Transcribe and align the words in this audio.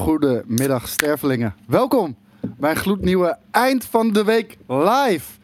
Goedemiddag 0.00 0.88
stervelingen. 0.88 1.54
Welkom 1.66 2.16
bij 2.40 2.70
een 2.70 2.76
gloednieuwe 2.76 3.38
Eind 3.50 3.84
van 3.84 4.12
de 4.12 4.24
Week 4.24 4.56
live. 4.66 5.38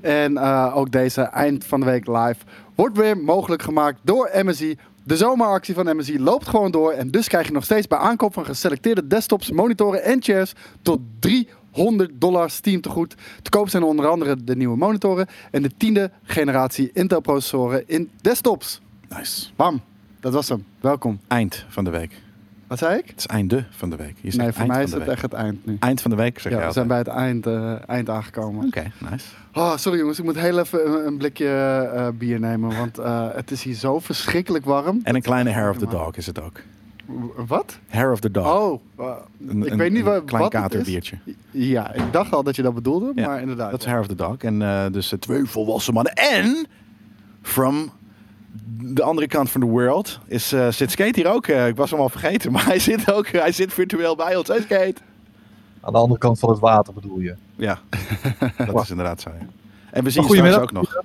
En 0.00 0.32
uh, 0.32 0.72
ook 0.76 0.90
deze 0.90 1.22
Eind 1.22 1.64
van 1.64 1.80
de 1.80 1.86
Week 1.86 2.06
live 2.06 2.36
wordt 2.74 2.96
weer 2.96 3.18
mogelijk 3.18 3.62
gemaakt 3.62 3.98
door 4.02 4.30
MSI. 4.34 4.78
De 5.04 5.16
zomeractie 5.16 5.74
van 5.74 5.96
MSI 5.96 6.20
loopt 6.20 6.48
gewoon 6.48 6.70
door. 6.70 6.92
En 6.92 7.10
dus 7.10 7.28
krijg 7.28 7.46
je 7.46 7.52
nog 7.52 7.64
steeds 7.64 7.86
bij 7.86 7.98
aankoop 7.98 8.32
van 8.32 8.44
geselecteerde 8.44 9.06
desktops, 9.06 9.50
monitoren 9.50 10.02
en 10.02 10.22
chairs 10.22 10.52
tot 10.82 11.00
300 11.18 12.10
dollar 12.14 12.50
Steam 12.50 12.80
te 12.80 12.88
goed. 12.88 13.14
Te 13.42 13.50
koop 13.50 13.68
zijn 13.68 13.82
onder 13.82 14.08
andere 14.08 14.44
de 14.44 14.56
nieuwe 14.56 14.76
monitoren 14.76 15.26
en 15.50 15.62
de 15.62 15.70
tiende 15.76 16.10
generatie 16.22 16.90
Intel 16.92 17.20
processoren 17.20 17.82
in 17.86 18.10
desktops. 18.20 18.80
Nice. 19.08 19.50
Bam, 19.56 19.80
dat 20.20 20.32
was 20.32 20.48
hem. 20.48 20.64
Welkom. 20.80 21.20
Eind 21.28 21.64
van 21.68 21.84
de 21.84 21.90
week. 21.90 22.29
Wat 22.70 22.78
zei 22.78 22.98
ik? 22.98 23.06
Het 23.06 23.18
is 23.18 23.26
einde 23.26 23.64
van 23.70 23.90
de 23.90 23.96
week. 23.96 24.14
Je 24.20 24.36
Nee, 24.36 24.52
voor 24.52 24.66
mij 24.66 24.82
is 24.82 24.90
het 24.90 24.98
week. 25.00 25.08
echt 25.08 25.22
het 25.22 25.32
eind 25.32 25.66
nu. 25.66 25.76
Eind 25.80 26.00
van 26.00 26.10
de 26.10 26.16
week 26.16 26.38
zeg 26.38 26.52
Ja, 26.52 26.60
je 26.60 26.66
we 26.66 26.72
zijn 26.72 26.86
bij 26.86 26.98
het 26.98 27.06
eind, 27.06 27.46
eh, 27.46 27.88
eind 27.88 28.10
aangekomen. 28.10 28.66
Oké, 28.66 28.92
nice. 29.10 29.26
Oh, 29.54 29.76
sorry 29.76 29.98
jongens, 29.98 30.18
ik 30.18 30.24
moet 30.24 30.38
heel 30.38 30.58
even 30.58 30.86
een, 30.90 31.06
een 31.06 31.16
blikje 31.16 31.46
eh, 31.94 32.08
bier 32.18 32.40
nemen, 32.40 32.76
want 32.76 32.98
eh, 32.98 33.26
het 33.34 33.50
is 33.50 33.62
hier 33.62 33.74
zo 33.74 33.98
verschrikkelijk 33.98 34.64
warm. 34.64 35.00
En 35.02 35.14
een 35.14 35.22
kleine 35.22 35.50
hair 35.50 35.70
of 35.70 35.76
the 35.78 35.86
dog 35.86 36.16
is 36.16 36.26
het 36.26 36.40
ook. 36.42 36.60
Wat? 37.46 37.78
Hair 37.88 38.12
of 38.12 38.20
the 38.20 38.30
dog. 38.30 38.46
Oh, 38.60 38.80
Een- 39.48 39.64
ik 39.64 39.70
een- 39.70 39.78
weet 39.78 39.92
niet 39.92 40.06
een 40.06 40.24
klein 40.24 40.42
wat 40.42 40.52
het 40.52 40.62
is. 40.64 40.68
katerbiertje. 40.70 41.18
Ja, 41.50 41.92
ik 41.92 42.12
dacht 42.12 42.32
al 42.32 42.42
dat 42.42 42.56
je 42.56 42.62
dat 42.62 42.74
bedoelde, 42.74 43.12
Ja, 43.14 43.26
maar 43.26 43.40
inderdaad. 43.40 43.70
Dat 43.70 43.80
is 43.80 43.86
Hair 43.86 44.00
of 44.00 44.06
the 44.06 44.14
Dog. 44.14 44.36
En 44.36 44.92
dus 44.92 45.14
twee 45.18 45.44
volwassen 45.44 45.94
mannen. 45.94 46.12
En 46.14 46.66
from 47.42 47.90
de 48.82 49.02
andere 49.02 49.26
kant 49.26 49.50
van 49.50 49.60
de 49.60 49.66
world 49.66 50.18
is, 50.26 50.52
eh, 50.52 50.68
zit 50.70 50.90
Skate 50.90 51.20
hier 51.20 51.32
ook. 51.32 51.46
Eh, 51.46 51.66
ik 51.66 51.76
was 51.76 51.90
hem 51.90 52.00
al 52.00 52.08
vergeten, 52.08 52.52
maar 52.52 52.64
hij 52.64 52.78
zit 52.78 53.12
ook 53.12 53.26
hij 53.28 53.52
zit 53.52 53.72
virtueel 53.72 54.16
bij 54.16 54.36
ons. 54.36 54.48
Hey 54.48 54.60
Skate! 54.60 55.00
Aan 55.80 55.92
de 55.92 55.98
andere 55.98 56.20
kant 56.20 56.38
van 56.38 56.50
het 56.50 56.58
water 56.58 56.94
bedoel 56.94 57.18
je. 57.18 57.34
Ja, 57.56 57.78
dat 58.66 58.82
is 58.82 58.90
inderdaad 58.90 59.20
zo. 59.20 59.30
ja. 59.30 59.46
En 59.90 60.04
we 60.04 60.10
zien 60.10 60.22
je 60.22 60.36
straks 60.36 60.56
ook 60.56 60.72
nog. 60.72 61.02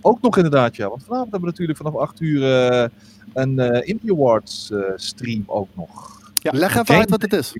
Ook 0.00 0.20
nog 0.20 0.36
inderdaad, 0.36 0.76
ja. 0.76 0.88
Want 0.88 1.04
vanavond 1.04 1.30
hebben 1.30 1.48
we 1.48 1.50
natuurlijk 1.50 1.78
vanaf 1.78 1.94
8 1.96 2.20
uur 2.20 2.68
eh, 2.68 2.88
een 3.32 3.58
eh 3.58 3.88
Indie 3.88 4.12
Awards 4.12 4.72
stream 4.96 5.42
ook 5.46 5.68
nog. 5.74 6.20
Ja, 6.38 6.50
Leg 6.54 6.70
even 6.70 6.86
Game 6.86 6.98
uit 6.98 7.10
wat 7.10 7.22
het 7.22 7.32
is. 7.32 7.52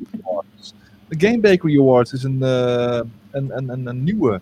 De 1.09 1.27
Game 1.27 1.41
Bakery 1.41 1.81
Awards 1.81 2.13
is 2.13 2.23
een, 2.23 2.43
een, 2.43 3.11
een, 3.31 3.69
een, 3.69 3.87
een 3.87 4.05
nieuwe 4.05 4.41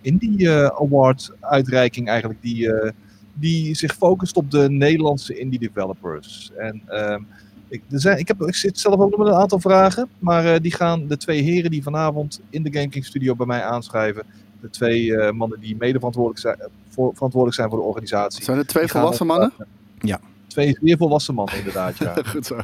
Indie 0.00 0.48
eh, 0.50 0.64
Award 0.66 1.30
uitreiking 1.40 2.08
eigenlijk. 2.08 2.42
Die, 2.42 2.72
eh, 2.72 2.90
die 3.34 3.74
zich 3.74 3.94
focust 3.94 4.36
op 4.36 4.50
de 4.50 4.70
Nederlandse 4.70 5.38
indie 5.38 5.58
developers. 5.58 6.50
En 6.56 6.82
ehm, 6.86 7.22
ik, 7.68 7.82
er 7.90 8.00
zijn, 8.00 8.18
ik, 8.18 8.28
heb, 8.28 8.42
ik 8.42 8.54
zit 8.54 8.78
zelf 8.78 9.00
ook 9.00 9.10
nog 9.10 9.18
met 9.18 9.28
een 9.28 9.40
aantal 9.40 9.60
vragen. 9.60 10.08
Maar 10.18 10.54
eh, 10.54 10.60
die 10.60 10.74
gaan 10.74 11.06
de 11.06 11.16
twee 11.16 11.42
heren 11.42 11.70
die 11.70 11.82
vanavond 11.82 12.40
in 12.50 12.62
de 12.62 12.72
Game 12.72 12.88
King 12.88 13.04
Studio 13.04 13.34
bij 13.34 13.46
mij 13.46 13.62
aanschrijven. 13.62 14.22
De 14.60 14.70
twee 14.70 15.16
eh, 15.16 15.32
mannen 15.32 15.60
die 15.60 15.76
mede 15.78 15.96
verantwoordelijk 15.98 16.40
zijn, 16.40 16.56
voor, 16.88 17.10
verantwoordelijk 17.14 17.54
zijn 17.54 17.68
voor 17.70 17.78
de 17.78 17.84
organisatie. 17.84 18.44
Zijn 18.44 18.58
het 18.58 18.68
twee 18.68 18.82
Die 18.82 18.92
volwassen 18.92 19.28
ons, 19.28 19.38
mannen? 19.38 19.52
eh, 19.58 19.66
Ja. 20.08 20.20
Twee 20.46 20.76
zeer 20.82 20.96
volwassen 20.96 21.34
mannen 21.34 21.56
inderdaad, 21.56 21.98
ja. 21.98 22.14
Goed 22.32 22.46
zo. 22.46 22.58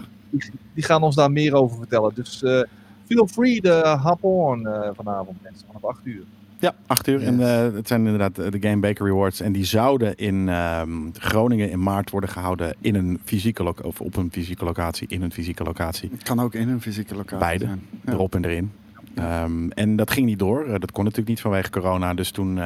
Die 0.75 0.85
gaan 0.85 1.03
ons 1.03 1.15
daar 1.15 1.31
meer 1.33 1.55
over 1.55 1.77
vertellen. 1.77 2.13
Dus 2.15 2.43
eh, 2.43 2.63
feel 3.07 3.27
free 3.27 3.61
to 3.61 3.97
hop 3.97 4.25
on 4.25 4.67
eh, 4.67 4.91
vanavond 4.95 5.43
mensen, 5.43 5.67
vanaf 5.67 5.85
8 5.85 6.01
uur. 6.05 6.23
Ja, 6.59 6.75
acht 6.87 7.09
uur. 7.09 7.23
En 7.23 7.41
eh, 7.41 7.75
het 7.75 7.89
zijn 7.89 8.01
inderdaad 8.05 8.39
eh, 8.39 8.51
de 8.51 8.69
Game 8.69 8.81
Bakery 8.81 9.11
Awards. 9.11 9.41
En 9.41 9.53
die 9.53 9.65
zouden 9.65 10.17
in 10.17 10.49
ehm, 10.49 10.91
Groningen 11.13 11.71
in 11.71 11.83
maart 11.83 12.11
worden 12.11 12.31
gehouden 12.31 12.75
in 12.81 12.95
een 12.95 13.21
fysieke 13.25 13.63
loc- 13.63 13.85
of 13.85 14.01
op 14.01 14.17
een 14.17 14.29
fysieke 14.33 14.65
locatie, 14.65 15.09
in 15.09 15.23
een 15.23 15.33
fysieke 15.33 15.63
locatie. 15.65 16.11
Het 16.13 16.23
kan 16.23 16.41
ook 16.41 16.55
in 16.55 16.69
een 16.69 16.81
fysieke 16.81 17.15
locatie 17.15 17.39
Beide. 17.39 17.65
zijn. 17.65 17.81
Ja. 18.05 18.13
Erop 18.13 18.35
en 18.35 18.45
erin. 18.45 18.73
Ehm, 19.15 19.69
en 19.71 19.97
dat 19.97 20.11
ging 20.11 20.27
niet 20.27 20.39
door. 20.39 20.67
Dat 20.81 20.93
kon 20.93 21.03
natuurlijk 21.03 21.29
niet 21.31 21.41
vanwege 21.41 21.71
corona. 21.71 22.15
Dus 22.15 22.31
toen, 22.31 22.59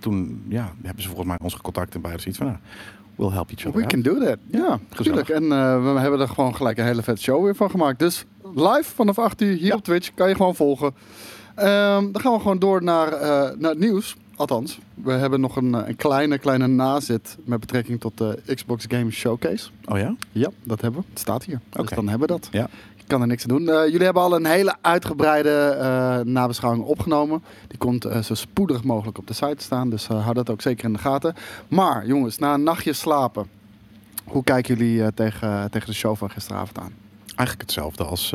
toen 0.00 0.42
ja, 0.48 0.72
hebben 0.82 1.02
ze 1.02 1.08
volgens 1.08 1.28
mij 1.28 1.38
ons 1.42 1.54
gecontact 1.54 1.94
en 1.94 2.00
beide 2.00 2.20
zoiets 2.20 2.38
van, 2.38 2.46
nou, 2.46 2.58
we'll 3.16 3.30
help 3.30 3.50
each 3.50 3.66
other 3.66 3.72
We 3.72 3.80
out. 3.82 3.92
can 3.92 4.02
do 4.02 4.18
that. 4.24 4.38
Ja, 4.50 4.78
natuurlijk. 4.90 5.28
En 5.28 5.42
eh, 5.42 5.92
we 5.92 5.98
hebben 6.00 6.20
er 6.20 6.28
gewoon 6.28 6.56
gelijk 6.56 6.78
een 6.78 6.84
hele 6.84 7.02
vet 7.02 7.20
show 7.20 7.44
weer 7.44 7.54
van 7.56 7.70
gemaakt. 7.70 7.98
Dus 7.98 8.24
live 8.54 8.84
vanaf 8.94 9.18
8 9.18 9.40
uur 9.42 9.56
hier 9.56 9.66
Ja. 9.66 9.74
op 9.74 9.84
Twitch 9.84 10.10
kan 10.14 10.28
je 10.28 10.34
gewoon 10.34 10.54
volgen. 10.54 10.94
Ehm, 11.54 12.12
dan 12.12 12.20
gaan 12.20 12.32
we 12.32 12.38
gewoon 12.38 12.58
door 12.58 12.82
naar, 12.82 13.12
eh, 13.12 13.50
naar 13.58 13.70
het 13.70 13.78
nieuws. 13.78 14.16
Althans, 14.36 14.78
we 14.94 15.12
hebben 15.12 15.40
nog 15.40 15.56
een, 15.56 15.74
eh, 15.74 15.88
een 15.88 15.96
kleine, 15.96 16.38
kleine 16.38 16.66
nazit 16.66 17.36
met 17.44 17.60
betrekking 17.60 18.00
tot 18.00 18.18
de 18.18 18.38
Xbox 18.54 18.84
Game 18.88 19.10
Showcase. 19.10 19.68
Oh 19.84 19.98
ja? 19.98 20.14
Ja, 20.32 20.50
dat 20.64 20.80
hebben 20.80 21.00
we. 21.00 21.06
Het 21.10 21.18
staat 21.18 21.44
hier. 21.44 21.60
Dus 21.70 21.80
Oké. 21.82 21.94
dan 21.94 22.08
hebben 22.08 22.26
we 22.28 22.32
dat. 22.34 22.48
Ja. 22.52 22.68
Ik 23.06 23.12
kan 23.12 23.20
er 23.20 23.26
niks 23.26 23.42
aan 23.42 23.56
doen. 23.56 23.68
Eh, 23.68 23.84
jullie 23.84 24.04
hebben 24.04 24.22
al 24.22 24.34
een 24.34 24.46
hele 24.46 24.76
uitgebreide 24.80 25.50
eh, 25.50 26.18
nabeschouwing 26.20 26.84
opgenomen. 26.84 27.42
Die 27.68 27.78
komt 27.78 28.04
eh, 28.04 28.22
zo 28.22 28.34
spoedig 28.34 28.84
mogelijk 28.84 29.18
op 29.18 29.26
de 29.26 29.34
site 29.34 29.62
staan. 29.62 29.90
Dus 29.90 30.06
hou 30.06 30.34
dat 30.34 30.50
ook 30.50 30.62
zeker 30.62 30.84
in 30.84 30.92
de 30.92 30.98
gaten. 30.98 31.34
Maar 31.68 32.06
jongens, 32.06 32.38
na 32.38 32.54
een 32.54 32.62
nachtje 32.62 32.92
slapen. 32.92 33.46
Hoe 34.24 34.44
kijken 34.44 34.76
jullie 34.76 35.14
tegen, 35.14 35.70
tegen 35.70 35.88
de 35.88 35.94
show 35.94 36.16
van 36.16 36.30
gisteravond 36.30 36.78
aan? 36.78 36.92
Eigenlijk 37.26 37.60
hetzelfde 37.60 38.04
als 38.04 38.34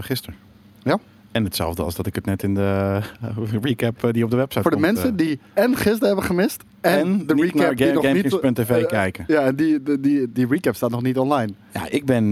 gisteren. 0.00 0.38
Ja? 0.82 0.98
En 1.34 1.44
hetzelfde 1.44 1.82
als 1.82 1.94
dat 1.94 2.06
ik 2.06 2.14
het 2.14 2.26
net 2.26 2.42
in 2.42 2.54
de 2.54 3.00
eh, 3.20 3.62
recap 3.62 4.04
eh, 4.04 4.12
die 4.12 4.24
op 4.24 4.30
de 4.30 4.36
website 4.36 4.62
Voor 4.62 4.70
de 4.70 4.76
komt, 4.76 4.92
mensen 4.92 5.10
eh, 5.10 5.16
die 5.16 5.40
en 5.52 5.76
gisteren 5.76 6.06
hebben 6.06 6.24
gemist. 6.24 6.62
En, 6.80 6.98
en 6.98 7.26
de 7.26 7.34
recap 7.34 7.54
naar 7.54 7.74
die 7.74 7.92
nog 7.92 8.12
niet... 8.12 8.58
Eh, 8.68 8.86
kijken. 8.86 9.24
Ja, 9.26 9.52
die, 9.52 9.82
die, 9.82 10.00
die, 10.00 10.32
die 10.32 10.46
recap 10.46 10.74
staat 10.74 10.90
nog 10.90 11.02
niet 11.02 11.18
online. 11.18 11.52
Ja, 11.72 11.88
ik 11.88 12.04
ben, 12.04 12.24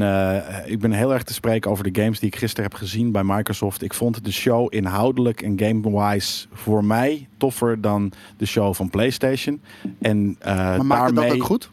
ik 0.67 0.81
ben 0.81 0.93
heel 0.93 1.13
erg 1.13 1.23
te 1.23 1.33
spreken 1.33 1.71
over 1.71 1.93
de 1.93 2.03
games 2.03 2.19
die 2.21 2.29
ik 2.29 2.37
gisteren 2.37 2.71
heb 2.71 2.79
gezien 2.79 3.13
bij 3.13 3.23
Microsoft. 3.25 3.83
Ik 3.83 3.95
vond 3.95 4.25
de 4.25 4.33
show 4.33 4.67
inhoudelijk 4.75 5.43
en 5.43 5.59
game-wise 5.59 6.47
voor 6.53 6.85
mij 6.85 7.29
toffer 7.37 7.81
dan 7.81 8.13
de 8.37 8.47
show 8.47 8.75
van 8.75 8.91
PlayStation. 8.91 9.61
En 10.01 10.37
Maar 10.41 10.87
maakt 10.87 11.07
het 11.07 11.15
daarmee, 11.15 11.15
dat 11.15 11.41
ook 11.41 11.45
goed? 11.45 11.71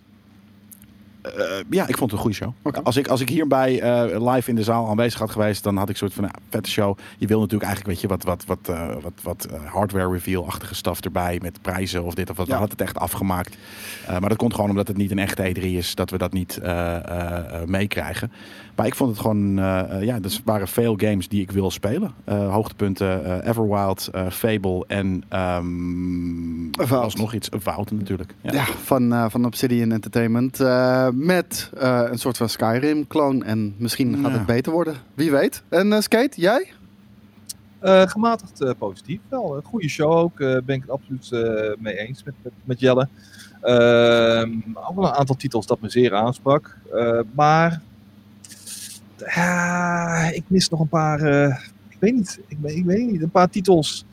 Eh, 1.36 1.66
ja, 1.70 1.88
ik 1.88 1.98
vond 1.98 2.12
het 2.12 2.12
een 2.12 2.18
goede 2.18 2.36
show. 2.36 2.84
Als, 2.84 2.98
ik, 2.98 3.08
als 3.08 3.22
ik 3.22 3.30
hierbij 3.30 3.82
eh, 3.82 4.34
live 4.34 4.50
in 4.50 4.56
de 4.56 4.64
zaal 4.64 4.90
aanwezig 4.90 5.20
had 5.20 5.32
geweest, 5.32 5.64
dan 5.64 5.78
had 5.78 5.90
ik 5.90 5.98
soort 5.98 6.14
van 6.14 6.24
nou, 6.24 6.36
vette 6.50 6.70
show. 6.70 6.98
Je 7.18 7.28
wil 7.28 7.40
natuurlijk 7.40 7.70
eigenlijk, 7.70 7.94
weet 7.94 8.02
je, 8.02 8.08
wat, 8.08 8.24
wat, 8.24 8.46
wat, 8.46 8.76
eh, 8.76 8.96
wat, 9.02 9.14
wat 9.24 9.48
hardware 9.66 10.12
reveal-achtige 10.12 10.76
stuff 10.76 11.02
erbij 11.02 11.40
met 11.42 11.62
prijzen 11.62 12.04
of 12.04 12.14
dit 12.14 12.30
of 12.30 12.38
wat. 12.38 12.48
Ja. 12.48 12.54
We 12.54 12.60
hadden 12.60 12.78
het 12.78 12.88
echt 12.88 12.98
afgemaakt. 12.98 13.58
Maar 14.20 14.30
dat 14.30 14.38
komt 14.38 14.54
gewoon 14.54 14.70
omdat 14.70 14.88
het 14.88 14.98
niet 14.98 15.12
een 15.12 15.20
echte 15.20 15.56
E3 15.56 15.62
is, 15.62 15.96
dat 15.96 16.10
we 16.10 16.18
dat 16.18 16.34
niet 16.34 16.60
meekrijgen. 17.66 18.32
Maar 18.80 18.88
ik 18.88 18.96
vond 18.96 19.10
het 19.10 19.20
gewoon, 19.20 19.60
eh, 19.60 19.80
eh, 19.98 20.04
ja, 20.04 20.16
er 20.16 20.40
waren 20.44 20.68
veel 20.68 20.94
games 20.98 21.28
die 21.28 21.42
ik 21.42 21.52
wil 21.52 21.72
spelen. 21.72 22.14
Eh, 22.24 22.54
hoogtepunten, 22.54 23.26
eh, 23.44 23.50
Everwild, 23.50 24.08
eh, 24.12 24.30
Fable 24.30 24.84
en 24.88 25.24
um, 25.34 26.70
was 26.88 27.16
nog 27.16 27.34
iets, 27.34 27.52
Avowed 27.52 27.92
natuurlijk. 27.92 28.34
Ja. 28.42 28.52
Ja, 28.54 28.64
van, 28.66 29.14
eh, 29.14 29.26
van 29.30 29.46
Obsidian 29.46 29.92
Entertainment. 29.92 30.60
eh, 30.60 31.08
met 31.14 31.72
eh, 31.78 32.02
een 32.10 32.18
soort 32.20 32.38
van 32.38 32.50
Skyrim-kloon. 32.50 33.44
En 33.44 33.76
misschien 33.78 34.16
gaat 34.22 34.32
Ja. 34.32 34.38
het 34.38 34.46
beter 34.46 34.72
worden. 34.72 34.94
Wie 35.14 35.32
weet. 35.32 35.64
En 35.70 35.94
eh, 35.94 36.00
Skate, 36.00 36.42
jij? 36.42 36.68
Eh, 37.80 38.02
gematigd 38.08 38.62
eh, 38.62 38.72
positief. 38.78 39.20
Wel, 39.30 39.56
een 39.56 39.64
goede 39.64 39.90
show 39.90 40.12
ook. 40.12 40.38
ben 40.38 40.64
ik 40.76 40.82
het 40.82 40.90
absoluut 40.92 41.32
eh, 41.32 41.76
mee 41.80 41.98
eens 41.98 42.24
met, 42.24 42.34
met, 42.42 42.54
met 42.64 42.80
Jelle. 42.80 43.08
Ehm, 43.62 44.52
ook 44.90 44.96
wel 44.96 45.06
een 45.06 45.14
aantal 45.14 45.36
titels 45.36 45.66
dat 45.66 45.82
me 45.82 45.90
zeer 45.90 46.14
aansprak. 46.14 46.78
Eh, 46.94 47.20
maar 47.36 47.82
ah, 49.26 50.28
ik 50.32 50.44
mis 50.48 50.70
nog 50.70 50.80
een 50.80 50.88
paar. 50.88 51.22
eh, 51.22 51.58
ik 51.90 51.98
weet 52.00 52.14
niet. 52.16 52.40
Ik, 52.48 52.58
weet- 52.62 52.76
ik 52.76 52.86
weet 52.86 53.12
niet. 53.12 53.22
Een 53.22 53.30
paar 53.30 53.50
titels 53.50 54.06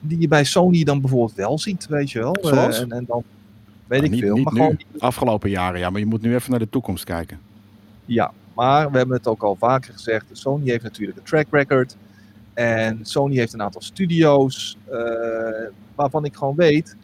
die 0.00 0.20
je 0.20 0.28
bij 0.28 0.44
Sony 0.44 0.84
dan 0.84 1.00
bijvoorbeeld 1.00 1.34
wel 1.34 1.58
ziet, 1.58 1.86
weet 1.86 2.10
je 2.10 2.18
wel. 2.18 2.34
Eh, 2.34 2.48
Zoals? 2.48 2.80
en, 2.80 2.90
en 2.90 3.04
dan 3.06 3.22
weet 3.86 3.98
Maar 4.00 4.04
ik 4.08 4.10
niet, 4.10 4.20
veel. 4.20 4.34
niet 4.36 4.44
maar 4.44 4.52
nu, 4.54 4.58
gewoon 4.60 4.78
afgelopen 4.98 5.50
jaren, 5.50 5.80
ja. 5.80 5.90
Maar 5.90 6.00
je 6.00 6.06
moet 6.06 6.22
nu 6.22 6.34
even 6.34 6.50
naar 6.50 6.58
de 6.58 6.68
toekomst 6.68 7.04
kijken. 7.04 7.38
Ja, 8.04 8.32
maar 8.54 8.90
we 8.90 8.96
hebben 8.98 9.16
het 9.16 9.26
ook 9.26 9.42
al 9.42 9.56
vaker 9.58 9.92
gezegd. 9.92 10.24
Sony 10.32 10.68
heeft 10.70 10.82
natuurlijk 10.82 11.18
een 11.18 11.24
track 11.24 11.46
record. 11.50 11.96
En 12.54 12.98
Sony 13.02 13.36
heeft 13.36 13.52
een 13.52 13.62
aantal 13.62 13.80
studio's 13.82 14.76
eh, 14.90 14.98
waarvan 15.94 16.24
ik 16.24 16.34
gewoon 16.36 16.56
weet 16.56 16.96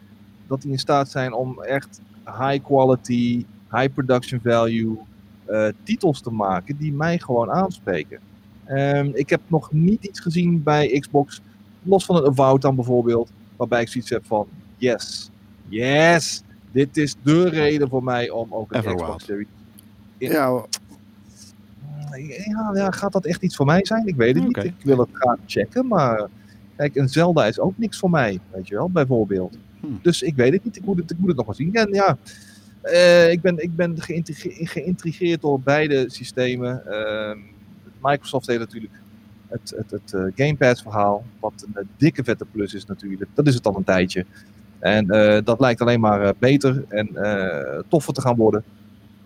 dat 0.47 0.61
die 0.61 0.71
in 0.71 0.79
staat 0.79 1.09
zijn 1.09 1.33
om 1.33 1.61
echt 1.61 2.01
high 2.25 2.63
quality, 2.63 3.45
high 3.71 3.93
production 3.93 4.39
value 4.43 4.97
eh, 5.49 5.67
titels 5.83 6.21
te 6.21 6.29
maken 6.29 6.77
die 6.77 6.93
mij 6.93 7.19
gewoon 7.19 7.51
aanspreken. 7.51 8.19
Ehm, 8.65 9.09
ik 9.13 9.29
heb 9.29 9.41
nog 9.47 9.71
niet 9.71 10.03
iets 10.03 10.19
gezien 10.19 10.63
bij 10.63 10.99
Xbox, 10.99 11.41
los 11.83 12.05
van 12.05 12.15
een 12.15 12.25
Avowed 12.25 12.61
dan 12.61 12.75
bijvoorbeeld, 12.75 13.31
waarbij 13.55 13.81
ik 13.81 13.87
zoiets 13.87 14.09
heb 14.09 14.25
van 14.25 14.47
yes, 14.77 15.29
yes, 15.67 16.43
dit 16.71 16.97
is 16.97 17.15
de 17.23 17.49
reden 17.49 17.89
voor 17.89 18.03
mij 18.03 18.29
om 18.29 18.53
ook 18.53 18.71
een 18.71 18.79
Everwild. 18.79 19.01
Xbox 19.01 19.23
Series 19.25 19.47
Ja. 20.17 20.29
Ja, 20.29 20.65
ja, 22.45 22.71
ja, 22.73 22.91
gaat 22.91 23.11
dat 23.11 23.25
echt 23.25 23.43
iets 23.43 23.55
voor 23.55 23.65
mij 23.65 23.85
zijn? 23.85 24.07
Ik 24.07 24.15
weet 24.15 24.35
het 24.35 24.43
niet. 24.43 24.57
Ik 24.57 24.73
wil 24.83 24.97
het 24.97 25.09
graag 25.13 25.37
checken, 25.45 25.87
maar 25.87 26.29
kijk, 26.75 26.95
een 26.95 27.09
Zelda 27.09 27.45
is 27.45 27.59
ook 27.59 27.77
niks 27.77 27.97
voor 27.97 28.09
mij, 28.09 28.39
weet 28.51 28.67
je 28.67 28.75
wel, 28.75 28.89
bijvoorbeeld. 28.89 29.57
Hmm. 29.79 29.99
Dus 30.01 30.21
ik 30.21 30.35
weet 30.35 30.53
het 30.53 30.63
niet. 30.63 30.75
Ik 30.75 30.85
moet 30.85 30.97
het, 30.97 31.11
ik 31.11 31.17
moet 31.17 31.27
het 31.27 31.37
nog 31.37 31.45
maar 31.45 31.55
zien. 31.55 31.73
En 31.73 31.93
ja, 31.93 32.17
Eh, 32.91 33.31
ik 33.31 33.41
ben, 33.41 33.63
ik 33.63 33.75
ben 33.75 33.95
geïntrigeerd, 34.63 35.41
door 35.41 35.59
beide 35.59 36.05
systemen. 36.07 36.85
Ehm, 36.87 37.37
Microsoft 38.01 38.47
heeft 38.47 38.59
natuurlijk 38.59 38.93
het, 39.47 39.73
het, 39.77 39.91
het 39.91 40.13
eh, 40.13 40.23
Game 40.35 40.55
Pass 40.55 40.81
verhaal, 40.81 41.23
wat 41.39 41.65
een 41.67 41.81
eh, 41.81 41.87
dikke 41.97 42.23
vette 42.23 42.45
plus 42.51 42.73
is 42.73 42.85
natuurlijk. 42.85 43.29
Dat 43.33 43.47
is 43.47 43.55
het 43.55 43.65
al 43.65 43.75
een 43.75 43.83
tijdje. 43.83 44.25
En 44.79 45.07
dat 45.43 45.59
lijkt 45.59 45.81
alleen 45.81 45.99
maar 45.99 46.33
beter 46.37 46.85
en 46.87 47.09
toffer 47.87 48.13
te 48.13 48.21
gaan 48.21 48.35
worden. 48.35 48.63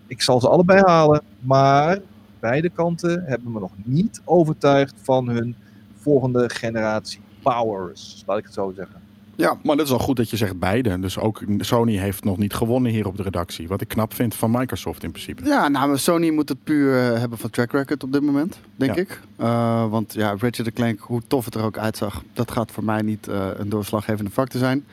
Ik 0.08 0.22
zal 0.22 0.40
ze 0.40 0.50
allebei 0.50 0.82
halen, 0.86 1.22
maar 1.40 2.00
beide 2.40 2.70
kanten 2.70 3.24
hebben 3.26 3.52
me 3.52 3.60
nog 3.60 3.72
niet 3.84 4.22
overtuigd 4.26 4.96
van 5.02 5.30
hun 5.30 5.56
volgende 5.96 6.50
generatie 6.50 7.20
powers, 7.42 8.24
laat 8.26 8.38
ik 8.38 8.44
het 8.44 8.54
zo 8.54 8.74
zeggen. 8.76 9.03
Ja, 9.36 9.58
maar 9.64 9.76
dat 9.78 9.86
is 9.86 9.92
al 9.92 10.00
goed 10.00 10.16
dat 10.16 10.30
je 10.30 10.38
zegt 10.38 10.60
beide. 10.60 11.00
Dus 11.00 11.18
ook 11.18 11.42
Sony 11.58 11.98
heeft 11.98 12.24
nog 12.24 12.38
niet 12.38 12.54
gewonnen 12.54 12.92
hier 12.92 13.08
op 13.08 13.18
de 13.18 13.24
redactie. 13.24 13.68
Wat 13.68 13.82
ik 13.82 13.88
knap 13.88 14.14
vind 14.14 14.36
van 14.36 14.52
Microsoft 14.52 15.04
in 15.04 15.12
principe. 15.12 15.46
Ja, 15.46 15.68
nou, 15.68 15.98
Sony 15.98 16.30
moet 16.30 16.50
het 16.50 16.64
puur 16.64 17.00
eh, 17.14 17.20
hebben 17.20 17.38
van 17.38 17.50
track 17.50 17.72
record 17.72 18.04
op 18.04 18.12
dit 18.12 18.22
moment, 18.22 18.60
denk 18.76 18.96
Ja. 18.96 19.02
ik. 19.02 19.20
Eh, 19.36 19.90
want 19.90 20.14
ja, 20.14 20.36
Ratchet 20.40 20.74
Clank, 20.74 21.00
hoe 21.00 21.22
tof 21.28 21.46
het 21.46 21.56
er 21.56 21.64
ook 21.64 21.78
uitzag, 21.78 22.24
dat 22.34 22.52
gaat 22.52 22.72
voor 22.72 22.84
mij 22.84 23.02
niet 23.02 23.28
eh, 23.28 23.48
een 23.58 23.70
doorslaggevende 23.70 24.32
factor 24.32 24.60
zijn. 24.60 24.86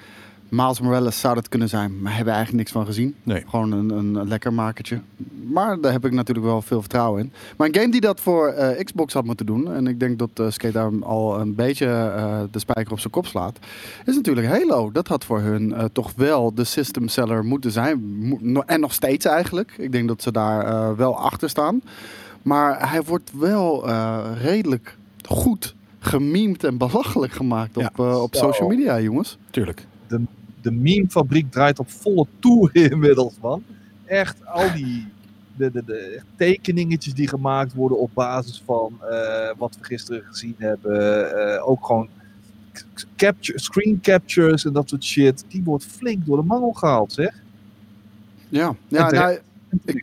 Miles 0.51 0.81
Morales 0.81 1.21
zou 1.21 1.35
dat 1.35 1.49
kunnen 1.49 1.69
zijn, 1.69 1.91
maar 2.01 2.11
hebben 2.17 2.33
we 2.33 2.39
eigenlijk 2.39 2.59
niks 2.59 2.73
van 2.73 2.87
gezien. 2.87 3.15
Nee. 3.23 3.45
Gewoon 3.49 3.73
een, 3.73 3.91
een 3.91 4.29
lekker 4.29 4.53
makertje. 4.53 5.01
Maar 5.53 5.81
daar 5.81 5.93
heb 5.93 6.05
ik 6.05 6.13
natuurlijk 6.13 6.47
wel 6.47 6.63
veel 6.63 6.81
vertrouwen 6.81 7.23
in. 7.23 7.33
Maar 7.57 7.67
een 7.69 7.75
game 7.75 7.91
die 7.91 8.01
dat 8.01 8.21
voor 8.21 8.49
eh, 8.49 8.85
Xbox 8.85 9.13
had 9.13 9.25
moeten 9.25 9.47
doen, 9.47 9.73
en 9.75 9.87
ik 9.87 10.01
denk 10.01 10.19
dat 10.19 10.31
eh 10.35 10.47
Skate 10.51 10.73
daar 10.73 10.91
al 11.03 11.41
een 11.41 11.55
beetje 11.55 11.87
eh, 11.87 12.41
de 12.51 12.59
spijker 12.59 12.93
op 12.93 12.99
zijn 13.01 13.13
kop 13.13 13.27
slaat, 13.27 13.59
is 14.07 14.15
natuurlijk 14.15 14.47
Halo. 14.47 14.93
Dat 14.93 15.09
had 15.09 15.25
voor 15.25 15.41
hun 15.41 15.75
eh, 15.75 15.85
toch 15.93 16.13
wel 16.17 16.55
de 16.55 16.65
system 16.65 17.09
seller 17.09 17.45
moeten 17.45 17.71
zijn. 17.73 18.19
Mo- 18.29 18.39
no- 18.41 18.63
En 18.67 18.81
nog 18.81 18.93
steeds 18.93 19.25
eigenlijk. 19.25 19.75
Ik 19.79 19.93
denk 19.93 20.09
dat 20.09 20.23
ze 20.23 20.33
daar 20.33 20.67
eh, 20.67 20.97
wel 20.97 21.19
achter 21.19 21.49
staan. 21.49 21.83
Maar 22.43 22.91
hij 22.91 23.03
wordt 23.03 23.31
wel 23.39 23.89
eh, 23.89 24.19
redelijk 24.43 24.97
goed 25.29 25.75
gememd 25.99 26.65
en 26.65 26.77
belachelijk 26.77 27.33
gemaakt 27.33 27.77
op, 27.77 27.91
Ja. 27.97 28.17
op 28.17 28.35
social 28.35 28.69
media, 28.69 29.01
jongens. 29.01 29.39
Tuurlijk. 29.51 29.87
de 30.09 30.21
memefabriek 30.63 31.51
draait 31.51 31.79
op 31.79 31.91
volle 31.91 32.27
toer 32.39 32.71
inmiddels, 32.91 33.35
man. 33.41 33.63
Echt 34.05 34.47
al 34.47 34.73
die 34.73 35.07
de, 35.57 35.71
de, 35.71 35.85
de 35.85 36.21
tekeningetjes 36.37 37.15
die 37.15 37.29
gemaakt 37.29 37.75
worden 37.75 37.99
op 37.99 38.11
basis 38.15 38.63
van 38.65 38.99
eh, 39.11 39.51
wat 39.59 39.77
we 39.81 39.85
gisteren 39.85 40.23
gezien 40.25 40.55
hebben. 40.59 41.55
eh, 41.55 41.69
ook 41.69 41.87
gewoon 41.87 42.09
capture, 43.17 43.59
screen 43.59 44.01
captures 44.03 44.65
en 44.65 44.73
dat 44.73 44.89
soort 44.89 45.05
shit. 45.05 45.45
Die 45.49 45.63
wordt 45.65 45.85
flink 45.85 46.27
door 46.27 46.37
de 46.37 46.43
mangel 46.43 46.73
gehaald, 46.73 47.13
zeg. 47.13 47.43
Ja, 48.49 48.75
ja 48.89 49.07
terecht. 49.07 49.43
nou, 49.83 50.03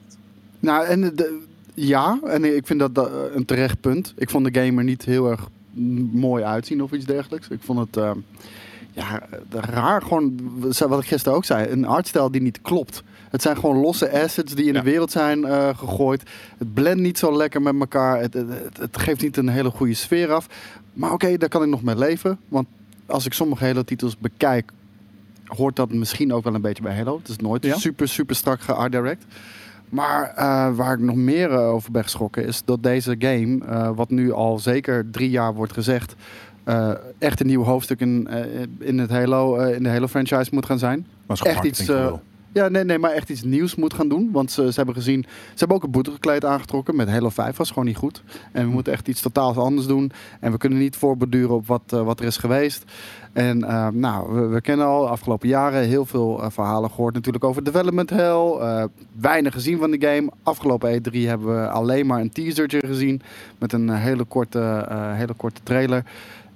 Nou, 0.60 0.86
en 0.86 1.16
de, 1.16 1.42
ja, 1.74 2.20
en 2.24 2.56
ik 2.56 2.68
vind 2.68 2.80
dat, 2.80 2.96
dat 2.96 3.12
een 3.34 3.46
terecht 3.46 3.82
punt. 3.82 4.14
Ik 4.18 4.30
vond 4.30 4.54
de 4.54 4.62
game 4.62 4.78
er 4.78 4.84
niet 4.84 5.06
heel 5.06 5.30
erg 5.30 5.50
mooi 6.12 6.44
uitzien 6.44 6.84
of 6.84 6.92
iets 6.92 7.06
dergelijks. 7.06 7.48
Ik 7.50 7.62
vond 7.62 7.80
het 7.80 7.98
eh, 7.98 8.12
ja, 8.98 9.22
eh, 9.30 9.60
raar, 9.62 10.02
gewoon 10.02 10.40
wat 10.88 11.02
ik 11.02 11.08
gisteren 11.08 11.38
ook 11.38 11.46
zei, 11.46 11.70
een 11.70 11.86
artstijl 11.86 12.32
die 12.32 12.42
niet 12.42 12.62
klopt. 12.62 13.04
Het 13.30 13.42
zijn 13.42 13.56
gewoon 13.58 13.78
losse 13.78 14.22
assets 14.24 14.54
die 14.56 14.66
in 14.66 14.74
Ja. 14.74 14.80
de 14.80 14.90
wereld 14.90 15.12
zijn 15.12 15.46
eh, 15.46 15.78
gegooid. 15.78 16.24
Het 16.58 16.74
blendt 16.74 17.02
niet 17.02 17.18
zo 17.18 17.38
lekker 17.38 17.62
met 17.62 17.76
elkaar. 17.80 18.20
Het, 18.22 18.34
het, 18.80 18.98
geeft 18.98 19.22
niet 19.22 19.38
een 19.38 19.48
hele 19.50 19.70
goede 19.70 19.94
sfeer 19.94 20.32
af. 20.32 20.48
Maar 20.94 21.12
oké, 21.12 21.38
daar 21.38 21.50
kan 21.50 21.62
ik 21.64 21.70
nog 21.70 21.84
mee 21.84 21.98
leven. 21.98 22.40
Want 22.48 22.68
als 23.06 23.26
ik 23.26 23.34
sommige 23.34 23.66
Halo-titels 23.66 24.18
bekijk, 24.18 24.72
hoort 25.46 25.76
dat 25.76 25.92
misschien 25.94 26.34
ook 26.34 26.44
wel 26.44 26.56
een 26.56 26.62
beetje 26.62 26.84
bij 26.84 26.96
Halo. 26.96 27.18
Het 27.18 27.28
is 27.28 27.38
nooit 27.38 27.64
Ja. 27.66 27.76
super, 27.78 28.08
super 28.08 28.36
strak 28.36 28.62
geart 28.62 28.92
direct. 28.92 29.26
Maar 29.90 30.34
eh, 30.36 30.76
waar 30.76 30.94
ik 30.94 31.00
nog 31.00 31.16
meer 31.16 31.50
over 31.50 31.92
ben 31.92 32.04
geschrokken 32.04 32.46
is 32.46 32.62
dat 32.66 32.84
deze 32.84 33.16
game, 33.20 33.94
wat 33.96 34.10
nu 34.10 34.32
al 34.32 34.60
zeker 34.60 35.10
drie 35.12 35.30
jaar 35.30 35.54
wordt 35.54 35.74
gezegd, 35.74 36.16
eh, 36.68 36.92
echt 37.18 37.40
een 37.40 37.48
nieuw 37.48 37.64
hoofdstuk 37.64 38.00
in, 38.00 38.28
eh, 38.28 38.62
in, 38.80 39.00
het 39.00 39.10
Halo, 39.10 39.56
eh, 39.56 39.76
in 39.76 39.84
de 39.84 39.90
Halo 39.90 40.08
franchise 40.08 40.50
moet 40.52 40.66
gaan 40.66 40.80
zijn. 40.80 41.08
Echt 41.28 41.64
iets. 41.64 41.92
Ja, 42.54 42.68
nee, 42.68 42.84
nee, 42.84 43.00
maar 43.00 43.12
echt 43.12 43.30
iets 43.30 43.44
nieuws 43.44 43.76
moet 43.76 43.94
gaan 43.94 44.10
doen. 44.10 44.30
Want 44.32 44.52
ze, 44.52 44.68
ze 44.72 44.76
hebben 44.76 44.96
gezien, 44.96 45.26
ze 45.28 45.58
hebben 45.58 45.78
ook 45.78 45.84
een 45.84 45.92
boetekleed 45.92 46.46
aangetrokken 46.46 46.96
met 46.96 47.10
Halo 47.10 47.30
5, 47.30 47.58
was 47.58 47.70
gewoon 47.70 47.86
niet 47.86 47.98
goed. 47.98 48.24
En 48.52 48.66
we 48.66 48.72
moeten 48.72 48.94
echt 48.94 49.08
iets 49.08 49.22
totaal 49.22 49.56
anders 49.56 49.88
doen. 49.88 50.12
En 50.40 50.52
we 50.52 50.58
kunnen 50.58 50.80
niet 50.80 50.96
voorborduren 50.96 51.56
op 51.56 51.68
wat, 51.68 51.82
wat 51.88 52.20
er 52.20 52.26
is 52.26 52.38
geweest. 52.38 52.84
En 53.34 53.58
nou, 53.94 54.34
we, 54.34 54.48
we 54.48 54.62
kennen 54.62 54.86
al 54.86 55.02
de 55.02 55.10
afgelopen 55.10 55.48
jaren 55.48 55.84
heel 55.84 56.06
veel 56.06 56.42
verhalen 56.50 56.90
gehoord 56.90 57.14
natuurlijk 57.14 57.44
over 57.44 57.64
development 57.64 58.10
hell. 58.10 58.88
weinig 59.20 59.54
gezien 59.54 59.78
van 59.78 59.92
de 59.92 60.08
game. 60.08 60.32
Afgelopen 60.44 61.02
E3 61.02 61.12
hebben 61.12 61.62
we 61.62 61.70
alleen 61.70 62.06
maar 62.06 62.20
een 62.20 62.32
teasertje 62.32 62.84
gezien 62.86 63.22
met 63.58 63.74
een 63.74 63.90
hele 63.90 64.24
korte, 64.24 64.88
hele 65.16 65.34
korte 65.34 65.62
trailer. 65.64 66.04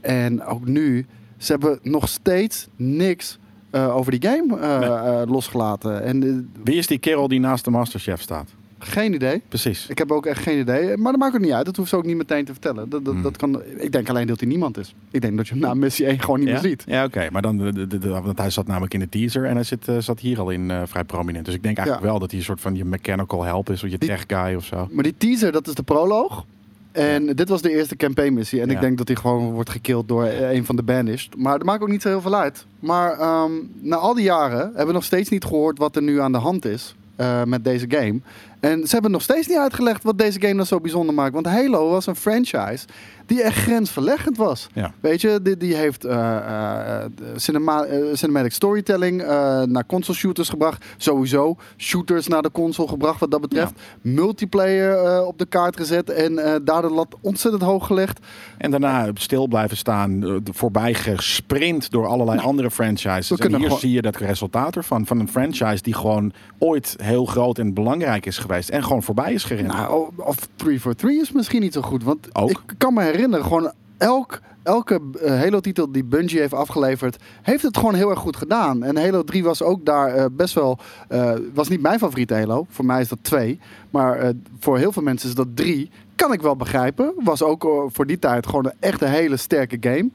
En 0.02 0.44
ook 0.44 0.66
nu, 0.66 1.06
ze 1.38 1.52
hebben 1.52 1.80
nog 1.82 2.10
steeds 2.10 2.68
niks 2.76 3.40
eh, 3.70 3.96
over 3.96 4.12
die 4.20 4.30
game 4.30 4.60
eh, 4.60 4.80
Nee. 4.80 4.90
eh, 4.90 5.22
losgelaten. 5.32 6.04
En 6.04 6.50
Wie 6.64 6.76
is 6.76 6.88
die 6.88 6.98
kerel 7.00 7.28
die 7.28 7.40
naast 7.40 7.64
de 7.66 7.72
Masterchef 7.72 8.22
staat? 8.22 8.50
geen 8.84 9.14
idee. 9.14 9.42
Precies. 9.48 9.88
Ik 9.88 9.98
heb 9.98 10.12
ook 10.12 10.26
echt 10.26 10.42
geen 10.42 10.60
idee. 10.60 10.98
Maar 10.98 11.12
dat 11.12 11.22
maakt 11.22 11.36
ook 11.36 11.42
niet 11.42 11.52
uit. 11.52 11.66
Dat 11.66 11.76
hoeft 11.76 11.90
ze 11.90 11.96
ook 11.96 12.06
niet 12.06 12.18
meteen 12.18 12.46
te 12.46 12.52
vertellen. 12.52 12.90
Dat, 12.90 13.06
dat, 13.06 13.14
Hmm. 13.14 13.24
dat 13.24 13.38
kan, 13.38 13.62
ik 13.78 13.92
denk 13.92 14.10
alleen 14.10 14.28
dat 14.28 14.40
hij 14.40 14.50
niemand 14.50 14.78
is. 14.78 14.96
Ik 15.12 15.22
denk 15.22 15.38
dat 15.38 15.48
je 15.48 15.54
hem 15.54 15.62
na 15.64 15.74
missie 15.74 16.06
1 16.06 16.20
gewoon 16.20 16.40
niet 16.40 16.48
ja? 16.48 16.54
meer 16.54 16.62
ziet. 16.62 16.84
Ja, 16.88 17.04
oké. 17.06 17.28
Maar 17.32 17.42
dan, 17.42 17.58
de, 17.58 17.88
de, 17.88 17.98
de- 17.98 18.10
want 18.10 18.38
hij 18.38 18.50
zat 18.50 18.68
namelijk 18.68 18.94
in 18.94 19.00
de 19.00 19.10
teaser 19.10 19.46
en 19.46 19.54
hij 19.56 19.64
zit, 19.64 19.88
zat 20.00 20.20
hier 20.20 20.40
al 20.40 20.50
in 20.50 20.72
vrij 20.86 21.04
prominent. 21.04 21.46
Dus 21.46 21.54
ik 21.56 21.64
denk 21.64 21.78
eigenlijk 21.78 22.06
Ja. 22.08 22.12
wel 22.12 22.20
dat 22.22 22.30
hij 22.30 22.40
een 22.40 22.46
soort 22.46 22.62
van 22.62 22.76
je 22.76 22.86
mechanical 22.86 23.44
help 23.44 23.70
is, 23.70 23.84
of 23.84 23.90
je 23.90 23.98
Die- 23.98 24.10
tech 24.10 24.24
guy 24.28 24.56
of 24.56 24.66
zo. 24.66 24.88
Maar 24.92 25.04
die 25.04 25.16
teaser, 25.18 25.52
dat 25.52 25.68
is 25.68 25.74
de 25.74 25.84
proloog. 25.84 26.46
En 26.92 27.26
dit 27.26 27.50
was 27.50 27.62
de 27.62 27.72
eerste 27.72 27.96
campaign 27.96 28.34
missie. 28.34 28.62
En 28.62 28.70
ik 28.70 28.80
denk 28.80 28.98
dat 28.98 29.08
hij 29.08 29.18
gewoon 29.18 29.52
wordt 29.52 29.70
gekild 29.70 30.08
door 30.08 30.24
eh, 30.24 30.52
een 30.52 30.66
van 30.66 30.76
de 30.76 30.84
banished. 30.84 31.36
Maar 31.38 31.58
dat 31.58 31.68
maakt 31.68 31.82
ook 31.82 31.90
niet 31.90 32.02
zo 32.02 32.10
heel 32.10 32.22
veel 32.22 32.36
uit. 32.36 32.66
Maar 32.80 33.20
ehm, 33.20 33.52
na 33.80 33.96
al 33.96 34.14
die 34.14 34.24
jaren 34.24 34.60
hebben 34.60 34.88
we 34.88 34.94
nog 34.94 35.04
steeds 35.04 35.30
niet 35.30 35.44
gehoord 35.44 35.78
wat 35.78 35.96
er 35.96 36.02
nu 36.02 36.22
aan 36.22 36.32
de 36.32 36.38
hand 36.38 36.66
is 36.66 36.96
eh, 37.16 37.44
met 37.44 37.64
deze 37.64 37.86
game. 37.90 38.20
En 38.60 38.88
ze 38.88 38.94
hebben 38.94 39.12
nog 39.12 39.22
steeds 39.22 39.48
niet 39.48 39.58
uitgelegd 39.58 40.04
wat 40.04 40.18
deze 40.18 40.40
game 40.40 40.54
nou 40.54 40.66
zo 40.68 40.80
bijzonder 40.80 41.16
maakt. 41.16 41.34
Want 41.34 41.46
Halo 41.46 41.90
was 41.90 42.06
een 42.06 42.16
franchise 42.16 42.86
die 43.32 43.44
echt 43.44 43.58
grensverleggend 43.58 44.38
was. 44.38 44.68
Ja. 44.74 44.94
Weet 45.00 45.22
je, 45.22 45.40
die, 45.42 45.58
die 45.58 45.76
heeft 45.76 46.06
eh, 46.06 46.38
eh, 46.38 47.12
cinema, 47.36 47.84
eh, 47.84 48.00
cinematic 48.14 48.52
storytelling 48.52 49.18
naar 49.66 49.86
console 49.86 50.18
shooters 50.18 50.50
gebracht. 50.50 50.86
Sowieso 50.98 51.56
shooters 51.78 52.28
naar 52.28 52.42
de 52.42 52.52
console 52.52 52.88
gebracht 52.88 53.20
wat 53.20 53.32
dat 53.32 53.42
betreft. 53.42 53.74
Multiplayer 54.02 55.24
op 55.26 55.38
de 55.38 55.46
kaart 55.46 55.78
gezet 55.78 56.10
en 56.10 56.36
daar 56.64 56.82
de 56.82 56.90
lat 56.90 57.16
ontzettend 57.22 57.64
hoog 57.64 57.86
gelegd. 57.88 58.20
En 58.58 58.72
daarna 58.72 59.10
stil 59.14 59.48
blijven 59.48 59.78
staan, 59.78 60.42
voorbij 60.52 60.94
gesprint 60.94 61.92
door 61.92 62.08
allerlei 62.08 62.40
andere 62.40 62.72
franchises. 62.72 63.40
En 63.40 63.56
hier 63.56 63.72
zie 63.72 63.92
je 63.92 64.02
dat 64.02 64.16
resultaat 64.16 64.76
ervan. 64.76 65.06
Van 65.06 65.20
een 65.20 65.30
franchise 65.30 65.84
die 65.84 65.94
gewoon 65.94 66.34
ooit 66.60 66.96
heel 67.02 67.26
groot 67.26 67.58
en 67.58 67.74
belangrijk 67.74 68.26
is 68.26 68.38
geweest. 68.38 68.70
En 68.70 68.84
gewoon 68.84 69.04
voorbij 69.04 69.34
is 69.34 69.44
gerend. 69.44 69.68
Nou, 69.68 70.10
of 70.16 70.48
343 70.56 71.22
is 71.22 71.32
misschien 71.32 71.62
niet 71.62 71.74
zo 71.74 71.82
goed. 71.82 72.04
Want 72.04 72.36
Ook. 72.36 72.50
ik 72.50 72.76
kan 72.78 72.94
me 72.94 73.02
herinneren, 73.02 73.21
gewoon 73.30 73.72
elk, 73.98 74.40
elke 74.64 75.02
eh, 75.22 75.40
Halo-titel 75.40 75.92
die 75.92 76.04
Bungie 76.04 76.40
heeft 76.40 76.54
afgeleverd, 76.54 77.18
heeft 77.42 77.64
het 77.64 77.78
gewoon 77.78 77.94
heel 77.96 78.10
erg 78.10 78.20
goed 78.20 78.36
gedaan. 78.36 78.84
En 78.84 78.98
Halo 78.98 79.24
3 79.24 79.44
was 79.44 79.62
ook 79.62 79.86
daar 79.86 80.16
eh, 80.16 80.26
best 80.32 80.54
wel, 80.54 80.80
eh, 81.08 81.34
was 81.54 81.68
niet 81.70 81.82
mijn 81.82 82.00
favoriete 82.00 82.34
Halo. 82.34 82.66
Voor 82.70 82.86
mij 82.86 83.02
is 83.02 83.08
dat 83.08 83.20
2. 83.22 83.60
Maar 83.90 84.32
voor 84.60 84.78
heel 84.78 84.92
veel 84.92 85.04
mensen 85.04 85.30
is 85.30 85.36
dat 85.36 85.48
3. 85.54 85.90
Kan 86.16 86.34
ik 86.34 86.42
wel 86.42 86.56
begrijpen. 86.56 87.14
Was 87.24 87.44
ook 87.44 87.88
voor 87.88 88.06
die 88.08 88.20
tijd 88.20 88.46
gewoon 88.48 88.66
een 88.66 88.74
echt 88.80 89.02
een 89.02 89.10
hele 89.10 89.38
sterke 89.38 89.78
game. 89.80 90.10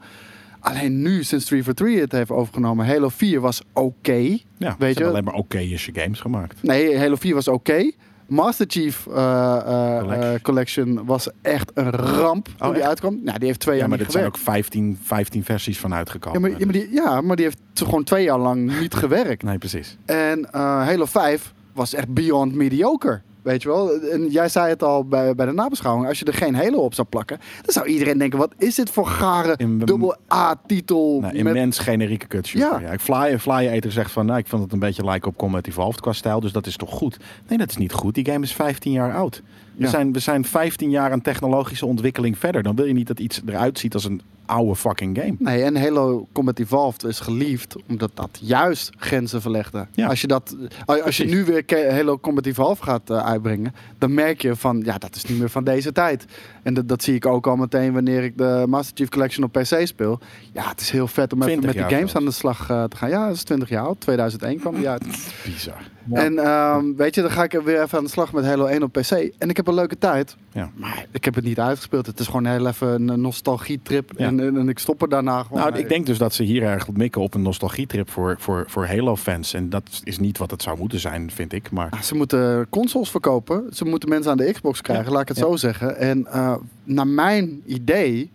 Alleen 0.59 1.01
nu, 1.01 1.23
sinds 1.23 1.45
343 1.45 2.01
het 2.01 2.11
heeft 2.11 2.31
overgenomen, 2.31 2.85
Halo 2.87 3.09
4 3.09 3.39
was 3.41 3.61
oké. 3.73 4.37
ja, 4.57 4.75
weet 4.79 4.97
je- 4.97 5.05
alleen 5.05 5.23
maar 5.23 5.33
oké-ische 5.33 5.91
games 5.93 6.19
gemaakt. 6.19 6.63
Nee, 6.63 6.97
Halo 6.99 7.15
4 7.15 7.33
was 7.33 7.47
oké. 7.47 7.91
Master 8.27 8.65
Chief 8.69 9.07
eh, 9.07 9.13
eh, 9.15 9.99
Collection. 9.99 10.33
eh, 10.33 10.41
Collection 10.41 11.05
was 11.05 11.27
echt 11.41 11.71
een 11.73 11.89
ramp 11.91 12.45
toen 12.45 12.55
Oh, 12.67 12.67
die 12.67 12.77
echt? 12.79 12.87
uitkwam. 12.89 13.19
Nou, 13.23 13.37
die 13.37 13.47
heeft 13.47 13.59
twee 13.59 13.73
Ja, 13.75 13.79
jaar 13.79 13.89
maar 13.89 13.97
niet 13.97 14.07
dit 14.07 14.15
zijn 14.15 14.27
ook 14.27 14.37
gewerkt. 14.37 14.65
15, 14.65 14.99
15 15.03 15.43
versies 15.43 15.79
van 15.79 15.93
Ja 15.93 15.93
uitgekomen. 15.93 16.41
maar, 16.41 16.49
ja, 16.49 16.57
maar 16.65 16.73
die, 16.73 16.87
ja, 16.91 17.21
maar 17.21 17.35
die 17.35 17.45
heeft 17.45 17.59
gewoon 17.73 18.03
twee 18.03 18.23
jaar 18.23 18.39
lang 18.39 18.79
niet 18.79 18.93
gewerkt. 19.03 19.43
Nee, 19.43 19.57
precies. 19.57 19.97
En 20.05 20.47
Halo 20.51 21.05
5 21.05 21.53
was 21.73 21.93
echt 21.93 22.13
beyond 22.13 22.55
mediocre. 22.55 23.21
Weet 23.47 23.61
je 23.61 23.67
wel? 23.67 24.01
En 24.01 24.27
jij 24.27 24.49
zei 24.49 24.69
het 24.69 24.83
al 24.83 25.05
bij, 25.05 25.35
bij 25.35 25.45
de 25.45 25.51
nabeschouwing. 25.51 26.07
Als 26.07 26.19
je 26.19 26.25
er 26.25 26.33
geen 26.33 26.55
Halo 26.55 26.77
op 26.77 26.93
zou 26.93 27.07
plakken, 27.07 27.39
dan 27.61 27.73
zou 27.73 27.85
iedereen 27.85 28.17
denken: 28.17 28.39
wat 28.39 28.53
is 28.57 28.75
dit 28.75 28.89
voor 28.89 29.07
gare 29.07 29.57
dubbel 29.77 30.15
A-titel? 30.33 31.19
Nou, 31.19 31.43
met... 31.43 31.55
immens 31.55 31.79
generieke 31.79 32.27
cutshoot. 32.27 32.61
Ja. 32.61 32.79
Ja. 32.79 32.91
Ik 32.91 32.99
Fly, 32.99 33.39
Fly 33.39 33.67
Eater 33.67 33.91
zegt 33.91 34.11
van, 34.11 34.25
nou, 34.25 34.39
ik 34.39 34.47
vond 34.47 34.63
het 34.63 34.71
een 34.71 34.79
beetje 34.79 35.03
lijken 35.03 35.29
op 35.29 35.37
Combat 35.37 35.67
Evolved 35.67 36.01
qua 36.01 36.13
stijl, 36.13 36.39
dus 36.39 36.51
dat 36.51 36.65
is 36.65 36.77
toch 36.77 36.89
goed? 36.89 37.17
Nee, 37.47 37.57
dat 37.57 37.69
is 37.69 37.77
niet 37.77 37.91
goed. 37.91 38.15
Die 38.15 38.25
game 38.25 38.43
is 38.43 38.53
15 38.53 38.91
jaar 38.91 39.15
oud. 39.15 39.41
We, 39.77 39.83
Ja. 39.83 39.89
zijn, 39.89 40.13
we 40.13 40.19
zijn 40.19 40.45
15 40.45 40.89
jaar 40.89 41.11
aan 41.11 41.21
technologische 41.21 41.85
ontwikkeling 41.85 42.37
verder. 42.37 42.63
Dan 42.63 42.75
wil 42.75 42.85
je 42.85 42.93
niet 42.93 43.07
dat 43.07 43.19
iets 43.19 43.41
eruit 43.45 43.79
ziet 43.79 43.93
als 43.93 44.03
een 44.05 44.21
oude 44.45 44.75
fucking 44.75 45.17
game. 45.17 45.35
Nee, 45.39 45.63
en 45.63 45.75
Halo 45.81 46.27
Combat 46.31 46.59
Evolved 46.59 47.03
is 47.03 47.19
geliefd 47.19 47.75
omdat 47.89 48.11
dat 48.13 48.39
juist 48.41 48.89
grenzen 48.97 49.41
verlegde. 49.41 49.87
Ja. 49.93 50.07
Als 50.07 50.21
je, 50.21 50.27
dat, 50.27 50.55
als 50.85 51.17
je 51.17 51.25
nu 51.25 51.45
weer 51.45 51.91
Halo 51.93 52.17
Combat 52.19 52.45
Evolved 52.45 52.83
gaat 52.83 53.09
eh, 53.09 53.25
uitbrengen, 53.25 53.73
dan 53.97 54.13
merk 54.13 54.41
je 54.41 54.55
van, 54.55 54.81
ja, 54.85 54.97
dat 54.97 55.15
is 55.15 55.25
niet 55.25 55.39
meer 55.39 55.49
van 55.49 55.63
deze 55.63 55.91
tijd. 55.91 56.25
En 56.63 56.73
dat, 56.73 56.87
dat 56.87 57.03
zie 57.03 57.15
ik 57.15 57.25
ook 57.25 57.47
al 57.47 57.55
meteen 57.55 57.93
wanneer 57.93 58.23
ik 58.23 58.37
de 58.37 58.63
Master 58.67 58.95
Chief 58.97 59.09
Collection 59.09 59.45
op 59.45 59.51
PC 59.51 59.87
speel. 59.87 60.19
Ja, 60.53 60.69
het 60.69 60.81
is 60.81 60.89
heel 60.89 61.07
vet 61.07 61.33
om 61.33 61.41
even 61.41 61.51
20 61.59 61.65
met 61.75 61.87
die 61.89 61.95
games 61.97 62.11
zelfs. 62.11 62.15
aan 62.15 62.25
de 62.25 62.37
slag 62.37 62.69
eh, 62.69 62.83
te 62.83 62.97
gaan. 62.97 63.09
Ja, 63.09 63.27
dat 63.27 63.35
is 63.35 63.43
20 63.43 63.69
jaar 63.69 63.85
oud. 63.85 64.01
2001 64.01 64.59
kwam 64.59 64.75
die 64.75 64.89
uit. 64.89 65.03
Bizar. 65.45 65.81
Ja. 66.11 66.23
En 66.23 66.39
ehm, 66.39 66.93
weet 66.95 67.15
je, 67.15 67.21
dan 67.21 67.31
ga 67.31 67.43
ik 67.43 67.51
weer 67.51 67.81
even 67.81 67.97
aan 67.97 68.03
de 68.03 68.09
slag 68.09 68.33
met 68.33 68.45
Halo 68.45 68.65
1 68.65 68.83
op 68.83 68.91
PC. 68.91 69.11
En 69.37 69.49
ik 69.49 69.57
heb 69.57 69.67
een 69.67 69.73
leuke 69.73 69.97
tijd. 69.97 70.35
Ja. 70.51 70.69
Maar 70.75 71.05
ik 71.11 71.25
heb 71.25 71.35
het 71.35 71.43
niet 71.43 71.59
uitgespeeld. 71.59 72.05
Het 72.05 72.19
is 72.19 72.25
gewoon 72.25 72.45
heel 72.45 72.67
even 72.67 73.07
een 73.09 73.21
nostalgietrip. 73.21 74.11
Ja. 74.17 74.25
En, 74.25 74.39
en, 74.39 74.57
en 74.57 74.69
ik 74.69 74.79
stop 74.79 75.01
er 75.01 75.09
daarna 75.09 75.43
gewoon 75.43 75.59
Nou, 75.59 75.71
mee. 75.71 75.81
ik 75.81 75.89
denk 75.89 76.05
dus 76.05 76.17
dat 76.17 76.33
ze 76.33 76.43
hier 76.43 76.63
erg 76.63 76.91
mikken 76.91 77.21
op 77.21 77.33
een 77.33 77.41
nostalgietrip 77.41 78.09
voor, 78.09 78.35
voor, 78.39 78.65
voor 78.67 78.85
Halo-fans. 78.87 79.53
En 79.53 79.69
dat 79.69 80.01
is 80.03 80.19
niet 80.19 80.37
wat 80.37 80.51
het 80.51 80.61
zou 80.61 80.77
moeten 80.77 80.99
zijn, 80.99 81.31
vind 81.31 81.53
ik. 81.53 81.71
Maar 81.71 81.87
Ja, 81.91 82.01
ze 82.01 82.15
moeten 82.15 82.67
consoles 82.69 83.09
verkopen. 83.09 83.63
Ze 83.73 83.85
moeten 83.85 84.09
mensen 84.09 84.31
aan 84.31 84.37
de 84.37 84.51
Xbox 84.51 84.81
krijgen, 84.81 85.11
laat 85.11 85.21
ik 85.21 85.27
het 85.27 85.37
zo 85.37 85.55
zeggen. 85.55 85.97
En 85.97 86.25
eh, 86.27 86.55
naar 86.83 87.07
mijn 87.07 87.61
idee 87.65 88.29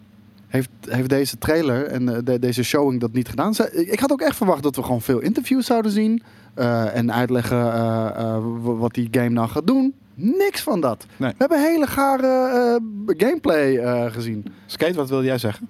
heeft, 0.48 0.68
heeft 0.88 1.08
deze 1.08 1.38
trailer 1.38 1.84
en 1.86 2.08
eh, 2.08 2.18
de- 2.24 2.38
deze 2.38 2.62
showing 2.62 3.00
dat 3.00 3.12
niet 3.12 3.28
gedaan. 3.28 3.54
Ik 3.72 4.00
had 4.00 4.12
ook 4.12 4.20
echt 4.20 4.36
verwacht 4.36 4.62
dat 4.62 4.76
we 4.76 4.82
gewoon 4.82 5.02
veel 5.02 5.18
interviews 5.20 5.66
zouden 5.66 5.90
zien. 5.90 6.22
Eh, 6.54 6.96
en 6.96 7.12
uitleggen 7.12 7.72
eh, 7.72 8.06
eh, 8.16 8.38
wat 8.62 8.94
die 8.94 9.08
game 9.10 9.28
nou 9.28 9.48
gaat 9.48 9.66
doen. 9.66 9.94
Niks 10.14 10.60
van 10.62 10.80
dat. 10.80 11.06
Nee. 11.16 11.30
We 11.30 11.36
hebben 11.38 11.62
hele 11.62 11.86
gare 11.86 12.26
eh, 12.26 13.14
gameplay 13.26 13.76
eh, 13.76 14.12
gezien. 14.12 14.44
Skate, 14.66 14.94
wat 14.94 15.08
wilde 15.08 15.24
jij 15.24 15.38
zeggen? 15.38 15.68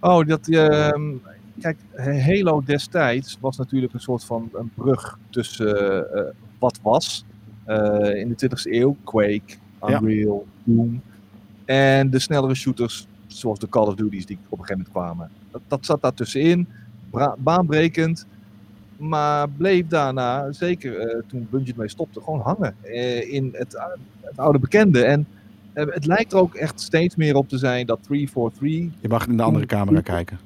Oh, 0.00 0.26
dat, 0.26 0.48
ehm, 0.48 1.12
kijk, 1.60 1.76
Halo 1.96 2.62
destijds 2.64 3.38
was 3.40 3.56
natuurlijk 3.56 3.92
een 3.92 4.00
soort 4.00 4.24
van 4.24 4.48
een 4.52 4.70
brug 4.74 5.18
tussen 5.30 6.12
eh, 6.14 6.22
wat 6.58 6.78
was 6.82 7.24
eh, 7.64 8.14
in 8.20 8.34
de 8.36 8.48
20e 8.48 8.70
eeuw, 8.72 8.96
Quake, 9.04 9.42
Ja. 9.86 10.00
Unreal, 10.00 10.46
Doom, 10.64 11.00
en 11.64 12.10
de 12.10 12.18
snellere 12.18 12.54
shooters 12.54 13.06
zoals 13.26 13.58
de 13.58 13.68
Call 13.68 13.86
of 13.86 13.94
Duties 13.94 14.26
die 14.26 14.38
op 14.48 14.58
een 14.58 14.64
gegeven 14.64 14.86
moment 14.92 15.14
kwamen. 15.14 15.30
Dat, 15.50 15.60
dat 15.68 15.86
zat 15.86 16.02
daar 16.02 16.14
tussenin, 16.14 16.68
baanbrekend, 17.38 18.26
maar 19.08 19.48
bleef 19.48 19.86
daarna, 19.86 20.52
zeker 20.52 20.98
eh, 20.98 21.22
toen 21.26 21.46
Bungie 21.50 21.72
ermee 21.72 21.88
stopte, 21.88 22.20
gewoon 22.20 22.40
hangen 22.40 22.74
eh, 22.82 23.32
in 23.32 23.48
het, 23.52 23.76
ou- 23.76 23.98
het 24.20 24.36
oude 24.38 24.58
bekende. 24.58 25.04
En 25.04 25.26
eh, 25.72 25.86
het 25.88 26.06
lijkt 26.06 26.32
er 26.32 26.38
ook 26.38 26.54
echt 26.54 26.80
steeds 26.80 27.16
meer 27.16 27.34
op 27.36 27.48
te 27.48 27.58
zijn 27.58 27.86
dat 27.86 27.98
343 28.02 29.00
Je 29.00 29.08
mag 29.08 29.26
in 29.26 29.36
de 29.36 29.42
andere 29.42 29.66
camera 29.76 30.00
kijken. 30.00 30.38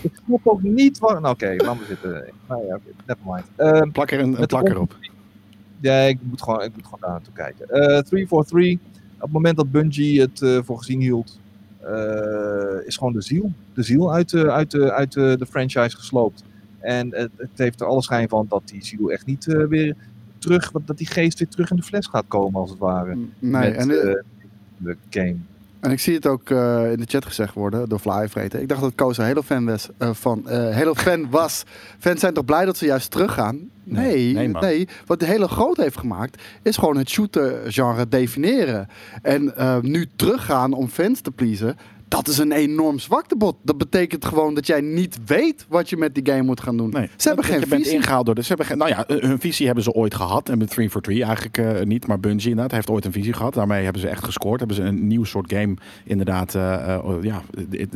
Ik 0.00 0.12
snap 0.26 0.40
ook 0.46 0.62
niet 0.62 0.98
waar. 0.98 1.20
Nou, 1.20 1.34
oké, 1.34 1.54
laat 1.56 1.76
maar 1.76 1.86
zitten. 1.86 2.24
Nou 2.48 2.66
ja, 2.66 2.78
nevermind. 3.06 3.44
Ehm, 3.56 3.90
Plak 3.90 4.10
er 4.10 4.18
een, 4.18 4.24
een 4.24 4.30
Met 4.30 4.40
de 4.40 4.46
plak 4.46 4.68
erop. 4.68 4.96
ja, 5.80 5.98
ik 6.00 6.18
moet 6.22 6.42
gewoon, 6.42 6.62
ik 6.62 6.70
moet 6.74 6.84
gewoon 6.84 7.00
daar 7.00 7.10
naartoe 7.10 7.32
kijken. 7.34 7.68
Eh 7.68 7.98
343, 8.02 8.78
op 9.14 9.20
het 9.20 9.32
moment 9.32 9.56
dat 9.56 9.70
Bungie 9.70 10.20
het 10.20 10.42
eh, 10.42 10.58
voor 10.64 10.78
gezien 10.78 11.00
hield, 11.00 11.38
eh, 11.38 11.43
is 12.86 12.96
gewoon 12.96 13.12
de 13.12 13.22
ziel. 13.22 13.52
De 13.74 13.82
ziel 13.82 14.12
uit, 14.12 14.30
de, 14.30 14.50
uit, 14.50 14.70
de, 14.70 14.92
uit 14.92 15.12
de, 15.12 15.36
de 15.38 15.46
franchise 15.46 15.96
gesloopt. 15.96 16.44
En 16.84 17.14
het, 17.14 17.30
het 17.36 17.50
heeft 17.54 17.80
er 17.80 17.86
alle 17.86 18.02
schijn 18.02 18.28
van 18.28 18.46
dat 18.48 18.62
die 18.64 18.84
ziel 18.84 19.10
echt 19.10 19.26
niet 19.26 19.48
eh, 19.48 19.66
weer 19.66 19.96
terug, 20.38 20.72
dat 20.84 20.98
die 20.98 21.06
geest 21.06 21.38
weer 21.38 21.48
terug 21.48 21.70
in 21.70 21.76
de 21.76 21.82
fles 21.82 22.06
gaat 22.06 22.24
komen, 22.28 22.60
als 22.60 22.70
het 22.70 22.78
ware. 22.78 23.14
Nee, 23.14 23.30
met 23.38 23.76
en, 23.76 23.90
eh, 23.90 24.10
eh, 24.10 24.22
de 24.76 24.96
game. 25.10 25.36
En 25.84 25.90
ik 25.90 26.00
zie 26.00 26.14
het 26.14 26.26
ook 26.26 26.50
eh, 26.50 26.90
in 26.92 26.96
de 26.98 27.06
chat 27.06 27.24
gezegd 27.24 27.54
worden 27.54 27.88
door 27.88 27.98
Flyvreten. 27.98 28.60
Ik 28.60 28.68
dacht 28.68 28.80
dat 28.80 28.92
Koos 28.94 29.18
een 29.18 29.24
Halo-fan 29.24 29.64
was. 29.64 29.88
eh, 29.98 30.10
van, 30.12 30.48
eh 30.48 30.76
Halo-fan 30.76 31.30
was. 31.30 31.62
Fans 31.98 32.20
zijn 32.20 32.34
toch 32.34 32.44
blij 32.44 32.64
dat 32.64 32.76
ze 32.76 32.84
juist 32.86 33.10
teruggaan? 33.10 33.58
Nee, 33.86 34.32
Nee, 34.34 34.48
nee, 34.48 34.48
nee. 34.48 34.88
Wat 35.06 35.20
de 35.20 35.26
Halo 35.26 35.46
groot 35.46 35.76
heeft 35.76 35.98
gemaakt, 35.98 36.42
is 36.62 36.76
gewoon 36.76 36.96
het 36.96 37.08
shooter-genre 37.10 38.08
definiëren. 38.08 38.88
En 39.22 39.52
nu 39.80 40.08
teruggaan 40.16 40.72
om 40.72 40.88
fans 40.88 41.20
te 41.20 41.30
pleasen, 41.30 41.76
dat 42.16 42.28
is 42.28 42.38
een 42.38 42.52
enorm 42.52 42.98
zwaktebod. 42.98 43.56
Dat 43.62 43.78
betekent 43.78 44.24
gewoon 44.24 44.54
dat 44.54 44.66
jij 44.66 44.80
niet 44.80 45.18
weet 45.26 45.66
wat 45.68 45.88
je 45.90 45.96
met 45.96 46.14
die 46.14 46.26
game 46.26 46.42
moet 46.42 46.60
gaan 46.60 46.76
doen. 46.76 46.90
Nee, 46.90 47.08
Ze 47.16 47.26
hebben 47.28 47.44
geen 47.44 47.60
je 47.60 47.66
bent 47.66 47.82
visie. 47.82 47.96
ingehaald 47.98 48.26
door 48.26 48.34
de, 48.34 48.40
ze 48.42 48.48
hebben 48.48 48.66
geen, 48.66 48.78
nou 48.78 48.90
ja, 48.90 49.06
eh, 49.06 49.22
hun 49.22 49.38
visie 49.40 49.66
hebben 49.66 49.84
ze 49.84 49.92
ooit 49.92 50.14
gehad. 50.14 50.48
En 50.48 50.58
met 50.58 50.70
343 50.70 51.26
eigenlijk 51.26 51.58
eh, 51.80 51.86
niet. 51.86 52.06
Maar 52.06 52.20
Bungie 52.20 52.48
inderdaad 52.48 52.72
heeft 52.72 52.90
ooit 52.90 53.04
een 53.04 53.12
visie 53.12 53.32
gehad. 53.32 53.54
Daarmee 53.54 53.82
hebben 53.84 54.00
ze 54.02 54.08
echt 54.08 54.24
gescoord. 54.24 54.58
Hebben 54.58 54.76
ze 54.76 54.82
een 54.82 55.06
nieuw 55.06 55.24
soort 55.24 55.52
game 55.52 55.74
inderdaad 56.04 56.54
eh, 56.54 56.94
eh, 56.94 57.02
ja, 57.22 57.42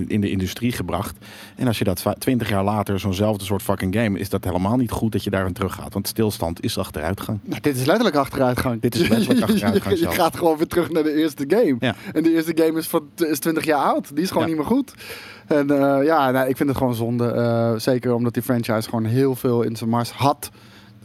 in 0.06 0.20
de 0.20 0.30
industrie 0.30 0.72
gebracht. 0.72 1.16
En 1.56 1.66
als 1.66 1.78
je 1.78 1.84
dat 1.84 2.00
va- 2.02 2.14
20 2.18 2.48
jaar 2.48 2.64
later, 2.64 3.00
zo'nzelfde 3.00 3.44
soort 3.44 3.62
fucking 3.62 3.94
game, 3.94 4.18
is 4.18 4.28
dat 4.28 4.44
helemaal 4.44 4.76
niet 4.76 4.90
goed 4.90 5.12
dat 5.12 5.24
je 5.24 5.30
daarin 5.30 5.52
teruggaat. 5.52 5.92
Want 5.92 6.08
stilstand 6.08 6.62
is 6.64 6.78
achteruitgang. 6.78 7.38
Nou, 7.42 7.60
dit 7.60 7.76
is 7.76 7.84
letterlijk 7.84 8.16
achteruitgang. 8.16 8.80
Dit 8.80 8.94
is 8.94 9.08
letterlijk 9.08 9.40
achteruitgang 9.50 9.94
je, 9.94 10.00
zelf. 10.02 10.14
gaat 10.14 10.36
gewoon 10.36 10.56
weer 10.56 10.66
terug 10.66 10.90
naar 10.90 11.02
de 11.02 11.14
eerste 11.14 11.44
game. 11.48 11.76
Ja. 11.80 11.94
En 12.12 12.22
de 12.22 12.34
eerste 12.34 12.52
game 12.64 12.78
is, 12.78 12.86
van, 12.86 13.08
is 13.16 13.38
20 13.38 13.64
jaar 13.64 13.80
oud. 13.82 14.07
Die 14.14 14.22
is 14.22 14.28
gewoon 14.30 14.42
Ja. 14.42 14.48
niet 14.48 14.58
meer 14.58 14.70
goed. 14.70 14.94
En 15.46 15.70
eh, 15.70 16.04
ja, 16.04 16.30
nou, 16.30 16.48
ik 16.48 16.56
vind 16.56 16.68
het 16.68 16.78
gewoon 16.78 16.94
zonde. 16.94 17.30
eh, 17.30 17.72
zeker 17.76 18.14
omdat 18.14 18.34
die 18.34 18.42
franchise 18.42 18.88
gewoon 18.88 19.04
heel 19.04 19.34
veel 19.34 19.62
in 19.62 19.76
zijn 19.76 19.90
mars 19.90 20.10
had. 20.10 20.50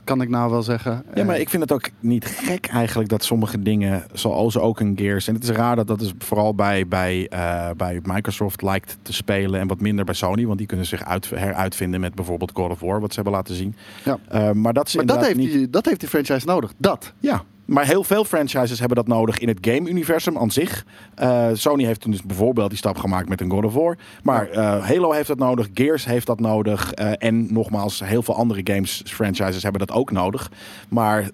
Kan 0.04 0.22
ik 0.22 0.30
nou 0.30 0.52
wel 0.52 0.64
zeggen. 0.64 1.04
Ja, 1.16 1.24
maar 1.24 1.36
Eh, 1.36 1.42
ik 1.42 1.50
vind 1.50 1.62
het 1.62 1.72
ook 1.72 1.90
niet 2.00 2.26
gek 2.26 2.66
eigenlijk 2.66 3.10
dat 3.10 3.24
sommige 3.24 3.62
dingen, 3.62 4.04
zoals 4.14 4.58
ook 4.58 4.80
een 4.80 4.94
Gears, 4.98 5.28
en 5.28 5.34
het 5.34 5.44
is 5.44 5.50
raar 5.50 5.76
dat 5.76 5.88
dat 5.88 6.02
is 6.02 6.14
vooral 6.18 6.56
bij, 6.56 6.88
bij, 6.88 7.30
bij 7.78 8.00
Microsoft 8.04 8.62
lijkt 8.62 8.98
te 9.02 9.14
spelen 9.14 9.60
en 9.60 9.68
wat 9.68 9.82
minder 9.82 10.06
bij 10.06 10.14
Sony, 10.14 10.46
want 10.46 10.58
die 10.58 10.68
kunnen 10.68 10.86
zich 10.86 11.04
uit, 11.06 11.30
heruitvinden 11.30 12.00
met 12.00 12.16
bijvoorbeeld 12.16 12.52
God 12.54 12.72
of 12.72 12.80
War, 12.80 13.00
wat 13.00 13.10
ze 13.10 13.16
hebben 13.16 13.34
laten 13.34 13.56
zien. 13.56 13.76
Ja. 14.04 14.54
Maar 14.54 14.74
dat, 14.74 14.88
is 14.88 14.96
maar 14.96 15.06
dat 15.06 15.26
heeft, 15.26 15.36
niet... 15.38 15.52
die, 15.52 15.70
dat 15.70 15.86
heeft 15.86 16.00
die 16.00 16.10
franchise 16.10 16.46
nodig. 16.46 16.74
Dat. 16.78 17.14
Ja, 17.20 17.44
maar 17.66 17.86
heel 17.86 18.04
veel 18.04 18.26
franchises 18.26 18.80
hebben 18.80 18.98
dat 18.98 19.08
nodig 19.08 19.38
in 19.38 19.48
het 19.48 19.58
game-universum 19.62 20.38
aan 20.38 20.52
zich. 20.52 20.86
Eh, 21.16 21.48
Sony 21.54 21.84
heeft 21.84 22.00
toen 22.02 22.12
dus 22.12 22.22
bijvoorbeeld 22.24 22.70
die 22.70 22.78
stap 22.78 22.98
gemaakt 22.98 23.30
met 23.30 23.42
een 23.42 23.50
God 23.50 23.66
of 23.66 23.74
War. 23.74 23.98
Maar 24.24 24.50
eh, 24.50 24.86
Halo 24.88 25.12
heeft 25.12 25.28
dat 25.28 25.38
nodig, 25.38 25.70
Gears 25.74 26.06
heeft 26.06 26.26
dat 26.26 26.40
nodig. 26.40 26.94
eh, 26.94 27.12
en 27.18 27.54
nogmaals, 27.54 28.00
heel 28.00 28.24
veel 28.24 28.36
andere 28.36 28.62
games 28.64 29.04
franchises 29.06 29.64
hebben 29.64 29.88
dat 29.88 29.92
ook 29.98 30.12
nodig. 30.12 30.52
Maar 30.90 31.30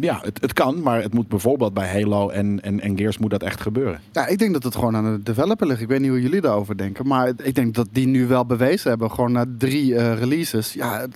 ja, 0.00 0.20
het, 0.22 0.40
het 0.40 0.52
kan, 0.52 0.82
maar 0.82 1.02
het 1.02 1.14
moet 1.14 1.28
bijvoorbeeld 1.28 1.74
bij 1.74 1.88
Halo 1.88 2.28
en, 2.28 2.62
en, 2.62 2.80
en 2.80 2.98
Gears 2.98 3.18
moet 3.18 3.30
dat 3.30 3.42
echt 3.42 3.60
gebeuren. 3.60 4.00
Ja, 4.12 4.26
ik 4.26 4.38
denk 4.38 4.52
dat 4.52 4.62
het 4.62 4.74
gewoon 4.74 4.96
aan 4.96 5.12
de 5.12 5.22
developer 5.22 5.66
ligt. 5.66 5.80
Ik 5.80 5.88
weet 5.88 6.00
niet 6.00 6.10
hoe 6.10 6.22
jullie 6.22 6.40
daarover 6.40 6.76
denken. 6.76 7.06
Maar 7.06 7.32
ik 7.42 7.54
denk 7.54 7.74
dat 7.74 7.88
die 7.92 8.06
nu 8.06 8.26
wel 8.26 8.46
bewezen 8.46 8.88
hebben. 8.88 9.10
Gewoon 9.10 9.32
na 9.32 9.44
drie 9.58 10.14
releases. 10.14 10.72
Ja, 10.72 11.06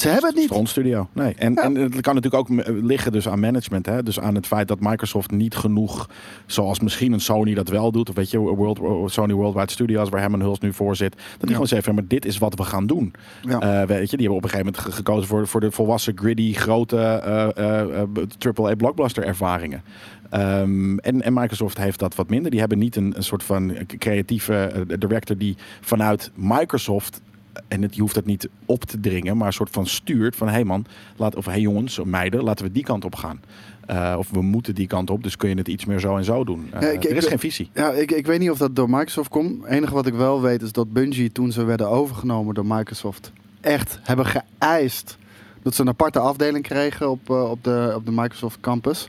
ze 0.00 0.08
hebben 0.08 0.26
het 0.28 0.36
niet. 0.38 0.44
Stront 0.48 0.68
Studio. 0.68 1.08
Nee. 1.12 1.34
En, 1.34 1.52
Ja. 1.54 1.62
en 1.62 1.74
het 1.74 2.00
kan 2.00 2.14
natuurlijk 2.14 2.34
ook 2.34 2.48
m- 2.48 2.86
liggen 2.86 3.12
dus 3.12 3.28
aan 3.28 3.40
management. 3.40 3.86
Hè? 3.86 4.02
Dus 4.02 4.20
aan 4.20 4.34
het 4.34 4.46
feit 4.46 4.68
dat 4.68 4.80
Microsoft 4.80 5.30
niet 5.30 5.54
genoeg, 5.56 6.08
zoals 6.46 6.80
misschien 6.80 7.12
een 7.12 7.20
Sony 7.20 7.54
dat 7.54 7.68
wel 7.68 7.92
doet. 7.92 8.08
Of 8.08 8.14
weet 8.14 8.30
je, 8.30 8.38
World, 8.38 9.10
Sony 9.12 9.32
Worldwide 9.32 9.70
Studios, 9.70 10.08
waar 10.08 10.20
Herman 10.20 10.40
Huls 10.42 10.58
nu 10.58 10.72
voor 10.72 10.96
zit. 10.96 11.10
Dat 11.12 11.22
die 11.38 11.40
Ja. 11.48 11.52
gewoon 11.52 11.66
zeggen, 11.66 11.94
maar 11.94 12.06
dit 12.06 12.24
is 12.24 12.38
wat 12.38 12.54
we 12.54 12.62
gaan 12.64 12.86
doen. 12.86 13.12
Ja. 13.42 13.60
Eh, 13.60 13.86
weet 13.86 14.10
je, 14.10 14.16
die 14.16 14.26
hebben 14.26 14.36
op 14.36 14.42
een 14.44 14.50
gegeven 14.50 14.72
moment 14.72 14.78
ge- 14.78 14.92
gekozen 14.92 15.28
voor, 15.28 15.46
voor 15.48 15.60
de 15.60 15.70
volwassen, 15.70 16.18
gritty, 16.18 16.52
grote 16.52 16.96
eh, 16.96 17.56
eh, 17.56 18.00
eh, 18.00 18.08
AAA 18.38 18.74
blockbuster 18.74 19.24
ervaringen. 19.24 19.82
Ehm, 20.30 20.98
en, 20.98 21.22
en 21.22 21.32
Microsoft 21.32 21.78
heeft 21.78 21.98
dat 21.98 22.14
wat 22.14 22.28
minder. 22.30 22.50
Die 22.50 22.60
hebben 22.60 22.78
niet 22.78 22.96
een, 22.96 23.12
een 23.16 23.22
soort 23.24 23.42
van 23.42 23.72
creatieve 23.98 24.54
eh, 24.54 24.98
director 24.98 25.36
die 25.36 25.56
vanuit 25.80 26.30
Microsoft 26.34 27.20
en 27.68 27.82
het, 27.82 27.94
je 27.94 28.00
hoeft 28.00 28.14
het 28.16 28.26
niet 28.26 28.48
op 28.66 28.84
te 28.84 29.00
dringen, 29.00 29.36
maar 29.36 29.46
een 29.46 29.52
soort 29.52 29.70
van 29.70 29.86
stuurt 29.86 30.36
van 30.36 30.46
hé 30.46 30.52
hey 30.52 30.64
man, 30.64 30.84
laat, 31.16 31.36
of 31.36 31.44
hé 31.44 31.50
hey 31.50 31.60
jongens, 31.60 32.00
meiden, 32.04 32.42
laten 32.42 32.64
we 32.66 32.72
die 32.72 32.82
kant 32.84 33.04
op 33.04 33.14
gaan. 33.14 33.40
Eh, 33.86 34.14
of 34.18 34.30
we 34.30 34.42
moeten 34.42 34.74
die 34.74 34.86
kant 34.86 35.10
op, 35.10 35.22
dus 35.22 35.36
kun 35.36 35.48
je 35.48 35.54
het 35.54 35.68
iets 35.68 35.84
meer 35.84 35.98
zo 36.00 36.16
en 36.16 36.24
zo 36.24 36.44
doen. 36.44 36.68
Eh, 36.72 36.80
Ja, 36.80 36.88
ik- 36.88 37.04
er 37.04 37.16
is 37.16 37.22
ik- 37.24 37.28
geen 37.28 37.38
visie. 37.38 37.70
Ja, 37.74 37.90
ik, 37.90 38.10
ik 38.10 38.26
weet 38.26 38.38
niet 38.38 38.50
of 38.50 38.58
dat 38.58 38.76
door 38.76 38.90
Microsoft 38.90 39.28
komt. 39.28 39.62
Het 39.62 39.70
enige 39.72 39.94
wat 39.94 40.06
ik 40.06 40.14
wel 40.14 40.40
weet 40.40 40.62
is 40.62 40.72
dat 40.72 40.92
Bungie, 40.92 41.32
toen 41.32 41.52
ze 41.52 41.64
werden 41.64 41.88
overgenomen 41.88 42.54
door 42.54 42.66
Microsoft, 42.66 43.32
echt 43.60 43.98
hebben 44.02 44.26
geëist 44.26 45.18
dat 45.62 45.74
ze 45.74 45.80
een 45.80 45.88
aparte 45.88 46.18
afdeling 46.18 46.64
kregen 46.64 47.10
op, 47.10 47.30
eh, 47.30 47.50
op, 47.50 47.64
de, 47.64 47.92
op 47.96 48.06
de 48.06 48.12
Microsoft 48.12 48.60
campus. 48.60 49.08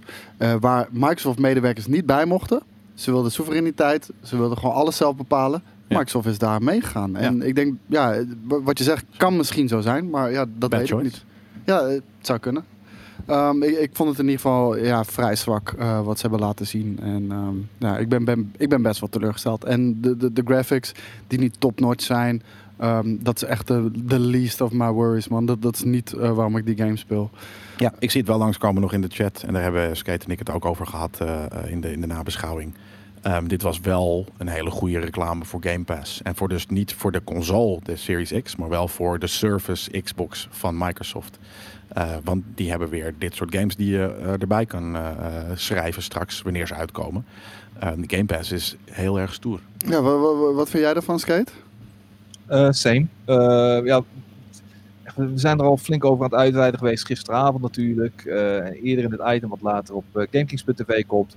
waar 0.60 0.88
Microsoft-medewerkers 0.92 1.88
niet 1.88 2.06
bij 2.06 2.26
mochten. 2.26 2.62
Ze 2.94 3.12
wilden 3.12 3.32
soevereiniteit, 3.32 4.10
ze 4.24 4.38
wilden 4.38 4.58
gewoon 4.58 4.76
alles 4.76 4.98
zelf 4.98 5.16
bepalen. 5.16 5.64
Microsoft 5.88 6.28
is 6.28 6.38
daar 6.38 6.64
meegegaan. 6.64 7.16
En 7.16 7.42
ik 7.42 7.56
denk, 7.56 7.76
ja, 7.86 8.24
wat 8.48 8.78
je 8.78 8.84
zegt 8.84 9.06
kan 9.18 9.38
misschien 9.38 9.68
zo 9.68 9.82
zijn, 9.82 10.10
maar 10.10 10.32
ja, 10.32 10.46
dat 10.58 10.70
Bad 10.70 10.80
weet 10.80 10.90
choice. 10.90 11.08
ik 11.08 11.14
niet. 11.14 11.24
Ja, 11.66 11.86
het 11.86 12.04
zou 12.22 12.40
kunnen. 12.40 12.66
Ehm, 13.26 13.64
ik, 13.64 13.78
ik 13.78 13.90
vond 13.94 14.10
het 14.10 14.18
in 14.20 14.26
ieder 14.26 14.40
geval 14.40 14.78
ja, 14.78 15.04
vrij 15.04 15.36
zwak 15.36 15.74
eh, 15.78 16.02
wat 16.02 16.16
ze 16.16 16.22
hebben 16.22 16.40
laten 16.40 16.68
zien. 16.68 17.00
En 17.02 17.32
ehm, 17.32 17.56
ja, 17.78 17.98
ik, 17.98 18.10
ben, 18.10 18.26
ben, 18.26 18.54
ik 18.58 18.70
ben 18.70 18.82
best 18.82 19.00
wel 19.00 19.10
teleurgesteld. 19.10 19.64
En 19.64 20.02
de, 20.02 20.18
de, 20.18 20.34
de 20.34 20.42
graphics 20.46 20.92
die 21.28 21.40
niet 21.40 21.60
top-notch 21.60 22.04
zijn. 22.06 22.42
Ehm, 22.78 23.16
dat 23.20 23.36
is 23.36 23.44
echt 23.44 23.68
de, 23.68 23.92
de 24.06 24.20
least 24.20 24.62
of 24.62 24.72
my 24.72 24.90
worries, 24.90 25.28
man. 25.28 25.46
Dat, 25.46 25.62
dat 25.62 25.76
is 25.76 25.84
niet 25.84 26.14
eh, 26.14 26.32
waarom 26.32 26.58
ik 26.58 26.66
die 26.66 26.78
game 26.78 26.98
speel. 26.98 27.30
Ja, 27.78 27.94
ik 28.00 28.12
zie 28.12 28.20
het 28.20 28.30
wel 28.30 28.40
langskomen 28.40 28.82
nog 28.82 28.94
in 28.94 29.02
de 29.02 29.08
chat. 29.12 29.44
En 29.48 29.54
daar 29.54 29.64
hebben 29.64 29.98
Skate 29.98 30.26
en 30.26 30.32
ik 30.32 30.40
het 30.40 30.50
ook 30.52 30.66
over 30.66 30.86
gehad 30.88 31.18
eh, 31.22 31.46
eh, 31.46 31.72
in, 31.72 31.82
de, 31.82 31.92
in 31.92 32.02
de 32.02 32.08
nabeschouwing. 32.08 32.74
Ehm, 33.24 33.48
dit 33.48 33.62
was 33.62 33.80
wel 33.80 34.26
een 34.38 34.48
hele 34.48 34.70
goede 34.70 35.00
reclame 35.00 35.46
voor 35.46 35.64
Game 35.64 35.84
Pass. 35.84 36.22
En 36.22 36.36
voor 36.36 36.50
dus 36.50 36.68
niet 36.68 36.94
voor 36.94 37.12
de 37.12 37.24
console, 37.24 37.80
de 37.84 37.96
Series 37.96 38.34
X, 38.44 38.56
maar 38.56 38.70
wel 38.70 38.88
voor 38.88 39.20
de 39.20 39.28
Surface 39.28 40.02
Xbox 40.02 40.48
van 40.52 40.78
Microsoft. 40.78 41.38
Eh, 41.88 42.12
want 42.24 42.44
die 42.56 42.70
hebben 42.70 42.90
weer 42.90 43.14
dit 43.18 43.36
soort 43.36 43.56
games 43.56 43.76
die 43.76 43.90
je 43.92 44.16
eh, 44.22 44.32
erbij 44.42 44.66
kan 44.66 44.96
eh, 44.96 45.04
schrijven 45.56 46.02
straks 46.04 46.42
wanneer 46.42 46.68
ze 46.68 46.74
uitkomen. 46.74 47.26
Ehm, 47.80 48.02
de 48.02 48.16
Game 48.16 48.26
Pass 48.26 48.52
is 48.52 48.76
heel 48.92 49.20
erg 49.20 49.34
stoer. 49.34 49.60
Ja, 49.78 50.02
wa- 50.02 50.18
wa- 50.18 50.36
wa- 50.36 50.52
wat 50.54 50.70
vind 50.70 50.84
jij 50.84 50.94
ervan, 50.94 51.20
Skate? 51.20 51.52
Eh, 52.46 52.68
same. 52.72 53.06
Eh, 53.26 53.86
ja, 53.86 54.02
we 55.16 55.32
zijn 55.36 55.60
er 55.60 55.66
al 55.66 55.78
flink 55.78 56.06
over 56.06 56.24
aan 56.26 56.32
het 56.32 56.40
uitweiden 56.40 56.80
geweest. 56.80 57.06
Gisteravond 57.06 57.62
natuurlijk. 57.62 58.24
eh, 58.26 58.58
en 58.66 58.74
eerder 58.74 59.04
in 59.06 59.12
het 59.12 59.22
item 59.36 59.50
wat 59.50 59.62
later 59.62 59.96
op 59.96 60.06
GameKings.tv 60.14 61.06
komt. 61.06 61.36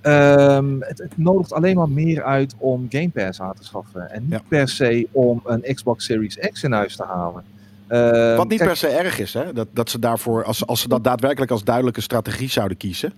Ehm, 0.00 0.80
het, 0.80 0.98
het 0.98 1.18
nodigt 1.18 1.52
alleen 1.52 1.76
maar 1.76 1.88
meer 1.88 2.22
uit 2.22 2.54
om 2.58 2.86
Game 2.88 3.08
Pass 3.10 3.40
aan 3.40 3.54
te 3.54 3.64
schaffen. 3.64 4.10
En 4.10 4.22
niet 4.22 4.30
Ja. 4.32 4.40
per 4.48 4.68
se 4.68 5.08
om 5.12 5.40
een 5.44 5.74
Xbox 5.74 6.04
Series 6.04 6.36
X 6.52 6.62
in 6.62 6.72
huis 6.72 6.96
te 6.96 7.04
halen. 7.04 7.44
Ehm, 7.86 8.36
Wat 8.36 8.48
niet 8.48 8.58
kijk, 8.58 8.68
per 8.70 8.78
se 8.78 8.86
erg 8.88 9.18
is, 9.18 9.32
hè? 9.34 9.52
Dat, 9.52 9.68
dat 9.72 9.90
ze 9.90 9.98
daarvoor, 9.98 10.44
als, 10.44 10.66
als 10.66 10.80
ze 10.80 10.88
dat 10.88 11.04
daadwerkelijk 11.04 11.50
als 11.50 11.64
duidelijke 11.64 12.00
strategie 12.00 12.48
zouden 12.50 12.76
kiezen. 12.76 13.12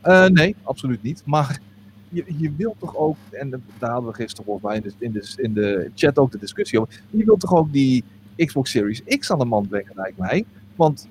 Eh, 0.00 0.26
nee, 0.26 0.56
absoluut 0.62 1.02
niet. 1.02 1.22
Maar 1.24 1.60
je, 2.08 2.24
je 2.38 2.52
wilt 2.56 2.76
toch 2.78 2.96
ook, 2.96 3.16
en 3.30 3.62
daar 3.78 3.90
hadden 3.90 4.10
we 4.10 4.16
gisteren 4.16 4.44
volgens 4.44 4.64
mij 4.66 4.76
in 4.76 4.82
de, 4.82 4.92
in, 4.98 5.12
de, 5.12 5.32
in 5.42 5.52
de 5.54 5.90
chat 5.94 6.18
ook 6.18 6.32
de 6.32 6.38
discussie 6.38 6.80
over. 6.80 7.00
Je 7.10 7.24
wilt 7.24 7.40
toch 7.40 7.54
ook 7.54 7.72
die 7.72 8.04
Xbox 8.36 8.70
Series 8.70 9.02
X 9.18 9.30
aan 9.30 9.38
de 9.38 9.44
man 9.44 9.68
brengen, 9.68 9.92
lijkt 9.94 10.18
mij. 10.18 10.44
Want 10.76 11.08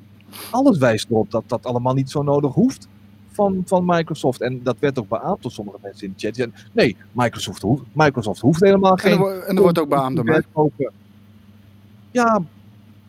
alles 0.52 0.78
wijst 0.78 1.10
erop 1.10 1.32
dat 1.32 1.44
dat 1.48 1.66
allemaal 1.66 1.94
niet 1.94 2.10
zo 2.10 2.22
nodig 2.24 2.54
hoeft 2.54 2.88
van, 3.34 3.64
van 3.66 3.86
Microsoft. 3.86 4.42
En 4.42 4.60
dat 4.64 4.76
werd 4.80 5.00
ook 5.00 5.08
beaamd 5.10 5.42
door 5.42 5.52
sommige 5.52 5.78
mensen 5.82 6.08
in 6.08 6.14
de 6.18 6.20
chat. 6.20 6.36
Die 6.36 6.44
zeiden, 6.46 6.70
nee, 6.72 6.96
Microsoft 7.12 7.62
hoeft, 7.62 7.84
Microsoft 7.94 8.40
hoeft 8.42 8.60
helemaal 8.60 8.98
En 8.98 9.12
er, 9.12 9.18
geen. 9.18 9.42
en 9.48 9.56
er 9.56 9.62
wordt 9.62 9.80
ook 9.80 9.90
beaamd 9.90 10.16
door. 10.16 10.44
Ja, 12.12 12.42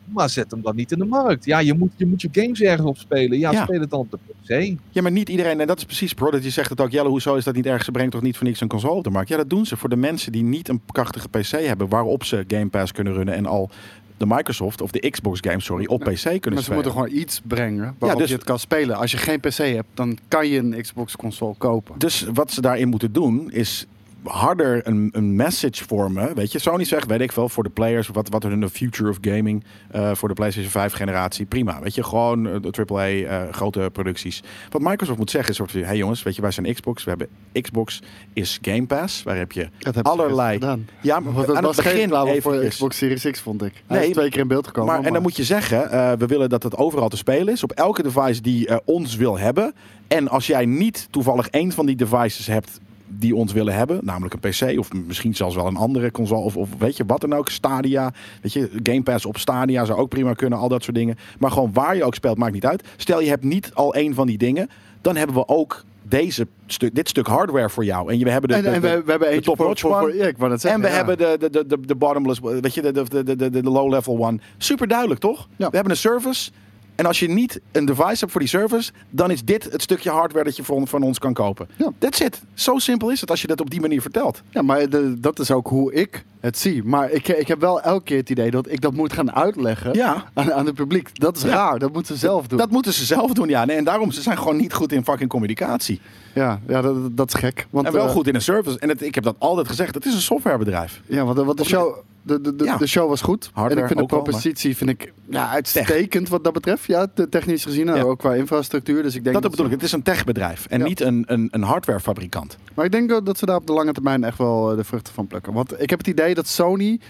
maar 0.05 0.31
zet 0.31 0.51
hem 0.51 0.63
dan 0.63 0.77
niet 0.77 0.93
in 0.93 0.99
de 0.99 1.05
markt. 1.05 1.45
Ja, 1.45 1.59
je 1.59 1.75
moet 1.75 1.91
je, 1.97 2.07
moet 2.07 2.23
je 2.23 2.29
games 2.33 2.61
ergens 2.61 2.89
op 2.89 2.97
spelen. 2.99 3.39
Ja, 3.39 3.51
Ja. 3.51 3.63
speel 3.63 3.81
het 3.81 3.91
dan 3.91 4.01
op 4.01 4.11
de 4.11 4.19
PC. 4.43 4.79
Ja, 4.91 5.03
maar 5.03 5.11
niet 5.13 5.29
iedereen, 5.29 5.61
en 5.61 5.67
dat 5.67 5.79
is 5.79 5.85
precies, 5.85 6.15
Prodigy 6.15 6.51
zegt 6.51 6.71
het 6.71 6.81
ook, 6.81 6.91
Jelle, 6.91 7.09
hoezo 7.09 7.35
is 7.35 7.45
dat 7.45 7.55
niet 7.55 7.67
erg? 7.67 7.85
Ze 7.85 7.91
brengt 7.91 8.13
toch 8.13 8.23
niet 8.23 8.37
voor 8.37 8.47
niks 8.47 8.61
een 8.61 8.69
console 8.69 8.95
op 8.95 9.05
de 9.05 9.11
markt? 9.11 9.29
Ja, 9.29 9.37
dat 9.37 9.51
doen 9.51 9.67
ze 9.67 9.77
voor 9.77 9.89
de 9.89 9.97
mensen 9.97 10.33
die 10.33 10.43
niet 10.43 10.69
een 10.69 10.81
krachtige 10.93 11.29
PC 11.29 11.51
hebben 11.51 11.89
waarop 11.89 12.25
ze 12.25 12.45
Game 12.49 12.67
Pass 12.69 12.93
kunnen 12.93 13.13
runnen 13.13 13.35
en 13.35 13.47
al 13.47 13.71
de 14.17 14.27
Microsoft 14.27 14.81
of 14.81 14.91
de 14.91 15.11
Xbox 15.11 15.39
games, 15.43 15.65
sorry, 15.65 15.87
op 15.87 16.01
PC 16.01 16.23
kunnen 16.23 16.41
Maar 16.41 16.41
ze 16.53 16.63
spelen. 16.63 16.75
moeten 16.75 16.93
gewoon 16.93 17.11
iets 17.21 17.41
brengen 17.45 17.95
waarop 17.99 18.19
dus- 18.19 18.29
je 18.29 18.35
het 18.35 18.45
kan 18.45 18.59
spelen. 18.59 18.97
Als 18.97 19.11
je 19.11 19.17
geen 19.17 19.41
PC 19.41 19.57
hebt, 19.57 19.89
dan 19.95 20.19
kan 20.29 20.49
je 20.49 20.59
een 20.59 20.83
Xbox 20.83 21.17
console 21.17 21.55
kopen. 21.59 21.99
Dus 21.99 22.27
wat 22.35 22.53
ze 22.53 22.61
daarin 22.61 22.89
moeten 22.89 23.13
doen 23.13 23.51
is 23.51 23.87
harder 24.25 24.87
een, 24.87 25.09
een 25.13 25.37
message 25.37 25.85
vormen. 25.85 26.35
Weet 26.35 26.53
je, 26.53 26.59
Sony 26.59 26.85
zegt, 26.85 27.07
weet 27.07 27.21
ik 27.21 27.33
veel, 27.33 27.49
voor 27.49 27.63
de 27.63 27.71
players, 27.71 28.09
wat, 28.09 28.29
wat 28.29 28.43
hun 28.43 28.61
de 28.61 28.69
future 28.69 29.11
of 29.11 29.19
gaming 29.21 29.65
eh, 29.91 30.15
voor 30.15 30.29
de 30.29 30.35
PlayStation 30.35 30.71
5 30.71 30.93
generatie, 30.93 31.47
prima. 31.47 31.81
Weet 31.81 31.95
je, 31.95 32.03
gewoon 32.03 32.49
eh, 32.49 32.55
de 32.61 32.85
AAA 32.87 33.07
eh, 33.07 33.53
grote 33.53 33.91
producties. 33.93 34.43
Wat 34.71 34.83
Microsoft 34.83 35.19
moet 35.19 35.31
zeggen 35.31 35.51
is 35.51 35.57
soort 35.57 35.71
van, 35.71 35.81
hey 35.81 35.97
jongens, 35.97 36.23
weet 36.23 36.37
je, 36.37 36.43
wij 36.43 36.51
zijn 36.51 36.75
Xbox, 36.75 37.05
we 37.05 37.11
hebben 37.11 37.29
Xbox 37.63 38.03
is 38.33 38.59
Game 38.63 38.87
Pass, 38.87 39.23
waar 39.23 39.37
heb 39.37 39.53
je 39.53 39.69
Dat 39.79 40.03
allerlei. 40.03 40.59
Ja, 41.01 41.21
maar 41.21 41.33
Want 41.33 41.47
dat 41.47 41.57
aan 41.57 41.63
was 41.63 41.77
het 41.77 41.85
geen 41.87 41.95
begin 41.95 42.11
reclame 42.11 42.43
voor. 42.43 42.65
Xbox 42.69 42.97
Series 42.97 43.31
X, 43.31 43.41
vond 43.41 43.63
ik. 43.63 43.83
Hij 43.87 43.99
Nee, 43.99 44.09
is 44.09 44.15
twee 44.15 44.31
keer 44.31 44.41
in 44.41 44.49
beeld 44.49 44.67
gekomen. 44.67 44.95
Maar, 44.95 45.05
en 45.05 45.13
dan 45.13 45.23
moet 45.23 45.37
je 45.37 45.45
zeggen, 45.45 45.89
we 46.19 46.27
willen 46.27 46.49
dat 46.49 46.63
het 46.63 46.77
overal 46.77 47.09
te 47.09 47.17
spelen 47.17 47.53
is. 47.53 47.63
Op 47.63 47.73
elke 47.73 48.03
device 48.03 48.43
die 48.43 48.85
ons 48.85 49.17
wil 49.17 49.39
hebben. 49.39 49.75
En 50.09 50.29
als 50.29 50.47
jij 50.47 50.67
niet 50.67 51.09
toevallig 51.11 51.49
één 51.49 51.73
van 51.73 51.87
die 51.87 51.97
devices 51.97 52.47
hebt 52.47 52.81
die 53.07 53.35
ons 53.37 53.53
willen 53.53 53.75
hebben, 53.75 53.99
namelijk 54.03 54.35
een 54.35 54.51
PC 54.51 54.79
of 54.79 54.93
misschien 54.93 55.35
zelfs 55.35 55.55
wel 55.55 55.67
een 55.67 55.77
andere 55.77 56.11
console 56.11 56.41
of, 56.45 56.57
of 56.57 56.69
weet 56.79 56.97
je 56.97 57.05
wat 57.07 57.21
dan 57.21 57.33
ook, 57.35 57.49
Stadia, 57.49 58.13
weet 58.43 58.53
je, 58.53 58.71
Game 58.83 59.03
Pass 59.03 59.27
op 59.27 59.39
Stadia 59.39 59.85
zou 59.85 59.99
ook 59.99 60.09
prima 60.09 60.33
kunnen, 60.33 60.59
al 60.59 60.69
dat 60.69 60.83
soort 60.83 60.97
dingen. 60.97 61.17
Maar 61.39 61.51
gewoon 61.51 61.73
waar 61.73 61.97
je 61.97 62.05
ook 62.05 62.15
speelt, 62.15 62.39
maakt 62.39 62.53
niet 62.53 62.67
uit. 62.67 62.85
Stel 62.97 63.21
je 63.21 63.29
hebt 63.29 63.45
niet 63.45 63.71
al 63.75 63.95
één 63.95 64.15
van 64.15 64.27
die 64.27 64.39
dingen, 64.39 64.69
dan 65.01 65.17
hebben 65.17 65.37
we 65.37 65.49
ook 65.49 65.85
deze 66.03 66.47
stuk, 66.67 66.95
dit 66.95 67.09
stuk 67.09 67.27
hardware 67.27 67.71
voor 67.71 67.85
jou. 67.85 68.13
En 68.13 68.19
we 68.25 68.31
hebben 68.31 68.51
de, 68.51 68.57
en, 68.57 68.63
de- 68.63 68.69
en 68.69 68.81
we, 68.81 68.89
de- 68.89 69.03
we 69.05 69.11
hebben 69.11 69.29
eentje 69.29 69.45
voor, 69.45 69.57
top-notch 69.57 69.81
voor, 69.81 69.91
voor, 69.91 70.09
one. 70.09 70.15
ja, 70.17 70.27
ik 70.27 70.37
zeggen, 70.39 70.71
en 70.71 70.81
we 70.81 70.87
ja. 70.89 70.95
hebben 70.95 71.19
de, 71.19 71.37
de, 71.39 71.51
de, 71.51 71.67
de, 71.67 71.87
de 71.87 71.95
bottomless, 71.95 72.41
weet 72.41 72.75
je, 72.75 72.83
de, 72.83 72.93
de, 72.93 73.25
de, 73.25 73.37
de, 73.37 73.51
de 73.51 73.63
low-level 73.63 74.19
one. 74.25 74.39
Super 74.57 74.89
duidelijk, 74.89 75.21
toch? 75.21 75.49
Ja. 75.57 75.69
We 75.71 75.75
hebben 75.75 75.91
een 75.93 75.99
service. 75.99 76.51
En 76.95 77.07
als 77.07 77.19
je 77.21 77.29
niet 77.29 77.61
een 77.73 77.85
device 77.85 78.19
hebt 78.19 78.31
voor 78.31 78.41
die 78.41 78.49
service, 78.49 78.93
dan 79.11 79.31
is 79.31 79.45
dit 79.45 79.65
het 79.73 79.83
stukje 79.83 80.11
hardware 80.11 80.45
dat 80.45 80.57
je 80.57 80.65
van, 80.65 80.89
van 80.89 81.03
ons 81.03 81.19
kan 81.19 81.33
kopen. 81.33 81.69
Ja. 81.77 81.91
That's 81.99 82.21
it. 82.21 82.41
Zo 82.55 82.79
simpel 82.79 83.11
is 83.11 83.21
het 83.21 83.31
als 83.31 83.41
je 83.41 83.47
dat 83.47 83.61
op 83.61 83.71
die 83.71 83.81
manier 83.81 84.01
vertelt. 84.01 84.43
Ja, 84.51 84.63
maar 84.63 84.89
de- 84.89 85.21
dat 85.21 85.39
is 85.39 85.51
ook 85.51 85.69
hoe 85.69 85.93
ik 85.95 86.25
het 86.45 86.59
zie. 86.59 86.83
Maar 86.85 87.11
ik, 87.11 87.29
ik 87.29 87.49
heb 87.49 87.61
wel 87.61 87.81
elke 87.83 88.05
keer 88.05 88.17
het 88.19 88.31
idee 88.31 88.51
dat 88.51 88.71
ik 88.73 88.81
dat 88.81 88.93
moet 88.95 89.13
gaan 89.13 89.33
uitleggen 89.35 89.93
Ja. 89.95 90.25
aan, 90.35 90.53
aan 90.53 90.67
het 90.67 90.75
publiek. 90.75 91.21
Dat 91.21 91.37
is 91.37 91.43
Ja. 91.43 91.49
raar, 91.49 91.79
dat 91.79 91.93
moeten 91.93 92.15
ze 92.15 92.21
zelf 92.21 92.47
doen. 92.47 92.59
Dat 92.59 92.71
moeten 92.71 92.93
ze 92.93 93.05
zelf 93.05 93.33
doen, 93.33 93.49
ja. 93.49 93.65
Nee, 93.65 93.77
en 93.77 93.85
daarom, 93.85 94.11
ze 94.11 94.23
zijn 94.23 94.39
gewoon 94.39 94.57
niet 94.57 94.73
goed 94.73 94.93
in 94.93 95.05
fucking 95.05 95.31
communicatie. 95.31 96.01
ja, 96.35 96.61
ja 96.67 96.81
dat, 96.83 97.17
dat 97.17 97.35
is 97.35 97.41
gek. 97.41 97.67
Want, 97.71 97.87
en 97.87 97.93
wel 97.93 98.07
eh, 98.07 98.11
goed 98.13 98.27
in 98.27 98.35
een 98.35 98.43
service. 98.43 98.79
En 98.79 98.89
het, 98.89 99.03
ik 99.03 99.15
heb 99.15 99.25
dat 99.25 99.37
altijd 99.39 99.69
gezegd, 99.69 99.95
het 99.95 100.05
is 100.07 100.15
een 100.15 100.21
softwarebedrijf. 100.21 101.01
Ja, 101.07 101.25
want, 101.25 101.39
want 101.39 101.59
de, 101.59 101.65
show, 101.65 101.97
de, 102.23 102.41
de, 102.41 102.57
de, 102.57 102.65
Ja. 102.65 102.77
de 102.77 102.87
show 102.87 103.09
was 103.09 103.21
goed. 103.21 103.51
Hardware 103.53 103.71
en 103.75 103.79
ik 103.81 103.87
vind 103.97 104.09
de 104.11 104.15
wel, 104.17 104.23
propositie 104.23 104.77
vind 104.77 104.91
ik, 104.91 105.13
ja, 105.29 105.49
uitstekend 105.51 106.29
wat 106.29 106.45
dat 106.45 106.53
betreft. 106.53 106.85
Ja, 106.85 107.07
te- 107.15 107.29
technisch 107.29 107.65
gezien. 107.65 107.89
en 107.89 107.97
Ja. 107.97 108.03
Ook 108.03 108.19
qua 108.19 108.35
infrastructuur. 108.35 109.03
Dus 109.03 109.15
ik 109.15 109.25
denk 109.25 109.43
Dat 109.43 109.51
bedoel 109.51 109.67
ik, 109.67 109.73
het 109.73 109.83
is 109.83 109.93
een 109.93 110.03
techbedrijf 110.03 110.67
en 110.67 110.83
niet 110.83 111.01
een, 111.01 111.25
een, 111.27 111.49
een 111.51 111.63
hardwarefabrikant. 111.63 112.57
Maar 112.75 112.85
ik 112.85 112.93
denk 112.93 113.25
dat 113.27 113.39
ze 113.39 113.47
daar 113.47 113.57
op 113.57 113.67
de 113.67 113.73
lange 113.73 113.93
termijn 113.93 114.25
echt 114.25 114.39
wel 114.39 114.71
eh, 114.71 114.77
de 114.77 114.85
vruchten 114.85 115.15
van 115.15 115.27
plukken. 115.27 115.53
Want 115.53 115.81
ik 115.83 115.91
heb 115.91 115.99
het 115.99 116.09
idee 116.09 116.34
dat 116.35 116.47
Sony 116.47 117.01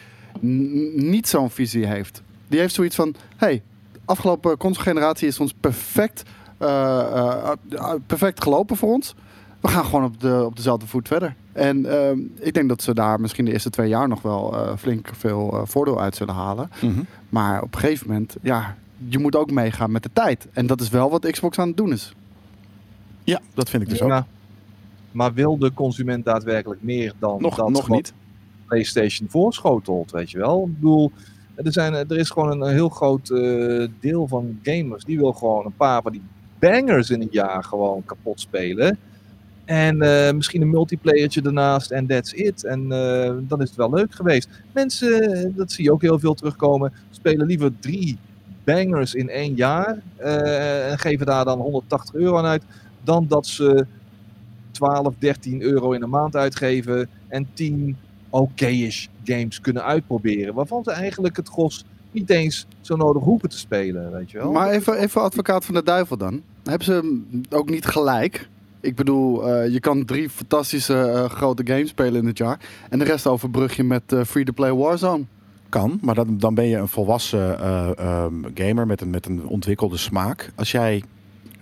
niet 0.41 1.29
zo'n 1.29 1.51
visie 1.51 1.87
heeft. 1.87 2.23
Die 2.49 2.59
heeft 2.59 2.75
zoiets 2.75 2.97
van: 2.97 3.15
hey, 3.37 3.63
afgelopen 4.05 4.57
console-generatie 4.57 5.29
is 5.29 5.41
ons 5.41 5.55
perfect, 5.61 6.23
eh, 6.59 7.01
eh, 7.01 7.53
eh, 7.71 7.95
perfect 8.07 8.43
gelopen 8.43 8.77
voor 8.77 8.93
ons. 8.93 9.15
We 9.61 9.71
gaan 9.71 9.85
gewoon 9.85 10.05
op, 10.05 10.21
de, 10.21 10.43
op 10.45 10.57
dezelfde 10.57 10.87
voet 10.87 11.09
verder. 11.09 11.35
En 11.53 11.87
ehm, 11.87 12.19
ik 12.39 12.55
denk 12.55 12.69
dat 12.69 12.83
ze 12.83 12.95
daar 12.95 13.21
misschien 13.21 13.45
de 13.45 13.53
eerste 13.53 13.71
twee 13.71 13.89
jaar 13.89 14.09
nog 14.09 14.23
wel 14.23 14.57
eh, 14.57 14.77
flink 14.77 15.11
veel 15.13 15.53
eh, 15.53 15.61
voordeel 15.65 16.01
uit 16.01 16.17
zullen 16.17 16.35
halen. 16.35 16.71
Maar 17.29 17.63
op 17.63 17.75
een 17.75 17.81
gegeven 17.81 18.07
moment, 18.07 18.37
ja, 18.43 18.77
je 19.09 19.19
moet 19.19 19.37
ook 19.37 19.51
meegaan 19.51 19.93
met 19.93 20.03
de 20.03 20.11
tijd. 20.13 20.47
En 20.53 20.67
dat 20.67 20.81
is 20.81 20.89
wel 20.89 21.11
wat 21.11 21.31
Xbox 21.31 21.59
aan 21.59 21.69
het 21.69 21.77
doen 21.77 21.93
is. 21.93 22.15
Ja, 23.25 23.41
dat 23.55 23.71
vind 23.71 23.83
ik 23.83 23.89
dus 23.89 24.03
ook. 24.03 24.23
Maar 25.11 25.33
wil 25.33 25.59
de 25.59 25.73
consument 25.73 26.25
daadwerkelijk 26.25 26.83
meer 26.83 27.13
dan 27.19 27.43
Nog, 27.43 27.57
dat 27.57 27.69
nog 27.69 27.87
wat 27.87 27.97
niet. 27.97 28.13
PlayStation 28.75 29.31
voorschotelt, 29.31 30.11
weet 30.11 30.31
je 30.31 30.39
wel? 30.39 30.65
Ik 30.67 30.75
bedoel, 30.75 31.13
er, 31.55 31.73
zijn, 31.73 31.95
er 31.95 32.17
is 32.17 32.31
gewoon 32.31 32.63
een 32.63 32.73
heel 32.73 32.89
groot 32.89 33.31
eh, 33.31 33.87
deel 34.01 34.29
van 34.29 34.59
gamers 34.63 35.05
die 35.05 35.19
wil 35.19 35.33
gewoon 35.33 35.67
een 35.67 35.77
paar 35.77 36.03
van 36.03 36.13
die 36.13 36.23
bangers 36.59 37.11
in 37.11 37.21
een 37.21 37.29
jaar 37.31 37.65
gewoon 37.65 38.05
kapot 38.05 38.41
spelen. 38.41 38.99
En 39.65 40.03
eh, 40.03 40.35
misschien 40.35 40.63
een 40.63 40.71
multiplayertje 40.71 41.43
ernaast 41.43 41.91
en 41.91 42.07
that's 42.07 42.33
it. 42.33 42.65
En 42.65 42.93
eh, 42.93 43.35
dan 43.41 43.63
is 43.63 43.69
het 43.69 43.77
wel 43.77 43.91
leuk 43.91 44.15
geweest. 44.15 44.49
Mensen, 44.73 45.53
dat 45.57 45.73
zie 45.73 45.85
je 45.85 45.93
ook 45.93 46.03
heel 46.03 46.19
veel 46.19 46.35
terugkomen, 46.35 46.93
spelen 47.11 47.47
liever 47.47 47.73
drie 47.81 48.19
bangers 48.65 49.15
in 49.15 49.29
één 49.29 49.55
jaar 49.55 50.03
en 50.91 50.99
geven 50.99 51.27
daar 51.27 51.45
dan 51.45 51.59
180 51.61 52.15
euro 52.15 52.37
aan 52.39 52.45
uit, 52.45 52.63
dan 53.03 53.27
dat 53.29 53.47
ze 53.47 53.87
12, 54.71 55.15
13 55.19 55.63
euro 55.63 55.93
in 55.93 56.01
de 56.01 56.07
maand 56.07 56.37
uitgeven 56.37 57.09
en 57.29 57.47
10 57.53 57.97
oké-ish 58.35 59.07
games 59.25 59.61
kunnen 59.61 59.85
uitproberen. 59.85 60.55
Waarvan 60.55 60.85
ze 60.85 60.91
eigenlijk 60.91 61.37
het 61.37 61.49
gros 61.49 61.85
niet 62.11 62.31
eens 62.31 62.67
zo 62.81 62.97
nodig 62.97 63.23
hoeven 63.23 63.49
te 63.49 63.59
spelen, 63.59 64.13
weet 64.13 64.31
je 64.31 64.39
wel. 64.39 64.53
Maar 64.53 64.71
even, 64.71 64.99
even 64.99 65.21
advocaat 65.23 65.65
van 65.65 65.75
de 65.75 65.83
duivel 65.83 66.17
dan. 66.17 66.43
Hebben 66.65 66.85
ze 66.85 67.23
ook 67.51 67.71
niet 67.71 67.87
gelijk? 67.87 68.49
Ik 68.81 68.95
bedoel, 68.95 69.49
eh, 69.49 69.73
je 69.73 69.81
kan 69.81 70.05
drie 70.05 70.31
fantastische 70.31 70.99
eh, 70.99 71.25
grote 71.25 71.67
games 71.67 71.89
spelen 71.89 72.21
in 72.21 72.27
het 72.27 72.39
jaar. 72.39 72.61
En 72.91 72.99
de 72.99 73.05
rest 73.05 73.27
overbrug 73.27 73.77
je 73.77 73.85
met 73.85 74.13
eh, 74.13 74.25
free-to-play 74.25 74.73
Warzone. 74.73 75.25
Kan, 75.69 75.99
maar 76.03 76.15
dan, 76.15 76.39
dan 76.39 76.55
ben 76.55 76.67
je 76.67 76.77
een 76.77 76.89
volwassen 76.89 77.59
eh, 77.59 77.99
ehm, 77.99 78.35
gamer 78.55 78.87
met 78.87 79.01
een, 79.01 79.11
met 79.11 79.27
een 79.27 79.47
ontwikkelde 79.47 79.97
smaak. 79.97 80.53
Als 80.55 80.71
jij 80.71 81.03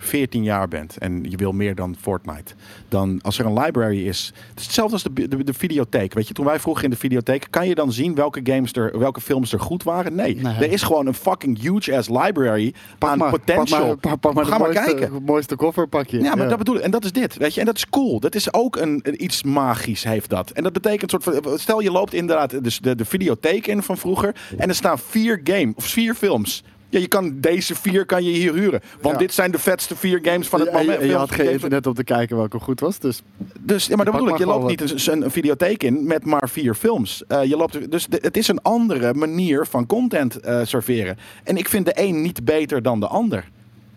14 0.04 0.42
jaar 0.42 0.68
bent 0.68 0.98
en 0.98 1.24
je 1.28 1.36
wil 1.36 1.52
meer 1.52 1.74
dan 1.74 1.96
Fortnite, 2.00 2.54
dan 2.88 3.18
als 3.22 3.38
er 3.38 3.46
een 3.46 3.58
library 3.58 4.06
is, 4.08 4.32
het 4.50 4.58
is 4.58 4.64
hetzelfde 4.64 4.92
als 4.92 5.02
de, 5.02 5.28
de, 5.28 5.44
de 5.44 5.54
videotheek. 5.54 6.14
Weet 6.14 6.28
je, 6.28 6.34
toen 6.34 6.44
wij 6.44 6.60
vroegen 6.60 6.84
in 6.84 6.90
de 6.90 6.96
videotheek, 6.96 7.46
kan 7.50 7.68
je 7.68 7.74
dan 7.74 7.92
zien 7.92 8.14
welke 8.14 8.40
games 8.44 8.72
er, 8.72 8.98
welke 8.98 9.20
films 9.20 9.52
er 9.52 9.60
goed 9.60 9.82
waren? 9.82 10.14
Nee, 10.14 10.34
Nee. 10.34 10.54
er 10.54 10.72
is 10.72 10.82
gewoon 10.82 11.06
een 11.06 11.14
fucking 11.14 11.60
huge 11.60 11.96
ass 11.96 12.08
library 12.08 12.74
aan 12.98 13.18
maar, 13.18 13.30
potential. 13.30 13.96
Pak 13.96 14.04
maar, 14.04 14.18
pak 14.18 14.34
maar 14.34 14.44
Ga 14.44 14.58
maar 14.58 14.72
mooiste, 14.72 14.94
kijken. 14.94 15.22
mooiste 15.22 15.56
koffer 15.56 15.88
pak 15.88 16.06
je. 16.06 16.20
Ja, 16.20 16.34
maar 16.34 16.48
dat 16.48 16.58
bedoel 16.58 16.76
ik. 16.76 16.82
En 16.82 16.90
dat 16.90 17.04
is 17.04 17.12
dit, 17.12 17.36
weet 17.36 17.54
je. 17.54 17.60
En 17.60 17.66
dat 17.66 17.76
is 17.76 17.88
cool. 17.88 18.20
Dat 18.20 18.34
is 18.34 18.52
ook 18.54 18.76
een, 18.76 19.24
iets 19.24 19.42
magisch 19.42 20.04
heeft 20.04 20.30
dat. 20.30 20.50
En 20.50 20.62
dat 20.62 20.72
betekent 20.72 21.10
soort 21.10 21.22
van... 21.24 21.58
Stel, 21.58 21.80
je 21.80 21.90
loopt 21.90 22.14
inderdaad 22.14 22.64
dus 22.64 22.78
de, 22.78 22.94
de 22.94 23.04
videotheek 23.04 23.66
in 23.66 23.82
van 23.82 23.98
vroeger. 23.98 24.34
En 24.56 24.68
er 24.68 24.74
staan 24.74 24.98
vier 24.98 25.40
game 25.44 25.72
of 25.76 25.84
vier 25.84 26.14
films. 26.14 26.64
Ja, 26.92 26.98
je 26.98 27.08
kan 27.08 27.40
deze 27.40 27.74
vier 27.74 28.06
kan 28.06 28.24
je 28.24 28.30
hier 28.30 28.54
huren. 28.54 28.80
Want 29.00 29.18
dit 29.18 29.32
zijn 29.34 29.50
de 29.50 29.58
vetste 29.58 29.96
vier 29.96 30.18
games 30.22 30.48
van 30.48 30.60
het 30.60 30.72
moment. 30.72 30.98
en 31.00 31.06
je 31.06 31.14
had 31.16 31.30
geen 31.30 31.50
internet 31.50 31.86
om 31.86 31.94
te 31.94 32.04
kijken 32.04 32.36
welke 32.36 32.58
goed 32.58 32.80
was. 32.80 32.98
Dus 32.98 33.22
Dus 33.60 33.86
ja, 33.86 33.96
maar 33.96 34.04
dat 34.04 34.14
Pak 34.14 34.22
bedoel 34.24 34.38
ik. 34.38 34.44
Je 34.44 34.50
loopt 34.52 34.66
niet 34.80 35.06
een, 35.06 35.22
een, 35.22 35.30
videotheek 35.30 35.82
in 35.82 36.06
met 36.06 36.24
maar 36.24 36.48
vier 36.48 36.74
films. 36.74 37.24
Eh, 37.28 37.44
je 37.44 37.56
loopt, 37.56 37.90
dus 37.90 38.06
de- 38.06 38.18
het 38.20 38.36
is 38.36 38.48
een 38.48 38.62
andere 38.62 39.14
manier 39.14 39.66
van 39.66 39.86
content 39.86 40.40
eh, 40.40 40.60
serveren. 40.64 41.18
En 41.44 41.56
ik 41.56 41.68
vind 41.68 41.86
de 41.86 41.92
een 41.94 42.20
niet 42.22 42.44
beter 42.44 42.82
dan 42.82 43.00
de 43.00 43.06
ander. 43.06 43.48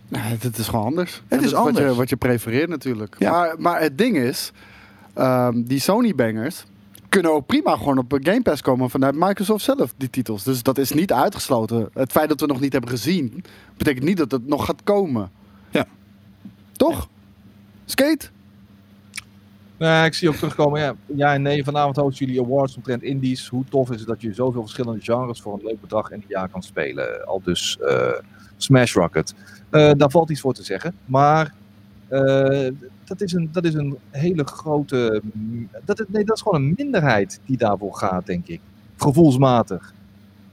nee, 0.08 0.22
het 0.40 0.58
is 0.58 0.68
gewoon 0.68 0.86
anders. 0.86 1.22
Het 1.28 1.42
is 1.44 1.52
Wat 1.52 1.66
anders. 1.68 1.86
je, 1.90 1.96
wat 1.96 2.10
je 2.10 2.16
prefereert 2.16 2.70
natuurlijk. 2.70 3.16
Ja. 3.20 3.32
Maar, 3.32 3.56
maar 3.58 3.82
het 3.82 3.98
ding 3.98 4.18
is, 4.18 4.52
ehm, 5.14 5.62
die 5.64 5.80
Sony-bangers 5.80 6.66
kunnen 7.16 7.34
ook 7.34 7.46
prima 7.46 7.78
gewoon 7.78 7.98
op 7.98 8.20
Game 8.22 8.42
Pass 8.42 8.62
komen 8.62 8.90
vanuit 8.90 9.16
Microsoft 9.16 9.64
zelf, 9.64 9.94
die 9.98 10.10
titels. 10.10 10.44
Dus 10.44 10.64
dat 10.64 10.78
is 10.78 10.92
niet 10.92 11.14
uitgesloten. 11.14 11.90
Het 11.94 12.12
feit 12.12 12.30
dat 12.30 12.40
we 12.40 12.46
nog 12.46 12.60
niet 12.60 12.72
hebben 12.72 12.90
gezien, 12.90 13.44
betekent 13.78 14.06
niet 14.06 14.18
dat 14.18 14.32
het 14.32 14.48
nog 14.48 14.66
gaat 14.66 14.84
komen. 14.84 15.32
Ja. 15.70 15.86
Toch? 16.72 17.08
Skate? 17.86 18.30
Nou, 19.78 20.06
ik 20.06 20.14
zie 20.14 20.30
ook 20.30 20.36
terugkomen. 20.36 20.80
Ja, 20.80 20.96
ja 21.06 21.34
en 21.34 21.42
nee, 21.42 21.64
vanavond 21.64 21.96
hosten 21.96 22.26
jullie 22.26 22.42
awards 22.42 22.76
omtrent 22.76 23.04
indies. 23.04 23.48
Hoe 23.48 23.64
tof 23.70 23.92
is 23.92 24.00
het 24.00 24.08
dat 24.08 24.22
je 24.22 24.34
zoveel 24.34 24.62
verschillende 24.62 25.02
genres 25.02 25.42
voor 25.42 25.54
een 25.54 25.66
leuk 25.66 25.82
bedrag 25.82 26.12
in 26.12 26.18
een 26.18 26.26
jaar 26.28 26.50
kan 26.50 26.64
spelen? 26.64 27.26
Al 27.26 27.42
dus 27.44 27.78
eh, 27.80 28.12
Smash 28.58 28.94
Rocket. 28.94 29.34
Eh, 29.70 29.92
daar 29.98 30.12
valt 30.12 30.30
iets 30.30 30.42
voor 30.42 30.54
te 30.54 30.64
zeggen. 30.64 30.96
Maar 31.06 31.54
eh, 32.08 32.68
dat, 33.06 33.22
is 33.22 33.34
een, 33.34 33.50
dat 33.52 33.64
is 33.66 33.74
een 33.74 33.98
hele 34.10 34.44
grote. 34.44 35.22
Dat 35.86 36.00
is, 36.00 36.06
nee, 36.10 36.24
dat 36.24 36.36
is 36.36 36.42
gewoon 36.42 36.62
een 36.62 36.74
minderheid 36.78 37.40
die 37.46 37.58
daarvoor 37.58 37.96
gaat, 37.96 38.26
denk 38.26 38.48
ik. 38.48 38.60
Gevoelsmatig. 38.98 39.94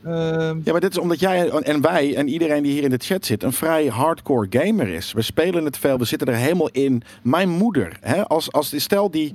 Ehm, 0.04 0.58
Ja, 0.64 0.72
maar 0.72 0.80
dit 0.80 0.90
is 0.90 0.98
omdat 0.98 1.20
jij 1.20 1.50
en 1.50 1.80
wij 1.80 2.16
en 2.16 2.28
iedereen 2.28 2.62
die 2.62 2.72
hier 2.72 2.82
in 2.82 2.90
de 2.90 2.98
chat 2.98 3.26
zit 3.26 3.42
een 3.42 3.52
vrij 3.52 3.86
hardcore 3.86 4.46
gamer 4.50 4.88
is. 4.88 5.12
We 5.12 5.22
spelen 5.22 5.64
het 5.64 5.78
veel, 5.78 5.98
we 5.98 6.04
zitten 6.04 6.28
er 6.28 6.34
helemaal 6.34 6.68
in. 6.68 7.02
Mijn 7.22 7.48
moeder, 7.48 7.98
hè, 8.00 8.28
als, 8.28 8.52
als 8.52 8.80
stel 8.80 9.10
die. 9.10 9.34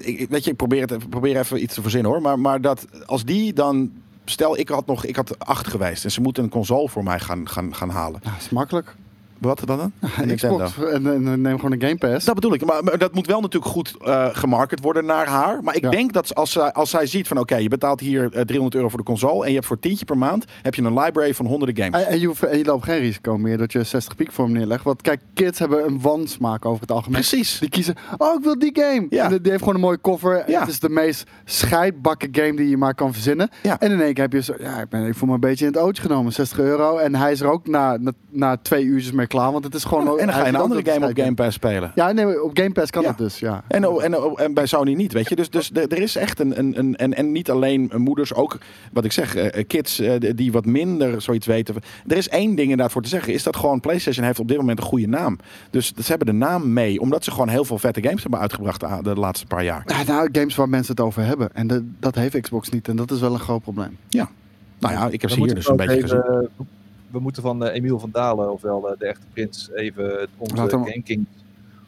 Ik, 0.00 0.28
weet 0.28 0.44
je, 0.44 0.50
ik 0.50 0.56
probeer, 0.56 0.80
het, 0.80 1.08
probeer 1.08 1.36
even 1.38 1.62
iets 1.62 1.74
te 1.74 1.82
verzinnen 1.82 2.10
hoor. 2.10 2.22
Maar, 2.22 2.38
maar 2.38 2.60
dat 2.60 2.86
als 3.06 3.24
die 3.24 3.52
dan. 3.52 3.92
Stel, 4.26 4.58
ik 4.58 4.68
had 4.68 4.86
nog, 4.86 5.04
ik 5.04 5.16
had 5.16 5.38
acht 5.38 5.66
geweest 5.66 6.04
en 6.04 6.10
ze 6.10 6.20
moeten 6.20 6.42
een 6.42 6.50
console 6.50 6.88
voor 6.88 7.02
mij 7.02 7.20
gaan, 7.20 7.48
gaan, 7.48 7.74
gaan 7.74 7.88
halen. 7.90 8.20
Nou, 8.24 8.36
is 8.36 8.48
makkelijk. 8.48 8.94
Wat 9.38 9.62
dan? 9.64 9.78
dan? 9.78 9.92
Xbox 10.36 10.78
en, 10.78 11.06
en, 11.06 11.28
en 11.28 11.40
neem 11.40 11.56
gewoon 11.56 11.72
een 11.72 11.80
Game 11.82 11.96
Pass. 11.96 12.24
Dat 12.24 12.34
bedoel 12.34 12.54
ik. 12.54 12.64
Maar, 12.64 12.84
maar 12.84 12.98
dat 12.98 13.14
moet 13.14 13.26
wel 13.26 13.40
natuurlijk 13.40 13.72
goed 13.72 13.94
eh 14.04 14.26
gemarket 14.32 14.80
worden 14.80 15.04
naar 15.04 15.26
haar. 15.26 15.62
Maar 15.62 15.76
ik 15.76 15.82
Ja. 15.82 15.90
denk 15.90 16.12
dat 16.12 16.34
als 16.34 16.52
zij, 16.52 16.72
als 16.72 16.90
zij 16.90 17.06
ziet 17.06 17.28
van 17.28 17.38
oké, 17.38 17.56
je 17.56 17.68
betaalt 17.68 18.00
hier 18.00 18.22
eh, 18.24 18.40
300 18.40 18.74
euro 18.74 18.88
voor 18.88 18.98
de 18.98 19.04
console 19.04 19.42
en 19.42 19.48
je 19.48 19.54
hebt 19.54 19.66
voor 19.66 19.78
tientje 19.78 20.04
per 20.04 20.18
maand 20.18 20.44
heb 20.62 20.74
je 20.74 20.82
een 20.82 20.98
library 21.00 21.34
van 21.34 21.46
honderden 21.46 21.84
games. 21.84 22.04
En, 22.04 22.10
en 22.12 22.20
je, 22.20 22.26
hoeft, 22.26 22.42
en 22.42 22.58
je 22.58 22.64
loopt 22.64 22.84
geen 22.84 22.98
risico 22.98 23.38
meer 23.38 23.58
dat 23.58 23.72
je 23.72 23.82
60 23.82 24.14
piek 24.16 24.32
voor 24.32 24.44
hem 24.44 24.54
neerlegt. 24.54 24.84
Want 24.84 25.02
kijk, 25.02 25.20
kids 25.34 25.58
hebben 25.58 25.86
een 25.86 26.00
wansmaak 26.00 26.64
over 26.64 26.80
het 26.80 26.90
algemeen. 26.90 27.20
Precies. 27.20 27.58
Die 27.58 27.68
kiezen, 27.68 27.94
oh 28.18 28.34
ik 28.38 28.44
wil 28.44 28.58
die 28.58 28.70
game. 28.80 29.06
Ja. 29.10 29.24
En 29.30 29.42
die 29.42 29.50
heeft 29.50 29.58
gewoon 29.62 29.74
een 29.74 29.80
mooie 29.80 30.00
cover. 30.00 30.50
Ja. 30.50 30.60
Het 30.60 30.68
is 30.68 30.80
de 30.80 30.88
meest 30.88 31.24
scheidbakken 31.44 32.28
game 32.32 32.54
die 32.56 32.68
je 32.68 32.76
maar 32.76 32.94
kan 32.94 33.12
verzinnen. 33.12 33.48
Ja. 33.62 33.80
En 33.80 33.90
in 33.90 34.00
één 34.00 34.14
keer 34.14 34.22
heb 34.22 34.32
je 34.32 34.42
zo, 34.42 34.54
ja 34.58 34.80
ik, 34.80 34.88
ben, 34.88 35.06
ik 35.06 35.14
voel 35.14 35.28
me 35.28 35.34
een 35.34 35.40
beetje 35.40 35.66
in 35.66 35.72
het 35.72 35.80
ootje 35.80 36.02
genomen. 36.02 36.32
60 36.32 36.58
euro. 36.58 36.96
En 36.96 37.14
hij 37.14 37.32
is 37.32 37.40
er 37.40 37.46
ook 37.46 37.66
na, 37.66 37.96
na, 37.96 38.12
na 38.30 38.56
twee 38.56 38.84
uurtjes 38.84 39.12
mee 39.12 39.23
klaar. 39.26 39.52
Want 39.52 39.64
het 39.64 39.74
is 39.74 39.84
gewoon... 39.84 40.18
en 40.18 40.26
dan 40.26 40.34
ga 40.34 40.42
je 40.42 40.48
een 40.48 40.56
andere 40.56 40.90
game 40.92 41.06
op. 41.06 41.18
Game 41.18 41.34
Pass 41.34 41.54
spelen. 41.54 41.92
Ja, 41.94 42.12
nee, 42.12 42.42
op 42.42 42.50
Game 42.54 42.72
Pass 42.72 42.90
kan 42.90 43.02
Ja. 43.02 43.08
het 43.08 43.18
dus, 43.18 43.38
ja. 43.38 43.62
En, 43.68 43.88
oh, 43.88 44.04
en, 44.04 44.16
oh, 44.16 44.40
en 44.40 44.54
bij 44.54 44.66
Sony 44.66 44.94
niet, 44.94 45.12
weet 45.12 45.28
je. 45.28 45.36
Dus, 45.36 45.50
dus 45.50 45.70
er 45.72 45.98
is 45.98 46.16
echt 46.16 46.40
een... 46.40 46.58
een, 46.58 46.78
een 46.78 46.96
en, 46.96 47.14
en 47.14 47.32
niet 47.32 47.50
alleen 47.50 47.90
moeders, 47.96 48.34
ook 48.34 48.58
wat 48.92 49.04
ik 49.04 49.12
zeg, 49.12 49.34
eh, 49.36 49.64
kids 49.66 49.98
eh, 50.00 50.12
die 50.34 50.52
wat 50.52 50.64
minder 50.64 51.22
zoiets 51.22 51.46
weten. 51.46 51.74
Er 52.06 52.16
is 52.16 52.28
één 52.28 52.48
ding 52.48 52.60
inderdaad 52.60 52.92
voor 52.92 53.02
te 53.02 53.08
zeggen. 53.08 53.32
Is 53.32 53.42
dat 53.42 53.56
gewoon 53.56 53.80
PlayStation 53.80 54.24
heeft 54.26 54.38
op 54.38 54.48
dit 54.48 54.56
moment 54.56 54.78
een 54.78 54.84
goede 54.84 55.06
naam. 55.08 55.38
Dus 55.70 55.92
ze 55.92 56.02
hebben 56.06 56.26
de 56.26 56.32
naam 56.32 56.72
mee. 56.72 57.00
Omdat 57.00 57.24
ze 57.24 57.30
gewoon 57.30 57.48
heel 57.48 57.64
veel 57.64 57.78
vette 57.78 58.02
games 58.02 58.22
hebben 58.22 58.40
uitgebracht 58.40 58.80
de, 59.04 59.14
laatste 59.14 59.46
paar 59.46 59.64
jaar. 59.64 59.82
Ja, 59.86 60.02
nou, 60.06 60.28
games 60.32 60.54
waar 60.54 60.68
mensen 60.68 60.94
het 60.94 61.04
over 61.04 61.24
hebben. 61.24 61.54
En 61.54 61.66
de- 61.66 61.90
dat 62.00 62.14
heeft 62.14 62.40
Xbox 62.40 62.68
niet. 62.68 62.88
En 62.88 62.96
dat 62.96 63.10
is 63.10 63.20
wel 63.20 63.32
een 63.32 63.38
groot 63.40 63.62
probleem. 63.62 63.98
Nou 64.78 64.94
ja, 64.94 65.08
ik 65.08 65.20
heb 65.20 65.30
ze 65.30 65.40
hier 65.40 65.54
dus 65.54 65.68
een 65.68 65.76
beetje 65.76 66.00
gezien. 66.00 66.48
We 67.14 67.20
moeten 67.20 67.42
van 67.42 67.64
eh, 67.64 67.74
Emiel 67.74 67.98
van 67.98 68.10
Dalen, 68.10 68.52
ofwel 68.52 68.90
eh, 68.90 68.98
de 68.98 69.06
echte 69.06 69.26
prins, 69.32 69.70
even 69.74 70.26
onze 70.38 70.54
Laat 70.54 70.70
hem- 70.70 70.84
Game 70.84 71.02
King 71.02 71.26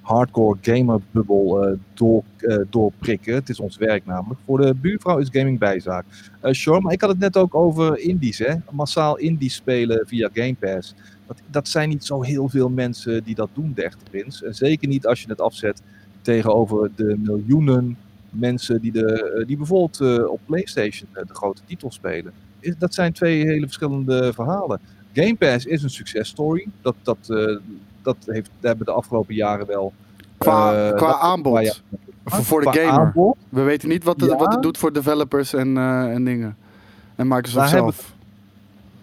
hardcore 0.00 0.58
gamer 0.60 1.00
bubbel 1.10 1.64
eh, 1.64 1.72
door, 1.94 2.22
eh, 2.36 2.56
doorprikken. 2.70 3.34
Het 3.34 3.48
is 3.48 3.60
ons 3.60 3.76
werk 3.76 4.06
namelijk. 4.06 4.40
Voor 4.44 4.58
de 4.60 4.74
buurvrouw 4.74 5.18
is 5.18 5.28
gaming 5.32 5.58
bijzaak. 5.58 6.04
Sean, 6.42 6.82
maar 6.82 6.92
ik 6.92 7.00
had 7.00 7.10
het 7.10 7.18
net 7.18 7.36
ook 7.36 7.54
over 7.54 7.98
indies, 7.98 8.38
hè? 8.38 8.54
Massaal 8.70 9.16
indies 9.18 9.54
spelen 9.54 10.06
via 10.06 10.30
Game 10.32 10.54
Pass. 10.54 10.94
Dat, 11.26 11.36
dat 11.50 11.68
zijn 11.68 11.88
niet 11.88 12.04
zo 12.04 12.22
heel 12.22 12.48
veel 12.48 12.68
mensen 12.68 13.24
die 13.24 13.34
dat 13.34 13.48
doen, 13.52 13.72
de 13.74 13.82
echte 13.84 14.04
prins. 14.10 14.42
En 14.42 14.54
zeker 14.54 14.88
niet 14.88 15.06
als 15.06 15.22
je 15.22 15.28
het 15.28 15.40
afzet 15.40 15.82
tegenover 16.22 16.90
de 16.96 17.16
miljoenen 17.18 17.96
mensen 18.30 18.80
die, 18.80 18.92
de, 18.92 19.44
die 19.46 19.56
bijvoorbeeld 19.56 20.28
op 20.28 20.40
PlayStation 20.44 21.08
de 21.12 21.34
grote 21.34 21.62
titels 21.64 21.94
spelen. 21.94 22.32
Is, 22.60 22.74
dat 22.78 22.94
zijn 22.94 23.12
twee 23.12 23.46
hele 23.46 23.66
verschillende 23.66 24.32
verhalen. 24.32 24.80
Game 25.24 25.36
Pass 25.36 25.64
is 25.66 25.82
een 25.82 25.90
successtory. 25.90 26.68
Dat, 26.82 26.94
dat, 27.02 27.16
eh, 27.28 27.56
dat 28.02 28.16
heeft, 28.26 28.46
daar 28.60 28.70
hebben 28.70 28.86
we 28.86 28.92
de 28.92 28.98
afgelopen 28.98 29.34
jaren 29.34 29.66
wel. 29.66 29.92
Qua, 30.38 30.88
eh, 30.88 30.96
qua 30.96 31.06
dat- 31.06 31.20
aanbod. 31.20 31.52
qua- 31.52 31.60
ja, 31.60 31.72
voor, 32.24 32.44
voor 32.44 32.60
de 32.60 32.72
gamer. 32.72 33.00
aanbod, 33.06 33.36
We 33.48 33.62
weten 33.62 33.88
niet 33.88 34.04
wat 34.04 34.20
Ja. 34.20 34.36
wat 34.36 34.52
het 34.54 34.62
doet 34.62 34.78
voor 34.78 34.92
developers 34.92 35.52
en, 35.54 35.76
eh, 35.76 36.12
en 36.14 36.24
dingen. 36.24 36.56
En 37.14 37.28
Microsoft 37.28 37.54
Daar 37.64 37.74
hebben 37.74 37.92
zelf. 37.92 38.14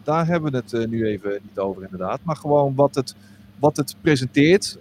daar 0.04 0.28
hebben 0.28 0.52
we 0.52 0.58
het 0.58 0.90
nu 0.90 1.06
even 1.08 1.32
niet 1.42 1.60
over 1.60 1.84
inderdaad. 1.84 2.20
Maar 2.24 2.36
gewoon 2.36 2.76
wat 2.76 2.96
het, 2.96 3.16
wat 3.60 3.78
het 3.78 3.96
presenteert. 4.02 4.78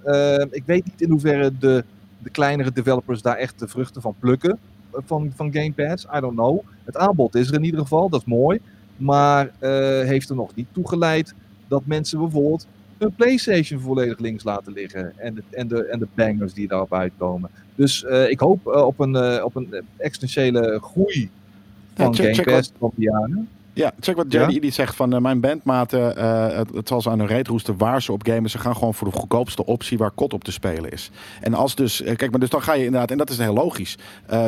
Ik 0.51 0.63
weet 0.67 0.85
niet 0.85 1.01
in 1.01 1.11
hoeverre 1.11 1.53
de, 1.59 1.85
de 2.19 2.31
kleinere 2.31 2.73
developers 2.73 3.23
daar 3.23 3.37
echt 3.37 3.59
de 3.59 3.69
vruchten 3.69 4.03
van 4.03 4.15
plukken. 4.19 4.59
Van, 5.07 5.33
van 5.37 5.53
Game 5.53 5.73
Pass. 5.73 6.05
I 6.17 6.21
don't 6.21 6.35
know. 6.35 6.59
Het 6.85 6.97
aanbod 6.97 7.35
is 7.35 7.49
er 7.49 7.55
in 7.55 7.65
ieder 7.65 7.81
geval. 7.81 8.09
Dat 8.09 8.21
is 8.21 8.27
mooi. 8.27 8.61
Maar 8.97 9.51
eh, 9.59 9.71
heeft 10.07 10.29
er 10.29 10.37
nog 10.37 10.55
niet 10.55 10.67
toe 10.73 10.89
geleid 10.89 11.35
dat 11.69 11.83
mensen 11.87 12.19
bijvoorbeeld 12.19 12.67
hun 12.99 13.15
PlayStation 13.15 13.81
volledig 13.81 14.19
links 14.19 14.45
laten 14.45 14.73
liggen. 14.73 15.13
En 15.19 15.35
de, 15.35 15.43
en 15.51 15.69
de, 15.69 15.85
en 15.85 15.99
de 15.99 16.07
bangers 16.15 16.53
die 16.55 16.69
daarop 16.69 16.95
uitkomen. 16.95 17.51
Dus 17.75 18.05
eh, 18.05 18.31
ik 18.31 18.41
hoop 18.41 18.67
eh, 18.67 18.87
op 18.87 18.99
een, 19.01 19.43
op 19.45 19.57
een 19.57 19.75
exponentiële 19.97 20.79
groei 20.83 21.31
Ja, 21.97 22.05
van 22.05 22.15
check- 22.15 22.35
Game 22.37 22.57
Pass 22.57 22.69
de 22.69 22.79
komende 22.79 23.03
jaren. 23.03 23.49
Ja, 23.75 23.93
check 24.01 24.17
wat 24.17 24.27
Ja? 24.33 24.49
JD 24.49 24.61
die 24.63 24.71
zegt 24.71 24.97
van 24.97 25.13
eh, 25.15 25.21
mijn 25.21 25.41
bandmaten, 25.41 26.17
eh, 26.17 26.57
het, 26.57 26.75
het 26.75 26.89
zal 26.89 27.01
ze 27.03 27.11
aan 27.11 27.19
hun 27.19 27.29
reet 27.29 27.47
roesten 27.49 27.77
waar 27.77 28.03
ze 28.03 28.13
op 28.13 28.23
gamen. 28.27 28.51
Ze 28.51 28.59
gaan 28.59 28.75
gewoon 28.75 28.95
voor 28.95 29.11
de 29.11 29.17
goedkoopste 29.19 29.67
optie 29.67 29.99
waar 29.99 30.11
kot 30.11 30.33
op 30.33 30.45
te 30.45 30.53
spelen 30.53 30.91
is. 30.91 31.11
En 31.41 31.55
als 31.55 31.75
dus, 31.75 32.03
eh, 32.03 32.17
kijk 32.17 32.31
maar 32.31 32.41
dus 32.41 32.49
dan 32.51 32.63
ga 32.63 32.73
je 32.75 32.85
inderdaad, 32.85 33.11
en 33.11 33.19
dat 33.19 33.31
is 33.31 33.39
heel 33.39 33.55
logisch. 33.55 33.99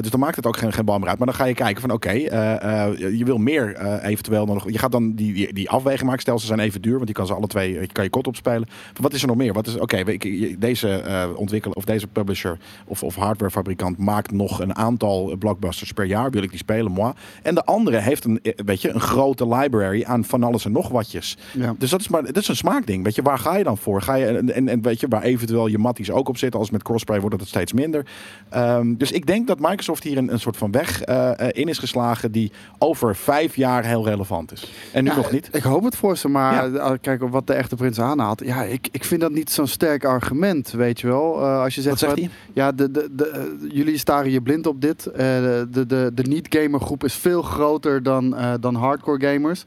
Dus 0.00 0.10
dan 0.10 0.20
maakt 0.20 0.36
het 0.36 0.46
ook 0.46 0.56
geen, 0.56 0.72
geen 0.72 0.84
bal 0.84 0.98
meer 0.98 1.08
uit. 1.08 1.18
Maar 1.18 1.26
dan 1.26 1.36
ga 1.36 1.44
je 1.44 1.54
kijken 1.54 1.80
van 1.80 1.90
oké, 1.90 2.08
eh, 2.08 2.86
je 3.18 3.24
wil 3.24 3.38
meer 3.38 3.76
eventueel 4.02 4.46
nog. 4.46 4.70
Je 4.70 4.78
gaat 4.78 4.92
dan 4.92 5.12
die, 5.14 5.32
die, 5.34 5.52
die 5.52 5.70
afweging 5.70 6.02
maken. 6.04 6.20
Stel 6.20 6.38
ze 6.38 6.46
zijn 6.46 6.58
even 6.60 6.82
duur, 6.82 6.96
want 6.96 7.08
je 7.08 7.14
kan 7.14 7.26
ze 7.26 7.34
alle 7.34 7.46
twee, 7.46 7.72
je 7.72 7.86
kan 7.92 8.04
je 8.04 8.10
kot 8.10 8.26
opspelen. 8.26 8.68
Maar 8.68 9.02
wat 9.02 9.12
is 9.12 9.20
er 9.22 9.28
nog 9.28 9.36
meer? 9.36 9.52
Wat 9.52 9.66
is, 9.66 9.78
oké, 9.78 9.96
je- 10.18 10.56
deze 10.58 11.02
ontwikkelaar 11.36 11.76
of 11.76 11.84
deze 11.84 12.06
publisher 12.06 12.58
of, 12.86 13.02
of 13.02 13.14
hardwarefabrikant 13.14 13.98
maakt 13.98 14.32
nog 14.32 14.60
een 14.60 14.76
aantal 14.76 15.36
blockbusters 15.38 15.92
per 15.92 16.04
jaar. 16.04 16.30
Wil 16.30 16.42
ik 16.42 16.50
die 16.50 16.58
spelen, 16.58 16.92
moi. 16.92 17.12
En 17.42 17.54
de 17.54 17.64
andere 17.64 17.98
heeft 17.98 18.24
een, 18.24 18.40
weet 18.56 18.82
je, 18.82 18.90
een 18.90 19.00
grote 19.14 19.48
library 19.48 20.04
aan 20.04 20.24
van 20.24 20.42
alles 20.42 20.64
en 20.64 20.72
nog 20.72 20.88
watjes. 20.88 21.36
Ja. 21.52 21.74
Dus 21.78 21.90
dat 21.90 22.00
is 22.00 22.08
maar 22.08 22.24
dat 22.24 22.36
is 22.36 22.48
een 22.48 22.56
smaakding. 22.56 23.04
Weet 23.04 23.14
je, 23.14 23.22
waar 23.22 23.38
ga 23.38 23.56
je 23.56 23.64
dan 23.64 23.78
voor? 23.78 24.02
Ga 24.02 24.14
je 24.14 24.26
en, 24.26 24.54
en, 24.54 24.68
en 24.68 24.82
weet 24.82 25.00
je, 25.00 25.06
waar 25.08 25.22
eventueel 25.22 25.66
je 25.66 25.78
matties 25.78 26.10
ook 26.10 26.28
op 26.28 26.36
zitten, 26.36 26.60
als 26.60 26.70
met 26.70 26.82
crossplay 26.82 27.20
wordt 27.20 27.40
het 27.40 27.48
steeds 27.48 27.72
minder. 27.72 28.06
Ehm, 28.48 28.94
dus 28.94 29.12
ik 29.12 29.26
denk 29.26 29.46
dat 29.46 29.58
Microsoft 29.60 30.02
hier 30.02 30.18
een, 30.18 30.32
een 30.32 30.40
soort 30.40 30.56
van 30.56 30.70
weg 30.70 31.02
eh, 31.02 31.40
eh, 31.40 31.48
in 31.52 31.68
is 31.68 31.78
geslagen 31.78 32.32
die 32.32 32.52
over 32.78 33.16
vijf 33.16 33.56
jaar 33.56 33.84
heel 33.84 34.04
relevant 34.04 34.52
is. 34.52 34.72
En 34.92 35.04
nu 35.04 35.10
Ja, 35.10 35.16
nog 35.16 35.32
niet. 35.32 35.48
Ik 35.52 35.62
hoop 35.62 35.84
het 35.84 35.96
voor 35.96 36.16
ze, 36.16 36.28
maar 36.28 36.74
eh, 36.74 36.92
kijk 37.00 37.22
op 37.22 37.30
wat 37.30 37.46
de 37.46 37.52
echte 37.52 37.76
prins 37.76 38.00
aanhaalt. 38.00 38.42
Ja, 38.44 38.62
ik, 38.62 38.88
ik 38.90 39.04
vind 39.04 39.20
dat 39.20 39.32
niet 39.32 39.50
zo'n 39.50 39.66
sterk 39.66 40.04
argument, 40.04 40.70
weet 40.70 41.00
je 41.00 41.06
wel. 41.06 41.44
Als 41.44 41.74
je 41.74 41.80
zegt, 41.80 42.00
Wat 42.00 42.16
zegt 42.16 42.30
ja, 42.52 42.72
de, 42.72 42.90
de, 42.90 43.08
de, 43.12 43.56
jullie 43.72 43.98
staren 43.98 44.30
je 44.30 44.42
blind 44.42 44.66
op 44.66 44.80
dit. 44.80 45.02
De 45.02 45.66
de, 45.70 46.10
de, 46.14 46.22
niet-gamer 46.22 46.80
groep 46.80 47.04
is 47.04 47.14
veel 47.14 47.42
groter 47.42 48.02
dan, 48.02 48.36
dan 48.60 48.74
hardcore 48.74 49.03
gamers. 49.04 49.64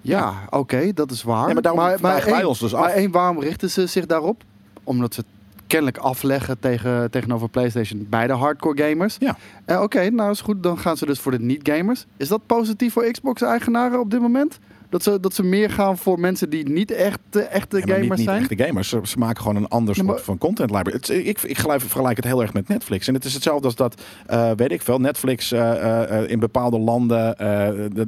Ja, 0.00 0.34
oké, 0.50 0.92
dat 0.92 1.10
is 1.10 1.22
waar. 1.22 1.52
Maar 1.52 1.62
daarom 1.62 1.98
vragen 1.98 2.30
wij 2.30 2.44
ons 2.44 2.58
dus 2.58 2.74
af. 2.74 2.80
Maar 2.80 2.90
één, 2.90 3.10
waarom 3.10 3.40
richten 3.40 3.70
ze 3.70 3.86
zich 3.86 4.06
daarop? 4.06 4.42
omdat 4.84 5.14
ze 5.14 5.20
het 5.20 5.28
kennelijk 5.66 5.98
afleggen 5.98 6.58
tegen, 6.58 7.10
tegenover 7.10 7.48
PlayStation 7.48 8.06
bij 8.10 8.26
de 8.26 8.32
hardcore 8.32 8.88
gamers. 8.88 9.16
Ja. 9.18 9.36
Eh, 9.64 9.82
Oké, 9.82 10.10
nou 10.10 10.30
is 10.30 10.40
goed. 10.40 10.62
Dan 10.62 10.78
gaan 10.78 10.96
ze 10.96 11.06
dus 11.06 11.20
voor 11.20 11.32
de 11.32 11.40
niet-gamers. 11.40 12.06
Is 12.16 12.28
dat 12.28 12.46
positief 12.46 12.92
voor 12.92 13.10
Xbox-eigenaren 13.10 14.00
op 14.00 14.10
dit 14.10 14.20
moment? 14.20 14.58
Dat 14.94 15.02
ze, 15.02 15.20
dat 15.20 15.34
ze 15.34 15.42
meer 15.42 15.70
gaan 15.70 15.98
voor 15.98 16.20
mensen 16.20 16.50
die 16.50 16.68
niet 16.68 16.90
echt 16.90 17.18
echte 17.50 17.76
Ja, 17.76 17.82
gamers 17.82 18.00
niet, 18.00 18.16
niet 18.16 18.26
zijn? 18.26 18.40
echte 18.40 18.56
gamers. 18.64 18.88
Ze, 18.88 19.00
ze 19.02 19.18
maken 19.18 19.42
gewoon 19.42 19.56
een 19.56 19.68
ander 19.68 19.94
Ja, 19.96 20.02
soort 20.02 20.14
maar- 20.16 20.24
van 20.24 20.38
content 20.38 20.70
library. 20.70 20.96
Het, 20.96 21.08
ik, 21.08 21.42
ik 21.42 21.58
gelijk- 21.58 21.80
vergelijk 21.80 22.16
het 22.16 22.24
heel 22.24 22.42
erg 22.42 22.52
met 22.52 22.68
Netflix. 22.68 23.08
En 23.08 23.14
het 23.14 23.24
is 23.24 23.34
hetzelfde 23.34 23.64
als 23.66 23.74
dat, 23.74 24.02
eh, 24.26 24.50
weet 24.56 24.72
ik 24.72 24.82
veel, 24.82 24.98
Netflix 24.98 25.52
eh, 25.52 26.20
eh, 26.22 26.30
in 26.30 26.38
bepaalde 26.38 26.78
landen, 26.78 27.36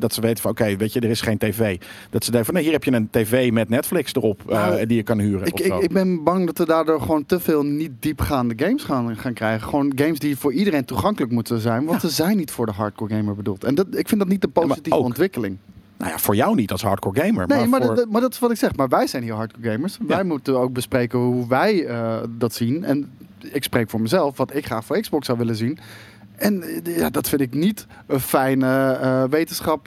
dat 0.01 0.15
ze 0.15 0.21
weten 0.21 0.43
van, 0.43 0.51
oké, 0.51 0.77
weet 0.77 0.93
je, 0.93 1.01
er 1.01 1.11
is 1.11 1.21
geen 1.21 1.39
tv. 1.39 1.79
Dat 2.11 2.25
ze 2.25 2.31
denken 2.31 2.45
van, 2.47 2.55
nee, 2.55 2.63
hier 2.63 2.73
heb 2.73 2.85
je 2.85 2.93
een 2.93 3.09
tv 3.11 3.51
met 3.53 3.69
Netflix 3.69 4.15
erop 4.15 4.43
Nou, 4.49 4.87
die 4.87 4.97
je 4.97 5.03
kan 5.03 5.19
huren. 5.19 5.47
Ik, 5.47 5.61
ik, 5.61 5.75
ik 5.75 5.93
ben 5.93 6.25
bang 6.25 6.47
dat 6.47 6.59
we 6.59 6.67
daardoor 6.67 7.01
gewoon 7.01 7.27
te 7.27 7.41
veel 7.41 7.63
niet 7.63 7.91
diepgaande 8.01 8.55
games 8.65 8.83
gaan, 8.83 9.17
gaan 9.17 9.33
krijgen. 9.35 9.69
Gewoon 9.69 9.93
games 9.95 10.19
die 10.19 10.37
voor 10.37 10.53
iedereen 10.53 10.85
toegankelijk 10.85 11.33
moeten 11.33 11.61
zijn. 11.61 11.85
Want 11.85 12.01
ze 12.01 12.09
zijn 12.09 12.37
niet 12.37 12.51
voor 12.51 12.67
de 12.67 12.73
hardcore 12.73 13.15
gamer 13.15 13.35
bedoeld. 13.35 13.65
En 13.65 13.75
dat, 13.75 13.87
ik 13.91 14.09
vind 14.09 14.21
dat 14.21 14.29
niet 14.29 14.41
de 14.41 14.51
maar 14.55 14.67
positieve 14.67 14.99
ontwikkeling. 14.99 15.57
Nou 15.97 16.11
ja, 16.11 16.19
voor 16.19 16.37
jou 16.37 16.55
niet 16.55 16.71
als 16.71 16.83
hardcore 16.83 17.21
gamer. 17.21 17.47
Nee, 17.47 17.67
maar, 17.67 17.83
voor... 17.83 17.95
dat, 17.95 18.11
maar 18.11 18.21
dat 18.21 18.33
is 18.33 18.39
wat 18.39 18.51
ik 18.51 18.57
zeg. 18.57 18.77
Maar 18.77 18.89
wij 18.89 19.07
zijn 19.07 19.23
hier 19.23 19.35
hardcore 19.35 19.71
gamers. 19.71 19.99
Wij 20.07 20.25
moeten 20.25 20.59
ook 20.59 20.73
bespreken 20.73 21.19
hoe 21.19 21.49
wij 21.49 21.87
eh, 21.87 22.17
dat 22.29 22.55
zien. 22.55 22.85
En 22.85 23.11
ik 23.39 23.63
spreek 23.63 23.91
voor 23.91 24.01
mezelf, 24.01 24.37
wat 24.37 24.55
ik 24.55 24.67
graag 24.67 24.85
voor 24.85 25.01
Xbox 25.01 25.27
zou 25.27 25.39
willen 25.39 25.57
zien. 25.57 25.79
En 26.37 26.63
eh, 26.63 26.97
ja, 26.97 27.11
dat 27.11 27.29
vind 27.29 27.41
ik 27.41 27.55
niet 27.55 27.87
een 28.07 28.21
fijne 28.21 28.93
eh, 28.93 29.25
wetenschap 29.25 29.85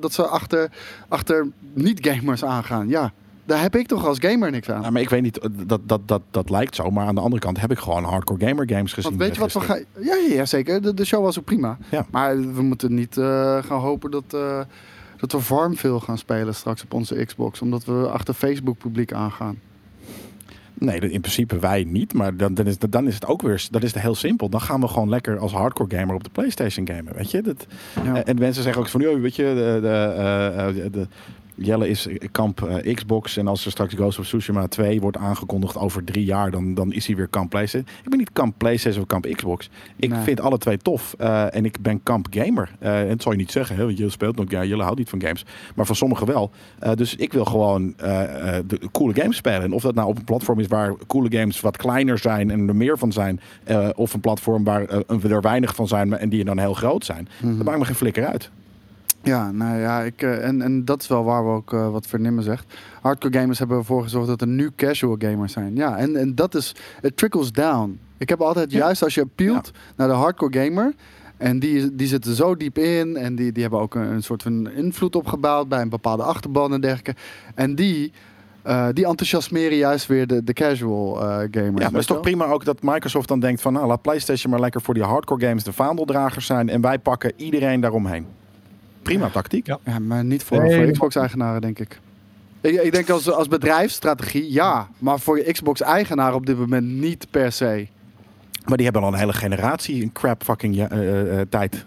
dat 0.00 0.12
ze 0.12 0.26
achter, 0.26 0.70
achter 1.08 1.46
niet-gamers 1.72 2.44
aangaan. 2.44 2.88
Ja, 2.88 3.12
daar 3.44 3.60
heb 3.60 3.76
ik 3.76 3.86
toch 3.86 4.06
als 4.06 4.18
gamer 4.20 4.50
niks 4.50 4.70
aan. 4.70 4.80
Nou, 4.80 4.92
maar 4.92 5.02
ik 5.02 5.10
weet 5.10 5.22
niet, 5.22 5.48
dat, 5.66 5.80
dat, 5.88 6.08
dat, 6.08 6.22
dat 6.30 6.50
lijkt 6.50 6.74
zo. 6.74 6.90
Maar 6.90 7.06
aan 7.06 7.14
de 7.14 7.20
andere 7.20 7.42
kant 7.42 7.60
heb 7.60 7.70
ik 7.70 7.78
gewoon 7.78 8.04
hardcore 8.04 8.46
gamer 8.46 8.68
games 8.68 8.92
gezien. 8.92 9.10
Want 9.10 9.22
weet 9.22 9.34
je 9.34 9.40
wat 9.40 9.52
we 9.52 9.60
gisteren. 9.60 9.86
gaan... 9.94 10.04
Ja, 10.04 10.34
ja, 10.34 10.46
zeker. 10.46 10.82
De, 10.82 10.94
de 10.94 11.04
show 11.04 11.22
was 11.22 11.38
ook 11.38 11.44
prima. 11.44 11.78
Ja. 11.88 12.06
Maar 12.10 12.54
we 12.54 12.62
moeten 12.62 12.94
niet 12.94 13.14
gaan 13.60 13.80
hopen 13.80 14.10
dat, 14.10 14.36
dat 15.22 15.32
we 15.32 15.40
Farmville 15.40 16.00
gaan 16.00 16.18
spelen 16.18 16.54
straks 16.54 16.82
op 16.82 16.92
onze 16.92 17.24
Xbox. 17.24 17.60
Omdat 17.60 17.84
we 17.84 18.08
achter 18.08 18.34
Facebook 18.34 18.78
publiek 18.78 19.12
aangaan. 19.12 19.58
Nee, 20.74 21.00
in 21.00 21.20
principe 21.20 21.58
wij 21.58 21.84
niet. 21.84 22.12
Maar 22.12 22.36
dan, 22.36 22.54
dan, 22.54 22.66
is, 22.66 22.78
dan 22.78 23.06
is 23.06 23.14
het 23.14 23.26
ook 23.26 23.42
weer 23.42 23.66
dan 23.70 23.82
is 23.82 23.92
het 23.92 24.02
heel 24.02 24.14
simpel. 24.14 24.48
Dan 24.48 24.60
gaan 24.60 24.80
we 24.80 24.88
gewoon 24.88 25.08
lekker 25.08 25.38
als 25.38 25.52
hardcore 25.52 25.96
gamer 25.96 26.14
op 26.14 26.24
de 26.24 26.30
PlayStation 26.30 26.86
gamen. 26.86 27.14
Weet 27.14 27.30
je? 27.30 27.42
Dat, 27.42 27.66
Ja. 28.04 28.24
En 28.24 28.38
mensen 28.38 28.62
zeggen 28.62 28.82
ook 28.82 28.88
van, 28.88 29.00
"Yo, 29.00 29.20
weet 29.20 29.36
je, 29.36 29.42
de, 29.42 29.78
de, 29.80 29.88
eh, 29.88 30.68
eh, 30.68 30.92
de, 30.92 31.06
Jelle 31.54 31.88
is 31.88 32.08
kamp 32.32 32.62
eh, 32.62 32.94
Xbox. 32.94 33.36
En 33.36 33.46
als 33.46 33.64
er 33.64 33.70
straks 33.70 33.94
Ghost 33.94 34.18
of 34.18 34.24
Tsushima 34.26 34.66
2 34.66 35.00
wordt 35.00 35.16
aangekondigd 35.16 35.76
over 35.76 36.04
drie 36.04 36.24
jaar, 36.24 36.50
dan, 36.50 36.74
dan 36.74 36.92
is 36.92 37.06
hij 37.06 37.16
weer 37.16 37.28
kamp 37.28 37.50
PlayStation. 37.50 37.88
Ik 38.02 38.08
ben 38.08 38.18
niet 38.18 38.32
kamp 38.32 38.54
PlayStation 38.58 39.02
of 39.02 39.08
kamp 39.08 39.26
Xbox. 39.34 39.70
Ik 39.96 40.10
Nee. 40.10 40.20
vind 40.22 40.40
alle 40.40 40.58
twee 40.58 40.76
tof. 40.78 41.14
Eh, 41.18 41.54
en 41.54 41.64
ik 41.64 41.80
ben 41.80 42.02
kamp 42.02 42.26
gamer. 42.30 42.70
Eh, 42.78 43.00
en 43.00 43.08
dat 43.08 43.22
zal 43.22 43.32
je 43.32 43.38
niet 43.38 43.50
zeggen, 43.52 43.76
hè, 43.76 43.84
want 43.84 43.98
je 43.98 44.10
speelt 44.10 44.36
nog, 44.36 44.50
ja, 44.50 44.64
Jelle 44.64 44.82
houdt 44.82 44.98
niet 44.98 45.08
van 45.08 45.20
games. 45.22 45.44
Maar 45.74 45.86
van 45.86 45.96
sommigen 45.96 46.26
wel. 46.26 46.50
Dus 46.94 47.16
ik 47.16 47.32
wil 47.32 47.44
gewoon 47.44 47.94
de 48.66 48.78
coole 48.92 49.14
games 49.14 49.36
spelen. 49.36 49.62
En 49.62 49.72
of 49.72 49.82
dat 49.82 49.94
nou 49.94 50.08
op 50.08 50.16
een 50.18 50.24
platform 50.24 50.58
is 50.58 50.66
waar 50.66 50.94
coole 51.06 51.38
games 51.38 51.60
wat 51.60 51.76
kleiner 51.76 52.18
zijn 52.18 52.50
en 52.50 52.68
er 52.68 52.76
meer 52.76 52.98
van 52.98 53.12
zijn. 53.12 53.40
of 53.94 54.14
een 54.14 54.20
platform 54.20 54.64
waar 54.64 54.86
er 55.30 55.40
weinig 55.40 55.74
van 55.74 55.88
zijn 55.88 56.16
en 56.18 56.28
die 56.28 56.44
dan 56.44 56.58
heel 56.58 56.74
groot 56.74 57.04
zijn. 57.04 57.28
Mhm. 57.42 57.56
Dat 57.56 57.66
maakt 57.66 57.78
me 57.78 57.84
geen 57.84 57.94
flikker 57.94 58.26
uit. 58.26 58.50
Ja, 59.22 59.50
nou 59.50 59.78
ja, 59.78 60.00
ik, 60.00 60.22
eh, 60.22 60.46
en, 60.46 60.62
en 60.62 60.84
dat 60.84 61.02
is 61.02 61.08
wel 61.08 61.24
waar 61.24 61.44
we 61.44 61.50
ook 61.50 61.72
eh, 61.72 61.90
wat 61.90 62.06
Vernimmen 62.06 62.44
zegt. 62.44 62.74
Hardcore 63.00 63.38
gamers 63.38 63.58
hebben 63.58 63.78
ervoor 63.78 64.02
gezorgd 64.02 64.28
dat 64.28 64.40
er 64.40 64.46
nu 64.46 64.70
casual 64.76 65.16
gamers 65.18 65.52
zijn. 65.52 65.76
Ja, 65.76 65.96
en, 65.96 66.16
en 66.16 66.34
dat 66.34 66.54
is, 66.54 66.74
het 67.00 67.16
trickles 67.16 67.52
down. 67.52 68.00
Ik 68.18 68.28
heb 68.28 68.40
altijd, 68.40 68.72
Ja. 68.72 68.78
juist 68.78 69.02
als 69.02 69.14
je 69.14 69.20
appealt 69.22 69.70
naar 69.96 70.08
de 70.08 70.14
hardcore 70.14 70.64
gamer... 70.64 70.94
En 71.36 71.58
die, 71.58 71.94
die 71.94 72.06
zitten 72.06 72.34
zo 72.34 72.56
diep 72.56 72.78
in 72.78 73.16
en 73.16 73.34
die, 73.34 73.52
die 73.52 73.62
hebben 73.62 73.80
ook 73.80 73.94
een, 73.94 74.02
een 74.12 74.22
soort 74.22 74.42
van 74.42 74.70
invloed 74.70 75.16
opgebouwd 75.16 75.68
bij 75.68 75.80
een 75.80 75.88
bepaalde 75.88 76.22
achterban 76.22 76.72
en 76.72 76.80
dergelijke. 76.80 77.14
En 77.54 77.74
die, 77.74 78.12
eh, 78.62 78.88
die 78.92 79.06
enthousiasmeren 79.06 79.76
juist 79.76 80.06
weer 80.06 80.26
de, 80.26 80.44
de 80.44 80.52
casual 80.52 81.14
gamers. 81.14 81.54
Ja, 81.54 81.70
maar 81.70 81.82
het 81.84 81.94
is 81.94 82.06
toch 82.06 82.20
prima 82.20 82.44
ook 82.44 82.64
dat 82.64 82.82
Microsoft 82.82 83.28
dan 83.28 83.40
denkt 83.40 83.60
van... 83.60 83.72
nou, 83.72 83.86
laat 83.86 84.02
PlayStation 84.02 84.50
maar 84.50 84.60
lekker 84.60 84.80
voor 84.80 84.94
die 84.94 85.02
hardcore 85.02 85.46
games 85.46 85.64
de 85.64 85.72
vaandeldragers 85.72 86.46
zijn... 86.46 86.68
en 86.68 86.80
wij 86.80 86.98
pakken 86.98 87.32
iedereen 87.36 87.80
daaromheen. 87.80 88.26
Prima 89.02 89.28
tactiek. 89.28 89.66
Ja. 89.66 89.78
Ja, 89.84 89.98
maar 89.98 90.24
niet 90.24 90.42
voor, 90.42 90.58
Nee, 90.62 90.72
voor 90.74 90.82
maar- 90.82 90.92
Xbox-eigenaren, 90.92 91.60
denk 91.60 91.78
ik. 91.78 92.00
ik. 92.60 92.82
Ik 92.82 92.92
denk 92.92 93.10
als, 93.10 93.30
als 93.30 93.48
bedrijfsstrategie, 93.48 94.52
ja. 94.52 94.88
Maar 94.98 95.20
voor 95.20 95.38
Xbox-eigenaren 95.38 96.34
op 96.34 96.46
dit 96.46 96.58
moment 96.58 96.86
niet 96.86 97.26
per 97.30 97.52
se. 97.52 97.86
Maar 98.66 98.76
die 98.76 98.84
hebben 98.86 99.02
al 99.02 99.12
een 99.12 99.18
hele 99.18 99.32
generatie 99.32 100.02
een 100.02 100.12
crap 100.12 100.42
fucking 100.44 100.74
ja- 100.74 100.88
eh, 100.90 101.08
eh, 101.20 101.40
eh, 101.40 101.46
tijd. 101.48 101.84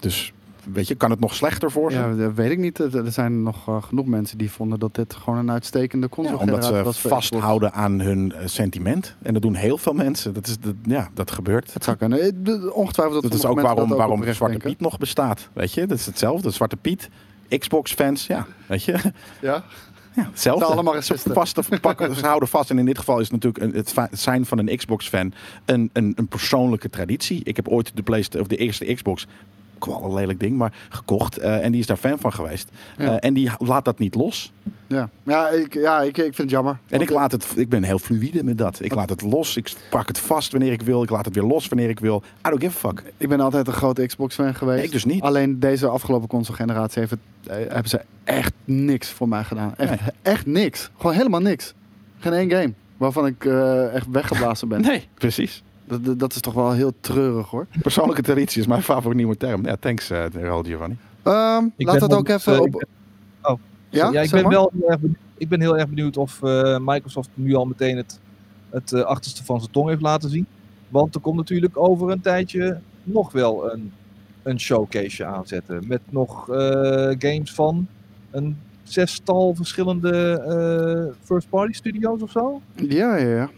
Dus 0.00 0.32
weet 0.72 0.88
je, 0.88 0.94
kan 0.94 1.10
het 1.10 1.20
nog 1.20 1.34
slechter 1.34 1.70
voor 1.70 1.92
ze? 1.92 1.98
Ja, 1.98 2.14
dat 2.14 2.34
weet 2.34 2.50
ik 2.50 2.58
niet. 2.58 2.78
Er 2.78 3.12
zijn 3.12 3.42
nog 3.42 3.68
eh, 3.68 3.82
genoeg 3.82 4.06
mensen 4.06 4.38
die 4.38 4.50
vonden 4.50 4.78
dat 4.78 4.94
dit 4.94 5.14
gewoon 5.14 5.38
een 5.38 5.50
uitstekende 5.50 6.06
Ja, 6.10 6.14
console-generatie 6.16 6.76
omdat 6.78 6.94
ze 6.94 7.08
was. 7.08 7.12
vasthouden 7.12 7.72
aan 7.72 8.00
hun 8.00 8.32
eh, 8.32 8.46
sentiment. 8.46 9.16
En 9.22 9.32
dat 9.32 9.42
doen 9.42 9.54
heel 9.54 9.78
veel 9.78 9.92
mensen. 9.92 10.34
Dat, 10.34 10.46
is 10.46 10.58
de, 10.58 10.74
ja, 10.82 11.08
dat 11.14 11.30
gebeurt. 11.30 11.74
Het 11.74 11.84
zou 11.84 11.96
kunnen. 11.96 12.20
Eh, 12.20 12.76
Ongetwijfeld 12.76 13.22
dat, 13.22 13.30
Dat 13.30 13.40
is 13.40 13.46
ook 13.46 13.60
waarom, 13.60 13.88
dat 13.88 13.98
waarom 13.98 14.18
oprecht 14.18 14.36
Zwarte 14.36 14.54
denken. 14.54 14.72
Piet 14.76 14.86
nog 14.88 14.98
bestaat. 14.98 15.48
Weet 15.52 15.72
je, 15.72 15.86
dat 15.86 15.98
is 15.98 16.06
hetzelfde. 16.06 16.50
Zwarte 16.50 16.76
Piet, 16.76 17.08
Xbox-fans, 17.58 18.26
ja, 18.26 18.46
weet 18.66 18.84
je. 18.84 18.92
Ja? 19.40 19.64
Ja, 20.14 20.24
hetzelfde. 20.30 20.64
Allemaal 20.64 20.92
Ze 20.92 20.98
racisten. 20.98 21.34
vast 21.34 21.54
te 21.54 21.80
pakken, 21.80 22.14
ze 22.16 22.26
houden 22.26 22.48
vast. 22.48 22.70
En 22.70 22.78
in 22.78 22.84
dit 22.84 22.98
geval 22.98 23.18
is 23.20 23.30
natuurlijk 23.30 23.64
een, 23.64 23.72
het 23.74 23.92
fa- 23.92 24.06
het 24.10 24.20
zijn 24.20 24.46
van 24.46 24.58
een 24.58 24.76
Xbox-fan 24.76 25.32
een, 25.64 25.90
een, 25.92 26.12
een 26.16 26.26
persoonlijke 26.28 26.90
traditie. 26.90 27.40
Ik 27.44 27.56
heb 27.56 27.68
ooit 27.68 27.90
de, 27.96 28.02
PlayStation, 28.02 28.42
of 28.42 28.48
de 28.48 28.56
eerste 28.56 28.94
Xbox, 28.94 29.26
een 29.86 30.14
lelijk 30.14 30.40
ding, 30.40 30.56
maar 30.56 30.72
gekocht. 30.88 31.36
eh, 31.38 31.64
en 31.64 31.70
die 31.72 31.80
is 31.80 31.86
daar 31.86 31.96
fan 31.96 32.18
van 32.18 32.32
geweest. 32.32 32.68
Ja. 32.98 33.04
Eh, 33.04 33.28
en 33.28 33.34
die 33.34 33.50
laat 33.58 33.84
dat 33.84 33.98
niet 33.98 34.14
los. 34.14 34.52
Ja, 34.86 35.08
ja, 35.22 35.48
ik, 35.48 35.74
ja 35.74 36.00
ik, 36.00 36.16
ik 36.16 36.22
vind 36.22 36.36
het 36.36 36.50
jammer. 36.50 36.78
En 36.88 37.00
ik, 37.00 37.10
laat 37.10 37.32
het, 37.32 37.46
ik 37.56 37.68
ben 37.68 37.82
heel 37.82 37.98
fluïde 37.98 38.44
met 38.44 38.58
dat. 38.58 38.78
Ik 38.82 38.94
laat 38.94 39.08
het 39.08 39.22
los. 39.22 39.56
Ik 39.56 39.72
pak 39.90 40.08
het 40.08 40.18
vast 40.18 40.52
wanneer 40.52 40.72
ik 40.72 40.82
wil. 40.82 41.02
Ik 41.02 41.10
laat 41.10 41.24
het 41.24 41.34
weer 41.34 41.44
los 41.44 41.68
wanneer 41.68 41.88
ik 41.88 42.00
wil. 42.00 42.22
I 42.46 42.50
don't 42.50 42.62
give 42.62 42.86
a 42.86 42.88
fuck. 42.90 43.02
Ik 43.16 43.28
ben 43.28 43.40
altijd 43.40 43.66
een 43.66 43.72
grote 43.72 44.06
Xbox-fan 44.06 44.54
geweest. 44.54 44.76
Nee, 44.76 44.86
ik 44.86 44.92
dus 44.92 45.04
niet. 45.04 45.22
Alleen 45.22 45.60
deze 45.60 45.86
afgelopen 45.88 46.28
console-generatie 46.28 46.98
heeft 47.00 47.10
het, 47.10 47.20
eh, 47.46 47.56
hebben 47.72 47.88
ze 47.88 48.00
echt 48.24 48.52
niks 48.64 49.08
voor 49.10 49.28
mij 49.28 49.44
gedaan. 49.44 49.74
Echt, 49.76 49.90
Nee. 49.90 49.98
echt 50.22 50.46
niks. 50.46 50.90
Gewoon 50.96 51.14
helemaal 51.16 51.40
niks. 51.40 51.74
Geen 52.18 52.32
één 52.32 52.50
game 52.50 52.72
waarvan 52.96 53.26
ik 53.26 53.44
eh, 53.44 53.94
echt 53.94 54.06
weggeblazen 54.10 54.68
ben. 54.68 54.80
Nee, 54.80 55.08
precies. 55.14 55.62
Dat, 55.90 56.04
dat- 56.04 56.18
dat 56.18 56.34
is 56.34 56.40
toch 56.40 56.54
wel 56.54 56.72
heel 56.72 56.92
treurig 57.00 57.48
hoor. 57.50 57.66
Persoonlijke 57.82 58.22
traditie 58.22 58.60
is 58.60 58.66
mijn 58.66 58.82
favoriete 58.82 59.16
nieuwe 59.16 59.36
term. 59.36 59.64
Ja, 59.66 59.76
thanks, 59.80 60.10
uh, 60.10 60.24
Raoul 60.32 60.62
Giovanni. 60.62 60.96
Ehm 61.22 61.64
laat 61.76 62.00
het 62.00 62.14
ook 62.14 62.28
even 62.28 62.54
eh, 62.54 62.60
op... 62.60 62.66
ik 62.66 62.72
ben- 62.72 62.88
oh, 63.52 63.58
ja, 63.88 64.10
Ja, 64.12 64.20
ik 64.20 64.30
ben 64.30 64.42
maar. 64.42 64.52
wel 64.52 64.70
heel 64.78 64.88
erg 64.90 65.00
benieuwd, 65.00 65.18
ik 65.36 65.48
ben 65.48 65.60
heel 65.60 65.78
erg 65.78 65.88
benieuwd 65.88 66.16
of 66.16 66.42
eh, 66.42 66.78
Microsoft 66.80 67.28
nu 67.34 67.54
al 67.54 67.64
meteen 67.64 67.96
het, 67.96 68.18
het 68.70 68.92
eh, 68.92 69.00
achterste 69.02 69.44
van 69.44 69.60
zijn 69.60 69.72
tong 69.72 69.88
heeft 69.88 70.00
laten 70.00 70.30
zien. 70.30 70.46
Want 70.88 71.14
er 71.14 71.20
komt 71.20 71.36
natuurlijk 71.36 71.78
over 71.78 72.10
een 72.10 72.20
tijdje 72.20 72.78
nog 73.02 73.32
wel 73.32 73.72
een, 73.72 73.92
een 74.42 74.60
showcase 74.60 75.24
aanzetten. 75.24 75.84
Met 75.86 76.00
nog 76.08 76.48
eh, 76.50 76.56
games 77.18 77.52
van 77.52 77.86
een 78.30 78.56
zestal 78.82 79.54
verschillende 79.54 80.12
eh, 80.40 81.16
first-party 81.26 81.72
studio's 81.72 82.22
of 82.22 82.30
zo. 82.30 82.60
Ja, 82.74 83.16
ja, 83.16 83.28
ja. 83.36 83.50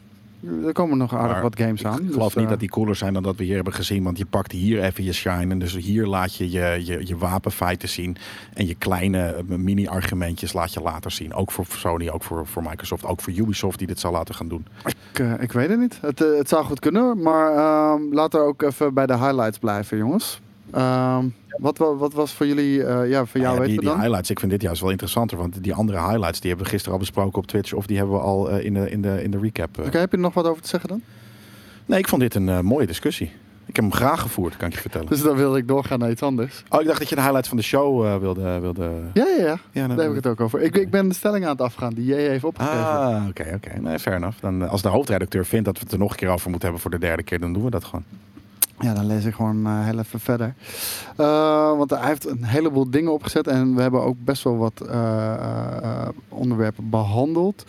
Er 0.66 0.72
komen 0.72 0.98
nog 0.98 1.14
aardig 1.14 1.32
Maar 1.32 1.42
wat 1.42 1.58
games 1.58 1.84
aan. 1.84 1.98
Ik 1.98 2.06
dus, 2.06 2.12
geloof 2.12 2.36
niet 2.36 2.44
eh, 2.44 2.50
dat 2.50 2.60
die 2.60 2.68
cooler 2.68 2.96
zijn 2.96 3.12
dan 3.12 3.22
dat 3.22 3.36
we 3.36 3.44
hier 3.44 3.54
hebben 3.54 3.72
gezien. 3.72 4.02
Want 4.02 4.18
je 4.18 4.26
pakt 4.26 4.52
hier 4.52 4.82
even 4.82 5.04
je 5.04 5.12
shine. 5.12 5.52
En 5.52 5.58
dus 5.58 5.76
hier 5.76 6.06
laat 6.06 6.34
je 6.34 6.50
je, 6.50 6.80
je, 6.84 7.06
je 7.06 7.16
wapenfeiten 7.16 7.88
zien. 7.88 8.16
En 8.54 8.66
je 8.66 8.74
kleine 8.74 9.24
eh, 9.24 9.44
mini-argumentjes 9.44 10.52
laat 10.52 10.72
je 10.72 10.80
later 10.80 11.10
zien. 11.10 11.34
Ook 11.34 11.50
voor 11.50 11.66
Sony, 11.68 12.08
ook 12.08 12.22
voor, 12.22 12.46
voor 12.46 12.62
Microsoft. 12.62 13.04
Ook 13.04 13.20
voor 13.20 13.32
Ubisoft 13.32 13.78
die 13.78 13.86
dit 13.86 14.00
zal 14.00 14.12
laten 14.12 14.34
gaan 14.34 14.48
doen. 14.48 14.66
Ik, 14.84 15.18
eh, 15.18 15.32
ik 15.40 15.52
weet 15.52 15.68
het 15.68 15.78
niet. 15.78 15.98
Het, 16.00 16.20
eh, 16.20 16.36
het 16.36 16.48
zou 16.48 16.64
goed 16.64 16.80
kunnen, 16.80 17.22
maar 17.22 17.52
ehm 17.52 18.14
laten 18.14 18.40
we 18.40 18.46
ook 18.46 18.62
even 18.62 18.94
bij 18.94 19.06
de 19.06 19.18
highlights 19.18 19.58
blijven, 19.58 19.96
jongens. 19.96 20.40
Ehm, 20.72 21.24
wat, 21.56 21.78
wa- 21.78 21.94
wat 21.94 22.12
was 22.12 22.32
voor 22.32 22.46
jullie, 22.46 22.84
eh, 22.84 23.10
ja, 23.10 23.24
voor 23.26 23.40
jou 23.40 23.52
Ja, 23.54 23.60
weten 23.60 23.64
die, 23.72 23.80
die 23.80 23.88
dan? 23.88 23.98
highlights, 24.00 24.30
ik 24.30 24.38
vind 24.40 24.50
dit 24.52 24.62
juist 24.62 24.80
wel 24.80 24.90
interessanter. 24.90 25.36
Want 25.38 25.62
die 25.62 25.74
andere 25.74 25.98
highlights, 25.98 26.40
die 26.40 26.48
hebben 26.48 26.66
we 26.66 26.72
gisteren 26.72 26.92
al 26.94 27.00
besproken 27.04 27.38
op 27.38 27.46
Twitch. 27.46 27.72
Of 27.72 27.86
die 27.86 27.96
hebben 27.96 28.14
we 28.14 28.20
al 28.20 28.50
eh, 28.50 28.64
in, 28.64 28.74
de, 28.74 28.90
in, 28.90 29.02
de, 29.02 29.22
in 29.22 29.30
de 29.30 29.38
recap. 29.38 29.78
eh. 29.78 29.86
Oké, 29.86 29.98
heb 29.98 30.10
je 30.10 30.16
er 30.16 30.22
nog 30.22 30.34
wat 30.34 30.46
over 30.46 30.62
te 30.62 30.68
zeggen 30.68 30.88
dan? 30.88 31.02
Nee, 31.86 31.98
ik 31.98 32.08
vond 32.08 32.20
dit 32.22 32.34
een 32.34 32.64
mooie 32.64 32.86
discussie. 32.86 33.30
Ik 33.66 33.76
heb 33.76 33.84
hem 33.84 33.94
graag 33.94 34.20
gevoerd, 34.20 34.56
kan 34.56 34.68
ik 34.68 34.74
je 34.74 34.80
vertellen. 34.80 35.06
Dus 35.06 35.22
dan 35.22 35.36
wilde 35.36 35.58
ik 35.58 35.68
doorgaan 35.68 35.98
naar 35.98 36.10
iets 36.10 36.22
anders. 36.22 36.62
Oh, 36.68 36.80
ik 36.80 36.86
dacht 36.86 36.98
dat 36.98 37.08
je 37.08 37.14
de 37.14 37.20
highlights 37.20 37.48
van 37.48 37.56
de 37.56 37.62
show 37.62 38.18
wilde... 38.20 38.58
wilde... 38.60 38.90
Ja, 39.12 39.26
ja, 39.38 39.44
ja. 39.44 39.58
Ja, 39.72 39.86
Daar 39.86 39.98
heb 39.98 40.08
ik 40.08 40.14
het 40.14 40.26
ook 40.26 40.40
over. 40.40 40.60
Ik, 40.60 40.76
ik 40.76 40.90
ben 40.90 41.08
de 41.08 41.14
stelling 41.14 41.44
aan 41.44 41.50
het 41.50 41.60
afgaan 41.60 41.94
die 41.94 42.04
jij 42.04 42.28
heeft 42.28 42.44
opgegeven. 42.44 42.86
Ah, 42.98 43.24
oké, 43.28 43.52
oké. 43.54 43.80
Nee, 43.80 43.98
fair 43.98 44.16
enough. 44.16 44.40
Dan, 44.40 44.68
als 44.68 44.82
de 44.82 44.88
hoofdredacteur 44.88 45.44
vindt 45.46 45.64
dat 45.64 45.74
we 45.78 45.82
het 45.84 45.92
er 45.92 45.98
nog 45.98 46.10
een 46.10 46.16
keer 46.16 46.28
over 46.28 46.50
moeten 46.50 46.62
hebben 46.68 46.80
voor 46.82 46.90
de 47.00 47.06
derde 47.06 47.22
keer, 47.22 47.40
dan 47.40 47.52
doen 47.52 47.64
we 47.64 47.70
dat 47.70 47.84
gewoon. 47.84 48.04
Ja, 48.82 48.94
dan 48.94 49.06
lees 49.06 49.24
ik 49.24 49.34
gewoon 49.34 49.66
eh, 49.66 49.84
heel 49.84 49.98
even 49.98 50.20
verder. 50.20 50.54
Eh, 51.16 51.76
want 51.76 51.90
hij 51.90 52.06
heeft 52.06 52.26
een 52.26 52.44
heleboel 52.44 52.90
dingen 52.90 53.12
opgezet 53.12 53.46
en 53.46 53.74
we 53.74 53.82
hebben 53.82 54.02
ook 54.02 54.16
best 54.18 54.42
wel 54.42 54.56
wat 54.56 54.80
eh, 54.80 56.08
onderwerpen 56.28 56.90
behandeld. 56.90 57.64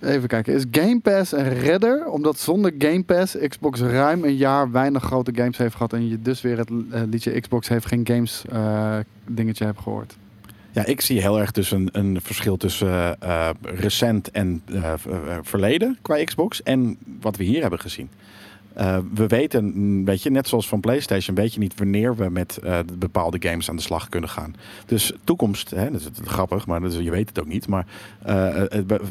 Even 0.00 0.28
kijken. 0.28 0.54
Is 0.54 0.64
Game 0.70 1.00
Pass 1.00 1.32
een 1.32 1.48
redder? 1.48 2.06
Omdat 2.06 2.38
zonder 2.38 2.72
Game 2.78 3.02
Pass 3.02 3.36
Xbox 3.48 3.80
ruim 3.80 4.24
een 4.24 4.36
jaar 4.36 4.70
weinig 4.70 5.02
grote 5.02 5.32
games 5.34 5.56
heeft 5.56 5.74
gehad. 5.74 5.92
En 5.92 6.08
je 6.08 6.22
dus 6.22 6.40
weer 6.40 6.58
het 6.58 6.70
liedje 7.10 7.40
Xbox 7.40 7.68
heeft 7.68 7.86
geen 7.86 8.06
games 8.06 8.44
dingetje 9.26 9.64
hebt 9.64 9.80
gehoord. 9.80 10.16
Ja, 10.70 10.84
ik 10.84 11.00
zie 11.00 11.20
heel 11.20 11.40
erg 11.40 11.50
dus 11.50 11.70
een, 11.70 11.88
een 11.92 12.20
verschil 12.20 12.56
tussen 12.56 13.16
recent 13.62 14.30
en 14.30 14.62
verleden 15.42 15.98
qua 16.02 16.24
Xbox 16.24 16.62
en 16.62 16.98
wat 17.20 17.36
we 17.36 17.44
hier 17.44 17.60
hebben 17.60 17.80
gezien. 17.80 18.08
Eh, 18.74 18.98
we 19.14 19.26
weten, 19.26 19.72
mm, 19.74 20.04
weet 20.04 20.22
je, 20.22 20.30
net 20.30 20.48
zoals 20.48 20.68
van 20.68 20.80
PlayStation, 20.80 21.36
weet 21.36 21.54
je 21.54 21.60
niet 21.60 21.78
wanneer 21.78 22.16
we 22.16 22.28
met 22.28 22.56
eh, 22.56 22.78
bepaalde 22.98 23.48
games 23.48 23.68
aan 23.68 23.76
de 23.76 23.82
slag 23.82 24.08
kunnen 24.08 24.30
gaan. 24.30 24.54
Dus 24.86 25.12
toekomst, 25.24 25.70
hè, 25.70 25.90
dat 25.90 26.00
is 26.00 26.08
grappig, 26.24 26.66
maar 26.66 26.80
dat 26.80 26.92
is, 26.92 26.98
je 26.98 27.10
weet 27.10 27.28
het 27.28 27.40
ook 27.40 27.46
niet. 27.46 27.68
Maar 27.68 27.86
eh, 28.22 28.62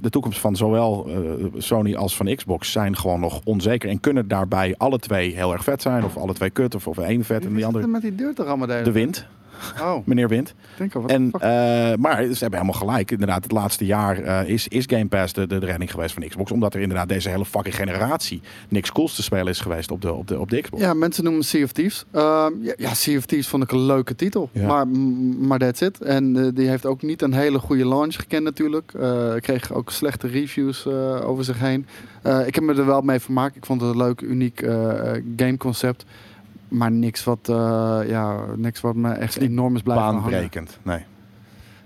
de 0.01 0.09
toekomst 0.09 0.39
van 0.39 0.55
zowel 0.55 1.09
Sony 1.57 1.95
als 1.95 2.15
van 2.15 2.35
Xbox 2.35 2.71
zijn 2.71 2.97
gewoon 2.97 3.19
nog 3.19 3.41
onzeker 3.43 3.89
en 3.89 3.99
kunnen 3.99 4.27
daarbij 4.27 4.75
alle 4.77 4.99
twee 4.99 5.35
heel 5.35 5.51
erg 5.51 5.63
vet 5.63 5.81
zijn, 5.81 6.03
of 6.03 6.17
alle 6.17 6.33
twee 6.33 6.49
kut, 6.49 6.75
of, 6.75 6.87
of 6.87 6.97
één 6.97 7.23
vet 7.23 7.45
en 7.45 7.49
die 7.49 7.59
er 7.59 7.65
andere 7.65 7.87
met 7.87 8.01
die 8.01 8.15
deur 8.15 8.33
toch 8.33 8.47
allemaal 8.47 8.67
de 8.67 8.91
wind. 8.91 9.27
Oh, 9.81 9.97
Meneer 10.07 10.27
Wind. 10.27 10.53
denk 10.77 10.95
al. 10.95 11.07
En, 11.07 11.31
eh, 11.31 11.39
maar 11.95 12.23
ze 12.23 12.37
hebben 12.39 12.59
helemaal 12.59 12.79
gelijk. 12.79 13.11
Inderdaad, 13.11 13.43
het 13.43 13.51
laatste 13.51 13.85
jaar 13.85 14.17
eh, 14.19 14.49
is, 14.49 14.67
is 14.67 14.83
Game 14.87 15.05
Pass 15.05 15.33
de, 15.33 15.47
de, 15.47 15.59
de 15.59 15.65
redding 15.65 15.91
geweest 15.91 16.13
van 16.13 16.27
Xbox. 16.27 16.51
Omdat 16.51 16.73
er 16.73 16.81
inderdaad 16.81 17.09
deze 17.09 17.29
hele 17.29 17.45
fucking 17.45 17.75
generatie 17.75 18.41
niks 18.69 18.91
cools 18.91 19.15
te 19.15 19.23
spelen 19.23 19.47
is 19.47 19.59
geweest 19.59 19.91
op 19.91 20.01
de, 20.01 20.13
op 20.13 20.27
de, 20.27 20.39
op 20.39 20.49
de 20.49 20.61
Xbox. 20.61 20.81
Ja, 20.81 20.93
mensen 20.93 21.23
noemen 21.23 21.43
Sea 21.43 21.63
of 21.63 21.71
Thieves. 21.71 22.05
Ehm, 22.11 22.51
ja, 22.61 22.73
ja, 22.77 22.93
Sea 22.93 23.17
of 23.17 23.25
Thieves 23.25 23.47
vond 23.47 23.63
ik 23.63 23.71
een 23.71 23.85
leuke 23.85 24.15
titel. 24.15 24.49
Ja. 24.51 24.67
Maar, 24.67 24.87
maar 25.47 25.59
that's 25.59 25.81
it. 25.81 26.01
En 26.01 26.37
eh, 26.37 26.47
die 26.53 26.67
heeft 26.67 26.85
ook 26.85 27.01
niet 27.01 27.21
een 27.21 27.33
hele 27.33 27.59
goede 27.59 27.87
launch 27.87 28.15
gekend 28.15 28.43
natuurlijk. 28.43 28.93
Kreeg 29.39 29.73
ook 29.73 29.91
slechte 29.91 30.27
reviews 30.27 30.87
over 31.23 31.43
zich 31.43 31.59
heen. 31.59 31.85
Ik 32.45 32.55
heb 32.55 32.63
me 32.63 32.73
er 32.73 32.85
wel 32.85 33.01
mee 33.01 33.19
vermaakt. 33.19 33.55
Ik 33.55 33.65
vond 33.65 33.81
het 33.81 33.89
een 33.89 33.97
leuk, 33.97 34.21
uniek 34.21 34.65
gameconcept. 35.37 36.05
Maar 36.71 36.91
niks 36.91 37.23
wat, 37.23 37.49
eh, 37.49 37.99
ja, 38.07 38.45
niks 38.55 38.81
wat 38.81 38.95
me 38.95 39.11
echt 39.11 39.37
enorm 39.37 39.75
is 39.75 39.81
blijven 39.81 40.05
hangen. 40.05 40.21
Baanbrekend. 40.21 40.79
Nee. 40.81 40.99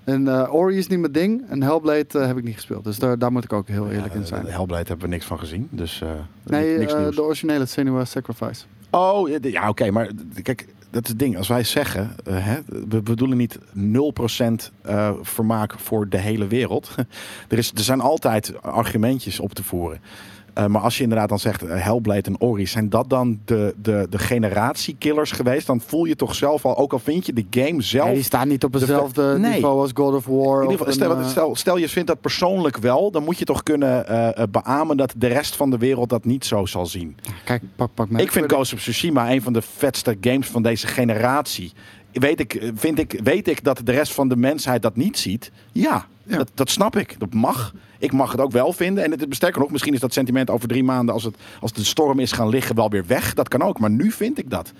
En 0.04 0.28
eh, 0.28 0.54
Ori 0.54 0.78
is 0.78 0.88
niet 0.88 1.00
mijn 1.00 1.12
ding. 1.12 1.43
En 1.50 1.63
Hellblade 1.63 2.19
eh, 2.19 2.26
heb 2.26 2.38
ik 2.38 2.43
niet 2.43 2.56
gespeeld. 2.56 2.84
Dus 2.84 3.00
daar, 3.00 3.17
daar 3.19 3.32
moet 3.32 3.43
ik 3.43 3.54
ook 3.54 3.67
heel 3.67 3.89
eerlijk 3.89 4.13
Ja, 4.13 4.19
in 4.19 4.26
zijn. 4.26 4.43
de 4.45 4.52
Hellblade 4.52 4.88
hebben 4.88 5.06
we 5.06 5.13
niks 5.13 5.26
van 5.26 5.39
gezien. 5.39 5.67
Dus 5.71 6.04
Nee, 6.43 6.78
niks 6.78 6.93
de 6.93 7.24
originele 7.24 7.65
Senua 7.65 8.06
Sacrifice. 8.06 8.65
Oh, 8.91 9.30
ja, 9.30 9.38
ja 9.41 9.69
oké. 9.69 9.91
maar 9.91 10.10
kijk, 10.41 10.67
dat 10.89 11.04
is 11.04 11.10
het 11.10 11.19
ding. 11.19 11.38
Als 11.38 11.48
wij 11.48 11.63
zeggen, 11.63 12.15
hè, 12.30 12.58
we 12.89 13.02
bedoelen 13.02 13.38
niet 13.38 13.60
0% 13.74 14.71
eh 14.82 15.12
vermaak 15.21 15.80
voor 15.80 16.10
de 16.10 16.17
hele 16.17 16.48
wereld. 16.48 16.95
er, 17.50 17.58
is, 17.58 17.71
er 17.71 17.80
zijn 17.84 18.02
altijd 18.02 18.62
argumentjes 18.62 19.39
op 19.39 19.54
te 19.54 19.63
voeren. 19.63 20.00
Eh, 20.56 20.65
maar 20.65 20.82
als 20.82 20.98
je 20.98 21.04
inderdaad 21.04 21.30
dan 21.30 21.39
zegt, 21.39 21.63
eh, 21.63 21.84
Hellblade 21.84 22.22
en 22.22 22.41
Ori, 22.41 22.68
zijn 22.68 22.89
dat 22.89 23.10
dan 23.10 23.39
de, 23.46 23.74
de, 23.82 24.08
de 24.10 24.18
generatiekillers 24.18 25.32
geweest? 25.32 25.68
Dan 25.68 25.82
voel 25.82 26.06
je 26.06 26.15
toch 26.15 26.36
zelf 26.36 26.65
al, 26.65 26.78
ook 26.78 26.94
al 26.94 27.00
vind 27.00 27.26
je 27.26 27.34
de 27.34 27.46
game 27.50 27.82
zelf... 27.82 28.13
Die 28.13 28.24
staan 28.24 28.48
niet 28.48 28.63
op 28.63 28.74
hetzelfde 28.74 29.36
Nee. 29.39 29.54
niveau 29.54 29.82
als 29.82 29.91
God 29.94 30.13
of 30.15 30.26
War. 30.26 30.63
In 30.63 30.70
ieder 30.70 30.86
geval, 30.86 30.88
een, 30.88 30.94
stel, 30.94 31.18
eh, 31.20 31.28
stel, 31.30 31.56
stel 31.56 31.78
je 31.78 31.89
vindt 31.89 32.08
dat 32.08 32.22
persoonlijk 32.22 32.78
wel, 32.78 33.12
dan 33.12 33.24
moet 33.24 33.39
je 33.39 33.46
toch 33.46 33.63
kunnen 33.63 34.08
eh, 34.08 34.44
beamen 34.52 34.98
dat 34.98 35.13
de 35.18 35.28
rest 35.28 35.56
van 35.56 35.70
de 35.70 35.78
wereld 35.78 36.10
dat 36.10 36.26
niet 36.26 36.46
zo 36.46 36.65
zal 36.65 36.86
zien. 36.86 37.18
Kijk, 37.46 37.62
pak, 37.76 37.89
pak 37.94 38.10
mij. 38.10 38.22
Ik 38.22 38.32
vind 38.32 38.52
Ghost 38.52 38.74
of 38.74 38.80
Tsushima 38.80 39.32
een 39.32 39.41
van 39.41 39.54
de 39.54 39.62
vetste 39.62 40.18
games 40.22 40.48
van 40.48 40.62
deze 40.63 40.88
generatie. 40.88 41.74
Weet 42.12 42.39
ik, 42.39 42.72
vind 42.76 43.00
ik, 43.00 43.20
weet 43.24 43.48
ik 43.48 43.63
dat 43.63 43.82
de 43.84 43.91
rest 43.91 44.13
van 44.13 44.28
de 44.28 44.36
mensheid 44.36 44.82
dat 44.82 44.96
niet 44.96 45.18
ziet? 45.18 45.52
Ja, 45.72 46.06
Ja. 46.26 46.38
Dat, 46.38 46.52
dat 46.54 46.70
snap 46.70 46.96
ik. 46.96 47.16
Dat 47.20 47.34
mag. 47.34 47.74
Ik 48.00 48.12
mag 48.12 48.32
het 48.32 48.42
ook 48.42 48.52
wel 48.52 48.74
vinden. 48.74 49.04
En 49.04 49.12
het 49.12 49.26
sterker 49.30 49.62
nog, 49.62 49.72
misschien 49.72 49.94
is 49.94 50.00
dat 50.00 50.14
sentiment 50.14 50.50
over 50.50 50.68
drie 50.68 50.84
maanden, 50.84 51.14
als, 51.14 51.24
het, 51.24 51.36
als 51.60 51.74
de 51.74 51.84
storm 51.84 52.20
is 52.20 52.32
gaan 52.32 52.50
liggen, 52.50 52.76
wel 52.76 52.90
weer 52.90 53.06
weg. 53.06 53.34
Dat 53.34 53.48
kan 53.48 53.62
ook. 53.62 53.80
Maar 53.80 53.90
nu 53.90 54.12
vind 54.12 54.38
ik 54.38 54.50
dat. 54.50 54.74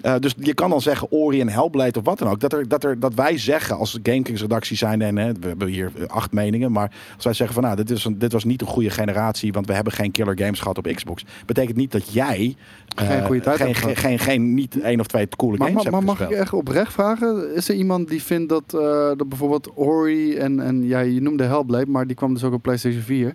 Eh, 0.00 0.14
dus 0.18 0.34
je 0.38 0.54
kan 0.54 0.70
dan 0.70 0.80
zeggen 0.80 1.10
Ori 1.10 1.40
en 1.40 1.48
Hellblade 1.48 1.98
of 1.98 2.04
wat 2.04 2.18
dan 2.18 2.28
ook. 2.28 2.40
Dat, 2.40 2.52
er, 2.52 2.68
dat, 2.68 2.84
er, 2.84 3.00
dat 3.00 3.14
wij 3.14 3.38
zeggen 3.38 3.76
als 3.76 3.98
GameKings 4.02 4.40
redactie 4.40 4.76
zijn. 4.76 5.02
En 5.02 5.16
hè, 5.16 5.32
we 5.32 5.46
hebben 5.46 5.68
hier 5.68 5.92
eh, 5.98 6.06
acht 6.06 6.32
meningen. 6.32 6.72
Maar 6.72 6.92
als 7.14 7.24
wij 7.24 7.32
zeggen 7.32 7.54
van 7.54 7.64
nou, 7.64 7.76
dit, 7.76 7.90
is 7.90 8.04
een, 8.04 8.18
dit 8.18 8.32
was 8.32 8.44
niet 8.44 8.60
een 8.60 8.66
goede 8.66 8.90
generatie. 8.90 9.52
Want 9.52 9.66
we 9.66 9.72
hebben 9.72 9.92
geen 9.92 10.10
killer 10.10 10.38
games 10.38 10.60
gehad 10.60 10.78
op 10.78 10.92
Xbox. 10.94 11.24
Betekent 11.46 11.76
niet 11.76 11.92
dat 11.92 12.12
jij 12.12 12.56
eh, 12.96 13.06
Geen 13.06 13.24
goede 13.24 13.40
tijd 13.40 13.56
geen, 13.56 13.74
geen, 13.74 13.96
geen, 13.96 14.18
geen, 14.18 14.54
niet 14.54 14.80
één 14.80 15.00
of 15.00 15.06
twee 15.06 15.28
coole 15.36 15.56
Maar, 15.56 15.68
games 15.68 15.82
maar, 15.82 15.92
maar 15.92 16.02
hebt 16.02 16.18
mag 16.18 16.30
ik 16.30 16.36
echt 16.36 16.52
oprecht 16.52 16.92
vragen? 16.92 17.54
Is 17.54 17.68
er 17.68 17.74
iemand 17.74 18.08
die 18.08 18.22
vindt 18.22 18.48
dat, 18.48 18.74
eh, 18.74 18.80
dat 19.16 19.28
bijvoorbeeld 19.28 19.70
Ori 19.74 20.36
en, 20.36 20.60
en 20.60 20.86
ja, 20.86 21.00
je 21.00 21.20
noemde 21.20 21.44
Hellblade, 21.44 21.86
maar 21.86 22.06
die 22.06 22.16
kwam 22.16 22.34
dus 22.34 22.44
ook 22.44 22.52
op 22.52 22.62
PlayStation 22.62 23.02
4. 23.02 23.34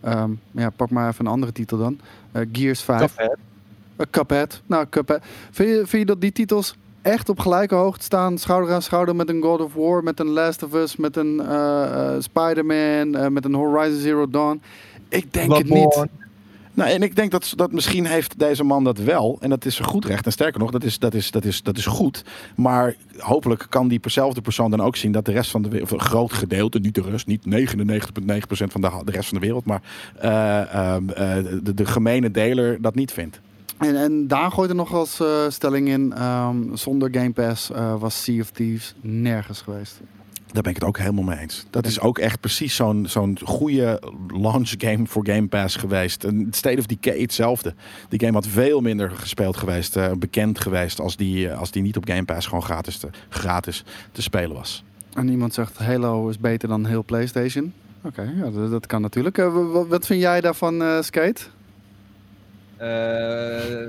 Ehm, 0.00 0.30
ja, 0.50 0.70
pak 0.70 0.90
maar 0.90 1.08
even 1.08 1.26
een 1.26 1.32
andere 1.32 1.52
titel 1.52 1.78
dan. 1.78 2.00
Eh, 2.32 2.42
Gears 2.52 2.82
5. 2.82 3.00
Cuphead. 3.00 3.36
Eh, 3.98 4.06
Cuphead. 4.10 4.62
Nou, 4.66 4.86
Cuphead. 4.90 5.22
Vind 5.50 5.90
je, 5.90 6.04
dat 6.04 6.20
die 6.20 6.32
titels 6.32 6.74
echt 7.02 7.28
op 7.28 7.40
gelijke 7.40 7.74
hoogte 7.74 8.04
staan, 8.04 8.38
schouder 8.38 8.74
aan 8.74 8.82
schouder 8.82 9.16
met 9.16 9.28
een 9.28 9.42
God 9.42 9.60
of 9.60 9.74
War, 9.74 10.02
met 10.02 10.20
een 10.20 10.28
Last 10.28 10.62
of 10.62 10.74
Us, 10.74 10.96
met 10.96 11.16
een 11.16 11.40
eh, 11.40 12.14
Spider-Man, 12.18 13.32
met 13.32 13.44
een 13.44 13.54
Horizon 13.54 14.00
Zero 14.00 14.30
Dawn? 14.30 14.60
Ik 15.08 15.32
denk 15.32 15.56
het 15.56 15.68
niet. 15.68 16.06
Nou, 16.78 16.90
en 16.90 17.02
ik 17.02 17.16
denk 17.16 17.30
dat, 17.30 17.52
dat 17.56 17.72
misschien 17.72 18.06
heeft 18.06 18.38
deze 18.38 18.64
man 18.64 18.84
dat 18.84 18.98
wel. 18.98 19.36
En 19.40 19.50
dat 19.50 19.64
is 19.64 19.78
goed 19.78 20.04
recht. 20.04 20.26
En 20.26 20.32
sterker 20.32 20.60
nog, 20.60 20.70
dat 20.70 20.84
is, 20.84 20.98
dat 20.98 21.14
is, 21.14 21.30
dat 21.30 21.44
is, 21.44 21.62
dat 21.62 21.76
is 21.76 21.86
goed. 21.86 22.24
Maar 22.56 22.94
hopelijk 23.16 23.66
kan 23.68 23.88
diezelfde 23.88 24.40
persoon 24.40 24.70
dan 24.70 24.80
ook 24.80 24.96
zien 24.96 25.12
dat 25.12 25.24
de 25.24 25.32
rest 25.32 25.50
van 25.50 25.62
de 25.62 25.68
wereld, 25.68 25.90
een 25.90 26.00
groot 26.00 26.32
gedeelte, 26.32 26.78
niet 26.78 26.94
de 26.94 27.02
rest, 27.10 27.26
niet 27.26 27.44
99,9% 27.44 27.52
van 28.48 28.80
de, 28.80 28.90
rest 29.04 29.28
van 29.28 29.38
de 29.38 29.46
wereld, 29.46 29.64
maar 29.64 29.82
eh, 30.18 30.74
ehm, 30.74 31.08
eh, 31.10 31.34
de, 31.62 31.74
de 31.74 31.86
gemene 31.86 32.30
deler 32.30 32.82
dat 32.82 32.94
niet 32.94 33.12
vindt. 33.12 33.40
En, 33.78 33.96
en 33.96 34.26
Daan 34.28 34.52
gooit 34.52 34.70
er 34.70 34.76
nog 34.76 34.92
als 34.94 35.20
eh, 35.20 35.44
stelling 35.48 35.88
in, 35.88 36.12
ehm, 36.12 36.74
zonder 36.76 37.08
Game 37.12 37.32
Pass 37.32 37.70
eh, 37.70 37.94
was 38.00 38.22
Sea 38.22 38.40
of 38.40 38.50
Thieves 38.50 38.94
nergens 39.00 39.60
geweest. 39.60 40.00
Daar 40.52 40.62
ben 40.62 40.70
ik 40.72 40.78
het 40.78 40.88
ook 40.88 40.98
helemaal 40.98 41.24
mee 41.24 41.38
eens. 41.38 41.66
Dat 41.70 41.86
is 41.86 42.00
ook 42.00 42.18
echt 42.18 42.40
precies 42.40 42.76
zo'n 42.76 43.06
zo'n 43.08 43.38
goede 43.44 44.02
launch 44.28 44.74
game 44.78 45.06
voor 45.06 45.26
Game 45.26 45.46
Pass 45.46 45.76
geweest. 45.76 46.24
En 46.24 46.46
State 46.50 46.78
of 46.78 46.86
Decay 46.86 47.20
hetzelfde. 47.20 47.74
Die 48.08 48.20
game 48.20 48.32
had 48.32 48.46
veel 48.46 48.80
minder 48.80 49.10
gespeeld 49.10 49.56
geweest, 49.56 49.96
eh, 49.96 50.12
bekend 50.18 50.60
geweest, 50.60 51.00
als 51.00 51.16
die, 51.16 51.52
als 51.52 51.70
die 51.70 51.82
niet 51.82 51.96
op 51.96 52.08
Game 52.08 52.24
Pass 52.24 52.46
gewoon 52.46 52.62
gratis 52.64 52.98
te, 52.98 53.08
gratis 53.28 53.84
te 54.12 54.22
spelen 54.22 54.56
was. 54.56 54.84
En 55.14 55.28
iemand 55.28 55.54
zegt 55.54 55.78
Halo 55.78 56.28
is 56.28 56.38
beter 56.38 56.68
dan 56.68 56.86
heel 56.86 57.04
PlayStation. 57.04 57.72
Oké, 58.02 58.32
ja, 58.36 58.50
dat, 58.50 58.70
dat 58.70 58.86
kan 58.86 59.00
natuurlijk. 59.02 59.36
Wa- 59.36 59.50
wa- 59.50 59.86
wat 59.86 60.06
vind 60.06 60.20
jij 60.20 60.40
daarvan, 60.40 60.82
eh, 60.82 61.02
Skate? 61.02 61.42
Eh, 62.78 63.86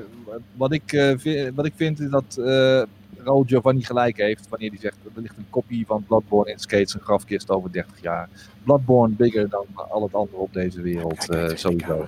wat, 0.55 0.71
ik, 0.73 0.91
eh, 0.93 1.13
vi- 1.17 1.51
wat 1.53 1.65
ik 1.65 1.73
vind 1.75 1.99
is 1.99 2.09
dat 2.09 2.37
eh 2.37 2.81
Raul 3.23 3.43
Giovanni 3.47 3.83
gelijk 3.83 4.17
heeft 4.17 4.49
wanneer 4.49 4.69
hij 4.69 4.79
zegt 4.79 4.95
er 5.15 5.21
ligt 5.21 5.37
een 5.37 5.45
kopie 5.49 5.85
van 5.85 6.03
Bloodborne 6.07 6.51
in 6.51 6.59
Skates 6.59 6.93
een 6.93 6.99
grafkist 7.01 7.49
over 7.49 7.71
30 7.71 8.01
jaar. 8.01 8.29
Bloodborne 8.63 9.13
bigger 9.15 9.49
dan 9.49 9.65
al 9.73 10.03
het 10.03 10.13
andere 10.13 10.37
op 10.37 10.53
deze 10.53 10.81
wereld, 10.81 11.25
Kijk, 11.25 11.57
sowieso. 11.57 12.07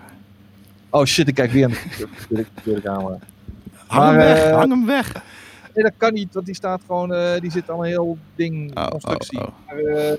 Oh 0.89 1.05
shit, 1.05 1.27
ik 1.27 1.35
kijk 1.35 1.51
weer 1.51 1.67
naar 1.69 1.95
de 2.29 2.45
verkeerde 2.53 2.81
camera. 2.81 3.17
Hang 3.87 4.07
hem 4.09 4.17
weg, 4.17 4.49
hang 4.51 4.69
hem 4.69 4.85
weg. 4.85 5.13
Nee, 5.75 5.83
dat 5.83 5.93
kan 5.97 6.13
niet, 6.13 6.33
want 6.33 6.45
die 6.45 6.55
staat 6.55 6.81
gewoon, 6.85 7.39
die 7.39 7.51
zit 7.51 7.67
allemaal 7.69 7.87
heel 7.87 8.17
ding, 8.35 8.77
Oh, 8.77 8.87
constructie. 8.87 9.39
oh, 9.39 9.47
oh. 9.47 9.53
Maar, 9.67 9.77
eh, 9.77 10.17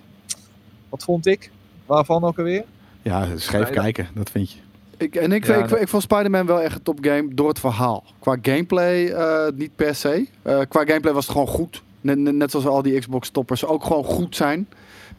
wat 0.89 1.03
vond 1.05 1.27
ik? 1.27 1.51
Waarvan 1.87 2.25
ook 2.25 2.39
alweer? 2.39 2.65
Ja, 3.03 3.27
scheef 3.37 3.71
kijken, 3.71 4.09
dat 4.15 4.31
vind 4.31 4.51
je. 4.53 4.59
Ik, 5.03 5.15
en 5.15 5.33
ik, 5.33 5.47
Ja, 5.47 5.77
ik, 5.77 5.89
vond 5.89 6.03
Spider-Man 6.03 6.47
wel 6.47 6.61
echt 6.61 6.75
een 6.75 6.83
topgame 6.83 7.35
door 7.35 7.49
het 7.49 7.61
verhaal. 7.61 8.05
Qua 8.19 8.37
gameplay 8.43 9.07
eh, 9.07 9.53
niet 9.55 9.77
per 9.77 9.95
se. 9.95 10.27
Eh, 10.43 10.61
qua 10.69 10.85
gameplay 10.85 11.13
was 11.13 11.25
het 11.25 11.33
gewoon 11.33 11.49
goed. 11.49 11.83
Net, 12.01 12.19
net- 12.19 12.51
zoals 12.51 12.67
al 12.67 12.83
die 12.83 12.99
Xbox-toppers 12.99 13.65
ook 13.65 13.85
gewoon 13.85 14.05
goed 14.05 14.37
zijn. 14.37 14.69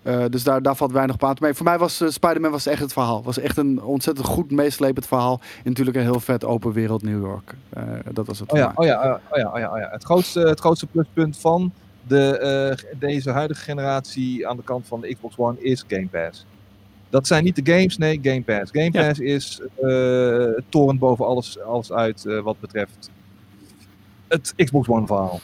Eh, 0.02 0.26
dus 0.30 0.44
daar, 0.44 0.62
daar 0.62 0.76
valt 0.76 0.92
weinig 0.92 1.16
te 1.16 1.26
merken. 1.26 1.56
Voor 1.56 1.66
mij 1.66 1.78
was 1.78 2.02
eh, 2.02 2.10
Spider-Man 2.10 2.52
was 2.52 2.66
echt 2.66 2.82
het 2.82 2.94
verhaal. 2.94 3.24
was 3.24 3.40
echt 3.40 3.58
een 3.58 3.82
ontzettend 3.82 4.28
goed 4.28 4.52
meeslepend 4.52 5.08
verhaal. 5.08 5.40
In 5.42 5.70
natuurlijk 5.70 5.98
een 5.98 6.04
heel 6.04 6.20
vet 6.20 6.46
open 6.46 6.72
wereld 6.72 7.04
New 7.04 7.22
York. 7.22 7.54
Dat 8.12 8.28
was 8.28 8.40
het 8.40 8.52
Oh 8.52 8.58
ja, 8.58 8.72
oh 8.76 8.86
ja, 8.86 9.22
oh 9.30 9.38
ja, 9.38 9.52
oh 9.54 9.60
ja, 9.60 9.72
oh 9.72 9.78
ja. 9.78 9.90
Het, 9.92 10.04
grootste, 10.04 10.40
het 10.40 10.60
grootste 10.60 10.86
pluspunt 10.86 11.38
van 11.38 11.72
de, 12.08 12.78
deze 13.00 13.30
huidige 13.30 13.62
generatie 13.62 14.48
aan 14.48 14.58
de 14.58 14.64
kant 14.64 14.88
van 14.88 15.02
de 15.02 15.14
Xbox 15.14 15.38
One 15.38 15.60
is 15.60 15.84
Game 15.88 16.08
Pass. 16.08 16.46
Dat 17.14 17.28
zijn 17.28 17.44
niet 17.44 17.66
de 17.66 17.74
games, 17.74 17.98
nee, 17.98 18.20
Game 18.22 18.42
Pass. 18.42 18.72
Game 18.72 18.90
Ja. 18.92 19.08
Pass 19.08 19.20
is 19.20 19.62
eh 19.82 20.56
het 20.56 20.64
torent 20.70 21.00
boven 21.00 21.26
alles, 21.26 21.60
alles 21.60 21.92
uit 21.92 22.26
eh, 22.26 22.40
wat 22.40 22.60
betreft 22.60 23.10
het 24.28 24.54
Xbox 24.56 24.88
One 24.88 25.06
verhaal. 25.06 25.40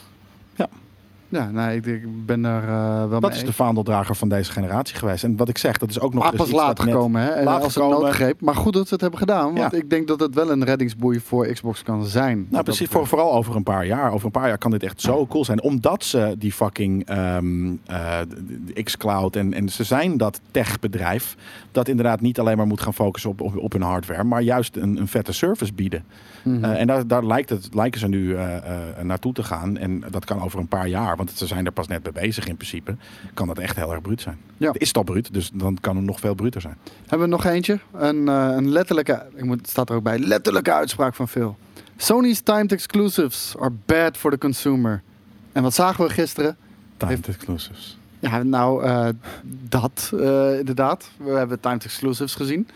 Ja, 1.30 1.50
nee, 1.50 1.76
ik, 1.76 1.86
ik 1.86 2.26
ben 2.26 2.44
er 2.44 2.62
eh, 2.68 2.98
wel 3.08 3.20
Dat 3.20 3.30
mee 3.30 3.38
is 3.38 3.44
de 3.44 3.52
vaandeldrager 3.52 4.14
van 4.14 4.28
deze 4.28 4.52
generatie 4.52 4.96
geweest. 4.96 5.24
En 5.24 5.36
wat 5.36 5.48
ik 5.48 5.58
zeg, 5.58 5.78
dat 5.78 5.90
is 5.90 6.00
ook 6.00 6.12
nog 6.14 6.22
Maar 6.22 6.32
eens 6.32 6.40
pas 6.40 6.50
iets 6.50 6.56
laat 6.58 6.80
gekomen, 6.80 7.22
hè? 7.22 7.28
En 7.28 7.44
laat 7.44 7.62
als 7.62 7.76
een 7.76 7.88
noodgreep. 7.88 8.40
Maar 8.40 8.54
goed 8.54 8.72
dat 8.72 8.86
ze 8.86 8.92
het 8.92 9.00
hebben 9.02 9.18
gedaan. 9.18 9.44
Want 9.54 9.72
Ja. 9.72 9.78
ik 9.78 9.90
denk 9.90 10.08
dat 10.08 10.20
het 10.20 10.34
wel 10.34 10.50
een 10.50 10.64
reddingsboei 10.64 11.20
voor 11.20 11.46
Xbox 11.46 11.82
kan 11.82 12.04
zijn. 12.06 12.46
Nou, 12.50 12.64
precies. 12.64 12.88
Voor, 12.88 13.06
vooral 13.06 13.32
over 13.34 13.56
een 13.56 13.62
paar 13.62 13.86
jaar. 13.86 14.12
Over 14.12 14.26
een 14.26 14.30
paar 14.32 14.48
jaar 14.48 14.58
kan 14.58 14.70
dit 14.70 14.82
echt 14.82 15.00
zo 15.00 15.26
cool 15.26 15.44
zijn. 15.44 15.62
Omdat 15.62 16.04
ze 16.04 16.34
die 16.38 16.52
fucking 16.52 17.06
de- 17.06 18.64
de 18.74 18.82
xCloud 18.82 19.36
en, 19.36 19.54
en 19.54 19.68
ze 19.68 19.84
zijn 19.84 20.16
dat 20.16 20.40
techbedrijf 20.50 21.36
dat 21.72 21.88
inderdaad 21.88 22.20
niet 22.20 22.38
alleen 22.40 22.56
maar 22.56 22.66
moet 22.66 22.80
gaan 22.80 22.94
focussen 22.94 23.30
op, 23.30 23.40
op, 23.40 23.56
op 23.56 23.72
hun 23.72 23.82
hardware, 23.82 24.24
maar 24.24 24.42
juist 24.42 24.76
een, 24.76 24.96
een 24.96 25.08
vette 25.08 25.32
service 25.32 25.72
bieden. 25.72 26.04
Mhm. 26.42 26.64
Eh, 26.64 26.80
en 26.80 26.86
daar, 26.86 27.06
daar 27.06 27.26
lijkt 27.26 27.50
het, 27.50 27.68
lijken 27.74 28.00
ze 28.00 28.08
nu 28.08 28.36
naartoe 29.02 29.32
te 29.32 29.42
gaan. 29.42 29.76
En 29.76 30.04
dat 30.10 30.24
kan 30.24 30.42
over 30.42 30.58
een 30.58 30.68
paar 30.68 30.88
jaar, 30.88 31.16
want 31.26 31.38
ze 31.38 31.46
zijn 31.46 31.66
er 31.66 31.72
pas 31.72 31.86
net 31.86 32.02
mee 32.02 32.12
bezig 32.12 32.46
in 32.46 32.56
principe. 32.56 32.96
Kan 33.34 33.46
dat 33.46 33.58
echt 33.58 33.76
heel 33.76 33.90
erg 33.92 34.00
bruut 34.00 34.20
zijn. 34.20 34.38
Ja. 34.56 34.72
Het 34.72 34.80
is 34.80 34.88
het 34.88 34.96
al 34.96 35.02
bruut, 35.02 35.32
dus 35.32 35.50
dan 35.54 35.78
kan 35.80 35.96
het 35.96 36.04
nog 36.04 36.20
veel 36.20 36.34
bruter 36.34 36.60
zijn. 36.60 36.76
Hebben 37.06 37.28
we 37.28 37.34
nog 37.34 37.44
eentje? 37.44 37.78
Een, 37.92 38.28
eh, 38.28 38.48
een 38.56 38.68
letterlijke, 38.68 39.26
ik 39.34 39.44
moet, 39.44 39.58
het 39.60 39.70
staat 39.70 39.88
er 39.88 39.96
ook 39.96 40.02
bij, 40.02 40.18
letterlijke 40.18 40.72
uitspraak 40.72 41.14
van 41.14 41.28
Phil. 41.28 41.56
Sony's 41.96 42.40
timed 42.40 42.72
exclusives 42.72 43.54
are 43.58 43.72
bad 43.86 44.16
for 44.16 44.30
the 44.30 44.38
consumer. 44.38 45.02
En 45.52 45.62
wat 45.62 45.74
zagen 45.74 46.04
we 46.04 46.10
gisteren? 46.10 46.56
Timed 46.96 47.28
exclusives. 47.28 47.98
Ja, 48.18 48.42
nou, 48.42 48.84
eh, 48.84 49.08
dat 49.68 50.12
eh, 50.20 50.58
inderdaad. 50.58 51.10
We 51.16 51.30
hebben 51.30 51.60
timed 51.60 51.84
exclusives 51.84 52.34
gezien. 52.34 52.68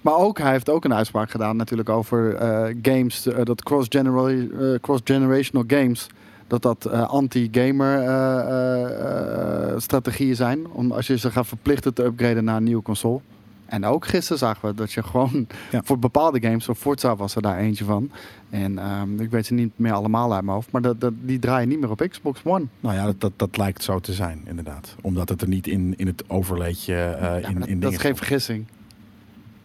Maar 0.00 0.14
ook, 0.14 0.38
hij 0.38 0.50
heeft 0.50 0.70
ook 0.70 0.84
een 0.84 0.94
uitspraak 0.94 1.30
gedaan 1.30 1.56
natuurlijk 1.56 1.88
over 1.88 2.36
games, 2.82 3.28
dat 3.44 3.62
cross-genera- 3.62 4.78
cross-generational 4.80 5.64
games, 5.66 6.06
dat 6.46 6.62
dat 6.62 6.84
eh, 6.84 7.08
anti-gamer 7.08 8.00
eh, 8.00 9.70
eh, 9.72 9.78
strategieën 9.78 10.36
zijn. 10.36 10.66
Om, 10.70 10.92
als 10.92 11.06
je 11.06 11.18
ze 11.18 11.30
gaat 11.30 11.46
verplichten 11.46 11.94
te 11.94 12.04
upgraden 12.04 12.44
naar 12.44 12.56
een 12.56 12.64
nieuwe 12.64 12.82
console. 12.82 13.20
En 13.66 13.84
ook 13.84 14.06
gisteren 14.06 14.38
zagen 14.38 14.68
we 14.68 14.74
dat 14.74 14.92
je 14.92 15.02
gewoon 15.02 15.46
Ja. 15.70 15.80
voor 15.84 15.98
bepaalde 15.98 16.40
games, 16.40 16.64
voor 16.64 16.74
Forza 16.74 17.16
was 17.16 17.36
er 17.36 17.42
daar 17.42 17.58
eentje 17.58 17.84
van. 17.84 18.10
En 18.50 18.78
ehm, 18.78 19.20
ik 19.20 19.30
weet 19.30 19.46
ze 19.46 19.54
niet 19.54 19.72
meer 19.76 19.92
allemaal 19.92 20.32
uit 20.34 20.42
mijn 20.44 20.56
hoofd, 20.56 20.70
maar 20.70 20.82
dat, 20.82 21.00
dat, 21.00 21.12
die 21.20 21.38
draaien 21.38 21.68
niet 21.68 21.80
meer 21.80 21.90
op 21.90 22.06
Xbox 22.10 22.40
One. 22.44 22.64
Nou 22.80 22.94
ja, 22.94 23.04
dat, 23.04 23.20
dat, 23.20 23.32
dat 23.36 23.56
lijkt 23.56 23.82
zo 23.82 24.00
te 24.00 24.12
zijn, 24.12 24.42
inderdaad. 24.46 24.94
Omdat 25.00 25.28
het 25.28 25.42
er 25.42 25.48
niet 25.48 25.66
in, 25.66 25.94
in 25.96 26.06
het 26.06 26.24
overleedje 26.30 26.94
Ja, 26.94 27.36
in, 27.36 27.58
dat, 27.58 27.80
dat 27.80 27.92
is 27.92 27.98
geen 27.98 28.16
vergissing. 28.16 28.66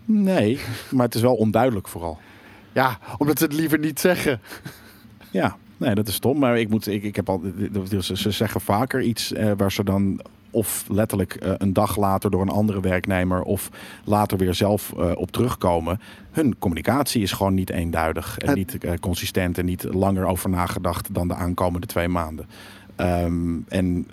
Nee, 0.05 0.59
maar 0.91 1.05
het 1.05 1.15
is 1.15 1.21
wel 1.21 1.35
onduidelijk 1.35 1.87
vooral. 1.87 2.19
Ja, 2.73 2.99
omdat 3.17 3.37
ze 3.37 3.43
het 3.43 3.53
liever 3.53 3.79
niet 3.79 3.99
zeggen. 3.99 4.39
Ja, 5.31 5.57
nee, 5.79 5.95
dat 5.95 6.07
is 6.07 6.13
stom. 6.13 6.39
Maar 6.39 6.59
ik 6.59 6.69
moet, 6.69 6.87
ik, 6.87 7.03
ik 7.03 7.15
heb 7.15 7.29
al, 7.29 7.41
ze, 7.99 8.17
ze 8.17 8.31
zeggen 8.31 8.61
vaker 8.61 9.01
iets 9.01 9.33
eh, 9.33 9.51
waar 9.57 9.71
ze 9.71 9.83
dan 9.83 10.19
of 10.51 10.85
letterlijk 10.87 11.33
eh, 11.35 11.51
een 11.57 11.73
dag 11.73 11.97
later 11.97 12.31
door 12.31 12.41
een 12.41 12.49
andere 12.49 12.81
werknemer 12.81 13.41
of 13.41 13.69
later 14.03 14.37
weer 14.37 14.53
zelf 14.53 14.93
eh, 14.97 15.11
op 15.15 15.31
terugkomen. 15.31 15.99
Hun 16.31 16.57
communicatie 16.59 17.21
is 17.21 17.31
gewoon 17.31 17.53
niet 17.53 17.69
eenduidig 17.69 18.37
en 18.37 18.55
niet 18.55 18.77
consistent 18.99 19.57
en 19.57 19.65
niet 19.65 19.83
langer 19.93 20.25
over 20.25 20.49
nagedacht 20.49 21.13
dan 21.13 21.27
de 21.27 21.33
aankomende 21.33 21.87
twee 21.87 22.07
maanden. 22.07 22.45
Ehm, 22.95 23.57
en 23.67 24.07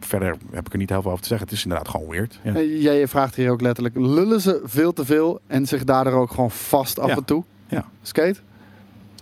verder 0.00 0.36
heb 0.50 0.66
ik 0.66 0.72
er 0.72 0.78
niet 0.78 0.88
heel 0.90 1.02
veel 1.02 1.10
over 1.10 1.22
te 1.22 1.28
zeggen. 1.28 1.46
Het 1.46 1.56
is 1.56 1.62
inderdaad 1.62 1.88
gewoon 1.88 2.08
weird. 2.08 2.40
Ja. 2.42 2.60
Jij 2.60 3.08
vraagt 3.08 3.34
hier 3.34 3.50
ook 3.50 3.60
letterlijk, 3.60 3.96
lullen 3.96 4.40
ze 4.40 4.60
veel 4.64 4.92
te 4.92 5.04
veel 5.04 5.40
en 5.46 5.66
zich 5.66 5.84
daardoor 5.84 6.12
ook 6.12 6.30
gewoon 6.30 6.50
vast 6.50 6.98
af 6.98 7.08
Ja. 7.08 7.16
en 7.16 7.24
toe? 7.24 7.44
Ja. 7.68 7.84
Skate? 8.02 8.40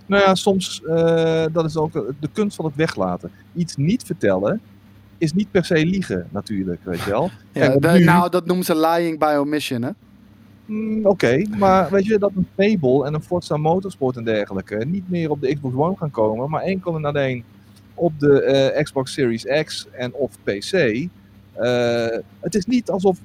Nou 0.07 0.23
ja, 0.23 0.35
soms, 0.35 0.83
eh, 0.85 1.45
dat 1.53 1.65
is 1.65 1.77
ook 1.77 1.93
de 2.21 2.29
kunst 2.33 2.57
van 2.57 2.65
het 2.65 2.75
weglaten. 2.77 3.31
Iets 3.55 3.77
niet 3.77 4.03
vertellen 4.03 4.61
is 5.19 5.33
niet 5.33 5.51
per 5.51 5.65
se 5.65 5.87
liegen, 5.87 6.27
natuurlijk, 6.31 6.81
weet 6.85 7.01
je 7.03 7.11
wel. 7.11 7.31
Ja, 7.53 7.67
Kijk, 7.69 7.83
de- 7.83 7.89
nu- 7.89 8.05
nou, 8.05 8.31
dat 8.31 8.47
noemen 8.47 8.65
ze 8.65 8.77
lying 8.79 9.19
by 9.19 9.35
omission, 9.39 9.83
hè? 9.83 9.91
Mm, 10.67 11.07
Oké, 11.07 11.43
maar 11.59 11.91
weet 11.91 12.05
je 12.07 12.19
dat 12.19 12.31
een 12.37 12.47
Fable 12.57 13.07
en 13.07 13.15
een 13.15 13.23
Forza 13.23 13.57
Motorsport 13.57 14.17
en 14.17 14.25
dergelijke 14.25 14.85
niet 14.87 15.11
meer 15.11 15.31
op 15.31 15.41
de 15.41 15.55
Xbox 15.55 15.75
One 15.77 15.97
gaan 15.97 16.11
komen, 16.11 16.51
maar 16.51 16.63
enkel 16.63 16.97
en 16.97 17.05
alleen 17.05 17.45
op 17.95 18.13
de 18.19 18.43
eh, 18.43 18.83
Xbox 18.83 19.13
Series 19.13 19.45
X 19.65 19.87
en 19.93 20.13
of 20.15 20.31
PC. 20.43 20.73
Eh, 20.73 21.07
het 22.41 22.55
is 22.55 22.67
niet 22.67 22.91
alsof 22.91 23.19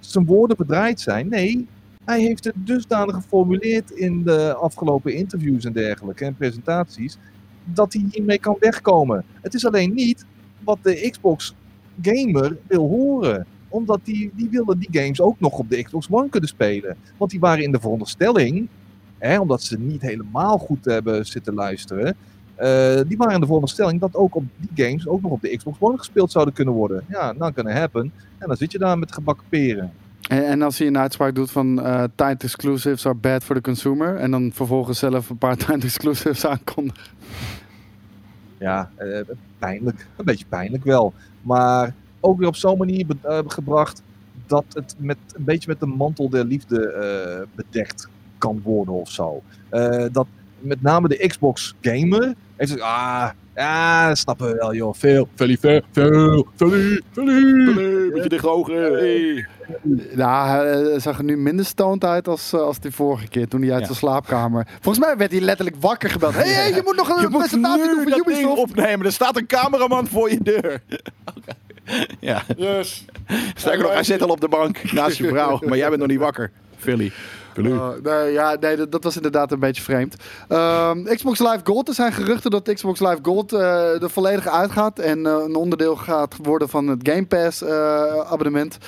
zijn 0.00 0.24
woorden 0.24 0.56
bedraaid 0.56 1.00
zijn. 1.00 1.28
Nee, 1.28 1.66
hij 2.04 2.20
heeft 2.20 2.44
het 2.44 2.54
dusdanig 2.56 3.14
geformuleerd 3.14 3.90
in 3.90 4.22
de 4.22 4.54
afgelopen 4.54 5.14
interviews 5.14 5.64
en 5.64 5.72
dergelijke 5.72 6.24
en 6.24 6.36
presentaties, 6.36 7.18
dat 7.64 7.92
hij 7.92 8.04
hiermee 8.10 8.38
kan 8.38 8.56
wegkomen. 8.58 9.24
Het 9.40 9.54
is 9.54 9.66
alleen 9.66 9.94
niet 9.94 10.24
wat 10.64 10.78
de 10.82 11.08
Xbox 11.10 11.54
gamer 12.02 12.56
wil 12.66 12.88
horen 12.88 13.46
omdat 13.72 14.00
die, 14.04 14.30
die 14.34 14.48
wilden 14.50 14.78
die 14.78 15.00
games 15.00 15.20
ook 15.20 15.40
nog 15.40 15.58
op 15.58 15.70
de 15.70 15.82
Xbox 15.82 16.06
One 16.10 16.28
kunnen 16.28 16.48
spelen. 16.48 16.96
Want 17.16 17.30
die 17.30 17.40
waren 17.40 17.64
in 17.64 17.72
de 17.72 17.80
veronderstelling, 17.80 18.68
hè, 19.18 19.40
omdat 19.40 19.62
ze 19.62 19.78
niet 19.78 20.02
helemaal 20.02 20.58
goed 20.58 20.84
hebben 20.84 21.26
zitten 21.26 21.54
luisteren. 21.54 22.16
eh, 22.54 23.00
die 23.06 23.16
waren 23.16 23.34
in 23.34 23.40
de 23.40 23.46
veronderstelling 23.46 24.00
dat 24.00 24.14
ook 24.14 24.34
op 24.34 24.44
die 24.56 24.86
games 24.86 25.06
ook 25.08 25.22
nog 25.22 25.30
op 25.30 25.40
de 25.40 25.56
Xbox 25.56 25.76
One 25.80 25.98
gespeeld 25.98 26.32
zouden 26.32 26.54
kunnen 26.54 26.74
worden. 26.74 27.04
Ja, 27.08 27.32
nou 27.32 27.52
kan 27.52 27.66
het 27.66 27.78
happen. 27.78 28.12
En 28.38 28.46
dan 28.46 28.56
zit 28.56 28.72
je 28.72 28.78
daar 28.78 28.98
met 28.98 29.12
gebakken 29.12 29.46
peren. 29.48 29.92
En, 30.28 30.46
en 30.46 30.62
als 30.62 30.78
hij 30.78 30.86
een 30.86 30.98
uitspraak 30.98 31.34
doet 31.34 31.50
van 31.50 31.82
timed 32.14 32.42
exclusives 32.42 33.06
are 33.06 33.14
bad 33.14 33.44
for 33.44 33.54
the 33.54 33.60
consumer 33.60 34.16
en 34.16 34.30
dan 34.30 34.50
vervolgens 34.54 34.98
zelf 34.98 35.30
een 35.30 35.38
paar 35.38 35.56
timed 35.66 35.84
exclusives 35.84 36.46
aankondigt. 36.46 37.10
Ja, 38.58 38.90
eh, 38.96 39.20
pijnlijk. 39.58 40.06
Een 40.16 40.24
beetje 40.24 40.46
pijnlijk 40.48 40.84
wel. 40.84 41.12
Maar 41.42 41.94
ook 42.20 42.38
weer 42.38 42.48
op 42.48 42.56
zo'n 42.56 42.78
manier 42.78 43.06
eh, 43.22 43.38
gebracht 43.46 44.02
dat 44.46 44.64
het 44.72 44.94
met, 44.98 45.16
een 45.32 45.44
beetje 45.44 45.68
met 45.68 45.80
de 45.80 45.86
mantel 45.86 46.28
der 46.28 46.44
liefde 46.44 47.46
bedekt 47.54 48.08
kan 48.38 48.60
worden 48.64 48.94
of 48.94 49.10
zo. 49.10 49.42
Dat 50.12 50.26
met 50.62 50.82
name 50.82 51.08
de 51.08 51.26
Xbox 51.26 51.74
gamer 51.80 52.34
heeft 52.56 52.80
ah, 52.80 53.30
ja, 53.56 54.08
dat 54.08 54.18
snappen 54.18 54.46
we 54.46 54.54
wel 54.54 54.74
joh, 54.74 54.94
veel, 54.94 55.28
veel, 55.34 55.56
veel, 55.60 55.80
veel, 55.92 56.46
veel, 56.56 56.72
veel. 57.14 58.10
Beetje 58.12 58.28
dicht 58.28 58.46
ogen. 58.46 58.92
Hey. 58.92 59.46
Ja, 60.16 60.46
hij 60.56 60.72
eh, 60.92 61.00
zag 61.00 61.18
er 61.18 61.24
nu 61.24 61.36
minder 61.36 61.64
stoned 61.64 62.04
uit 62.04 62.28
als, 62.28 62.52
eh, 62.52 62.60
als 62.60 62.80
die 62.80 62.90
vorige 62.90 63.28
keer 63.28 63.48
toen 63.48 63.60
hij 63.62 63.70
uit 63.70 63.80
Ja. 63.80 63.86
zijn 63.86 63.98
slaapkamer. 63.98 64.66
Volgens 64.80 65.04
mij 65.06 65.16
werd 65.16 65.30
hij 65.30 65.40
letterlijk 65.40 65.76
wakker 65.80 66.10
gebeld. 66.10 66.34
Hé, 66.34 66.40
hey, 66.40 66.52
hey, 66.52 66.72
je 66.74 66.82
moet 66.84 66.96
nog 66.96 67.08
een 67.08 67.20
Je 67.22 67.28
moet 67.28 67.38
presentatie 67.38 67.84
doen 67.84 68.02
voor 68.02 68.10
dat 68.10 68.24
ding 68.26 68.38
Ubisoft. 68.38 68.58
opnemen. 68.60 69.06
Er 69.06 69.12
staat 69.12 69.36
een 69.36 69.46
cameraman 69.46 70.06
voor 70.06 70.30
je 70.30 70.38
deur. 70.42 70.82
Oké. 71.36 71.52
Ja. 72.20 72.42
Yes. 72.56 73.04
Sterker 73.54 73.82
nog, 73.82 73.92
hij 73.92 74.02
zit 74.02 74.22
al 74.22 74.28
op 74.28 74.40
de 74.40 74.48
bank 74.48 74.92
naast 74.92 75.16
je 75.16 75.28
vrouw. 75.28 75.58
Maar 75.66 75.76
jij 75.78 75.88
bent 75.88 76.00
nog 76.00 76.08
niet 76.10 76.18
wakker. 76.18 76.50
Philly. 76.76 77.12
Uh, 77.56 77.88
nee, 78.02 78.32
ja, 78.32 78.56
nee, 78.60 78.76
dat, 78.76 78.92
dat 78.92 79.04
was 79.04 79.16
inderdaad 79.16 79.52
een 79.52 79.58
beetje 79.58 79.82
vreemd. 79.82 80.16
Ehm, 80.48 81.04
Xbox 81.04 81.38
Live 81.38 81.60
Gold. 81.64 81.88
Er 81.88 81.94
zijn 81.94 82.12
geruchten 82.12 82.50
dat 82.50 82.72
Xbox 82.72 83.00
Live 83.00 83.18
Gold 83.22 83.52
eh 83.52 84.02
er 84.02 84.10
volledig 84.10 84.48
uitgaat. 84.48 84.98
En 84.98 85.26
eh, 85.26 85.32
een 85.46 85.54
onderdeel 85.54 85.96
gaat 85.96 86.36
worden 86.42 86.68
van 86.68 86.88
het 86.88 87.08
Game 87.08 87.26
Pass 87.26 87.62
eh, 87.62 88.20
abonnement. 88.20 88.78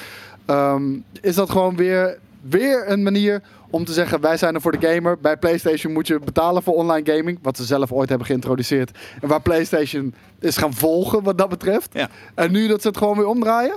Ehm, 0.46 0.82
is 1.20 1.34
dat 1.34 1.50
gewoon 1.50 1.76
weer, 1.76 2.18
weer 2.40 2.90
een 2.90 3.02
manier 3.02 3.42
om 3.70 3.84
te 3.84 3.92
zeggen... 3.92 4.20
wij 4.20 4.36
zijn 4.36 4.54
er 4.54 4.60
voor 4.60 4.78
de 4.78 4.86
gamer. 4.86 5.18
Bij 5.18 5.36
PlayStation 5.36 5.92
moet 5.92 6.06
je 6.06 6.18
betalen 6.18 6.62
voor 6.62 6.74
online 6.74 7.12
gaming. 7.12 7.38
Wat 7.42 7.56
ze 7.56 7.64
zelf 7.64 7.92
ooit 7.92 8.08
hebben 8.08 8.26
geïntroduceerd. 8.26 8.98
En 9.20 9.28
waar 9.28 9.42
PlayStation 9.42 10.14
is 10.40 10.56
gaan 10.56 10.74
volgen 10.74 11.22
wat 11.22 11.38
dat 11.38 11.48
betreft. 11.48 11.88
Ja. 11.92 12.08
En 12.34 12.52
nu 12.52 12.68
dat 12.68 12.82
ze 12.82 12.88
het 12.88 12.96
gewoon 12.96 13.16
weer 13.16 13.26
omdraaien? 13.26 13.76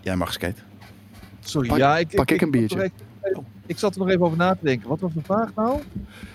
Jij 0.00 0.16
mag 0.16 0.32
skate. 0.32 0.71
Sorry, 1.48 1.68
Pak- 1.68 1.78
ja, 1.78 1.98
ik, 1.98 2.14
pak 2.14 2.30
ik 2.30 2.40
een 2.40 2.48
zat 2.48 2.50
biertje. 2.50 2.80
er 2.82 2.90
Ik 3.66 3.78
zat 3.78 3.94
er 3.94 4.00
nog 4.00 4.08
even 4.08 4.22
over 4.24 4.36
na 4.38 4.50
te 4.52 4.64
denken. 4.64 4.88
Wat 4.88 5.00
was 5.00 5.12
de 5.12 5.20
vraag 5.22 5.50
nou? 5.56 5.78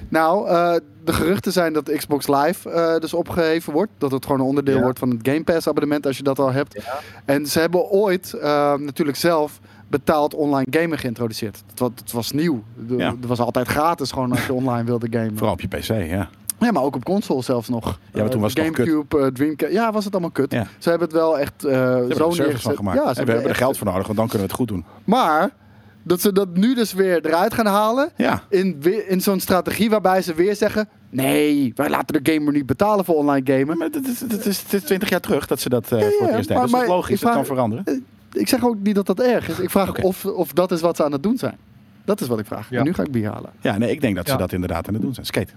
Nou, 0.10 0.48
eh, 0.48 0.76
de 1.04 1.14
geruchten 1.14 1.52
zijn 1.52 1.74
dat 1.74 1.92
Xbox 1.92 2.28
Live 2.28 2.70
eh, 2.70 2.98
dus 3.00 3.14
opgeheven 3.14 3.74
wordt. 3.74 3.92
Dat 3.98 4.12
het 4.12 4.26
gewoon 4.26 4.40
een 4.40 4.46
onderdeel 4.46 4.76
Ja. 4.76 4.82
wordt 4.82 5.00
van 5.00 5.10
het 5.10 5.20
Game 5.22 5.44
Pass 5.44 5.68
abonnement 5.68 6.06
als 6.06 6.18
je 6.18 6.24
dat 6.24 6.40
al 6.40 6.52
hebt. 6.52 6.74
Ja. 6.84 7.00
En 7.26 7.46
ze 7.46 7.60
hebben 7.60 7.90
ooit 7.90 8.34
eh, 8.34 8.74
natuurlijk 8.76 9.18
zelf 9.18 9.60
betaald 9.88 10.34
online 10.34 10.68
gamen 10.70 10.98
geïntroduceerd. 10.98 11.64
Het 11.70 11.80
was, 11.80 11.90
het 11.96 12.12
was 12.12 12.32
nieuw. 12.32 12.64
Ja. 12.88 13.12
Het 13.16 13.26
was 13.26 13.40
altijd 13.40 13.68
gratis 13.68 14.12
gewoon 14.12 14.32
als 14.32 14.46
je 14.46 14.54
online 14.62 14.84
wilde 14.84 15.08
gamen. 15.10 15.38
Vooral 15.38 15.54
op 15.54 15.62
je 15.62 15.68
PC, 15.68 16.10
ja. 16.10 16.30
Ja, 16.60 16.72
maar 16.72 16.84
ook 16.84 16.96
op 16.96 17.04
console 17.06 17.42
zelfs 17.44 17.70
nog. 17.70 18.00
Ja, 18.14 18.22
maar 18.22 18.30
toen 18.30 18.42
was 18.42 18.54
het. 18.54 18.64
Gamecube, 18.64 19.20
eh, 19.20 19.28
Dreamcast. 19.28 19.72
Ja, 19.74 19.92
was 19.92 20.04
het 20.06 20.14
allemaal 20.14 20.32
kut. 20.32 20.52
Ja. 20.52 20.68
Ze 20.78 20.90
hebben 20.90 21.08
het 21.08 21.18
wel 21.18 21.40
echt 21.40 21.54
eh 21.66 21.72
Ze 21.72 21.78
hebben 21.78 22.16
zo 22.16 22.24
er 22.24 22.26
een 22.28 22.34
service 22.34 22.42
neergezet. 22.42 22.62
van 22.62 22.76
gemaakt. 22.76 22.98
Ja, 22.98 23.14
ze 23.14 23.20
en 23.20 23.26
we 23.26 23.32
hebben 23.32 23.50
er 23.50 23.56
geld 23.56 23.78
voor 23.78 23.88
nodig, 23.88 24.06
want 24.06 24.18
dan 24.18 24.28
kunnen 24.28 24.48
we 24.48 24.54
het 24.54 24.62
goed 24.62 24.68
doen. 24.68 24.86
Maar 25.04 25.50
dat 26.04 26.22
ze 26.22 26.32
dat 26.34 26.48
nu 26.54 26.76
dus 26.76 26.94
weer 26.94 27.26
eruit 27.26 27.54
gaan 27.54 27.66
halen 27.66 28.10
Ja. 28.16 28.44
in, 28.50 28.84
in 29.08 29.22
zo'n 29.22 29.40
strategie 29.40 29.90
waarbij 29.90 30.22
ze 30.22 30.34
weer 30.34 30.56
zeggen... 30.56 30.90
Nee, 31.10 31.72
wij 31.76 31.90
laten 31.90 32.24
de 32.24 32.34
gamer 32.34 32.54
niet 32.54 32.66
betalen 32.66 33.06
voor 33.06 33.16
online 33.16 33.58
gamen. 33.58 33.78
Maar 33.78 33.88
het 33.92 34.08
is, 34.08 34.20
het 34.20 34.46
is, 34.46 34.62
het 34.62 34.74
is 34.74 34.84
20 34.84 35.10
jaar 35.10 35.20
terug 35.20 35.48
dat 35.48 35.60
ze 35.60 35.70
dat 35.70 35.92
eh, 35.92 36.00
Ja, 36.00 36.10
voor 36.10 36.28
het 36.28 36.36
eerst 36.36 36.48
deden. 36.48 36.64
Dus 36.64 36.72
dat 36.72 36.82
is 36.82 36.88
logisch, 36.88 37.20
dat 37.20 37.34
kan 37.34 37.46
veranderen. 37.46 38.06
Ik 38.34 38.48
zeg 38.48 38.66
ook 38.66 38.76
niet 38.84 38.96
dat 38.96 39.06
dat 39.06 39.20
erg 39.20 39.50
is. 39.50 39.60
Ik 39.60 39.70
vraag 39.70 40.02
of, 40.02 40.26
of 40.26 40.54
dat 40.54 40.72
is 40.72 40.82
wat 40.82 40.96
ze 40.96 41.04
aan 41.04 41.12
het 41.12 41.24
doen 41.24 41.38
zijn. 41.38 41.58
Dat 42.06 42.22
is 42.22 42.28
wat 42.28 42.40
ik 42.40 42.46
vraag. 42.46 42.70
Ja. 42.70 42.78
En 42.80 42.84
nu 42.84 42.94
ga 42.94 43.04
ik 43.04 43.12
bier 43.12 43.32
halen. 43.32 43.50
Ja, 43.62 43.78
nee, 43.78 43.92
ik 43.92 44.02
denk 44.02 44.16
dat 44.16 44.26
ze 44.26 44.32
Ja. 44.32 44.38
dat 44.38 44.52
inderdaad 44.54 44.88
aan 44.88 44.94
het 44.94 45.04
doen 45.04 45.14
zijn. 45.14 45.26
Skate. 45.26 45.52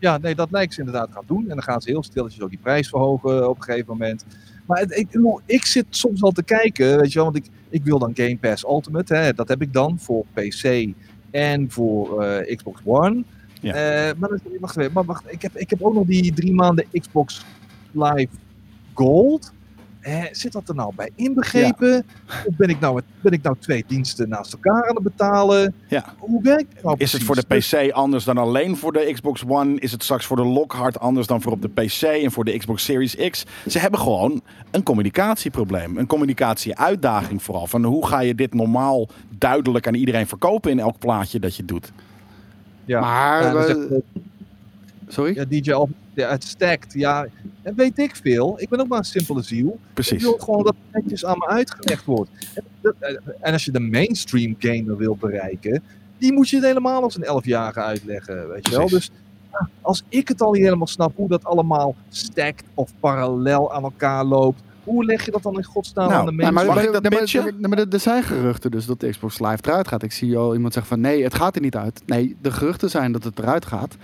Ja, 0.00 0.18
nee, 0.18 0.34
dat 0.34 0.50
lijkt 0.50 0.74
ze 0.74 0.78
inderdaad 0.80 1.08
gaan 1.12 1.24
doen. 1.26 1.42
En 1.42 1.48
dan 1.48 1.62
gaan 1.62 1.80
ze 1.80 1.90
heel 1.90 2.02
stilletjes 2.02 2.42
ook 2.42 2.50
die 2.50 2.58
prijs 2.62 2.88
verhogen 2.88 3.48
op 3.48 3.56
een 3.56 3.62
gegeven 3.62 3.86
moment. 3.88 4.24
Maar 4.66 4.78
het, 4.78 4.96
ik, 4.98 5.08
ik 5.46 5.64
zit 5.64 5.86
soms 5.90 6.22
al 6.22 6.30
te 6.30 6.42
kijken, 6.42 6.98
weet 6.98 7.08
je 7.12 7.14
wel, 7.14 7.24
want 7.32 7.36
ik, 7.36 7.50
ik 7.68 7.84
wil 7.84 7.98
dan 7.98 8.10
Game 8.14 8.36
Pass 8.36 8.64
Ultimate. 8.64 9.14
Hè, 9.14 9.32
dat 9.32 9.48
heb 9.48 9.62
ik 9.62 9.72
dan 9.72 9.98
voor 9.98 10.24
PC 10.34 10.88
en 11.30 11.70
voor 11.70 12.22
eh, 12.24 12.56
Xbox 12.56 12.80
One. 12.84 13.22
Ja. 13.60 13.74
Eh, 13.74 14.14
maar, 14.18 14.28
dan- 14.28 14.40
wacht 14.60 14.76
even, 14.76 14.92
maar 14.92 15.04
wacht, 15.04 15.24
ik 15.32 15.42
heb, 15.42 15.56
ik 15.56 15.70
heb 15.70 15.82
ook 15.82 15.94
nog 15.94 16.06
die 16.06 16.32
drie 16.34 16.52
maanden 16.54 16.84
Xbox 17.00 17.44
Live 17.92 18.28
Gold. 18.94 19.52
Eh, 20.00 20.24
zit 20.30 20.52
dat 20.52 20.68
er 20.68 20.74
nou 20.74 20.94
bij 20.94 21.10
inbegrepen? 21.14 22.04
Of 22.46 22.56
ben 22.56 22.68
ik, 22.68 22.80
nou, 22.80 23.00
ben 23.20 23.32
ik 23.32 23.42
nou 23.42 23.56
twee 23.58 23.84
diensten 23.86 24.28
naast 24.28 24.52
elkaar 24.52 24.88
aan 24.88 24.94
het 24.94 25.02
betalen? 25.02 25.74
Ja. 25.88 26.14
Hoe 26.18 26.42
werkt 26.42 26.72
het 26.74 26.82
nou 26.82 26.94
Is 26.98 27.12
het 27.12 27.22
voor 27.22 27.34
de 27.34 27.56
PC 27.56 27.90
anders 27.90 28.24
dan 28.24 28.38
alleen 28.38 28.76
voor 28.76 28.92
de 28.92 29.10
Xbox 29.12 29.44
One? 29.46 29.78
Is 29.78 29.92
het 29.92 30.02
straks 30.02 30.26
voor 30.26 30.36
de 30.36 30.44
Lockhart 30.44 31.00
anders 31.00 31.26
dan 31.26 31.42
voor 31.42 31.52
op 31.52 31.62
de 31.62 31.68
PC 31.68 32.02
en 32.02 32.32
voor 32.32 32.44
de 32.44 32.58
Xbox 32.58 32.84
Series 32.84 33.16
X? 33.30 33.44
Ze 33.68 33.78
hebben 33.78 34.00
gewoon 34.00 34.42
een 34.70 34.82
communicatieprobleem. 34.82 35.98
Een 35.98 36.06
communicatieuitdaging 36.06 37.42
vooral. 37.42 37.66
Van 37.66 37.84
hoe 37.84 38.06
ga 38.06 38.20
je 38.20 38.34
dit 38.34 38.54
normaal 38.54 39.08
duidelijk 39.38 39.86
aan 39.86 39.94
iedereen 39.94 40.26
verkopen 40.26 40.70
in 40.70 40.78
elk 40.78 40.98
plaatje 40.98 41.38
dat 41.38 41.56
je 41.56 41.64
doet? 41.64 41.92
Ja. 42.84 43.00
Maar, 43.00 43.68
Ja, 43.68 44.00
sorry? 45.12 45.34
ja, 45.34 45.44
DJ 45.44 45.72
Alf, 45.72 45.88
ja, 46.14 46.30
het 46.30 46.44
stackt. 46.44 46.92
Ja, 46.92 47.26
en 47.62 47.74
weet 47.74 47.98
ik 47.98 48.16
veel. 48.16 48.54
Ik 48.60 48.68
ben 48.68 48.80
ook 48.80 48.88
maar 48.88 48.98
een 48.98 49.04
simpele 49.04 49.42
ziel. 49.42 49.68
Ik 49.68 49.94
Precies. 49.94 50.22
wil 50.22 50.36
gewoon 50.38 50.64
dat 50.64 50.74
het 50.90 51.02
netjes 51.02 51.24
aan 51.24 51.38
me 51.38 51.46
uitgelegd 51.46 52.04
wordt. 52.04 52.30
En, 52.54 52.64
eh, 53.00 53.16
en 53.40 53.52
als 53.52 53.64
je 53.64 53.70
de 53.72 53.80
mainstream 53.80 54.54
gamer 54.58 54.96
wil 54.96 55.16
bereiken, 55.16 55.82
die 56.18 56.32
moet 56.32 56.48
je 56.48 56.56
het 56.56 56.64
helemaal 56.64 57.02
als 57.02 57.16
een 57.16 57.24
elfjarige 57.24 57.80
uitleggen, 57.80 58.48
weet 58.48 58.68
je 58.68 58.76
wel. 58.76 58.88
Dus 58.88 59.10
ja, 59.52 59.68
als 59.80 60.02
ik 60.08 60.28
het 60.28 60.40
al 60.42 60.52
niet 60.52 60.62
helemaal 60.62 60.86
snap 60.86 61.12
hoe 61.16 61.28
dat 61.28 61.44
allemaal 61.44 61.94
stackt 62.08 62.64
of 62.74 62.90
parallel 63.00 63.72
aan 63.74 63.82
elkaar 63.82 64.24
loopt, 64.24 64.60
hoe 64.84 65.04
leg 65.04 65.24
je 65.24 65.30
dat 65.30 65.42
dan 65.42 65.56
in 65.56 65.64
godsnaam 65.64 66.08
Nou, 66.08 66.20
aan 66.20 66.26
de 66.26 66.32
mensen? 66.32 66.54
maar, 66.54 66.64
Mag 66.66 66.74
maar, 66.74 66.84
ik 66.84 66.92
dat 66.92 67.02
maar- 67.02 67.18
pitchen? 67.18 67.56
maar- 67.60 67.70
maar 67.70 67.78
er 67.78 68.00
zijn 68.00 68.22
geruchten 68.22 68.70
dus 68.70 68.86
dat 68.86 69.00
de 69.00 69.08
Xbox 69.10 69.38
Live 69.40 69.58
eruit 69.62 69.88
gaat. 69.88 70.02
Ik 70.02 70.12
zie 70.12 70.36
al 70.36 70.54
iemand 70.54 70.72
zeggen 70.72 70.92
van 70.92 71.00
nee, 71.02 71.22
het 71.22 71.34
gaat 71.34 71.54
er 71.54 71.60
niet 71.62 71.76
uit. 71.76 72.02
Nee, 72.06 72.36
de 72.42 72.50
geruchten 72.50 72.90
zijn 72.90 73.12
dat 73.12 73.24
het 73.24 73.38
eruit 73.38 73.66
gaat. 73.66 73.96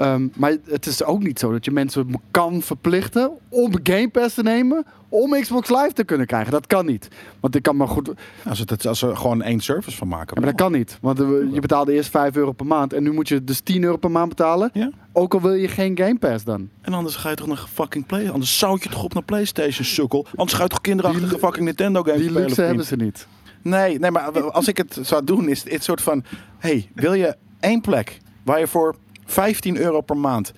Ehm, 0.00 0.28
maar 0.36 0.56
het 0.64 0.86
is 0.86 1.04
ook 1.04 1.22
niet 1.22 1.38
zo 1.38 1.52
dat 1.52 1.64
je 1.64 1.70
mensen 1.70 2.20
kan 2.30 2.62
verplichten 2.62 3.30
om 3.48 3.72
Game 3.82 4.08
Pass 4.08 4.34
te 4.34 4.42
nemen 4.42 4.86
om 5.08 5.40
Xbox 5.40 5.68
Live 5.68 5.92
te 5.92 6.04
kunnen 6.04 6.26
krijgen. 6.26 6.52
Dat 6.52 6.66
kan 6.66 6.86
niet. 6.86 7.08
Want 7.40 7.54
ik 7.54 7.62
kan 7.62 7.76
maar 7.76 7.88
goed. 7.88 8.10
Als, 8.48 8.58
het, 8.58 8.86
als 8.86 8.98
ze 8.98 9.16
gewoon 9.16 9.42
één 9.42 9.60
service 9.60 9.96
van 9.96 10.08
maken. 10.08 10.34
Ja, 10.34 10.40
maar 10.40 10.50
dat 10.50 10.60
kan 10.60 10.72
niet. 10.72 10.98
Want 11.00 11.20
eh, 11.20 11.26
je 11.52 11.60
betaalde 11.60 11.92
eerst 11.92 12.10
5 12.10 12.36
euro 12.36 12.52
per 12.52 12.66
maand 12.66 12.92
en 12.92 13.02
nu 13.02 13.12
moet 13.12 13.28
je 13.28 13.44
dus 13.44 13.60
10 13.60 13.82
euro 13.82 13.96
per 13.96 14.10
maand 14.10 14.28
betalen. 14.28 14.70
Ja. 14.72 14.90
Ook 15.12 15.34
al 15.34 15.40
wil 15.40 15.52
je 15.52 15.68
geen 15.68 15.98
Game 15.98 16.18
Pass 16.18 16.44
dan. 16.44 16.68
En 16.80 16.92
anders 16.92 17.16
ga 17.16 17.30
je 17.30 17.36
toch 17.36 17.46
naar 17.46 17.66
fucking 17.72 18.06
Play. 18.06 18.30
Anders 18.30 18.58
zou 18.58 18.78
je 18.82 18.88
toch 18.88 19.04
op 19.04 19.14
naar 19.14 19.22
PlayStation 19.22 19.84
sukkel. 19.84 20.26
Anders 20.30 20.52
ga 20.52 20.62
je 20.62 20.68
toch 20.68 20.80
kinderachtige 20.80 21.38
fucking 21.38 21.64
Nintendo 21.64 22.02
games 22.02 22.20
Die 22.20 22.32
luxe 22.32 22.62
hebben 22.62 22.84
ze 22.84 22.96
niet. 22.96 23.26
Nee, 23.62 23.98
nee, 23.98 24.10
maar 24.10 24.50
als 24.50 24.68
ik 24.68 24.76
het 24.76 24.98
zou 25.02 25.24
doen, 25.24 25.48
is 25.48 25.70
het 25.70 25.84
soort 25.84 26.00
van: 26.00 26.24
hey, 26.58 26.90
wil 26.94 27.12
je 27.12 27.36
één 27.60 27.80
plek 27.80 28.20
waar 28.42 28.58
je 28.58 28.66
voor 28.66 28.94
15 29.30 29.76
euro 29.76 30.00
per 30.00 30.16
maand 30.16 30.52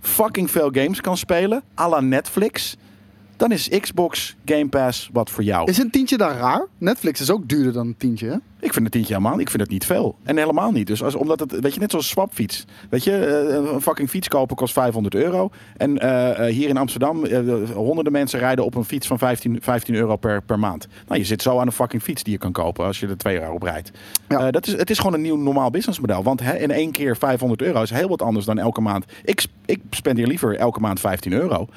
fucking 0.00 0.50
veel 0.50 0.70
games 0.70 1.00
kan 1.00 1.16
spelen, 1.16 1.62
à 1.74 1.88
la 1.88 2.00
Netflix? 2.00 2.76
Dan 3.38 3.52
is 3.52 3.68
Xbox 3.68 4.36
Game 4.44 4.68
Pass 4.68 5.10
wat 5.12 5.30
voor 5.30 5.44
jou. 5.44 5.70
Is 5.70 5.78
een 5.78 5.90
tientje 5.90 6.16
dan 6.16 6.30
raar? 6.30 6.66
Netflix 6.78 7.20
is 7.20 7.30
ook 7.30 7.48
duurder 7.48 7.72
dan 7.72 7.86
een 7.86 7.96
tientje, 7.96 8.26
hè? 8.26 8.36
Ik 8.60 8.72
vind 8.72 8.84
het 8.84 8.92
tientje 8.92 9.14
helemaal, 9.14 9.40
ik 9.40 9.50
vind 9.50 9.62
het 9.62 9.70
niet 9.70 9.84
veel. 9.84 10.16
En 10.22 10.36
helemaal 10.36 10.70
niet. 10.70 10.86
Dus 10.86 11.02
als, 11.02 11.14
omdat 11.14 11.40
het, 11.40 11.60
weet 11.60 11.74
je, 11.74 11.80
net 11.80 11.90
zoals 11.90 12.08
swapfiets. 12.08 12.64
Weet 12.90 13.04
je, 13.04 13.16
eh, 13.16 13.72
een 13.72 13.80
fucking 13.80 14.10
fiets 14.10 14.28
kopen 14.28 14.56
kost 14.56 14.72
500 14.72 15.14
euro. 15.14 15.50
En 15.76 15.98
eh, 15.98 16.46
eh, 16.46 16.54
hier 16.54 16.68
in 16.68 16.76
Amsterdam, 16.76 17.24
eh, 17.24 17.40
honderden 17.74 18.12
mensen 18.12 18.38
rijden 18.38 18.64
op 18.64 18.74
een 18.74 18.84
fiets 18.84 19.06
van 19.06 19.18
15, 19.18 19.58
15 19.60 19.94
euro 19.94 20.16
per, 20.16 20.42
per 20.42 20.58
maand. 20.58 20.88
Nou, 21.06 21.20
je 21.20 21.26
zit 21.26 21.42
zo 21.42 21.58
aan 21.58 21.66
een 21.66 21.72
fucking 21.72 22.02
fiets 22.02 22.22
die 22.22 22.32
je 22.32 22.38
kan 22.38 22.52
kopen 22.52 22.84
als 22.84 23.00
je 23.00 23.06
er 23.06 23.18
twee 23.18 23.38
jaar 23.38 23.52
op 23.52 23.62
rijdt. 23.62 23.90
Ja. 24.28 24.50
Dat 24.50 24.66
is, 24.66 24.72
het 24.72 24.90
is 24.90 24.98
gewoon 24.98 25.14
een 25.14 25.22
nieuw 25.22 25.36
normaal 25.36 25.70
businessmodel. 25.70 26.22
Want 26.22 26.40
hè, 26.40 26.56
in 26.56 26.70
één 26.70 26.92
keer 26.92 27.16
500 27.16 27.62
euro 27.62 27.82
is 27.82 27.90
heel 27.90 28.08
wat 28.08 28.22
anders 28.22 28.46
dan 28.46 28.58
elke 28.58 28.80
maand. 28.80 29.04
Ik, 29.24 29.46
ik 29.66 29.80
spendeer 29.90 30.26
liever 30.26 30.56
elke 30.56 30.80
maand 30.80 31.00
15 31.00 31.32
euro. 31.32 31.68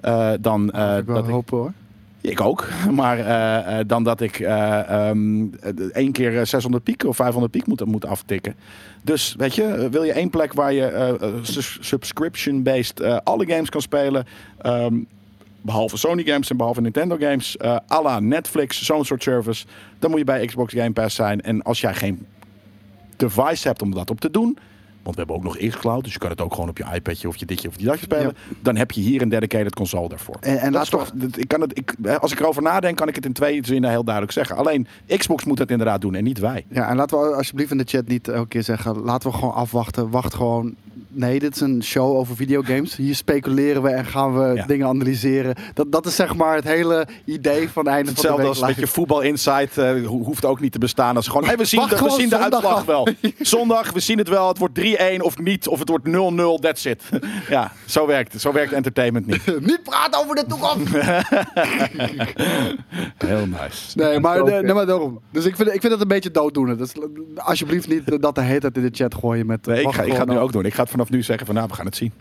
Eh, 0.00 0.30
dan 0.40 0.70
eh, 0.70 0.96
ik 0.98 1.06
dat 1.06 1.24
ik 1.24 1.30
hopen 1.30 1.56
hoor. 1.58 1.72
ik 2.20 2.40
ook. 2.40 2.68
Maar 2.90 3.18
eh, 3.18 3.78
eh, 3.80 3.86
dan 3.88 4.04
dat 4.04 4.20
ik 4.20 4.38
eh, 4.40 5.08
eh, 5.10 5.16
één 5.92 6.12
keer 6.12 6.38
eh, 6.38 6.44
600 6.44 6.84
piek 6.84 7.04
of 7.04 7.16
500 7.16 7.52
piek 7.52 7.66
moet, 7.66 7.84
moet 7.84 8.06
aftikken. 8.06 8.54
Dus 9.02 9.34
weet 9.38 9.54
je, 9.54 9.64
eh, 9.64 9.88
wil 9.90 10.02
je 10.02 10.12
één 10.12 10.30
plek 10.30 10.52
waar 10.52 10.72
je 10.72 10.84
eh, 10.84 11.08
eh, 11.08 11.34
subscription-based 11.80 13.00
eh, 13.00 13.16
alle 13.24 13.46
games 13.46 13.68
kan 13.68 13.80
spelen. 13.82 14.24
ehm, 14.58 14.94
behalve 15.60 15.96
Sony 15.96 16.22
games 16.22 16.50
en 16.50 16.56
behalve 16.56 16.80
Nintendo 16.80 17.16
games. 17.18 17.56
eh 17.56 17.76
à 17.92 18.02
la 18.02 18.20
Netflix, 18.20 18.82
zo'n 18.82 19.04
soort 19.04 19.22
service. 19.22 19.66
Dan 19.98 20.10
moet 20.10 20.18
je 20.18 20.24
bij 20.24 20.46
Xbox 20.46 20.72
Game 20.74 20.92
Pass 20.92 21.14
zijn. 21.16 21.40
En 21.40 21.62
als 21.62 21.80
jij 21.80 21.94
geen 21.94 22.26
device 23.16 23.68
hebt 23.68 23.82
om 23.82 23.94
dat 23.94 24.10
op 24.10 24.20
te 24.20 24.30
doen. 24.30 24.58
Want 25.02 25.16
we 25.16 25.22
hebben 25.26 25.36
ook 25.36 25.42
nog 25.54 25.68
xCloud. 25.68 26.04
Dus 26.04 26.12
je 26.12 26.18
kan 26.18 26.30
het 26.30 26.40
ook 26.40 26.54
gewoon 26.54 26.68
op 26.68 26.78
je 26.78 26.84
iPadje 26.94 27.28
of 27.28 27.36
je 27.36 27.46
ditje 27.46 27.68
of 27.68 27.76
die 27.76 27.86
datje 27.86 28.02
spelen. 28.02 28.36
Dan 28.62 28.76
heb 28.76 28.90
je 28.90 29.00
hier 29.00 29.22
een 29.22 29.28
dedicated 29.28 29.74
console 29.74 30.08
daarvoor. 30.08 30.36
En, 30.40 30.58
en 30.58 30.72
Dat 30.72 30.84
we- 30.84 30.90
toch, 30.90 31.10
dat- 31.14 31.38
ik 31.38 31.48
kan 31.48 31.60
het, 31.60 31.78
ik, 31.78 31.94
hè, 32.02 32.20
als 32.20 32.32
ik 32.32 32.40
erover 32.40 32.62
nadenk, 32.62 32.96
kan 32.96 33.08
ik 33.08 33.14
het 33.14 33.24
in 33.24 33.32
twee 33.32 33.60
zinnen 33.64 33.90
heel 33.90 34.04
duidelijk 34.04 34.34
zeggen. 34.34 34.56
Alleen 34.56 34.86
Xbox 35.16 35.44
moet 35.44 35.58
het 35.58 35.70
inderdaad 35.70 36.00
doen 36.00 36.14
en 36.14 36.24
niet 36.24 36.38
wij. 36.38 36.64
Ja, 36.70 36.88
en 36.88 36.96
laten 36.96 37.18
we 37.20 37.34
alsjeblieft 37.34 37.70
in 37.70 37.78
de 37.78 37.84
chat 37.86 38.06
niet 38.08 38.28
elke 38.28 38.48
keer 38.48 38.62
zeggen... 38.62 38.98
laten 39.00 39.30
we 39.30 39.36
gewoon 39.36 39.54
afwachten, 39.54 40.10
wacht 40.10 40.34
gewoon... 40.34 40.74
Nee, 41.10 41.38
dit 41.38 41.54
is 41.54 41.60
een 41.60 41.82
show 41.82 42.16
over 42.16 42.36
videogames. 42.36 42.96
Hier 42.96 43.14
speculeren 43.14 43.82
we 43.82 43.88
en 43.88 44.04
gaan 44.04 44.38
we 44.38 44.54
Ja. 44.54 44.66
dingen 44.66 44.86
analyseren. 44.86 45.54
Dat, 45.74 45.92
dat 45.92 46.06
is 46.06 46.14
zeg 46.16 46.34
maar 46.34 46.54
het 46.54 46.64
hele 46.64 47.06
idee 47.24 47.68
van 47.68 47.84
het 47.84 47.94
einde 47.94 48.12
van 48.12 48.22
de 48.22 48.28
Hetzelfde 48.28 48.36
week. 48.42 48.50
als 48.50 48.60
met 48.60 48.76
je 48.76 48.86
voetbal 48.86 49.20
insight 49.20 49.78
eh, 49.78 49.90
ho- 50.06 50.22
hoeft 50.24 50.44
ook 50.44 50.60
niet 50.60 50.72
te 50.72 50.78
bestaan. 50.78 51.16
Als 51.16 51.26
gewoon, 51.28 51.44
hey, 51.44 51.56
we 51.56 51.64
zien, 51.64 51.80
Wacht 51.80 51.90
de, 51.92 51.96
we 51.96 52.02
gewoon 52.02 52.18
zien 52.20 52.28
de 52.28 52.38
uitslag 52.38 52.84
wel. 52.84 53.08
Zondag, 53.40 53.92
we 53.92 54.00
zien 54.00 54.18
het 54.18 54.28
wel. 54.28 54.48
Het 54.48 54.58
wordt 54.58 54.74
3-1 55.18 55.20
of 55.22 55.38
niet. 55.38 55.68
Of 55.68 55.78
het 55.78 55.88
wordt 55.88 56.08
0-0, 56.08 56.60
that's 56.60 56.84
it. 56.84 57.02
ja, 57.48 57.72
zo 57.86 58.06
werkt, 58.06 58.40
zo 58.40 58.52
werkt 58.52 58.72
entertainment 58.72 59.26
niet. 59.26 59.60
niet 59.70 59.82
praten 59.82 60.20
over 60.20 60.34
de 60.34 60.44
toekomst! 60.48 60.92
Heel 63.28 63.46
nice. 63.46 63.98
Nee, 63.98 64.20
maar, 64.20 64.40
Oké. 64.40 64.60
nee, 64.60 64.74
maar 64.74 64.86
daarom. 64.86 65.20
Dus 65.30 65.44
ik 65.44 65.56
vind, 65.56 65.68
ik 65.74 65.80
vind 65.80 65.92
het 65.92 66.02
een 66.02 66.08
beetje 66.08 66.30
dooddoenen. 66.30 66.78
Dus 66.78 66.92
alsjeblieft 67.36 67.88
niet 67.88 68.22
dat 68.22 68.34
de 68.34 68.40
hele 68.42 68.60
tijd 68.60 68.76
in 68.76 68.82
de 68.82 68.90
chat 68.92 69.14
gooien 69.14 69.46
met... 69.46 69.66
Nee, 69.66 69.82
ik 69.82 69.92
ga, 69.92 70.02
ik 70.02 70.12
ga 70.12 70.18
het 70.18 70.28
nu 70.28 70.38
ook 70.38 70.52
doen. 70.52 70.64
Ik 70.64 70.74
ga 70.74 70.82
het 70.82 70.90
vanaf 70.90 71.10
nu 71.10 71.22
zeggen 71.22 71.46
van 71.46 71.54
nou, 71.54 71.68
we 71.68 71.74
gaan 71.74 71.86
het 71.86 71.96
zien. 71.96 72.12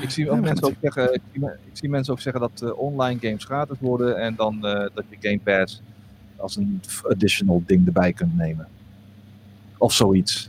Ik 0.00 0.10
zie, 0.10 0.30
ook 0.30 0.40
mensen 0.40 0.66
ook 0.66 0.74
zeggen, 0.82 1.14
ik, 1.14 1.20
zie, 1.32 1.40
me- 1.40 1.56
ik 1.64 1.76
zie 1.76 1.88
mensen 1.88 2.12
ook 2.12 2.20
zeggen 2.20 2.40
dat 2.40 2.62
eh, 2.62 2.78
online 2.78 3.18
games 3.20 3.44
gratis 3.44 3.76
worden 3.80 4.16
en 4.16 4.34
dan 4.36 4.66
eh, 4.66 4.86
dat 4.94 5.04
je 5.08 5.16
Game 5.20 5.38
Pass 5.44 5.80
als 6.36 6.56
een 6.56 6.80
additional 7.02 7.62
ding 7.66 7.86
erbij 7.86 8.12
kunt 8.12 8.36
nemen. 8.36 8.68
Of 9.78 9.92
zoiets. 9.92 10.48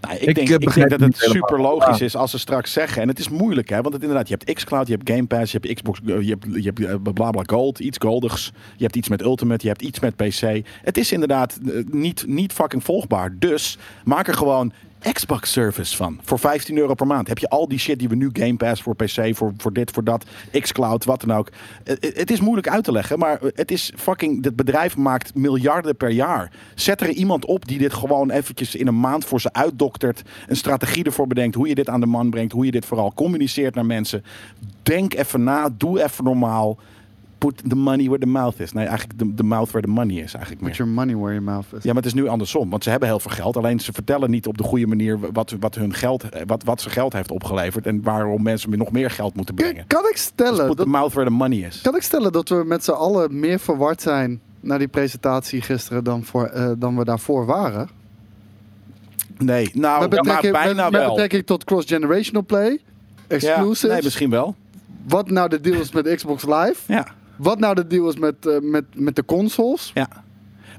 Nou, 0.00 0.14
ik, 0.14 0.20
Ik, 0.20 0.34
denk, 0.34 0.48
eh, 0.48 0.54
ik 0.54 0.74
denk 0.74 0.90
dat 0.90 1.00
het 1.00 1.16
super 1.16 1.60
logisch 1.60 2.00
is 2.00 2.16
als 2.16 2.30
ze 2.30 2.38
straks 2.38 2.72
zeggen. 2.72 3.02
En 3.02 3.08
het 3.08 3.18
is 3.18 3.28
moeilijk, 3.28 3.68
hè? 3.68 3.80
Want 3.80 3.94
het, 3.94 4.02
inderdaad, 4.02 4.28
je 4.28 4.36
hebt 4.38 4.52
xCloud, 4.52 4.86
je 4.86 4.94
hebt 4.94 5.10
Game 5.10 5.26
Pass, 5.26 5.52
je 5.52 5.58
hebt 5.60 5.74
Xbox, 5.74 6.00
eh, 6.06 6.20
je 6.20 6.28
hebt, 6.28 6.46
je 6.54 6.72
hebt 6.74 6.84
eh, 6.84 7.12
bla 7.12 7.30
bla 7.30 7.42
Gold, 7.46 7.78
iets 7.78 7.98
goldigs. 7.98 8.52
Je 8.76 8.84
hebt 8.84 8.96
iets 8.96 9.08
met 9.08 9.22
Ultimate, 9.22 9.62
je 9.62 9.68
hebt 9.68 9.82
iets 9.82 10.00
met 10.00 10.16
PC. 10.16 10.66
Het 10.82 10.96
is 10.96 11.12
inderdaad 11.12 11.58
eh, 11.66 11.72
niet, 11.90 12.24
niet 12.26 12.52
fucking 12.52 12.84
volgbaar. 12.84 13.34
Dus 13.38 13.78
maak 14.04 14.28
er 14.28 14.34
gewoon 14.34 14.72
Xbox 15.12 15.52
service 15.52 15.96
van. 15.96 16.20
Voor 16.22 16.38
15 16.38 16.78
euro 16.78 16.94
per 16.94 17.06
maand 17.06 17.28
heb 17.28 17.38
je 17.38 17.48
al 17.48 17.68
die 17.68 17.78
shit 17.78 17.98
die 17.98 18.08
we 18.08 18.14
nu 18.14 18.30
Game 18.32 18.56
Pass 18.56 18.82
voor 18.82 18.96
PC, 18.96 19.36
voor, 19.36 19.52
voor 19.56 19.72
dit, 19.72 19.90
voor 19.90 20.04
dat, 20.04 20.24
xCloud, 20.60 21.04
wat 21.04 21.20
dan 21.20 21.36
ook. 21.36 21.50
Eh, 21.84 21.94
eh, 22.00 22.16
Het 22.16 22.30
is 22.30 22.40
moeilijk 22.40 22.68
uit 22.68 22.84
te 22.84 22.92
leggen, 22.92 23.18
maar 23.18 23.38
het 23.54 23.70
is 23.70 23.92
fucking. 23.96 24.44
Het 24.44 24.56
bedrijf 24.56 24.96
maakt 24.96 25.34
miljarden 25.34 25.96
per 25.96 26.10
jaar. 26.10 26.52
Zet 26.74 27.00
er 27.00 27.10
iemand 27.10 27.44
op 27.44 27.68
die 27.68 27.78
dit 27.78 27.94
gewoon 27.94 28.30
eventjes 28.30 28.74
in 28.74 28.86
een 28.86 29.00
maand 29.00 29.24
voor 29.24 29.40
ze 29.40 29.52
uitdoktert. 29.52 30.22
Een 30.46 30.56
strategie 30.56 31.04
ervoor 31.04 31.26
bedenkt. 31.26 31.54
Hoe 31.54 31.68
je 31.68 31.74
dit 31.74 31.88
aan 31.88 32.00
de 32.00 32.06
man 32.06 32.30
brengt. 32.30 32.52
Hoe 32.52 32.64
je 32.64 32.70
dit 32.70 32.86
vooral 32.86 33.12
communiceert 33.14 33.74
naar 33.74 33.86
mensen. 33.86 34.24
Denk 34.82 35.14
even 35.14 35.42
na. 35.42 35.68
Doe 35.76 36.02
even 36.02 36.24
normaal. 36.24 36.78
Put 37.38 37.62
the 37.70 37.76
money 37.76 38.04
where 38.04 38.18
the 38.20 38.26
mouth 38.26 38.60
is. 38.60 38.72
Nee, 38.72 38.86
eigenlijk 38.86 39.18
de, 39.18 39.34
de 39.34 39.42
mouth 39.42 39.70
where 39.70 39.86
the 39.86 39.92
money 39.92 40.14
is 40.16 40.32
eigenlijk 40.34 40.60
meer. 40.62 40.70
Put 40.70 40.78
your 40.78 40.92
money 40.92 41.14
where 41.16 41.30
your 41.32 41.42
mouth 41.44 41.64
is. 41.72 41.82
Ja, 41.82 41.92
maar 41.92 42.02
het 42.02 42.06
is 42.06 42.14
nu 42.14 42.28
andersom. 42.28 42.70
Want 42.70 42.84
ze 42.84 42.90
hebben 42.90 43.08
heel 43.08 43.20
veel 43.20 43.30
geld. 43.30 43.56
Alleen 43.56 43.80
ze 43.80 43.92
vertellen 43.92 44.30
niet 44.30 44.46
op 44.46 44.58
de 44.58 44.64
goede 44.64 44.86
manier 44.86 45.18
wat, 45.32 45.54
wat, 45.60 45.74
hun 45.74 45.94
geld, 45.94 46.24
wat, 46.46 46.64
wat 46.64 46.80
ze 46.80 46.90
geld 46.90 47.12
heeft 47.12 47.30
opgeleverd. 47.30 47.86
En 47.86 48.02
waarom 48.02 48.42
mensen 48.42 48.78
nog 48.78 48.90
meer 48.92 49.10
geld 49.10 49.34
moeten 49.34 49.54
brengen. 49.54 49.84
Kan 49.86 50.04
ik 50.04 50.12
Dus 50.12 50.22
stellen... 50.22 50.66
put 50.66 50.70
the 50.76 50.82
Dat, 50.82 50.86
mouth 50.86 51.12
where 51.12 51.28
the 51.28 51.34
money 51.34 51.58
is. 51.58 51.80
kan 51.80 51.96
ik 51.96 52.02
stellen 52.02 52.32
dat 52.32 52.48
we 52.48 52.62
met 52.66 52.84
z'n 52.84 52.90
allen 52.90 53.38
meer 53.40 53.58
verward 53.58 54.02
zijn... 54.02 54.40
naar 54.60 54.78
die 54.78 54.88
presentatie 54.88 55.60
gisteren 55.62 56.04
dan, 56.04 56.24
voor, 56.24 56.44
eh, 56.46 56.70
dan 56.78 56.96
we 56.96 57.04
daarvoor 57.04 57.46
waren? 57.46 57.88
Nee, 59.38 59.70
nou, 59.74 60.00
met 60.00 60.10
maar 60.10 60.20
betrekking, 60.22 60.52
met, 60.52 60.62
bijna 60.62 60.90
met 60.90 61.00
wel. 61.00 61.08
betrekking 61.10 61.46
tot 61.46 61.64
cross-generational 61.64 62.44
play, 62.44 62.70
Ja, 62.70 62.78
exclusives. 63.34 63.82
nee, 63.94 64.02
misschien 64.02 64.30
wel. 64.30 64.54
Wat 65.08 65.30
nou 65.30 65.48
de 65.48 65.60
deal 65.60 65.80
is 65.80 65.92
met 65.92 66.14
Xbox 66.14 66.42
Live. 66.44 66.74
Ja. 66.92 67.06
Wat 67.38 67.58
nou 67.58 67.74
de 67.74 67.86
deal 67.86 68.08
is 68.08 68.16
met, 68.18 68.46
eh, 68.46 68.60
met, 68.60 68.84
met 68.94 69.16
de 69.16 69.24
consoles. 69.24 69.90
Ja. 69.94 70.08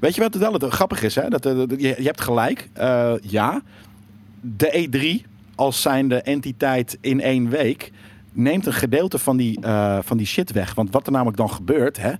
Weet 0.00 0.14
je 0.14 0.20
wat 0.20 0.32
het 0.34 0.42
wel 0.42 0.52
het 0.52 0.64
grappig 0.64 1.02
is? 1.02 1.14
Hè? 1.14 1.28
Dat, 1.28 1.46
eh, 1.46 1.56
dat- 1.56 1.70
je, 1.70 1.76
je 1.98 2.02
hebt 2.02 2.20
gelijk. 2.20 2.68
Eh, 2.72 3.12
ja. 3.20 3.62
De 4.40 4.88
E3 4.88 5.26
als 5.54 5.82
zijnde 5.82 6.22
entiteit 6.22 6.98
in 7.00 7.20
één 7.20 7.48
week 7.48 7.92
neemt 8.32 8.66
een 8.66 8.72
gedeelte 8.72 9.18
van 9.18 9.36
die, 9.36 9.58
van 10.00 10.16
die 10.16 10.26
shit 10.26 10.52
weg. 10.52 10.74
Want 10.74 10.90
wat 10.90 11.06
er 11.06 11.12
namelijk 11.12 11.36
dan 11.36 11.50
gebeurt, 11.50 11.96
hè, 11.96 12.12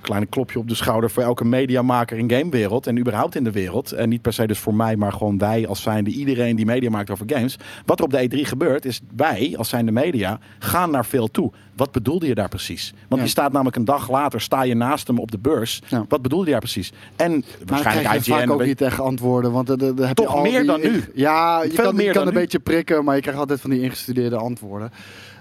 kleine 0.00 0.26
klopje 0.26 0.58
op 0.58 0.68
de 0.68 0.74
schouder 0.74 1.10
voor 1.10 1.22
elke 1.22 1.44
mediamaker 1.44 2.18
in 2.18 2.30
gamewereld 2.30 2.86
en 2.86 2.98
überhaupt 2.98 3.34
in 3.34 3.44
de 3.44 3.50
wereld. 3.52 3.92
En 3.92 4.08
niet 4.08 4.22
per 4.22 4.32
se 4.32 4.46
dus 4.46 4.58
voor 4.58 4.74
mij, 4.74 4.96
maar 4.96 5.12
gewoon 5.12 5.38
wij 5.38 5.66
als 5.68 5.82
zijnde 5.82 6.10
iedereen 6.10 6.56
die 6.56 6.66
media 6.66 6.90
maakt 6.90 7.10
over 7.10 7.24
games. 7.28 7.56
Wat 7.86 7.98
er 7.98 8.04
op 8.04 8.10
de 8.10 8.28
E3 8.30 8.40
gebeurt 8.48 8.84
is 8.84 9.00
wij 9.16 9.54
als 9.58 9.68
zijnde 9.68 9.92
media 9.92 10.38
gaan 10.58 10.90
naar 10.90 11.04
veel 11.06 11.30
toe. 11.30 11.52
Wat 11.76 11.92
bedoelde 11.92 12.26
je 12.26 12.34
daar 12.34 12.48
precies? 12.48 12.92
Want 13.08 13.20
Ja. 13.20 13.22
je 13.26 13.32
staat 13.32 13.52
namelijk 13.52 13.76
een 13.76 13.84
dag 13.84 14.10
later, 14.10 14.40
sta 14.40 14.62
je 14.62 14.74
naast 14.74 15.06
hem 15.06 15.18
op 15.18 15.30
de 15.30 15.38
beurs. 15.38 15.82
Ja. 15.88 16.04
Wat 16.08 16.22
bedoelde 16.22 16.44
je 16.44 16.50
daar 16.50 16.60
precies? 16.60 16.92
En 17.16 17.30
Maar 17.30 17.40
dan 17.40 17.42
waarschijnlijk 17.66 18.06
krijg 18.06 18.24
je 18.24 18.32
vaak 18.32 18.50
ook 18.50 18.64
niet 18.64 18.80
echt 18.80 19.00
antwoorden. 19.00 19.52
Want 19.52 19.68
er 19.68 19.78
heb 20.06 20.16
Toch 20.16 20.26
je 20.30 20.36
al 20.36 20.42
meer 20.42 20.58
die- 20.58 20.66
dan 20.68 20.80
nu. 20.80 21.04
Ja, 21.14 21.62
je 21.62 21.68
Veel 21.70 21.84
kan, 21.84 21.86
je 21.86 21.92
meer 22.02 22.04
kan 22.12 22.14
dan 22.14 22.26
een 22.26 22.34
nu. 22.34 22.40
beetje 22.40 22.58
prikken, 22.58 23.04
maar 23.04 23.14
je 23.14 23.20
krijgt 23.20 23.40
altijd 23.40 23.60
van 23.60 23.70
die 23.70 23.80
ingestudeerde 23.80 24.36
antwoorden. 24.36 24.90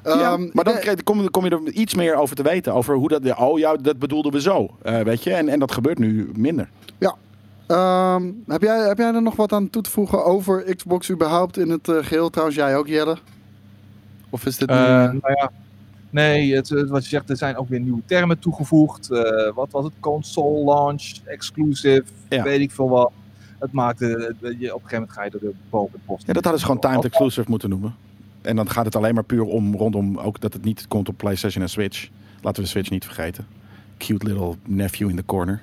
Ja, 0.07 0.31
Ehm, 0.33 0.49
maar 0.53 0.63
dan 0.63 0.73
eh, 0.73 0.79
krijg- 0.79 1.03
kom, 1.03 1.29
kom 1.29 1.43
je 1.43 1.49
er 1.49 1.71
iets 1.71 1.93
meer 1.93 2.15
over 2.15 2.35
te 2.35 2.43
weten. 2.43 2.73
Over 2.73 2.95
hoe 2.95 3.07
dat. 3.07 3.37
Oh 3.37 3.59
ja, 3.59 3.75
dat 3.75 3.99
bedoelden 3.99 4.31
we 4.31 4.41
zo. 4.41 4.67
eh, 4.81 4.99
weet 4.99 5.23
je? 5.23 5.33
En, 5.33 5.49
en 5.49 5.59
dat 5.59 5.71
gebeurt 5.71 5.99
nu 5.99 6.31
minder. 6.35 6.69
Ja. 6.97 7.15
Ehm, 7.67 8.31
heb, 8.47 8.61
jij, 8.61 8.87
heb 8.87 8.97
jij 8.97 9.13
er 9.13 9.21
nog 9.21 9.35
wat 9.35 9.51
aan 9.53 9.69
toe 9.69 9.81
te 9.81 9.89
voegen 9.89 10.25
over 10.25 10.75
Xbox 10.75 11.11
überhaupt 11.11 11.57
in 11.57 11.69
het 11.69 11.87
eh, 11.89 11.95
geheel? 12.01 12.29
Trouwens, 12.29 12.57
jij 12.57 12.77
ook, 12.77 12.87
Jelle? 12.87 13.17
Of 14.29 14.45
is 14.45 14.57
dit 14.57 14.69
nu... 14.69 14.75
Nou 14.75 15.19
ja, 15.21 15.51
nee, 16.09 16.55
het, 16.55 16.69
het- 16.69 16.89
wat 16.89 17.03
je 17.03 17.09
zegt, 17.09 17.29
er 17.29 17.37
zijn 17.37 17.57
ook 17.57 17.69
weer 17.69 17.79
nieuwe 17.79 18.01
termen 18.05 18.39
toegevoegd. 18.39 19.11
Eh, 19.11 19.53
wat 19.55 19.71
was 19.71 19.83
het? 19.83 19.93
Console 19.99 20.63
launch, 20.63 21.13
exclusive, 21.25 22.03
Ja. 22.29 22.43
weet 22.43 22.59
ik 22.59 22.71
veel 22.71 22.89
wat. 22.89 23.11
Het 23.59 23.71
maakt, 23.71 24.01
eh, 24.01 24.09
je, 24.09 24.15
op 24.15 24.23
een 24.43 24.59
gegeven 24.59 24.79
moment 24.91 25.11
ga 25.11 25.23
je 25.23 25.29
door 25.29 25.39
de 25.39 25.53
boven 25.69 25.99
bos. 26.05 26.21
Ja, 26.25 26.33
dat 26.33 26.43
hadden 26.43 26.59
ze 26.61 26.65
gewoon 26.67 26.81
timed 26.81 27.05
exclusive 27.05 27.49
moeten 27.49 27.69
noemen. 27.69 27.95
En 28.41 28.55
dan 28.55 28.69
gaat 28.69 28.85
het 28.85 28.95
alleen 28.95 29.13
maar 29.13 29.23
puur 29.23 29.43
om 29.43 29.75
rondom 29.75 30.17
ook 30.17 30.39
dat 30.39 30.53
het 30.53 30.63
niet 30.63 30.87
komt 30.87 31.09
op 31.09 31.17
PlayStation 31.17 31.63
en 31.63 31.69
Switch. 31.69 32.09
Laten 32.41 32.55
we 32.55 32.61
de 32.61 32.67
Switch 32.67 32.89
niet 32.89 33.05
vergeten. 33.05 33.47
Cute 33.97 34.25
little 34.25 34.55
nephew 34.65 35.09
in 35.09 35.15
the 35.15 35.25
corner. 35.25 35.61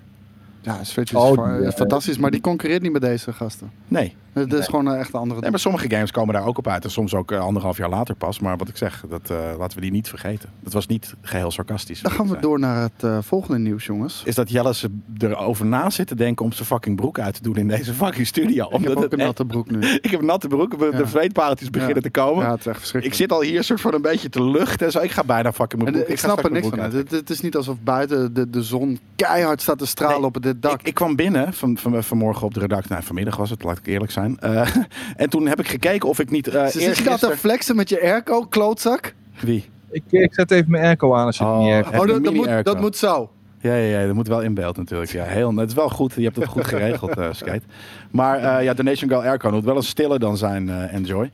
ja, 0.60 0.84
Switch 0.84 1.12
is 1.12 1.18
Oh, 1.18 1.66
eh, 1.66 1.72
fantastisch, 1.72 2.18
maar 2.18 2.30
die 2.30 2.40
concurreert 2.40 2.82
niet 2.82 2.92
met 2.92 3.02
deze 3.02 3.32
gasten. 3.32 3.70
Nee. 3.88 4.16
Het 4.34 4.52
is 4.52 4.66
gewoon 4.66 4.86
een 4.86 4.96
echt 4.98 5.12
een 5.14 5.20
andere... 5.20 5.40
nee, 5.40 5.50
maar 5.50 5.58
sommige 5.60 5.90
games 5.90 6.10
komen 6.10 6.34
daar 6.34 6.46
ook 6.46 6.58
op 6.58 6.68
uit. 6.68 6.84
En 6.84 6.90
soms 6.90 7.14
ook 7.14 7.32
eh, 7.32 7.40
anderhalf 7.40 7.76
jaar 7.76 7.88
later 7.88 8.14
pas. 8.14 8.38
Maar 8.40 8.56
wat 8.56 8.68
ik 8.68 8.76
zeg, 8.76 9.04
dat, 9.08 9.30
eh, 9.30 9.36
laten 9.58 9.76
we 9.76 9.82
die 9.82 9.90
niet 9.92 10.08
vergeten. 10.08 10.48
Dat 10.60 10.72
was 10.72 10.86
niet 10.86 11.14
geheel 11.22 11.50
sarcastisch. 11.50 12.00
Dan 12.00 12.12
gaan 12.12 12.28
we 12.28 12.38
door 12.40 12.58
naar 12.58 12.82
het 12.82 13.04
eh, 13.04 13.18
volgende 13.22 13.58
nieuws, 13.58 13.86
jongens. 13.86 14.22
Is 14.24 14.34
dat 14.34 14.50
Jelle 14.50 14.74
ze 14.74 14.90
erover 15.18 15.66
na 15.66 15.90
zit 15.90 16.06
te 16.06 16.14
denken 16.14 16.44
om 16.44 16.52
zijn 16.52 16.66
fucking 16.66 16.96
broek 16.96 17.18
uit 17.18 17.34
te 17.34 17.42
doen 17.42 17.56
in 17.56 17.68
deze 17.68 17.94
fucking 17.94 18.26
studio. 18.26 18.64
Ik 18.64 18.70
heb 18.70 18.88
Omdat 18.88 19.04
ook 19.04 19.12
een 19.12 19.18
natte 19.18 19.44
broek 19.44 19.70
nu. 19.70 19.78
Ik 20.04 20.10
heb 20.10 20.20
een 20.20 20.26
natte 20.26 20.48
broek, 20.48 20.78
de 20.78 20.90
Ja. 20.92 21.70
beginnen 21.70 21.94
Ja. 21.94 22.00
te 22.00 22.10
komen. 22.10 22.44
Ja, 22.44 22.50
het 22.50 22.60
is 22.60 22.66
echt 22.66 22.74
Ik 22.74 22.80
verschrikkelijk. 22.80 23.20
zit 23.20 23.32
al 23.32 23.40
hier 23.42 23.64
soort 23.64 23.80
van 23.80 23.94
een 23.94 24.02
beetje 24.02 24.28
te 24.28 24.42
luchten 24.44 24.86
en 24.86 24.92
zo. 24.92 24.98
Ik 25.00 25.10
ga 25.10 25.24
bijna 25.24 25.52
fucking 25.52 25.82
mijn 25.82 25.94
En, 25.94 25.98
broek. 26.00 26.06
eh, 26.06 26.12
ik 26.12 26.18
snap 26.20 26.44
er 26.44 26.50
niks 26.50 26.68
van. 26.68 26.78
Het, 26.78 26.92
het, 26.92 27.10
het 27.10 27.30
is 27.30 27.40
niet 27.40 27.56
alsof 27.56 27.76
buiten 27.82 28.34
de, 28.34 28.50
de 28.50 28.62
zon 28.62 28.98
keihard 29.16 29.60
staat 29.62 29.78
te 29.78 29.86
stralen 29.86 30.16
Nee, 30.16 30.24
op 30.26 30.42
dit 30.42 30.62
dak. 30.62 30.80
Ik, 30.80 30.86
ik 30.86 30.94
kwam 30.94 31.16
binnen 31.16 31.52
van, 31.52 31.76
van, 31.78 32.02
vanmorgen 32.04 32.46
op 32.46 32.54
de 32.54 32.60
redactie. 32.60 32.90
Nou, 32.92 33.02
vanmiddag 33.04 33.36
was 33.36 33.50
het, 33.50 33.62
laat 33.62 33.78
ik 33.78 33.86
eerlijk 33.86 34.12
zijn. 34.12 34.23
Eh, 34.40 34.76
en 35.16 35.30
toen 35.30 35.46
heb 35.46 35.60
ik 35.60 35.68
gekeken 35.68 36.08
of 36.08 36.18
ik 36.18 36.30
niet 36.30 36.54
uh, 36.54 36.66
zit 36.66 36.96
je 36.96 37.04
dat 37.04 37.18
te 37.18 37.36
flexen 37.36 37.76
met 37.76 37.88
je 37.88 38.02
airco, 38.02 38.46
klootzak? 38.46 39.14
Wie? 39.40 39.64
Ik, 39.90 40.02
ik 40.10 40.34
zet 40.34 40.50
even 40.50 40.70
mijn 40.70 40.84
airco 40.84 41.14
aan 41.14 41.26
als 41.26 41.38
je 41.38 41.44
het 41.44 41.58
niet 41.58 41.68
erg 41.68 41.92
Oh. 41.92 42.00
Oh, 42.00 42.06
dat, 42.06 42.24
dat, 42.24 42.34
moet, 42.34 42.64
dat 42.64 42.80
moet 42.80 42.96
zo. 42.96 43.30
Ja, 43.64 43.74
ja, 43.74 44.00
ja, 44.00 44.06
dat 44.06 44.14
moet 44.14 44.28
wel 44.28 44.42
in 44.42 44.54
beeld 44.54 44.76
natuurlijk. 44.76 45.10
Ja, 45.10 45.24
heel, 45.24 45.56
het 45.56 45.68
is 45.68 45.74
wel 45.74 45.88
goed. 45.88 46.14
Je 46.14 46.22
hebt 46.22 46.36
het 46.36 46.46
goed 46.46 46.66
geregeld, 46.66 47.16
eh 47.18 47.28
Skate. 47.32 47.62
Maar 48.10 48.38
eh, 48.38 48.64
ja, 48.64 48.74
Donation 48.74 49.10
Girl 49.10 49.22
Airco 49.22 49.50
moet 49.50 49.64
wel 49.64 49.76
een 49.76 49.82
stiller 49.82 50.18
dan 50.18 50.36
zijn, 50.36 50.68
eh, 50.68 50.94
Enjoy. 50.94 51.30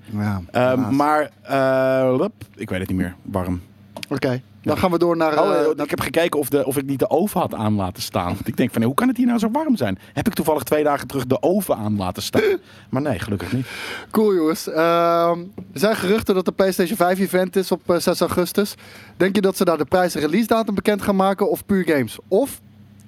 Ja, 0.53 0.76
maar, 0.91 1.30
eh, 1.43 2.16
lup, 2.18 2.32
ik 2.57 2.70
weet 2.70 2.80
het 2.80 2.88
niet 2.88 2.99
meer. 2.99 3.14
Warm. 3.22 3.61
Oké, 4.09 4.41
dan 4.63 4.79
gaan 4.79 4.91
we 4.91 4.99
door 4.99 5.17
naar... 5.17 5.43
Oh, 5.43 5.51
eh, 5.55 5.61
eh, 5.61 5.67
naar- 5.77 5.85
ik 5.85 5.91
heb 5.91 6.01
gekeken 6.01 6.39
of, 6.39 6.49
de, 6.49 6.67
of 6.67 6.77
ik 6.77 6.87
niet 6.87 6.99
de 6.99 7.11
oven 7.11 7.41
had 7.41 7.55
aan 7.55 7.75
laten 7.75 8.03
staan. 8.03 8.35
Want 8.35 8.49
ik 8.49 8.57
denk 8.57 8.73
van, 8.73 8.83
hoe 8.83 8.95
kan 8.95 9.09
het 9.09 9.17
hier 9.17 9.27
nou 9.27 9.39
zo 9.39 9.51
warm 9.51 9.77
zijn? 9.77 9.99
Heb 10.13 10.27
ik 10.27 10.35
toevallig 10.35 10.63
twee 10.63 10.85
dagen 10.85 11.07
terug 11.07 11.27
de 11.27 11.43
oven 11.43 11.77
aan 11.77 11.97
laten 11.97 12.23
staan? 12.23 12.43
Maar 12.91 13.03
nee, 13.03 13.19
gelukkig 13.19 13.53
niet. 13.53 13.67
Cool 14.11 14.35
jongens. 14.35 14.69
Ehm, 14.69 15.39
er 15.73 15.81
zijn 15.81 15.97
geruchten 15.97 16.35
dat 16.35 16.45
de 16.45 16.53
PlayStation 16.53 16.97
5 16.97 17.19
event 17.19 17.57
is 17.57 17.73
op 17.73 17.91
eh, 17.91 17.97
6 17.99 18.21
augustus. 18.21 18.75
Denk 19.17 19.35
je 19.35 19.41
dat 19.43 19.57
ze 19.57 19.65
daar 19.65 19.79
de 19.79 19.85
prijs 19.85 20.15
en 20.15 20.21
release 20.21 20.47
datum 20.47 20.75
bekend 20.75 21.03
gaan 21.03 21.17
maken 21.17 21.51
of 21.51 21.67
puur 21.67 21.85
games? 21.85 22.19
Of 22.29 22.61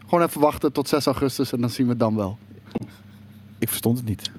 gewoon 0.06 0.24
even 0.24 0.40
wachten 0.40 0.72
tot 0.72 0.88
6 0.88 1.06
augustus 1.06 1.52
en 1.52 1.60
dan 1.60 1.70
zien 1.70 1.84
we 1.86 1.90
het 1.90 2.00
dan 2.00 2.16
wel. 2.16 2.38
Ik 3.58 3.68
verstond 3.68 3.98
het 3.98 4.06
niet. 4.06 4.30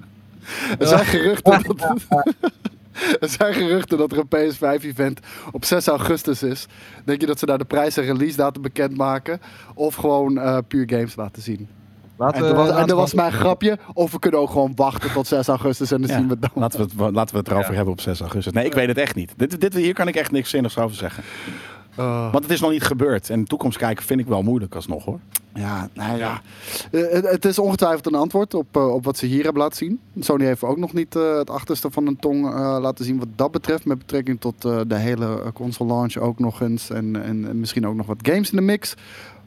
Er 0.78 0.86
zijn 0.86 1.04
geruchten 1.04 1.62
dat, 1.76 2.06
er 3.20 3.28
zijn 3.28 3.54
geruchten 3.54 3.98
dat 3.98 4.12
er 4.12 4.18
een 4.18 4.52
PS5 4.52 4.84
event 4.84 5.20
op 5.52 5.64
6 5.64 5.86
augustus 5.86 6.42
is. 6.42 6.66
Denk 7.04 7.20
je 7.20 7.26
dat 7.26 7.38
ze 7.38 7.46
daar 7.46 7.58
de 7.58 7.64
prijs 7.64 7.96
en 7.96 8.04
release 8.04 8.36
datum 8.36 8.62
bekend 8.62 8.96
maken 8.96 9.40
of 9.74 9.94
gewoon 9.94 10.38
eh, 10.38 10.58
puur 10.68 10.88
games 10.88 11.16
laten 11.16 11.42
zien? 11.42 11.68
Laten 12.16 12.36
En 12.40 12.42
dat 12.54 12.56
was, 12.56 12.70
en 12.88 12.96
was 12.96 13.14
mijn 13.14 13.32
grapje. 13.32 13.78
Of 13.92 14.12
we 14.12 14.18
kunnen 14.18 14.40
ook 14.40 14.50
gewoon 14.50 14.72
wachten 14.74 15.12
tot 15.12 15.26
6 15.26 15.46
augustus 15.48 15.90
en 15.90 16.00
dan 16.00 16.10
Ja, 16.10 16.16
zien 16.16 16.26
we 16.28 16.32
het 16.32 16.40
dan. 16.42 16.50
laten, 16.54 16.78
we 16.78 17.04
het, 17.04 17.14
laten 17.14 17.34
we 17.34 17.40
het 17.40 17.48
erover 17.48 17.70
Ja. 17.70 17.74
hebben 17.76 17.92
op 17.92 18.00
6 18.00 18.20
augustus. 18.20 18.52
Nee, 18.52 18.64
ik 18.64 18.72
weet 18.74 18.88
het 18.88 18.98
echt 18.98 19.14
niet. 19.14 19.32
Dit, 19.36 19.60
dit, 19.60 19.74
hier 19.74 19.94
kan 19.94 20.08
ik 20.08 20.14
echt 20.16 20.30
niks 20.30 20.50
zinnigs 20.50 20.78
over 20.78 20.96
zeggen. 20.96 21.22
Oh. 21.94 22.32
Want 22.32 22.44
het 22.44 22.52
is 22.52 22.60
nog 22.60 22.70
niet 22.70 22.82
gebeurd. 22.82 23.30
En 23.30 23.40
de 23.40 23.46
toekomst 23.46 23.78
kijken 23.78 24.04
vind 24.04 24.20
ik 24.20 24.26
wel 24.26 24.42
moeilijk 24.42 24.74
alsnog 24.74 25.04
hoor. 25.04 25.20
Ja, 25.54 25.88
nou 25.92 26.18
ja. 26.18 26.40
Eh, 26.90 27.00
het, 27.10 27.30
het 27.30 27.44
is 27.44 27.58
ongetwijfeld 27.58 28.06
een 28.06 28.14
antwoord 28.14 28.54
op, 28.54 28.76
eh, 28.76 28.94
op 28.94 29.04
wat 29.04 29.16
ze 29.16 29.26
hier 29.26 29.44
hebben 29.44 29.62
laten 29.62 29.76
zien. 29.76 30.00
Sony 30.20 30.44
heeft 30.44 30.62
ook 30.62 30.76
nog 30.76 30.92
niet 30.92 31.16
eh, 31.16 31.36
het 31.36 31.50
achterste 31.50 31.90
van 31.90 32.06
een 32.06 32.16
tong 32.16 32.46
eh, 32.46 32.76
laten 32.80 33.04
zien 33.04 33.18
wat 33.18 33.28
dat 33.36 33.50
betreft. 33.50 33.84
Met 33.84 33.98
betrekking 33.98 34.40
tot 34.40 34.64
eh, 34.64 34.80
de 34.86 34.96
hele 34.96 35.42
eh, 35.42 35.52
console 35.52 35.92
launch 35.92 36.16
ook 36.16 36.38
nog 36.38 36.60
eens. 36.60 36.90
En, 36.90 37.22
en, 37.22 37.48
en 37.48 37.60
misschien 37.60 37.86
ook 37.86 37.94
nog 37.94 38.06
wat 38.06 38.18
games 38.22 38.50
in 38.50 38.56
de 38.56 38.62
mix. 38.62 38.94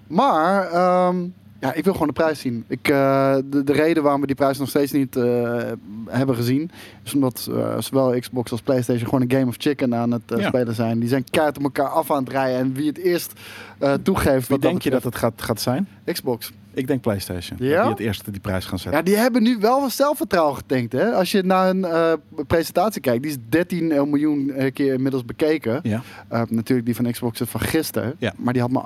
Maar 0.08 0.72
ehm, 0.72 1.16
ja, 1.60 1.74
ik 1.74 1.84
wil 1.84 1.94
gewoon 1.94 2.08
de 2.08 2.14
prijs 2.14 2.40
zien. 2.40 2.66
Ik, 2.68 2.90
eh, 2.90 3.36
de, 3.46 3.64
de 3.64 3.74
reden 3.74 4.04
waarom 4.04 4.22
we 4.22 4.28
die 4.28 4.36
prijs 4.36 4.58
nog 4.58 4.70
steeds 4.70 4.92
niet 4.92 5.16
eh, 5.16 5.72
hebben 6.06 6.36
gezien... 6.36 6.72
is 7.04 7.14
omdat 7.14 7.50
eh, 7.52 7.80
zowel 7.80 8.20
Xbox 8.20 8.52
als 8.52 8.62
PlayStation 8.62 9.06
gewoon 9.10 9.22
een 9.22 9.32
game 9.32 9.48
of 9.48 9.56
chicken 9.58 9.96
aan 9.96 10.12
het 10.12 10.22
Ja. 10.28 10.48
spelen 10.48 10.76
zijn. 10.76 11.00
Die 11.00 11.10
zijn 11.10 11.24
kaart 11.32 11.58
op 11.58 11.64
elkaar 11.64 11.90
af 11.90 12.12
aan 12.12 12.24
het 12.24 12.32
rijden. 12.32 12.60
En 12.60 12.74
wie 12.74 12.88
het 12.88 12.98
eerst 12.98 13.34
toegeeft... 14.04 14.48
Wie 14.48 14.58
wat 14.58 14.62
denk 14.62 14.82
je 14.82 14.90
dat 14.90 15.04
het 15.04 15.16
gaat, 15.16 15.42
gaat 15.42 15.62
zijn? 15.62 15.88
Xbox. 16.06 16.52
Ik 16.78 16.88
denk 16.88 17.02
PlayStation. 17.02 17.58
Ja? 17.62 17.82
Die 17.82 17.92
het 17.92 18.00
eerste 18.00 18.32
die 18.32 18.42
prijs 18.42 18.66
gaan 18.66 18.80
zetten. 18.80 19.00
Ja, 19.00 19.06
die 19.06 19.16
hebben 19.18 19.44
nu 19.44 19.58
wel 19.60 19.82
wat 19.82 19.92
zelfvertrouwen 19.92 20.56
getankt. 20.56 20.92
Hè? 20.92 21.12
Als 21.12 21.32
je 21.32 21.44
naar 21.44 21.70
een 21.70 21.86
eh, 21.86 22.14
presentatie 22.48 23.02
kijkt, 23.02 23.22
die 23.24 23.32
is 23.32 23.38
13 23.50 23.88
miljoen 24.10 24.52
eh, 24.52 24.74
keer 24.74 24.94
inmiddels 24.94 25.26
bekeken. 25.26 25.80
Ja. 25.84 26.02
Eh, 26.28 26.42
natuurlijk 26.50 26.86
die 26.88 26.96
van 26.96 27.12
Xbox 27.12 27.42
van 27.46 27.62
gisteren. 27.62 28.16
Ja. 28.18 28.34
Maar 28.38 28.54
die 28.54 28.62
had 28.62 28.72
maar 28.72 28.84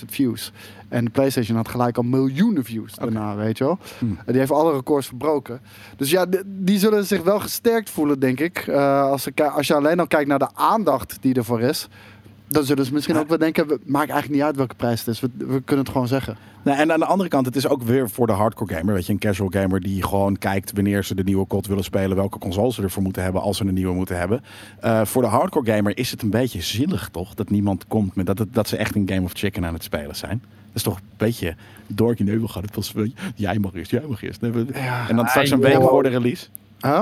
845.000 0.00 0.04
views. 0.08 0.52
En 0.88 1.04
de 1.04 1.10
PlayStation 1.10 1.56
had 1.56 1.68
gelijk 1.68 1.96
al 1.96 2.02
miljoenen 2.02 2.64
views 2.64 2.94
daarna, 2.94 3.36
weet 3.36 3.58
je 3.58 3.64
wel. 3.64 3.78
Hmm. 3.98 4.18
Die 4.26 4.38
heeft 4.38 4.50
alle 4.50 4.72
records 4.72 5.06
verbroken. 5.06 5.60
Dus 5.96 6.10
ja, 6.10 6.26
die 6.46 6.78
zullen 6.78 7.06
zich 7.06 7.22
wel 7.22 7.40
gesterkt 7.40 7.90
voelen, 7.90 8.18
denk 8.20 8.40
ik. 8.40 8.58
Eh, 8.58 9.02
als, 9.02 9.22
ze, 9.22 9.32
ki- 9.32 9.42
als 9.42 9.66
je 9.66 9.74
alleen 9.74 10.00
al 10.00 10.06
kijkt 10.06 10.28
naar 10.28 10.38
de 10.38 10.48
aandacht 10.54 11.16
die 11.20 11.34
ervoor 11.34 11.60
is. 11.60 11.88
Dan 12.52 12.64
zullen 12.64 12.84
ze 12.84 12.92
misschien 12.92 13.14
Ja. 13.14 13.20
ook 13.20 13.28
wel 13.28 13.38
denken, 13.38 13.66
we- 13.66 13.80
maakt 13.84 14.10
eigenlijk 14.10 14.30
niet 14.40 14.42
uit 14.42 14.56
welke 14.56 14.74
prijs 14.74 14.98
het 14.98 15.08
is. 15.08 15.20
We, 15.20 15.30
we 15.36 15.60
kunnen 15.62 15.84
het 15.84 15.88
gewoon 15.92 16.08
zeggen. 16.08 16.36
Nou, 16.62 16.78
en 16.78 16.92
aan 16.92 16.98
de 16.98 17.04
andere 17.04 17.28
kant, 17.28 17.46
het 17.46 17.56
is 17.56 17.68
ook 17.68 17.82
weer 17.82 18.10
voor 18.10 18.26
de 18.26 18.32
hardcore 18.32 18.74
gamer. 18.74 18.94
Weet 18.94 19.06
je, 19.06 19.12
een 19.12 19.18
casual 19.18 19.48
gamer 19.52 19.80
die 19.80 20.02
gewoon 20.02 20.38
kijkt 20.38 20.72
wanneer 20.72 21.04
ze 21.04 21.14
de 21.14 21.22
nieuwe 21.22 21.46
COD 21.46 21.66
willen 21.66 21.84
spelen. 21.84 22.16
Welke 22.16 22.38
consoles 22.38 22.74
ze 22.74 22.82
ervoor 22.82 23.02
moeten 23.02 23.22
hebben 23.22 23.42
als 23.42 23.56
ze 23.56 23.64
een 23.64 23.74
nieuwe 23.74 23.94
moeten 23.94 24.18
hebben. 24.18 24.42
Eh, 24.80 25.04
voor 25.04 25.22
de 25.22 25.28
hardcore 25.28 25.72
gamer 25.72 25.98
is 25.98 26.10
het 26.10 26.22
een 26.22 26.30
beetje 26.30 26.60
zielig 26.62 27.08
toch? 27.08 27.34
Dat 27.34 27.50
niemand 27.50 27.84
komt 27.88 28.14
met 28.14 28.26
dat, 28.26 28.38
het, 28.38 28.54
dat 28.54 28.68
ze 28.68 28.76
echt 28.76 28.94
een 28.94 29.08
game 29.08 29.22
of 29.22 29.32
chicken 29.34 29.64
aan 29.64 29.74
het 29.74 29.82
spelen 29.82 30.16
zijn. 30.16 30.38
Dat 30.42 30.74
is 30.74 30.82
toch 30.82 30.96
een 30.96 31.02
beetje 31.16 31.54
dorkje 31.86 32.24
nee, 32.24 32.40
we 32.40 32.48
gaan 32.48 32.62
het 32.62 32.70
pas. 32.72 32.94
Jij 33.34 33.58
mag 33.58 33.74
eerst, 33.74 33.90
jij 33.90 34.02
mag 34.08 34.22
eerst. 34.22 34.42
En 34.42 35.16
dan 35.16 35.26
straks 35.26 35.50
een 35.50 35.60
week 35.60 35.72
joh. 35.72 35.88
voor 35.88 36.02
de 36.02 36.08
release. 36.08 36.46
Huh? 36.80 37.00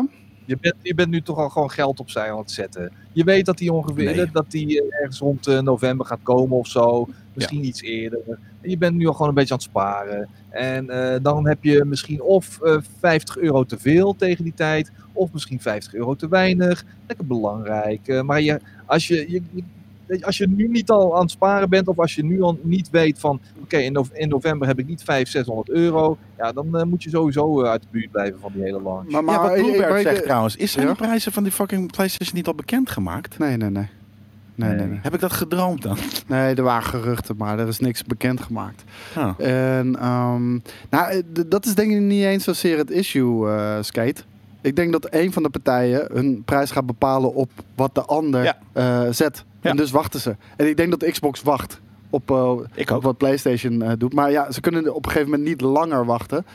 Je 0.49 0.57
bent, 0.61 0.75
je 0.83 0.95
bent 0.95 1.11
nu 1.11 1.23
toch 1.23 1.39
al 1.39 1.49
gewoon 1.49 1.71
geld 1.71 2.01
opzij 2.01 2.31
aan 2.33 2.39
het 2.39 2.51
zetten. 2.51 2.93
Je 3.13 3.25
weet 3.25 3.47
dat 3.47 3.59
die 3.59 3.73
ongeveer 3.73 4.15
Nee. 4.17 4.31
dat 4.33 4.51
die 4.51 4.83
eh, 4.83 4.99
ergens 5.01 5.19
rond 5.19 5.47
eh, 5.47 5.59
november 5.61 6.07
gaat 6.07 6.23
komen 6.23 6.57
of 6.59 6.67
zo. 6.67 7.09
Misschien 7.33 7.65
iets 7.65 7.83
eerder. 7.83 8.19
En 8.61 8.71
je 8.71 8.79
bent 8.79 8.97
nu 8.97 9.07
al 9.07 9.13
gewoon 9.13 9.29
een 9.29 9.35
beetje 9.35 9.53
aan 9.55 9.59
het 9.61 9.69
sparen. 9.69 10.29
En 10.51 10.91
eh, 10.91 11.19
dan 11.23 11.47
heb 11.49 11.65
je 11.65 11.85
misschien 11.85 12.23
of 12.23 12.61
eh 12.61 12.77
50 12.99 13.37
euro 13.39 13.65
te 13.65 13.79
veel 13.79 14.17
tegen 14.17 14.45
die 14.45 14.55
tijd. 14.55 14.91
Of 15.13 15.33
misschien 15.33 15.61
50 15.61 15.95
euro 15.95 16.15
te 16.15 16.29
weinig. 16.29 16.85
Lekker 17.07 17.27
belangrijk. 17.27 18.23
Maar 18.23 18.41
je, 18.41 18.61
als, 18.87 19.07
je, 19.09 19.31
je- 19.31 19.43
als 20.21 20.39
je 20.39 20.49
nu 20.49 20.69
niet 20.69 20.91
al 20.91 21.15
aan 21.15 21.21
het 21.23 21.31
sparen 21.31 21.69
bent. 21.69 21.89
Of 21.89 21.99
als 21.99 22.15
je 22.15 22.25
nu 22.25 22.43
al 22.43 22.59
niet 22.63 22.91
weet 22.91 23.19
van. 23.19 23.41
Oké, 23.63 23.77
in, 23.77 24.07
in 24.13 24.29
november 24.29 24.69
heb 24.69 24.79
ik 24.79 24.87
niet 24.87 25.03
500, 25.03 25.29
600 25.31 25.71
euro. 25.71 26.17
Ja, 26.39 26.53
dan 26.53 26.77
eh, 26.79 26.85
moet 26.85 27.03
je 27.03 27.11
sowieso 27.11 27.63
eh, 27.63 27.71
uit 27.71 27.83
de 27.83 27.89
buurt 27.91 28.11
blijven 28.11 28.41
van 28.41 28.53
die 28.55 28.63
hele 28.63 28.83
launch. 28.83 29.11
Maar, 29.11 29.35
ja, 29.35 29.43
wat 29.43 29.57
ik- 29.57 29.79
maar 29.89 30.01
ik- 30.01 30.07
zegt 30.07 30.23
trouwens, 30.23 30.57
is 30.57 30.73
zijn 30.73 30.87
Ja? 30.87 30.93
de 30.93 30.99
prijzen 30.99 31.33
van 31.33 31.43
die 31.43 31.53
fucking 31.53 31.93
PlayStation 31.93 32.37
niet 32.37 32.47
al 32.47 32.55
bekendgemaakt? 32.55 33.39
Nee, 33.39 33.57
nee, 33.57 33.71
nee. 33.71 33.89
Nee, 34.55 34.75
nee, 34.75 34.87
nee. 34.87 34.99
Heb 35.03 35.15
ik 35.15 35.21
dat 35.21 35.33
gedroomd 35.33 35.83
dan? 35.83 35.97
Nee, 36.27 36.55
er 36.55 36.63
waren 36.63 36.89
geruchten, 36.89 37.35
maar 37.37 37.59
er 37.59 37.69
is 37.69 37.79
niks 37.79 38.05
bekendgemaakt. 38.05 38.85
Ah. 39.15 39.35
En 39.41 39.97
ehm, 39.99 40.51
nou, 40.91 41.11
eh, 41.11 41.19
dat 41.47 41.67
is 41.67 41.75
denk 41.75 41.93
ik 41.93 42.01
niet 42.01 42.25
eens 42.25 42.45
zozeer 42.45 42.79
het 42.79 42.91
issue, 42.91 43.49
eh, 43.51 43.77
Skate. 43.81 44.23
Ik 44.61 44.77
denk 44.77 44.93
dat 44.93 45.07
een 45.11 45.33
van 45.33 45.43
de 45.43 45.49
partijen 45.51 46.09
hun 46.13 46.43
prijs 46.45 46.71
gaat 46.71 46.87
bepalen 46.87 47.35
op 47.35 47.51
wat 47.75 47.95
de 47.95 48.03
ander 48.03 48.43
Ja. 48.45 48.59
eh, 48.73 49.03
zet. 49.11 49.45
En 49.61 49.77
dus 49.77 49.91
wachten 49.91 50.21
ze. 50.21 50.37
En 50.57 50.69
ik 50.69 50.77
denk 50.77 50.91
dat 50.91 51.01
de 51.01 51.11
Xbox 51.11 51.43
wacht 51.43 51.81
op, 52.11 52.31
eh, 52.31 52.53
Ik 52.75 52.91
op 52.91 52.97
ook. 52.97 53.03
wat 53.03 53.17
PlayStation 53.17 53.83
eh, 53.83 53.93
doet. 53.99 54.15
Maar 54.15 54.31
ja, 54.31 54.53
ze 54.53 54.61
kunnen 54.61 54.95
op 54.95 55.05
een 55.05 55.11
gegeven 55.13 55.31
moment 55.31 55.49
niet 55.49 55.61
langer 55.61 56.05
wachten. 56.05 56.47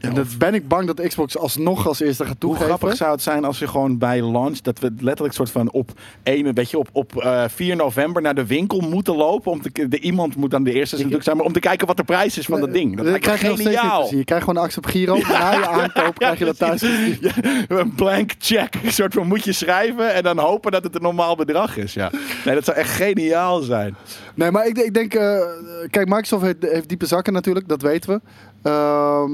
En 0.00 0.14
dan 0.14 0.26
ben 0.38 0.54
ik 0.54 0.68
bang 0.68 0.86
dat 0.86 1.06
Xbox 1.08 1.38
alsnog 1.38 1.86
als 1.86 2.00
eerste 2.00 2.22
gaat 2.24 2.30
Hoe 2.32 2.40
toegeven. 2.40 2.66
grappig 2.66 2.96
zou 2.96 3.10
het 3.10 3.22
zijn 3.22 3.44
als 3.44 3.58
je 3.58 3.68
gewoon 3.68 3.98
bij 3.98 4.22
launch, 4.22 4.58
dat 4.58 4.78
we 4.78 4.92
letterlijk 4.98 5.34
soort 5.34 5.50
van 5.50 5.70
op, 5.70 5.90
een, 6.22 6.54
weet 6.54 6.70
je, 6.70 6.78
op, 6.78 6.88
op 6.92 7.16
eh, 7.16 7.44
4 7.48 7.76
november 7.76 8.22
naar 8.22 8.34
de 8.34 8.46
winkel 8.46 8.80
moeten 8.80 9.16
lopen. 9.16 9.52
Om 9.52 9.62
te, 9.62 9.88
de, 9.88 10.00
iemand 10.00 10.36
moet 10.36 10.50
dan 10.50 10.64
de 10.64 10.72
eerste 10.72 10.96
natuurlijk 10.96 11.22
zijn, 11.22 11.36
maar 11.36 11.46
om 11.46 11.52
te 11.52 11.60
kijken 11.60 11.86
wat 11.86 11.96
de 11.96 12.04
prijs 12.04 12.38
is 12.38 12.46
van 12.46 12.60
dat 12.60 12.72
ding. 12.72 12.96
Dat 12.96 13.18
krijg 13.18 13.40
je 13.40 13.46
nog 13.46 13.54
steeds 13.58 13.70
niet 13.70 13.78
geniaal. 13.78 14.02
te 14.02 14.08
zien. 14.08 14.18
Je 14.18 14.24
krijgt 14.24 14.44
gewoon 14.44 14.58
een 14.58 14.66
actie 14.66 14.82
op 14.82 14.86
Giro. 14.86 15.16
Na 15.16 15.52
je 15.52 15.66
aankoop 15.68 16.18
krijg 16.18 16.38
je 16.38 16.44
dat 16.44 16.58
thuis. 16.58 16.80
Ja, 17.20 17.32
een 17.68 17.94
blank 17.94 18.32
check. 18.38 18.74
Een 18.84 18.92
soort 18.92 19.14
van 19.14 19.26
moet 19.26 19.44
je 19.44 19.52
schrijven 19.52 20.14
en 20.14 20.22
dan 20.22 20.38
hopen 20.38 20.72
dat 20.72 20.84
het 20.84 20.94
een 20.94 21.02
normaal 21.02 21.36
bedrag 21.36 21.76
is. 21.76 21.94
Ja. 21.94 22.10
Nee, 22.44 22.54
dat 22.54 22.64
zou 22.64 22.76
echt 22.76 22.90
geniaal 22.90 23.60
zijn. 23.60 23.96
Nee, 24.34 24.50
maar 24.50 24.66
ik, 24.66 24.78
ik 24.78 24.94
denk... 24.94 25.14
eh, 25.14 25.40
kijk, 25.90 26.08
Microsoft 26.08 26.42
heeft, 26.44 26.56
heeft 26.60 26.88
diepe 26.88 27.06
zakken 27.06 27.32
natuurlijk. 27.32 27.68
Dat 27.68 27.82
weten 27.82 28.10
we. 28.10 28.20
Ehm, 28.62 29.30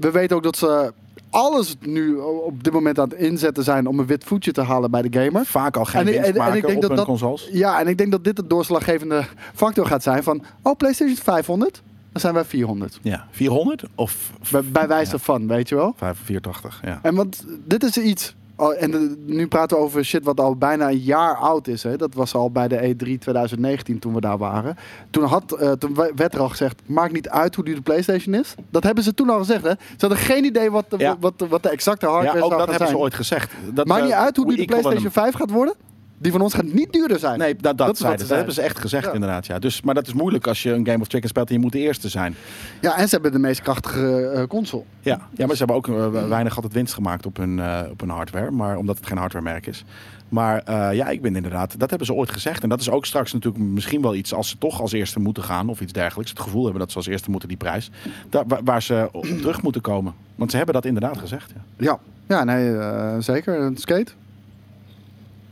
we 0.00 0.10
weten 0.12 0.36
ook 0.36 0.42
dat 0.42 0.56
ze 0.56 0.92
alles 1.30 1.76
nu 1.80 2.14
op 2.16 2.64
dit 2.64 2.72
moment 2.72 2.98
aan 2.98 3.08
het 3.08 3.18
inzetten 3.18 3.64
zijn... 3.64 3.86
om 3.86 3.98
een 3.98 4.06
wit 4.06 4.24
voetje 4.24 4.52
te 4.52 4.60
halen 4.62 4.90
bij 4.90 5.02
de 5.02 5.20
gamer. 5.20 5.46
Vaak 5.46 5.76
al 5.76 5.84
geen 5.84 6.00
En 6.00 6.14
en- 6.14 6.22
en 6.22 6.28
ik 6.28 6.36
maken 6.36 6.62
denk 6.62 6.74
op 6.74 6.80
dat 6.82 6.90
hun 6.90 7.04
consoles. 7.04 7.48
Ja, 7.52 7.80
en 7.80 7.86
ik 7.86 7.98
denk 7.98 8.10
dat 8.10 8.24
dit 8.24 8.36
de 8.36 8.46
doorslaggevende 8.46 9.24
factor 9.54 9.86
gaat 9.86 10.02
zijn 10.02 10.22
van... 10.22 10.42
Oh, 10.62 10.76
PlayStation 10.76 11.16
is 11.16 11.22
500, 11.22 11.82
dan 12.12 12.20
zijn 12.20 12.34
wij 12.34 12.44
400. 12.44 12.98
Ja, 13.02 13.26
400 13.30 13.84
of 13.94 14.32
Bij, 14.50 14.62
bij 14.64 14.88
wijze 14.88 15.12
Ja. 15.12 15.18
van, 15.18 15.46
weet 15.46 15.68
je 15.68 15.74
wel? 15.74 15.94
480. 15.98 16.80
Ja. 16.84 16.98
En 17.02 17.14
want 17.14 17.44
dit 17.64 17.82
is 17.82 17.96
iets... 17.96 18.34
Oh, 18.60 18.82
en 18.82 18.90
de- 18.90 19.16
nu 19.26 19.46
praten 19.48 19.76
we 19.76 19.82
over 19.82 20.04
shit 20.04 20.24
wat 20.24 20.40
al 20.40 20.56
bijna 20.56 20.88
een 20.88 20.98
jaar 20.98 21.36
oud 21.36 21.66
is. 21.66 21.82
Hè? 21.82 21.96
Dat 21.96 22.14
was 22.14 22.34
al 22.34 22.50
bij 22.50 22.68
de 22.68 22.76
E3 22.88 23.18
2019 23.18 23.98
toen 23.98 24.14
we 24.14 24.20
daar 24.20 24.38
waren. 24.38 24.76
Toen, 25.10 25.24
had, 25.24 25.52
eh, 25.52 25.72
toen 25.72 25.94
we- 25.94 26.12
werd 26.16 26.34
er 26.34 26.40
al 26.40 26.48
gezegd, 26.48 26.82
maakt 26.86 27.12
niet 27.12 27.28
uit 27.28 27.54
hoe 27.54 27.64
duur 27.64 27.74
de 27.74 27.80
PlayStation 27.82 28.34
is. 28.34 28.54
Dat 28.70 28.82
hebben 28.82 29.04
ze 29.04 29.14
toen 29.14 29.30
al 29.30 29.38
gezegd. 29.38 29.62
Hè? 29.62 29.70
Ze 29.70 29.76
hadden 29.98 30.18
geen 30.18 30.44
idee 30.44 30.70
wat 30.70 30.84
de, 30.90 30.98
Ja. 30.98 31.16
wat 31.20 31.34
wat 31.48 31.62
de 31.62 31.68
exacte 31.68 32.06
hardware 32.06 32.38
Ja, 32.38 32.44
ook 32.44 32.50
dat 32.50 32.68
hebben 32.70 32.88
ze 32.88 32.98
ooit 32.98 33.14
gezegd. 33.14 33.52
Dat, 33.72 33.86
Maakt 33.86 34.00
eh, 34.00 34.06
niet 34.06 34.14
uit 34.16 34.36
hoe 34.36 34.46
duur 34.46 34.56
de 34.56 34.64
PlayStation 34.64 35.10
5 35.12 35.34
gaat 35.34 35.50
worden. 35.50 35.74
Die 36.18 36.32
van 36.32 36.40
ons 36.40 36.54
gaat 36.54 36.64
niet 36.72 36.92
duurder 36.92 37.18
zijn. 37.18 37.38
Nee, 37.38 37.54
dat, 37.54 37.78
dat, 37.78 37.86
Dat 37.86 37.98
zeiden 37.98 38.26
hebben 38.36 38.54
ze 38.54 38.62
echt 38.62 38.78
gezegd 38.78 39.04
Ja. 39.04 39.12
inderdaad. 39.12 39.46
Ja. 39.46 39.58
Dus, 39.58 39.82
maar 39.82 39.94
dat 39.94 40.06
is 40.06 40.12
moeilijk 40.12 40.46
als 40.46 40.62
je 40.62 40.72
een 40.72 40.86
Game 40.86 41.00
of 41.00 41.08
Chicken 41.08 41.28
speelt 41.28 41.48
en 41.48 41.54
je 41.54 41.60
moet 41.60 41.72
de 41.72 41.78
eerste 41.78 42.08
zijn. 42.08 42.34
Ja, 42.80 42.96
en 42.96 43.08
ze 43.08 43.14
hebben 43.14 43.32
de 43.32 43.38
meest 43.38 43.60
krachtige 43.62 44.26
eh, 44.26 44.46
console. 44.46 44.82
Ja, 45.00 45.20
ja 45.34 45.46
maar 45.46 45.56
ze 45.56 45.64
hebben 45.64 45.76
ook 45.76 45.88
eh, 45.88 46.28
weinig 46.28 46.54
altijd 46.54 46.72
winst 46.72 46.94
gemaakt 46.94 47.26
op 47.26 47.36
hun, 47.36 47.58
eh, 47.58 47.80
op 47.90 48.00
hun 48.00 48.08
hardware. 48.10 48.50
Maar 48.50 48.76
omdat 48.76 48.96
het 48.96 49.06
geen 49.06 49.18
hardwaremerk 49.18 49.66
is. 49.66 49.84
Maar 50.28 50.72
ja, 50.94 51.08
ik 51.08 51.22
ben 51.22 51.36
inderdaad, 51.36 51.78
dat 51.78 51.88
hebben 51.88 52.06
ze 52.06 52.14
ooit 52.14 52.30
gezegd. 52.30 52.62
En 52.62 52.68
dat 52.68 52.80
is 52.80 52.90
ook 52.90 53.06
straks 53.06 53.32
natuurlijk 53.32 53.64
misschien 53.64 54.02
wel 54.02 54.14
iets 54.14 54.34
als 54.34 54.48
ze 54.48 54.58
toch 54.58 54.80
als 54.80 54.92
eerste 54.92 55.20
moeten 55.20 55.42
gaan 55.42 55.68
of 55.68 55.80
iets 55.80 55.92
dergelijks. 55.92 56.30
Het 56.30 56.40
gevoel 56.40 56.62
hebben 56.62 56.80
dat 56.80 56.90
ze 56.90 56.96
als 56.96 57.06
eerste 57.06 57.30
moeten 57.30 57.48
die 57.48 57.56
prijs. 57.56 57.90
Daar, 58.30 58.44
waar, 58.46 58.60
waar 58.64 58.82
ze 58.82 59.08
op 59.12 59.24
terug 59.24 59.62
moeten 59.62 59.80
komen. 59.80 60.14
Want 60.34 60.50
ze 60.50 60.56
hebben 60.56 60.74
dat 60.74 60.84
inderdaad 60.84 61.18
gezegd. 61.18 61.52
Ja. 61.54 61.62
Ja, 61.76 61.98
ja 62.26 62.44
nee, 62.44 63.22
zeker. 63.22 63.60
Een 63.60 63.76
skate. 63.76 64.12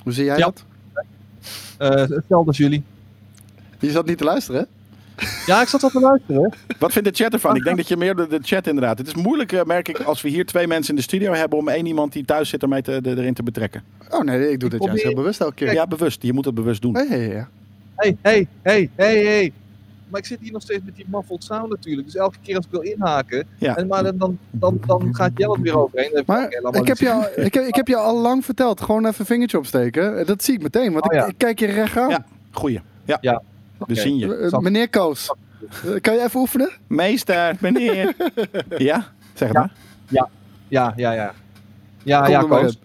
Hoe 0.06 0.14
zie 0.14 0.24
jij 0.24 0.36
Ja. 0.38 0.44
dat? 0.44 0.64
Eh, 1.78 1.88
hetzelfde 1.90 2.46
als 2.46 2.56
jullie. 2.56 2.82
Je 3.78 3.90
zat 3.90 4.06
niet 4.06 4.18
te 4.18 4.24
luisteren, 4.24 4.60
hè? 4.60 4.66
Ja, 5.46 5.60
ik 5.62 5.68
zat 5.68 5.82
al 5.82 5.88
te 5.90 6.00
luisteren. 6.00 6.54
Wat 6.78 6.92
vindt 6.92 7.08
de 7.08 7.14
chat 7.24 7.32
ervan? 7.32 7.56
Ik 7.56 7.62
denk 7.64 7.76
dat 7.82 7.88
je 7.88 7.96
meer 7.96 8.14
de, 8.16 8.26
de 8.26 8.38
chat 8.42 8.66
inderdaad. 8.66 8.98
Het 8.98 9.06
is 9.06 9.14
moeilijk, 9.14 9.52
eh, 9.52 9.64
merk 9.64 9.88
ik, 9.88 10.00
als 10.00 10.22
we 10.22 10.28
hier 10.28 10.46
twee 10.46 10.66
mensen 10.66 10.90
in 10.90 10.96
de 10.96 11.02
studio 11.02 11.32
hebben 11.32 11.58
om 11.58 11.68
één 11.68 11.86
iemand 11.86 12.12
die 12.12 12.24
thuis 12.24 12.48
zit 12.48 12.62
ermee 12.62 12.82
te, 12.82 13.00
de- 13.02 13.10
erin 13.16 13.34
te 13.34 13.42
betrekken. 13.42 13.82
Oh 14.10 14.20
nee, 14.22 14.50
ik 14.50 14.60
doe 14.60 14.68
dit 14.70 14.84
juist 14.84 15.02
heel 15.02 15.14
bewust 15.14 15.40
elke 15.40 15.54
keer. 15.54 15.72
Ja, 15.72 15.86
bewust. 15.86 16.22
Je 16.22 16.32
moet 16.32 16.44
het 16.44 16.54
bewust 16.54 16.82
doen. 16.82 16.94
Hey, 16.94 17.06
hey, 17.08 17.28
ja. 17.28 17.48
Hey, 17.96 18.16
hey, 18.22 18.46
hey, 18.62 18.90
hey, 18.94 19.24
hey. 19.24 19.52
Maar 20.08 20.20
ik 20.20 20.26
zit 20.26 20.40
hier 20.40 20.52
nog 20.52 20.62
steeds 20.62 20.84
met 20.84 20.96
die 20.96 21.04
muffled 21.08 21.44
sound 21.44 21.68
natuurlijk. 21.70 22.06
Dus 22.06 22.16
elke 22.16 22.36
keer 22.42 22.56
als 22.56 22.64
ik 22.64 22.70
wil 22.70 22.80
inhaken, 22.80 23.46
Ja. 23.58 23.76
en 23.76 23.86
maar 23.86 24.02
dan, 24.02 24.16
dan, 24.18 24.38
dan, 24.50 24.78
dan 24.86 25.14
gaat 25.14 25.30
Jelle 25.34 25.52
het 25.52 25.62
weer 25.62 25.78
overheen. 25.78 26.10
Dan 26.10 26.20
ik, 26.20 26.26
Maar 26.26 26.44
ik 26.74 26.86
heb, 26.86 27.00
al, 27.08 27.22
ik, 27.36 27.54
heb, 27.54 27.64
ik 27.64 27.74
heb 27.74 27.88
je 27.88 27.96
al 27.96 28.20
lang 28.20 28.44
verteld. 28.44 28.80
Gewoon 28.80 29.06
even 29.06 29.20
een 29.20 29.26
vingertje 29.26 29.58
opsteken. 29.58 30.26
Dat 30.26 30.44
zie 30.44 30.54
ik 30.54 30.62
meteen, 30.62 30.92
want 30.92 31.04
Oh, 31.04 31.14
ik, 31.14 31.20
ja. 31.20 31.26
ik 31.26 31.34
kijk 31.38 31.58
je 31.58 31.66
recht 31.66 31.96
aan. 31.96 32.08
Ja. 32.08 32.24
Goeie. 32.50 32.80
Ja. 33.04 33.18
Ja. 33.20 33.42
We 33.86 33.94
zien 33.94 34.16
je. 34.16 34.36
Eh, 34.36 34.58
meneer 34.58 34.90
Koos, 34.90 35.32
eh, 35.84 36.00
kan 36.00 36.14
je 36.14 36.22
even 36.22 36.40
oefenen? 36.40 36.70
Meester, 36.86 37.56
meneer. 37.60 38.14
ja? 38.78 39.12
Zeg 39.34 39.48
het 39.48 39.56
Ja. 39.56 39.60
maar. 39.60 40.28
Ja, 40.68 40.92
ja, 40.96 41.12
ja. 41.12 41.32
Ja, 42.02 42.20
Kom 42.22 42.30
ja, 42.30 42.40
maar 42.46 42.60
Koos. 42.60 42.72
in. 42.72 42.78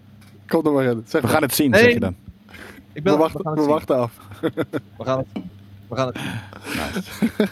Kom 0.48 0.66
er 0.66 0.72
maar 0.72 0.84
in. 0.84 1.02
Zeg 1.06 1.20
We 1.20 1.26
maar. 1.26 1.30
gaan 1.36 1.42
het 1.42 1.54
zien, 1.54 1.70
Nee. 1.70 1.82
zeg 1.82 1.92
je 1.92 2.00
dan. 2.00 2.14
Ik 2.92 3.02
ben, 3.02 3.12
we 3.12 3.18
wachten, 3.18 3.42
we 3.42 3.48
het 3.50 3.58
zien. 3.58 3.68
wachten 3.68 3.96
af. 3.96 4.18
We 4.40 5.04
gaan 5.04 5.18
het, 5.18 5.26
we 5.92 5.98
gaan 5.98 6.06
het. 6.12 6.18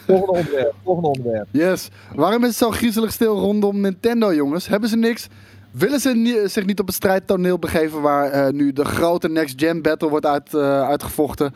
Volgende 0.05 0.31
onderwerp. 0.31 0.73
Volgende 0.83 1.07
onderwerp. 1.09 1.47
Yes. 1.51 1.89
Waarom 2.15 2.41
is 2.41 2.47
het 2.47 2.57
zo 2.57 2.71
griezelig 2.71 3.11
stil 3.11 3.39
rondom 3.39 3.81
Nintendo, 3.81 4.33
jongens? 4.33 4.67
Hebben 4.67 4.89
ze 4.89 4.97
niks? 4.97 5.27
Willen 5.71 5.99
ze 5.99 6.09
ni- 6.15 6.47
zich 6.47 6.65
niet 6.65 6.79
op 6.79 6.85
het 6.85 6.95
strijdtoneel 6.95 7.59
begeven 7.59 8.01
waar 8.01 8.29
eh, 8.31 8.53
nu 8.53 8.73
de 8.73 8.85
grote 8.85 9.29
next-gen 9.29 9.81
battle 9.81 10.09
wordt 10.09 10.25
uit, 10.25 10.53
eh, 10.53 10.81
uitgevochten? 10.87 11.53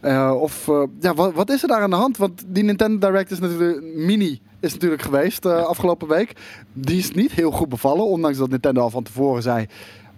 Eh, 0.00 0.34
of 0.40 0.68
eh, 0.68 0.82
ja, 1.00 1.14
wat, 1.14 1.32
wat 1.34 1.50
is 1.50 1.62
er 1.62 1.68
daar 1.68 1.80
aan 1.82 1.90
de 1.90 1.96
hand? 1.96 2.16
Want 2.16 2.42
die 2.46 2.64
Nintendo 2.64 2.98
Direct 3.08 3.30
is 3.30 3.38
natuurlijk 3.40 3.82
mini 3.82 4.40
is 4.60 4.72
natuurlijk 4.72 5.02
geweest 5.02 5.44
eh, 5.44 5.62
afgelopen 5.64 6.08
week. 6.08 6.32
Die 6.72 6.98
is 6.98 7.10
niet 7.12 7.32
heel 7.32 7.50
goed 7.50 7.68
bevallen, 7.68 8.04
ondanks 8.06 8.38
dat 8.38 8.50
Nintendo 8.50 8.80
al 8.80 8.90
van 8.90 9.02
tevoren 9.02 9.42
zei. 9.42 9.66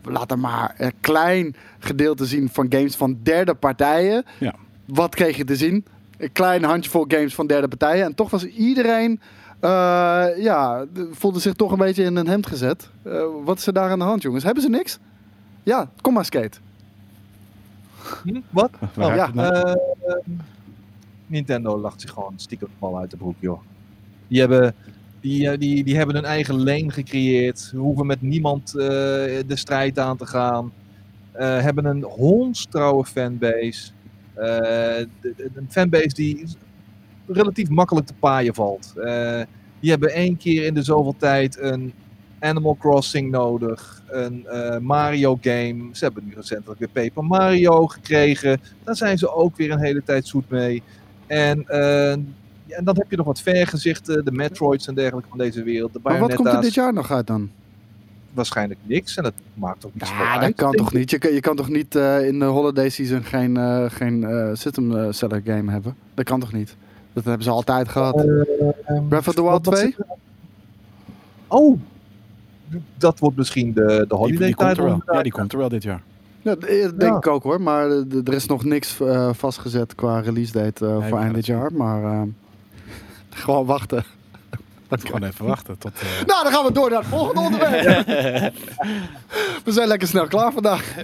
Laat 0.03 0.31
er 0.31 0.39
maar 0.39 0.75
een 0.79 0.93
klein 1.01 1.55
gedeelte 1.79 2.25
zien 2.27 2.49
van 2.53 2.67
games 2.69 2.97
van 2.97 3.19
derde 3.23 3.55
partijen. 3.55 4.25
Ja. 4.39 4.55
Wat 4.87 5.15
kreeg 5.15 5.37
je 5.37 5.45
te 5.45 5.57
zien? 5.57 5.85
Een 6.19 6.33
klein 6.33 6.65
handjevol 6.65 7.05
games 7.09 7.35
van 7.35 7.47
derde 7.47 7.69
partijen. 7.69 8.05
En 8.05 8.15
toch 8.15 8.31
was 8.31 8.45
iedereen. 8.45 9.21
eh, 9.61 10.27
ja, 10.39 10.85
de- 10.93 11.09
voelde 11.13 11.39
zich 11.41 11.55
toch 11.55 11.73
een 11.73 11.79
beetje 11.79 12.05
in 12.05 12.17
een 12.17 12.27
hemd 12.29 12.47
gezet. 12.47 12.91
Eh, 13.03 13.23
wat 13.45 13.59
is 13.59 13.67
er 13.67 13.73
daar 13.73 13.91
aan 13.91 13.99
de 13.99 14.05
hand, 14.05 14.23
jongens? 14.23 14.45
Hebben 14.45 14.63
ze 14.63 14.69
niks? 14.69 14.99
Ja, 15.63 15.91
kom 16.01 16.13
maar, 16.15 16.25
skate. 16.25 16.59
Hm? 18.25 18.41
Wat? 18.51 18.71
Oh, 18.99 19.15
ja. 19.15 19.31
nou? 19.35 19.55
Eh, 19.55 19.75
Nintendo 21.27 21.79
lacht 21.79 22.01
zich 22.01 22.11
gewoon 22.11 22.33
stiekem 22.37 22.69
de 22.69 22.75
bal 22.79 22.99
uit 22.99 23.11
de 23.11 23.17
broek, 23.17 23.35
joh. 23.39 23.61
Die 24.29 24.41
hebben, 24.41 24.75
die, 25.21 25.59
die, 25.59 25.85
die 25.85 25.97
hebben 25.97 26.15
hun 26.15 26.25
eigen 26.25 26.55
lane 26.65 26.91
gecreëerd. 26.91 27.59
Ze 27.59 27.77
hoeven 27.77 28.07
met 28.07 28.23
niemand 28.23 28.69
eh, 28.75 28.85
de 29.47 29.57
strijd 29.57 29.99
aan 29.99 30.17
te 30.17 30.27
gaan. 30.27 30.73
Eh, 31.33 31.61
hebben 31.61 31.85
een 31.85 32.03
hondstrouwe 32.03 33.05
fanbase. 33.05 33.91
Eh, 34.37 34.99
een 35.55 35.67
fanbase 35.69 36.15
die 36.15 36.47
relatief 37.27 37.69
makkelijk 37.69 38.07
te 38.07 38.15
paaien 38.15 38.55
valt. 38.55 38.93
Eh, 38.97 39.41
die 39.81 39.91
hebben 39.91 40.11
één 40.11 40.37
keer 40.37 40.65
in 40.65 40.75
de 40.75 40.83
zoveel 40.83 41.15
tijd 41.19 41.59
een 41.61 41.93
Animal 42.39 42.77
Crossing 42.77 43.31
nodig. 43.31 44.03
Een 44.07 44.47
eh, 44.47 44.79
Mario 44.79 45.39
game. 45.41 45.89
Ze 45.93 46.05
hebben 46.05 46.25
nu 46.25 46.33
recentelijk 46.35 46.79
weer 46.79 46.89
Paper 46.89 47.25
Mario 47.25 47.87
gekregen. 47.87 48.61
Daar 48.85 48.97
zijn 48.97 49.19
ze 49.19 49.33
ook 49.33 49.57
weer 49.57 49.71
een 49.71 49.81
hele 49.81 50.03
tijd 50.03 50.27
zoet 50.27 50.51
mee. 50.51 50.83
En, 51.27 51.69
eh, 51.69 52.17
ja, 52.65 52.77
en 52.77 52.85
dan 52.85 52.97
heb 52.97 53.11
je 53.11 53.17
nog 53.17 53.27
wat 53.27 53.41
vergezichten. 53.41 54.25
De 54.25 54.33
Metroids 54.33 54.87
en 54.87 54.95
dergelijke 54.95 55.29
van 55.29 55.39
deze 55.39 55.63
wereld. 55.63 55.93
De 55.93 56.01
Maar 56.03 56.19
wat 56.19 56.35
komt 56.35 56.49
er 56.49 56.61
dit 56.61 56.75
jaar 56.75 56.93
nog 56.93 57.11
uit 57.11 57.27
dan? 57.27 57.51
Waarschijnlijk 58.37 58.81
niks. 58.83 59.17
En 59.17 59.23
dat 59.23 59.33
maakt 59.55 59.87
ook 59.87 59.95
niet 59.95 60.09
Ja, 60.09 60.35
dat 60.35 60.43
uit, 60.43 60.55
kan 60.57 60.73
toch 60.73 60.89
ik. 60.93 60.99
niet? 60.99 61.11
Je 61.11 61.19
kan, 61.19 61.33
je 61.33 61.41
kan 61.41 61.57
toch 61.57 61.69
niet 61.69 61.95
eh, 61.95 62.27
in 62.27 62.39
de 62.39 62.45
holiday 62.45 62.89
season 62.89 63.23
geen, 63.25 63.57
eh, 63.57 63.85
geen 63.89 64.25
eh, 64.25 64.49
system 64.53 65.13
seller 65.13 65.41
game 65.45 65.71
hebben? 65.71 65.97
Dat 66.15 66.25
kan 66.25 66.41
toch 66.41 66.53
niet? 66.53 66.77
Dat 67.13 67.25
hebben 67.25 67.43
ze 67.45 67.51
altijd 67.51 67.89
gehad. 67.89 68.17
Eh, 68.17 68.25
Breath 69.09 69.29
of 69.29 69.35
the 69.35 69.43
Wild 69.43 69.53
wat- 69.53 69.65
wat 69.65 69.75
2? 69.75 69.87
zit 69.87 69.99
er- 69.99 70.07
Oh, 71.49 71.79
dat 72.99 73.19
wordt 73.19 73.37
misschien 73.37 73.73
de, 73.73 73.85
de 73.87 74.05
Die, 74.09 74.19
holiday 74.19 74.47
die 74.47 74.55
komt 74.57 74.77
er 74.77 74.85
wel. 74.85 75.03
Ja, 75.07 75.23
die 75.23 75.33
komt 75.33 75.53
er 75.53 75.59
wel 75.59 75.69
dit 75.69 75.83
jaar. 75.83 76.03
Ja, 76.43 76.55
denk 76.99 77.17
ik 77.17 77.27
ook 77.27 77.43
hoor. 77.43 77.61
Maar 77.61 77.91
er 78.25 78.33
is 78.33 78.47
nog 78.47 78.65
niks 78.65 79.01
eh, 79.01 79.31
vastgezet 79.33 79.95
qua 79.95 80.21
release 80.21 80.53
date 80.53 80.85
Nee, 80.87 81.09
voor 81.09 81.19
eind 81.19 81.35
dit 81.35 81.47
jaar. 81.47 81.73
Maar 81.73 82.03
eh, 82.05 82.23
gewoon 83.31 83.67
wachten. 83.67 84.05
Gewoon 84.89 85.23
even 85.23 85.47
wachten 85.47 85.79
tot... 85.79 85.93
eh, 85.95 86.27
Nou, 86.27 86.43
dan 86.43 86.53
gaan 86.53 86.65
we 86.65 86.73
door 86.73 86.91
naar 86.91 86.99
het 86.99 87.09
volgende 87.09 87.41
onderwerp. 87.41 88.07
We 89.65 89.73
zijn 89.73 89.89
lekker 89.89 90.09
snel 90.09 90.27
klaar 90.27 90.53
vandaag. 90.53 90.95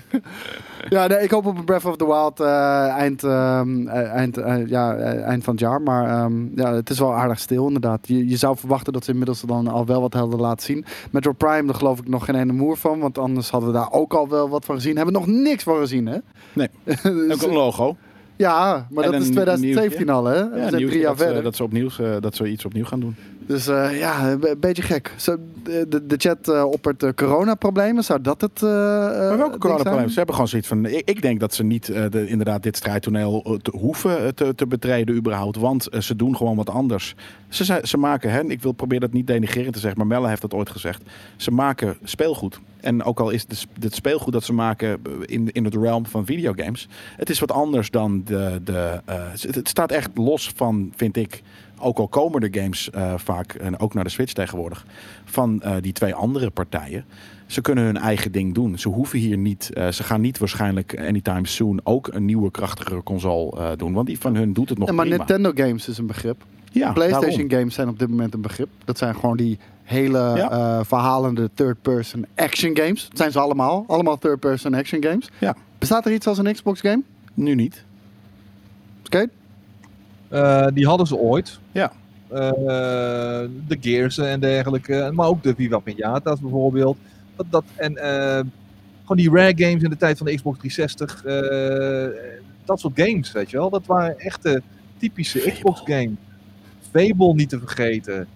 ja, 0.88 1.06
nee, 1.06 1.18
ik 1.18 1.30
hoop 1.30 1.46
op 1.46 1.56
een 1.58 1.64
Breath 1.64 1.84
of 1.84 1.96
the 1.96 2.06
Wild 2.06 2.40
eh, 2.40 2.86
eind, 2.88 3.24
ehm, 3.24 3.86
eh, 3.88 4.10
eind, 4.12 4.36
eh, 4.38 4.66
ja, 4.66 4.96
eind 4.96 5.44
van 5.44 5.52
het 5.52 5.62
jaar. 5.62 5.80
Maar 5.82 6.08
ehm, 6.08 6.60
ja, 6.60 6.74
het 6.74 6.90
is 6.90 6.98
wel 6.98 7.14
aardig 7.14 7.38
stil 7.38 7.66
inderdaad. 7.66 8.08
Je, 8.08 8.28
je 8.28 8.36
zou 8.36 8.56
verwachten 8.56 8.92
dat 8.92 9.04
ze 9.04 9.10
inmiddels 9.10 9.40
dan 9.40 9.66
al 9.68 9.86
wel 9.86 10.00
wat 10.00 10.14
hadden 10.14 10.40
laten 10.40 10.64
zien. 10.66 10.84
Metro 11.10 11.32
Prime, 11.32 11.64
daar 11.66 11.74
geloof 11.74 11.98
ik 11.98 12.08
nog 12.08 12.24
geen 12.24 12.34
ene 12.34 12.52
moer 12.52 12.76
van. 12.76 12.98
Want 12.98 13.18
anders 13.18 13.50
hadden 13.50 13.70
we 13.72 13.74
daar 13.78 13.90
ook 13.92 14.14
al 14.14 14.28
wel 14.28 14.48
wat 14.48 14.64
van 14.64 14.74
gezien. 14.74 14.96
Hebben 14.96 15.14
we 15.14 15.20
nog 15.20 15.28
niks 15.28 15.62
van 15.62 15.76
gezien, 15.78 16.06
hè? 16.06 16.18
Nee. 16.52 16.68
Dus, 17.02 17.32
ook 17.34 17.42
een 17.42 17.52
logo. 17.56 17.96
ja, 18.36 18.86
maar 18.90 19.04
En 19.04 19.10
dat 19.12 19.20
is 19.20 19.26
een 19.26 19.32
2017 19.34 20.08
al, 20.10 20.24
hè? 20.24 20.48
We 20.50 20.56
Ja, 20.56 20.60
zijn 20.60 20.66
nieuwtje 20.68 20.86
drie 20.86 21.00
jaar 21.00 21.08
dat, 21.16 21.24
verder. 21.24 21.42
dat, 21.42 21.56
ze 21.56 21.62
opnieuw, 21.62 21.88
eh, 21.98 22.16
dat 22.20 22.34
ze 22.34 22.48
iets 22.48 22.64
opnieuw 22.64 22.84
gaan 22.84 23.00
doen. 23.00 23.16
Dus 23.46 23.66
eh, 23.66 23.98
ja, 23.98 24.30
een 24.30 24.40
be- 24.40 24.56
beetje 24.60 24.82
gek. 24.82 25.14
Zo, 25.16 25.36
de, 25.64 26.06
de, 26.06 26.14
chat 26.16 26.48
eh, 26.48 26.64
oppert 26.64 27.02
eh, 27.02 27.10
coronaproblemen. 27.14 28.04
Zou 28.04 28.20
dat 28.20 28.40
het. 28.40 28.62
eh 28.62 28.68
Maar 28.68 29.36
welke 29.36 29.80
zijn? 29.82 30.08
Ze 30.08 30.16
hebben 30.16 30.34
gewoon 30.34 30.50
zoiets 30.50 30.68
van. 30.68 30.86
Ik, 30.86 31.08
ik 31.08 31.22
denk 31.22 31.40
dat 31.40 31.54
ze 31.54 31.64
niet 31.64 31.86
de, 31.86 32.26
inderdaad 32.28 32.62
dit 32.62 32.76
strijdtoneel 32.76 33.58
te 33.62 33.70
hoeven 33.76 34.34
te, 34.34 34.54
te 34.54 34.66
betreden, 34.66 35.14
überhaupt. 35.14 35.56
Want 35.56 35.88
ze 35.98 36.16
doen 36.16 36.36
gewoon 36.36 36.56
wat 36.56 36.70
anders. 36.70 37.14
Ze, 37.48 37.80
ze 37.82 37.98
maken, 37.98 38.30
hè, 38.30 38.44
ik 38.44 38.62
wil 38.62 38.72
proberen 38.72 39.00
dat 39.00 39.12
niet 39.12 39.26
denigrerend 39.26 39.74
te 39.74 39.80
zeggen, 39.80 39.98
maar 39.98 40.08
Melle 40.08 40.28
heeft 40.28 40.42
dat 40.42 40.54
ooit 40.54 40.70
gezegd. 40.70 41.02
Ze 41.36 41.50
maken 41.50 41.96
speelgoed. 42.02 42.60
En 42.80 43.02
ook 43.02 43.20
al 43.20 43.30
is 43.30 43.42
het, 43.48 43.66
het 43.80 43.94
speelgoed 43.94 44.32
dat 44.32 44.44
ze 44.44 44.52
maken 44.52 45.00
in, 45.24 45.52
in 45.52 45.64
het 45.64 45.74
realm 45.74 46.06
van 46.06 46.26
videogames, 46.26 46.88
het 47.16 47.30
is 47.30 47.40
wat 47.40 47.52
anders 47.52 47.90
dan 47.90 48.22
de. 48.24 48.60
de 48.64 49.00
het, 49.06 49.54
het 49.54 49.68
staat 49.68 49.90
echt 49.90 50.10
los 50.14 50.52
van, 50.56 50.92
vind 50.96 51.16
ik. 51.16 51.42
Ook 51.82 51.98
al 51.98 52.08
komen 52.08 52.40
de 52.40 52.60
games 52.60 52.90
eh, 52.90 53.14
vaak, 53.16 53.52
en 53.52 53.78
ook 53.78 53.94
naar 53.94 54.04
de 54.04 54.10
Switch 54.10 54.32
tegenwoordig, 54.32 54.86
van 55.24 55.62
eh, 55.62 55.74
die 55.80 55.92
twee 55.92 56.14
andere 56.14 56.50
partijen. 56.50 57.04
Ze 57.46 57.60
kunnen 57.60 57.84
hun 57.84 57.96
eigen 57.96 58.32
ding 58.32 58.54
doen. 58.54 58.78
Ze 58.78 58.88
hoeven 58.88 59.18
hier 59.18 59.36
niet. 59.38 59.70
eh, 59.72 59.88
ze 59.88 60.02
gaan 60.02 60.20
niet 60.20 60.38
waarschijnlijk 60.38 60.98
anytime 61.00 61.46
soon 61.46 61.80
ook 61.84 62.08
een 62.12 62.24
nieuwe 62.24 62.50
krachtigere 62.50 63.02
console 63.02 63.76
doen. 63.76 63.92
Want 63.92 64.06
die 64.06 64.18
van 64.18 64.36
hun 64.36 64.52
doet 64.52 64.68
het 64.68 64.78
nog 64.78 64.88
Ja, 64.88 64.94
maar 64.94 65.06
prima. 65.06 65.24
Nintendo 65.24 65.52
games 65.64 65.88
is 65.88 65.98
een 65.98 66.06
begrip. 66.06 66.44
ja, 66.72 66.92
PlayStation 66.92 67.30
daarom. 67.30 67.50
games 67.50 67.74
zijn 67.74 67.88
op 67.88 67.98
dit 67.98 68.08
moment 68.08 68.34
een 68.34 68.40
begrip. 68.40 68.68
Dat 68.84 68.98
zijn 68.98 69.14
gewoon 69.14 69.36
die 69.36 69.58
hele 69.82 70.18
Ja. 70.36 70.84
verhalende 70.84 71.50
third-person 71.54 72.26
action 72.34 72.76
games. 72.76 73.08
Dat 73.08 73.18
zijn 73.18 73.32
ze 73.32 73.38
allemaal. 73.40 73.84
Allemaal 73.86 74.18
third-person 74.18 74.74
action 74.74 75.02
games. 75.04 75.28
Ja, 75.38 75.56
Bestaat 75.78 76.06
er 76.06 76.12
iets 76.12 76.26
als 76.26 76.38
een 76.38 76.52
Xbox 76.52 76.80
game? 76.80 77.02
nu 77.34 77.54
niet. 77.54 77.84
Skate? 79.02 79.30
Eh, 80.32 80.66
die 80.74 80.86
hadden 80.86 81.06
ze 81.06 81.16
ooit. 81.16 81.58
Ja. 81.72 81.92
Eh, 82.32 83.48
de 83.66 83.76
Gears 83.80 84.18
en 84.18 84.40
dergelijke. 84.40 85.10
Maar 85.12 85.26
ook 85.26 85.42
de 85.42 85.54
Viva 85.54 85.78
Pinata's 85.78 86.40
bijvoorbeeld. 86.40 86.96
Dat, 87.36 87.46
dat, 87.50 87.64
en 87.76 87.96
eh, 87.96 88.40
gewoon 89.00 89.16
die 89.16 89.30
rare 89.30 89.52
games 89.56 89.82
in 89.82 89.90
de 89.90 89.96
tijd 89.96 90.18
van 90.18 90.26
de 90.26 90.34
Xbox 90.34 90.58
360. 90.58 91.24
eh, 91.24 92.40
dat 92.64 92.80
soort 92.80 93.00
games, 93.00 93.32
weet 93.32 93.50
je 93.50 93.56
wel. 93.56 93.70
Dat 93.70 93.86
waren 93.86 94.18
echte 94.18 94.62
typische. 94.96 95.50
Xbox 95.52 95.80
games. 95.84 96.16
Fable 96.90 97.34
niet 97.34 97.48
te 97.48 97.58
vergeten. 97.58 98.26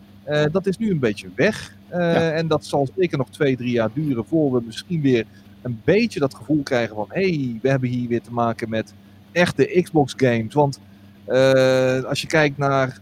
Dat 0.52 0.66
is 0.66 0.78
nu 0.78 0.90
een 0.90 0.98
beetje 0.98 1.28
weg. 1.34 1.74
Ja. 1.90 2.30
En 2.30 2.46
dat 2.48 2.64
zal 2.64 2.88
zeker 2.96 3.18
nog 3.18 3.30
twee, 3.30 3.56
drie 3.56 3.70
jaar 3.70 3.90
duren 3.92 4.24
voor 4.24 4.52
we 4.52 4.62
misschien 4.64 5.00
weer 5.00 5.24
een 5.62 5.80
beetje 5.84 6.20
dat 6.20 6.34
gevoel 6.34 6.62
krijgen 6.62 6.96
van... 6.96 7.06
hé, 7.08 7.30
hey, 7.30 7.58
we 7.62 7.68
hebben 7.68 7.88
hier 7.88 8.08
weer 8.08 8.22
te 8.22 8.32
maken 8.32 8.68
met 8.68 8.94
echte 9.32 9.80
Xbox 9.82 10.14
games. 10.16 10.54
Want 10.54 10.80
als 12.08 12.20
je 12.20 12.26
kijkt 12.26 12.58
naar 12.58 12.98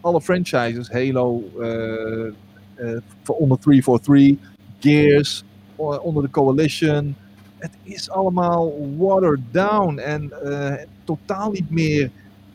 alle 0.00 0.20
franchises, 0.20 0.90
Halo 0.90 1.42
eh, 1.60 2.26
eh, 2.74 2.98
onder 3.26 3.58
343, 3.58 4.36
Gears, 4.80 5.44
onder 5.76 6.22
de 6.22 6.30
Coalition. 6.30 7.14
Het 7.58 7.70
is 7.82 8.10
allemaal 8.10 8.94
watered 8.98 9.40
down 9.50 9.98
en 9.98 10.32
eh, 10.44 10.74
totaal 11.04 11.50
niet 11.50 11.70
meer 11.70 12.10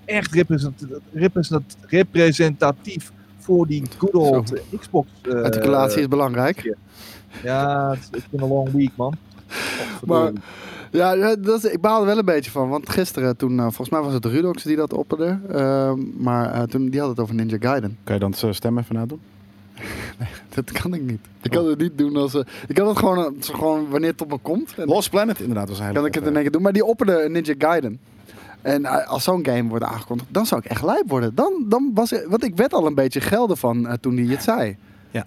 echt 0.05 0.33
represent- 0.33 0.85
represent- 1.13 1.77
representatief 1.85 3.11
voor 3.37 3.67
die 3.67 3.83
good 3.97 4.13
old 4.15 4.53
eh, 4.53 4.79
Xbox. 4.79 5.07
eh, 5.21 5.41
Articulatie 5.41 5.99
is 5.99 6.07
belangrijk. 6.07 6.75
Ja, 7.43 7.89
het 7.89 8.09
is 8.11 8.29
been 8.29 8.43
a 8.43 8.47
long 8.47 8.71
week, 8.71 8.91
man. 8.95 9.15
Maar- 10.05 10.31
Ja, 10.91 11.35
dat 11.35 11.63
is, 11.63 11.71
ik 11.71 11.81
baal 11.81 11.99
er 11.99 12.05
wel 12.05 12.17
een 12.17 12.25
beetje 12.25 12.51
van. 12.51 12.69
Want 12.69 12.89
gisteren, 12.89 13.37
toen, 13.37 13.57
eh, 13.57 13.61
volgens 13.63 13.89
mij 13.89 14.01
was 14.01 14.13
het 14.13 14.25
Rudox 14.25 14.63
die 14.63 14.75
dat 14.75 14.93
opperde. 14.93 15.39
Ehm, 15.49 15.99
maar 16.17 16.53
eh, 16.53 16.61
toen, 16.63 16.89
die 16.89 16.99
had 16.99 17.09
het 17.09 17.19
over 17.19 17.35
Ninja 17.35 17.57
Gaiden. 17.59 17.97
Kan 18.03 18.13
je 18.15 18.19
dan 18.21 18.33
zijn 18.33 18.55
stem 18.55 18.77
even 18.77 18.95
nadoen? 18.95 19.19
Dat 20.55 20.71
kan 20.71 20.93
ik 20.93 21.01
niet. 21.01 21.19
Ik 21.41 21.51
kan 21.51 21.65
het 21.67 21.77
niet 21.79 21.97
doen 21.97 22.15
als... 22.15 22.33
eh, 22.33 22.41
ik 22.67 22.75
kan 22.75 22.87
het 22.87 22.97
gewoon, 22.97 23.35
gewoon 23.39 23.89
wanneer 23.89 24.09
het 24.11 24.21
op 24.21 24.29
me 24.29 24.37
komt. 24.37 24.73
En 24.77 24.87
Lost 24.87 25.09
Planet 25.09 25.39
inderdaad 25.39 25.69
was 25.69 25.79
hele 25.79 25.93
kan 25.93 26.05
ik 26.05 26.13
het 26.13 26.25
in 26.25 26.33
één 26.33 26.41
keer 26.41 26.51
doen. 26.51 26.61
Maar 26.61 26.73
die 26.73 26.85
opperde 26.85 27.29
Ninja 27.29 27.53
Gaiden. 27.57 27.99
En 28.61 28.85
als 29.07 29.23
zo'n 29.23 29.45
game 29.45 29.69
wordt 29.69 29.85
aangekondigd, 29.85 30.33
dan 30.33 30.45
zou 30.45 30.61
ik 30.63 30.71
echt 30.71 30.83
lijp 30.83 31.03
worden. 31.09 31.35
Dan, 31.35 31.65
dan 31.69 31.91
was 31.93 32.11
ik, 32.11 32.25
want 32.29 32.43
ik 32.43 32.55
werd 32.55 32.73
al 32.73 32.85
een 32.85 32.95
beetje 32.95 33.21
gelden 33.21 33.57
van 33.57 33.97
toen 34.01 34.17
hij 34.17 34.25
het 34.25 34.43
zei. 34.43 34.77
Ja. 35.11 35.25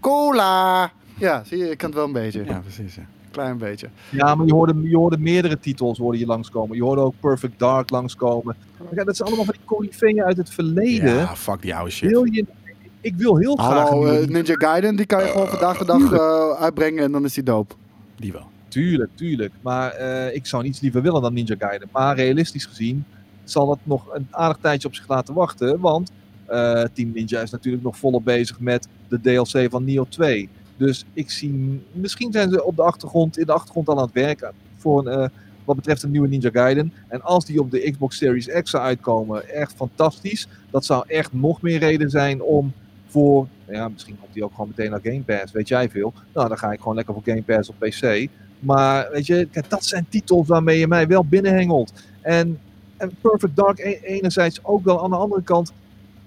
Cola! 0.00 0.92
Ja, 1.16 1.42
zie 1.46 1.58
je, 1.58 1.70
ik 1.70 1.78
kan 1.78 1.88
het 1.88 1.98
wel 1.98 2.06
een 2.06 2.12
beetje. 2.12 2.44
Ja, 2.44 2.58
precies. 2.58 2.94
Ja. 2.94 3.02
Klein 3.34 3.58
beetje. 3.58 3.88
Ja, 4.10 4.34
maar 4.34 4.46
je 4.46 4.52
hoorde, 4.52 4.88
je 4.88 4.96
hoorde 4.96 5.18
meerdere 5.18 5.58
titels 5.58 5.98
hoorde 5.98 6.18
je 6.18 6.26
langskomen. 6.26 6.76
Je 6.76 6.82
hoorde 6.82 7.00
ook 7.00 7.14
Perfect 7.20 7.58
Dark 7.58 7.90
langskomen. 7.90 8.56
Ja, 8.94 9.04
dat 9.04 9.16
zijn 9.16 9.28
allemaal 9.28 9.44
van 9.44 9.54
die 9.58 9.64
coryfeeën 9.64 10.22
uit 10.22 10.36
het 10.36 10.50
verleden. 10.50 11.14
ja, 11.14 11.36
fuck 11.36 11.62
die 11.62 11.74
oude 11.74 11.90
shit. 11.90 12.10
Wil 12.10 12.24
je, 12.24 12.44
ik 13.00 13.14
wil 13.16 13.36
heel 13.36 13.56
graag 13.56 13.88
Hallo, 13.88 14.06
eh, 14.06 14.26
Ninja 14.26 14.54
Gaiden, 14.54 14.96
die 14.96 15.06
kan 15.06 15.22
je 15.22 15.28
gewoon 15.28 15.48
vandaag 15.48 15.78
de 15.78 15.84
dag 15.84 16.12
eh, 16.12 16.62
uitbrengen 16.62 17.04
en 17.04 17.12
dan 17.12 17.24
is 17.24 17.34
die 17.34 17.42
dope. 17.42 17.74
Die 18.16 18.32
wel. 18.32 18.46
Tuurlijk, 18.68 19.10
tuurlijk. 19.14 19.52
Maar 19.60 19.90
eh, 19.90 20.34
ik 20.34 20.46
zou 20.46 20.62
niets 20.62 20.80
liever 20.80 21.02
willen 21.02 21.22
dan 21.22 21.34
Ninja 21.34 21.54
Gaiden. 21.58 21.88
Maar 21.92 22.16
realistisch 22.16 22.66
gezien 22.66 23.04
zal 23.44 23.66
dat 23.66 23.78
nog 23.82 24.14
een 24.14 24.26
aardig 24.30 24.56
tijdje 24.60 24.88
op 24.88 24.94
zich 24.94 25.08
laten 25.08 25.34
wachten. 25.34 25.80
Want 25.80 26.10
Team 26.92 27.10
Ninja 27.14 27.40
is 27.40 27.50
natuurlijk 27.50 27.84
nog 27.84 27.96
volop 27.96 28.24
bezig 28.24 28.60
met 28.60 28.88
de 29.08 29.20
DLC 29.20 29.70
van 29.70 29.84
Neo 29.84 30.06
2. 30.08 30.48
Dus 30.76 31.04
ik 31.12 31.30
zie, 31.30 31.80
misschien 31.92 32.32
zijn 32.32 32.50
ze 32.50 32.64
op 32.64 32.76
de 32.76 32.82
achtergrond, 32.82 33.38
in 33.38 33.46
de 33.46 33.52
achtergrond 33.52 33.88
al 33.88 33.96
aan 33.96 34.04
het 34.04 34.12
werken 34.12 34.52
voor 34.76 35.06
een, 35.06 35.22
eh, 35.22 35.28
wat 35.64 35.76
betreft 35.76 36.02
een 36.02 36.10
nieuwe 36.10 36.28
Ninja 36.28 36.50
Gaiden. 36.50 36.92
En 37.08 37.22
als 37.22 37.44
die 37.44 37.60
op 37.60 37.70
de 37.70 37.90
Xbox 37.90 38.16
Series 38.16 38.46
X 38.62 38.70
zou 38.70 38.82
uitkomen, 38.82 39.48
echt 39.48 39.72
fantastisch. 39.72 40.48
Dat 40.70 40.84
zou 40.84 41.04
echt 41.06 41.32
nog 41.32 41.62
meer 41.62 41.78
reden 41.78 42.10
zijn 42.10 42.42
om 42.42 42.72
voor, 43.06 43.46
ja, 43.68 43.88
misschien 43.88 44.18
komt 44.20 44.32
die 44.32 44.44
ook 44.44 44.50
gewoon 44.50 44.68
meteen 44.68 44.90
naar 44.90 45.00
Game 45.02 45.22
Pass, 45.22 45.52
weet 45.52 45.68
jij 45.68 45.90
veel. 45.90 46.12
Nou, 46.32 46.48
dan 46.48 46.58
ga 46.58 46.72
ik 46.72 46.78
gewoon 46.78 46.94
lekker 46.94 47.14
voor 47.14 47.22
Game 47.24 47.42
Pass 47.42 47.68
op 47.68 47.78
PC. 47.78 48.28
Maar 48.58 49.08
weet 49.12 49.26
je, 49.26 49.48
kijk, 49.50 49.70
dat 49.70 49.84
zijn 49.84 50.06
titels 50.08 50.48
waarmee 50.48 50.78
je 50.78 50.88
mij 50.88 51.06
wel 51.06 51.24
binnenhengelt. 51.24 51.92
En, 52.20 52.58
en 52.96 53.10
Perfect 53.20 53.56
Dark 53.56 53.78
e- 53.78 53.98
enerzijds 54.02 54.64
ook 54.64 54.84
wel 54.84 55.02
aan 55.02 55.10
de 55.10 55.16
andere 55.16 55.42
kant. 55.42 55.72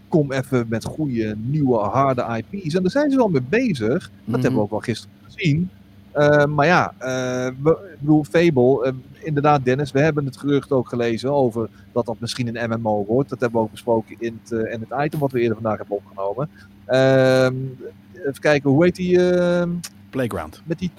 Kom 0.08 0.32
even 0.32 0.66
met 0.70 0.84
goede, 0.84 1.36
nieuwe, 1.38 1.78
harde 1.78 2.44
IP's. 2.52 2.74
En 2.76 2.82
daar 2.82 2.92
zijn 2.92 3.12
ze 3.12 3.18
wel 3.18 3.30
mee 3.30 3.42
bezig. 3.42 4.00
Dat 4.00 4.10
Mhm. 4.26 4.32
hebben 4.34 4.54
we 4.54 4.60
ook 4.60 4.70
wel 4.70 4.80
gisteren 4.80 5.16
gezien. 5.24 5.70
Eh, 6.12 6.46
maar 6.46 6.66
ja, 6.66 6.94
eh, 6.98 7.08
we, 7.64 7.90
ik 7.94 8.00
bedoel, 8.00 8.24
Fable, 8.24 8.86
eh, 8.86 8.92
inderdaad 9.24 9.64
Dennis, 9.66 9.92
we 9.92 10.00
hebben 10.00 10.26
het 10.26 10.38
gerucht 10.38 10.72
ook 10.72 10.90
gelezen 10.90 11.34
over 11.34 11.70
dat 11.92 12.06
dat 12.06 12.20
misschien 12.20 12.56
een 12.56 12.70
MMO 12.80 13.06
wordt. 13.08 13.30
Dat 13.30 13.40
hebben 13.40 13.60
we 13.60 13.66
ook 13.66 13.72
besproken 13.72 14.16
in 14.20 14.40
het, 14.44 14.52
in 14.52 14.86
het 14.90 15.06
item 15.06 15.20
wat 15.20 15.32
we 15.32 15.40
eerder 15.40 15.58
vandaag 15.62 15.78
hebben 15.78 15.96
opgenomen. 15.98 16.50
Ehm, 16.86 17.56
even 18.20 18.40
kijken, 18.40 18.70
hoe 18.70 18.84
heet 18.84 18.96
die, 18.96 19.30
ehm, 19.32 19.70
Playground. 20.10 20.62
met 20.66 20.80
die, 20.80 20.92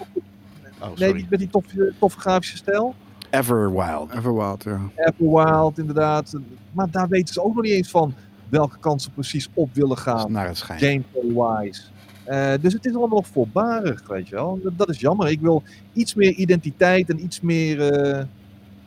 Oh, 0.82 0.96
nee, 0.96 1.12
die- 1.12 1.26
met 1.30 1.38
die 1.38 1.48
toffe, 1.48 1.92
toffe 1.98 2.20
grafische 2.20 2.56
stijl? 2.56 2.94
Everwild. 3.30 4.12
Everwild, 4.14 4.64
ja. 4.64 4.80
Everwild, 4.96 5.78
inderdaad. 5.78 6.34
Maar 6.72 6.90
daar 6.90 7.08
weten 7.08 7.34
ze 7.34 7.42
ook 7.42 7.54
nog 7.54 7.64
niet 7.64 7.72
eens 7.72 7.90
van 7.90 8.14
welke 8.48 8.76
kant 8.80 9.02
ze 9.02 9.10
precies 9.10 9.48
op 9.54 9.74
willen 9.74 9.98
gaan, 9.98 10.32
Naar 10.32 10.46
het 10.46 10.56
schijnt. 10.56 10.82
gameplay-wise. 10.82 11.82
Eh, 12.24 12.52
dus 12.60 12.72
het 12.72 12.84
is 12.86 12.94
allemaal 12.94 13.16
nog 13.18 13.26
voorbarig, 13.26 14.02
weet 14.08 14.28
je 14.28 14.34
wel. 14.34 14.60
Dat, 14.62 14.72
dat 14.78 14.88
is 14.88 15.00
jammer. 15.00 15.28
Ik 15.28 15.40
wil 15.40 15.62
iets 15.92 16.14
meer 16.14 16.32
identiteit 16.32 17.10
en 17.10 17.22
iets 17.24 17.40
meer, 17.40 17.92
eh, 17.92 18.24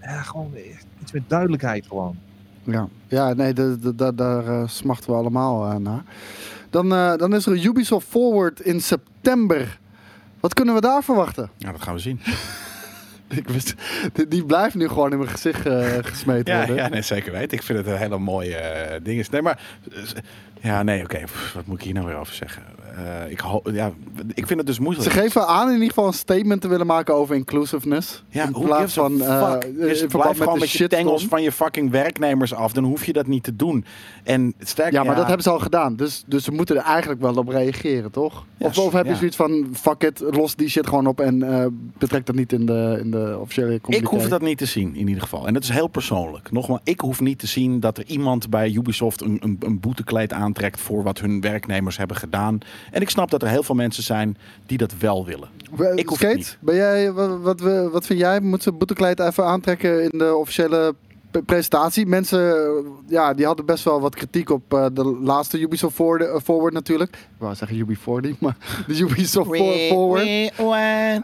ja, 0.01 0.21
gewoon 0.21 0.51
echt 0.55 0.85
iets 1.01 1.11
meer 1.11 1.23
duidelijkheid 1.27 1.85
gewoon. 1.87 2.15
Ja, 2.63 2.87
ja 3.07 3.33
nee, 3.33 3.53
de, 3.53 3.77
de- 3.79 3.95
de- 3.95 4.15
daar 4.15 4.47
eh, 4.47 4.67
smachten 4.67 5.09
we 5.11 5.17
allemaal 5.17 5.71
eh, 5.71 5.75
naar. 5.77 6.03
Dan, 6.69 6.93
eh, 6.93 7.15
dan 7.15 7.33
is 7.35 7.45
er 7.45 7.65
Ubisoft 7.65 8.07
Forward 8.07 8.59
in 8.59 8.81
september. 8.81 9.79
Wat 10.39 10.53
kunnen 10.53 10.75
we 10.75 10.81
daar 10.81 11.03
verwachten? 11.03 11.49
Ja, 11.57 11.71
dat 11.71 11.81
gaan 11.81 11.93
we 11.93 11.99
zien. 11.99 12.19
Ik 13.41 13.49
wist, 13.49 13.73
die, 14.27 14.45
blijft 14.45 14.75
nu 14.75 14.87
gewoon 14.87 15.11
in 15.11 15.17
mijn 15.17 15.29
gezicht 15.29 15.65
eh, 15.65 15.87
gesmeten 16.01 16.53
Ja, 16.53 16.57
worden. 16.59 16.75
ja 16.75 16.87
nee, 16.89 17.01
zeker 17.01 17.31
weten. 17.31 17.57
Ik 17.57 17.63
vind 17.63 17.77
het 17.77 17.87
een 17.87 17.97
hele 17.97 18.17
mooie 18.17 18.55
eh, 18.55 18.99
ding. 19.03 19.29
Nee, 19.29 19.41
maar... 19.41 19.59
eh, 19.93 20.01
Ja, 20.61 20.83
nee, 20.83 21.03
oké. 21.03 21.19
Wat 21.53 21.65
moet 21.65 21.77
ik 21.77 21.83
hier 21.83 21.93
nou 21.93 22.05
weer 22.07 22.15
over 22.15 22.33
zeggen? 22.33 22.63
Eh, 22.95 23.31
ik, 23.31 23.39
ho- 23.39 23.61
ja, 23.71 23.91
ik 24.33 24.47
vind 24.47 24.57
het 24.59 24.67
dus 24.67 24.75
Ze 24.75 24.81
moeilijk. 24.81 25.09
geven 25.11 25.47
aan 25.47 25.67
in 25.67 25.73
ieder 25.73 25.87
geval 25.87 26.07
een 26.07 26.13
statement 26.13 26.61
te 26.61 26.67
willen 26.67 26.85
maken 26.87 27.13
over 27.15 27.35
inclusiveness. 27.35 28.23
Ja, 28.29 28.45
in 28.47 28.53
hoe 28.53 28.65
plaats 28.65 28.93
van 28.93 29.11
fuck? 29.17 29.77
Dus 29.77 29.99
verband 29.99 30.09
blijf 30.09 30.27
met 30.27 30.37
gewoon 30.37 30.53
de 30.53 30.59
met 30.59 30.71
je 30.71 30.87
tengels 30.87 31.25
van 31.25 31.41
je 31.41 31.51
fucking 31.51 31.91
werknemers 31.91 32.53
af. 32.53 32.73
Dan 32.73 32.83
hoef 32.83 33.05
je 33.05 33.13
dat 33.13 33.27
niet 33.27 33.43
te 33.43 33.55
doen. 33.55 33.85
En 34.23 34.53
sterk, 34.59 34.91
Ja, 34.91 35.03
maar 35.03 35.15
dat 35.15 35.25
hebben 35.25 35.43
ze 35.43 35.49
al 35.49 35.59
gedaan. 35.59 35.95
Dus, 35.95 36.23
dus 36.25 36.43
ze 36.43 36.51
moeten 36.51 36.75
er 36.75 36.83
eigenlijk 36.83 37.21
wel 37.21 37.33
op 37.35 37.47
reageren, 37.47 38.11
toch? 38.11 38.45
Ja, 38.57 38.65
of, 38.67 38.77
of 38.77 38.93
heb 38.93 39.05
je 39.05 39.15
zoiets 39.15 39.35
van, 39.35 39.67
fuck 39.73 40.03
it, 40.03 40.19
los 40.31 40.55
die 40.55 40.69
shit 40.69 40.87
gewoon 40.87 41.07
op 41.07 41.19
en 41.19 41.39
betrek 41.97 42.25
dat 42.25 42.35
niet 42.35 42.53
in 42.53 42.65
de, 42.65 42.97
in 43.03 43.11
de 43.11 43.37
officiële 43.41 43.73
Ik 43.73 43.81
communicatie. 43.81 44.19
hoef 44.19 44.29
dat 44.29 44.41
niet 44.41 44.57
te 44.57 44.65
zien, 44.65 44.95
in 44.95 45.07
ieder 45.07 45.21
geval. 45.23 45.47
En 45.47 45.53
dat 45.53 45.63
is 45.63 45.69
heel 45.69 45.87
persoonlijk. 45.87 46.51
Nogmaals, 46.51 46.81
ik 46.83 46.99
hoef 46.99 47.21
niet 47.21 47.39
te 47.39 47.47
zien 47.47 47.79
dat 47.79 47.97
er 47.97 48.05
iemand 48.07 48.49
bij 48.49 48.71
Ubisoft 48.71 49.21
een, 49.21 49.37
een, 49.43 49.57
een 49.59 49.79
boetekleed 49.79 50.33
aantrekt 50.33 50.79
voor 50.81 51.03
wat 51.03 51.19
hun 51.19 51.41
werknemers 51.41 51.97
hebben 51.97 52.17
gedaan. 52.17 52.57
En 52.91 53.01
ik 53.01 53.09
snap 53.09 53.31
dat 53.31 53.41
er 53.41 53.47
heel 53.49 53.63
veel 53.63 53.75
mensen 53.75 54.03
zijn 54.03 54.37
die 54.65 54.77
dat 54.77 54.93
wel 54.99 55.25
willen. 55.25 55.49
We- 55.75 55.91
Ik 55.95 56.07
hoef 56.07 56.17
Skate, 56.17 56.31
het 56.31 56.37
niet. 56.37 56.57
Ben 56.61 56.75
jij, 56.75 57.11
wat, 57.11 57.39
wat, 57.41 57.59
we- 57.59 57.89
wat 57.91 58.05
vind 58.05 58.19
jij? 58.19 58.39
Moet 58.39 58.63
ze 58.63 58.71
boetekleed 58.71 59.19
even 59.19 59.45
aantrekken 59.45 60.03
in 60.11 60.17
de 60.19 60.35
officiële 60.35 60.95
presentatie. 61.45 62.05
Mensen 62.05 62.49
eh, 62.55 62.85
ja, 63.07 63.33
die 63.33 63.45
hadden 63.45 63.65
best 63.65 63.83
wel 63.83 64.01
wat 64.01 64.15
kritiek 64.15 64.49
op 64.49 64.73
eh, 64.73 64.85
de 64.93 65.03
laatste 65.03 65.59
Ubisoft 65.59 65.95
Forward, 65.95 66.29
eh, 66.29 66.35
Forward 66.43 66.73
natuurlijk. 66.73 67.11
Ik 67.15 67.27
wou 67.37 67.55
zeggen 67.55 67.77
UB40, 67.77 68.37
maar 68.39 68.57
de 68.87 68.97
Ubisoft 68.99 69.55
For- 69.55 69.77
Forward. 69.89 70.25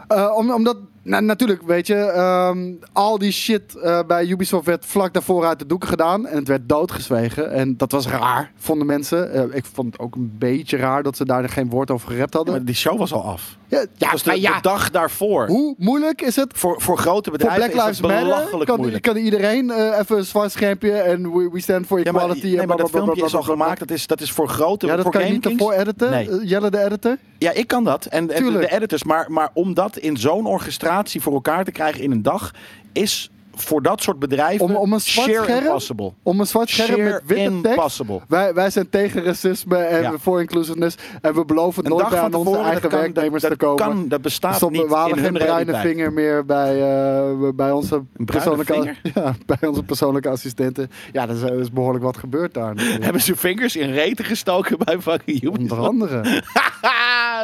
Eh, 0.08 0.32
om, 0.36 0.50
omdat, 0.52 0.76
nou, 1.08 1.22
natuurlijk, 1.22 1.62
weet 1.62 1.86
je, 1.86 1.94
ehm, 1.94 2.72
al 2.92 3.18
die 3.18 3.32
shit 3.32 3.74
eh, 3.76 4.00
bij 4.06 4.26
Ubisoft 4.26 4.66
werd 4.66 4.86
vlak 4.86 5.12
daarvoor 5.12 5.46
uit 5.46 5.58
de 5.58 5.66
doeken 5.66 5.88
gedaan. 5.88 6.26
En 6.26 6.36
het 6.38 6.48
werd 6.48 6.68
doodgezwegen. 6.68 7.50
En 7.52 7.76
dat 7.76 7.92
was 7.92 8.06
raar, 8.06 8.52
vonden 8.56 8.86
mensen. 8.86 9.32
Eh, 9.32 9.56
ik 9.56 9.64
vond 9.72 9.92
het 9.92 10.00
ook 10.02 10.14
een 10.14 10.32
beetje 10.38 10.76
raar 10.76 11.02
dat 11.02 11.16
ze 11.16 11.24
daar 11.24 11.48
geen 11.48 11.68
woord 11.68 11.90
over 11.90 12.08
gerept 12.10 12.34
hadden. 12.34 12.54
Maar 12.54 12.64
die 12.64 12.74
show 12.74 12.98
was 12.98 13.12
al 13.12 13.24
af. 13.24 13.56
Ja, 13.68 13.84
ja, 13.94 14.10
de, 14.10 14.18
maar 14.24 14.38
ja. 14.38 14.54
de 14.54 14.60
dag 14.62 14.90
daarvoor. 14.90 15.46
Hoe 15.46 15.74
moeilijk 15.78 16.22
is 16.22 16.36
het 16.36 16.52
Voor, 16.54 16.80
voor 16.80 16.98
grote 16.98 17.28
voor 17.30 17.38
bedrijven 17.38 17.70
Black 17.70 17.74
Lives 17.74 17.90
is 17.90 17.96
het 17.98 18.06
Matter? 18.06 18.24
belachelijk 18.24 18.66
Kan, 18.66 18.78
moeilijk. 18.78 19.02
kan 19.02 19.16
iedereen 19.16 19.70
eh, 19.70 19.98
even 19.98 20.16
een 20.18 20.24
zwart 20.24 20.52
schermpje 20.52 20.92
en 20.92 21.32
we, 21.32 21.48
we 21.52 21.60
stand 21.60 21.86
for 21.86 21.98
Ja, 22.04 22.12
maar, 22.12 22.22
equality. 22.22 22.46
nee, 22.46 22.60
en 22.60 22.68
maar 22.68 22.76
dat 22.76 22.90
filmpje 22.90 23.24
is 23.24 23.34
al 23.34 23.42
gemaakt. 23.42 23.78
Dat 23.78 23.90
is, 23.90 24.06
dat 24.06 24.20
is 24.20 24.30
voor 24.30 24.48
grote 24.48 24.86
Ja, 24.86 24.94
dat 24.94 25.02
voor 25.02 25.12
kan 25.12 25.26
je 25.26 25.32
niet 25.32 25.46
ervoor 25.46 25.72
editen. 25.72 26.10
Nee. 26.10 26.46
Jelle 26.46 26.70
de 26.70 26.84
editor. 26.84 27.16
Ja, 27.38 27.50
ik 27.50 27.66
kan 27.66 27.84
dat. 27.84 28.04
En, 28.04 28.30
en 28.30 28.52
de, 28.52 28.70
editors. 28.72 29.04
Maar, 29.04 29.26
maar 29.28 29.50
om 29.52 29.74
dat 29.74 29.96
in 29.96 30.16
zo'n 30.16 30.46
orchestratie 30.46 30.97
voor 31.06 31.32
elkaar 31.32 31.64
te 31.64 31.70
krijgen 31.72 32.02
in 32.02 32.10
een 32.10 32.22
dag... 32.22 32.50
is 32.92 33.30
voor 33.54 33.82
dat 33.82 34.02
soort 34.02 34.18
bedrijven 34.18 34.64
Om- 34.66 34.76
om 34.76 34.92
een 34.92 35.00
zwart 35.00 35.28
scherm? 35.34 35.64
impossible. 35.64 36.12
Om 36.22 36.40
een 36.40 36.46
zwart 36.46 36.68
scherm 36.70 36.94
Sheer 36.94 37.04
met 37.04 37.22
witte 37.26 37.50
tekst. 37.60 37.66
impossible. 37.76 38.20
Wij, 38.28 38.54
wij 38.54 38.70
zijn 38.70 38.88
tegen 38.88 39.22
racisme 39.24 39.76
en 39.76 40.00
Ja. 40.02 40.18
voor 40.18 40.40
inclusiveness. 40.40 40.96
En 41.22 41.34
we 41.34 41.44
beloven 41.44 41.84
Een 41.84 41.90
nooit 41.90 42.02
dag 42.02 42.10
bij 42.10 42.20
van 42.20 42.34
aan 42.34 42.46
onze 42.46 42.58
eigen 42.60 42.88
kan, 42.88 42.98
werknemers 43.00 43.42
dat, 43.42 43.50
te 43.50 43.56
dat 43.56 43.66
komen. 43.76 43.94
kan, 43.96 44.08
dat 44.08 44.22
bestaat 44.22 44.54
Stop, 44.54 44.70
niet 44.70 44.86
we 44.86 44.94
halen 44.94 45.18
geen 45.18 45.32
bruine 45.32 45.54
realiteit. 45.64 45.86
vinger 45.94 46.12
meer 46.12 46.44
bij, 46.44 46.74
eh, 46.82 47.48
bij, 47.54 47.70
onze 47.70 48.02
persoonlijke, 48.24 48.94
ja, 49.14 49.34
bij 49.46 49.68
onze 49.68 49.82
persoonlijke 49.82 50.28
assistenten. 50.28 50.90
Ja, 51.12 51.26
dat 51.26 51.36
is, 51.36 51.42
er 51.42 51.60
is 51.60 51.72
behoorlijk 51.72 52.04
wat 52.04 52.16
gebeurd 52.16 52.54
daar. 52.54 52.74
Hebben 53.00 53.22
ze 53.22 53.36
vingers 53.36 53.76
in 53.76 53.90
reten 53.92 54.24
gestoken 54.24 54.78
bij 54.84 55.00
fucking 55.00 55.42
Ubisoft? 55.42 55.70
Onder 55.70 55.78
andere. 55.88 56.22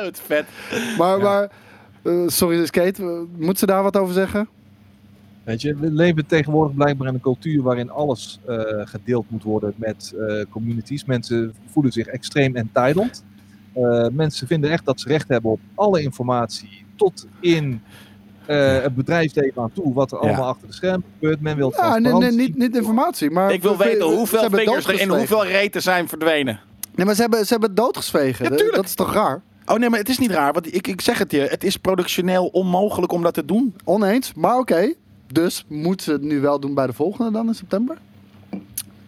Wat 0.05 0.21
vet. 0.27 0.45
Maar, 0.99 1.19
maar 1.21 1.43
eh, 1.43 1.49
sorry, 2.27 2.67
Skate, 2.67 3.03
uh, 3.03 3.21
moet 3.39 3.59
ze 3.59 3.67
daar 3.67 3.83
wat 3.83 3.97
over 3.97 4.15
zeggen? 4.15 4.49
Weet 5.45 5.63
je, 5.63 5.75
we 5.77 5.91
leven 5.91 6.27
tegenwoordig 6.27 6.75
blijkbaar 6.77 7.09
in 7.09 7.15
een 7.15 7.21
cultuur 7.21 7.63
waarin 7.63 7.91
alles 7.91 8.41
eh, 8.47 8.57
gedeeld 8.85 9.25
moet 9.31 9.43
worden 9.43 9.75
met 9.77 10.15
eh, 10.19 10.45
communities. 10.51 11.05
Mensen 11.05 11.55
voelen 11.67 11.93
zich 11.93 12.07
extreem 12.07 12.57
entitled. 12.57 13.25
Eh, 13.73 14.07
mensen 14.13 14.47
vinden 14.47 14.71
echt 14.71 14.85
dat 14.85 15.01
ze 15.01 15.09
recht 15.09 15.29
hebben 15.29 15.51
op 15.51 15.61
alle 15.75 16.03
informatie 16.03 16.85
tot 16.97 17.27
in 17.41 17.81
eh, 18.47 18.83
het 18.83 18.95
bedrijfsleven 18.95 19.63
aan 19.63 19.73
toe, 19.73 19.95
wat 19.95 20.13
er 20.13 20.19
Ja. 20.23 20.29
allemaal 20.29 20.49
achter 20.49 20.67
de 20.69 20.75
schermen 20.75 21.05
gebeurt. 21.19 21.41
Men 21.41 21.57
wil 21.57 21.73
Ja, 21.77 21.83
nee, 21.83 21.91
nee, 22.01 22.11
transparantie. 22.11 22.41
niet, 22.49 22.57
niet 22.59 22.77
informatie. 22.77 23.31
Maar 23.31 23.53
Ik 23.53 23.63
wil 23.63 23.77
we- 23.77 23.85
weten 23.85 24.07
hoeveel 24.07 24.51
vingers 24.51 24.87
er 24.87 25.01
in 25.01 25.09
hoeveel 25.09 25.47
reten 25.47 25.83
zijn 25.83 26.09
verdwenen. 26.09 26.61
Nee, 26.95 27.07
maar 27.07 27.15
ze 27.15 27.21
hebben, 27.21 27.41
ze 27.47 27.53
hebben 27.53 27.69
het 27.69 27.79
doodgezwegen. 27.79 28.45
Ja, 28.45 28.51
tuurlijk. 28.57 28.77
dat 28.77 28.85
is 28.85 28.95
toch 28.95 29.15
raar? 29.15 29.43
Oh 29.67 29.79
nee, 29.79 29.91
maar 29.91 29.99
het 29.99 30.09
is 30.09 30.19
niet 30.19 30.31
raar. 30.31 30.53
Want 30.53 30.75
ik, 30.75 30.87
ik 30.87 31.01
zeg 31.01 31.19
het 31.19 31.31
je. 31.31 31.41
Het 31.41 31.65
is 31.65 31.77
productioneel 31.77 32.47
onmogelijk 32.47 33.13
om 33.13 33.23
dat 33.23 33.35
te 33.35 33.45
doen. 33.45 33.75
Oneens, 33.85 34.35
maar 34.35 34.59
oké. 34.59 34.95
Dus 35.33 35.65
moeten 35.69 36.05
ze 36.05 36.13
het 36.13 36.23
nu 36.23 36.41
wel 36.41 36.61
doen 36.61 36.75
bij 36.75 36.87
de 36.87 36.93
volgende 36.93 37.31
dan 37.31 37.47
in 37.47 37.55
september? 37.55 37.99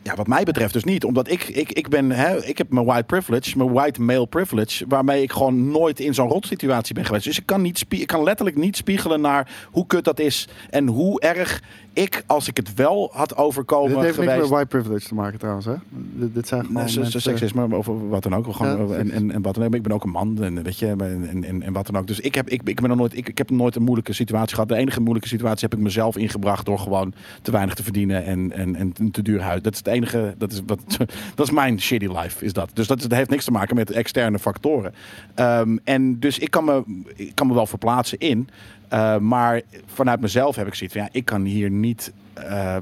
Ja, 0.03 0.15
wat 0.15 0.27
mij 0.27 0.45
betreft 0.45 0.73
dus 0.73 0.85
niet. 0.85 1.05
Omdat 1.05 1.31
ik, 1.31 1.43
ik, 1.43 1.73
ik 1.73 1.89
ben, 1.89 2.11
hè, 2.11 2.45
ik 2.45 2.59
heb 2.59 2.71
mijn 2.71 2.87
white 2.87 3.05
privilege, 3.05 3.57
mijn 3.57 3.73
white 3.73 4.03
male 4.03 4.27
privilege, 4.27 4.85
waarmee 4.89 5.23
ik 5.23 5.33
gewoon 5.33 5.71
nooit 5.71 6.01
in 6.01 6.15
zo'n 6.15 6.29
rotsituatie 6.29 6.95
ben 6.95 7.05
geweest. 7.05 7.25
Dus 7.25 7.39
ik 7.39 7.47
kan, 7.47 7.63
niet 7.63 7.85
ik 7.89 8.07
kan 8.07 8.23
letterlijk 8.23 8.57
niet 8.57 8.77
spiegelen 8.77 9.21
naar 9.21 9.69
hoe 9.71 9.87
kut 9.87 10.05
dat 10.05 10.19
is 10.19 10.49
en 10.71 10.87
hoe 10.87 11.21
erg 11.21 11.63
ik, 11.97 12.23
als 12.27 12.49
ik 12.49 12.57
het 12.57 12.75
wel 12.75 13.11
had 13.13 13.37
overkomen 13.37 13.89
dit 13.89 13.97
heeft 14.01 14.17
niks 14.19 14.29
geweest. 14.31 14.41
met 14.51 14.59
white 14.59 14.67
privilege 14.77 15.09
te 15.09 15.15
maken 15.15 15.39
trouwens, 15.39 15.67
hè? 15.67 15.75
Dit, 15.91 16.35
dit 16.35 16.49
zijn 16.49 16.61
gewoon 16.65 16.77
Nee, 16.83 16.87
se- 16.87 16.93
se- 16.93 17.01
mensen- 17.01 17.21
seksisme 17.21 17.77
of 17.77 17.87
wat 18.09 18.23
dan 18.23 18.35
ook. 18.35 18.55
Gewoon, 18.55 18.89
Ja, 18.89 18.95
en, 18.95 19.11
en, 19.11 19.31
en 19.31 19.43
wat 19.43 19.55
dan 19.55 19.65
ook. 19.65 19.75
Ik 19.75 19.83
ben 19.83 19.93
ook 19.93 20.05
een 20.05 20.11
man 20.11 20.43
en, 20.43 20.63
weet 20.63 20.79
je, 20.79 20.87
en, 20.87 21.45
en, 21.45 21.63
en 21.63 21.73
wat 21.73 21.87
dan 21.87 21.97
ook. 21.97 22.07
Dus 22.07 22.21
ik 22.21 22.35
heb, 22.35 22.49
ik, 22.49 22.61
ik, 22.65 22.81
ben 22.81 22.89
nog 22.89 22.99
nooit, 22.99 23.17
ik, 23.17 23.29
ik 23.29 23.39
heb 23.39 23.51
nooit 23.51 23.77
een 23.77 23.83
moeilijke 23.83 24.13
situatie 24.13 24.55
gehad. 24.55 24.69
De 24.69 24.77
enige 24.77 25.01
moeilijke 25.01 25.29
situatie 25.29 25.69
heb 25.69 25.79
ik 25.79 25.85
mezelf 25.85 26.17
ingebracht 26.17 26.67
door 26.67 26.79
gewoon 26.79 27.13
te 27.43 27.51
weinig 27.51 27.75
te 27.75 27.83
verdienen 27.83 28.25
en, 28.25 28.53
en, 28.53 28.77
en 28.77 29.11
te 29.11 29.23
duur 29.23 29.41
huis. 29.43 29.63
Dat 29.63 29.73
is 29.73 29.79
het 29.79 29.87
enige, 29.89 30.35
dat 30.39 30.53
is, 30.53 30.61
wat, 30.67 30.81
dat 31.35 31.47
is 31.47 31.51
mijn 31.53 31.81
shitty 31.81 32.07
life, 32.07 32.45
is 32.45 32.53
dat. 32.53 32.71
Dus 32.75 32.87
dat 32.87 33.13
heeft 33.13 33.31
niks 33.31 33.45
te 33.45 33.51
maken 33.51 33.77
met 33.77 33.91
externe 33.91 34.39
factoren. 34.39 34.95
Ehm, 35.35 35.77
en 35.85 36.19
dus 36.21 36.39
ik 36.39 36.51
kan, 36.51 36.65
me, 36.65 36.83
ik 37.15 37.35
kan 37.35 37.47
me 37.47 37.55
wel 37.55 37.67
verplaatsen 37.67 38.19
in. 38.19 38.49
Eh, 38.89 39.19
maar 39.19 39.61
vanuit 39.87 40.21
mezelf 40.21 40.57
heb 40.57 40.67
ik 40.67 40.75
zoiets 40.75 40.97
van, 40.97 41.05
ja, 41.05 41.13
ik 41.13 41.25
kan 41.25 41.45
hier 41.45 41.71
niet... 41.71 42.13
eh, 42.35 42.77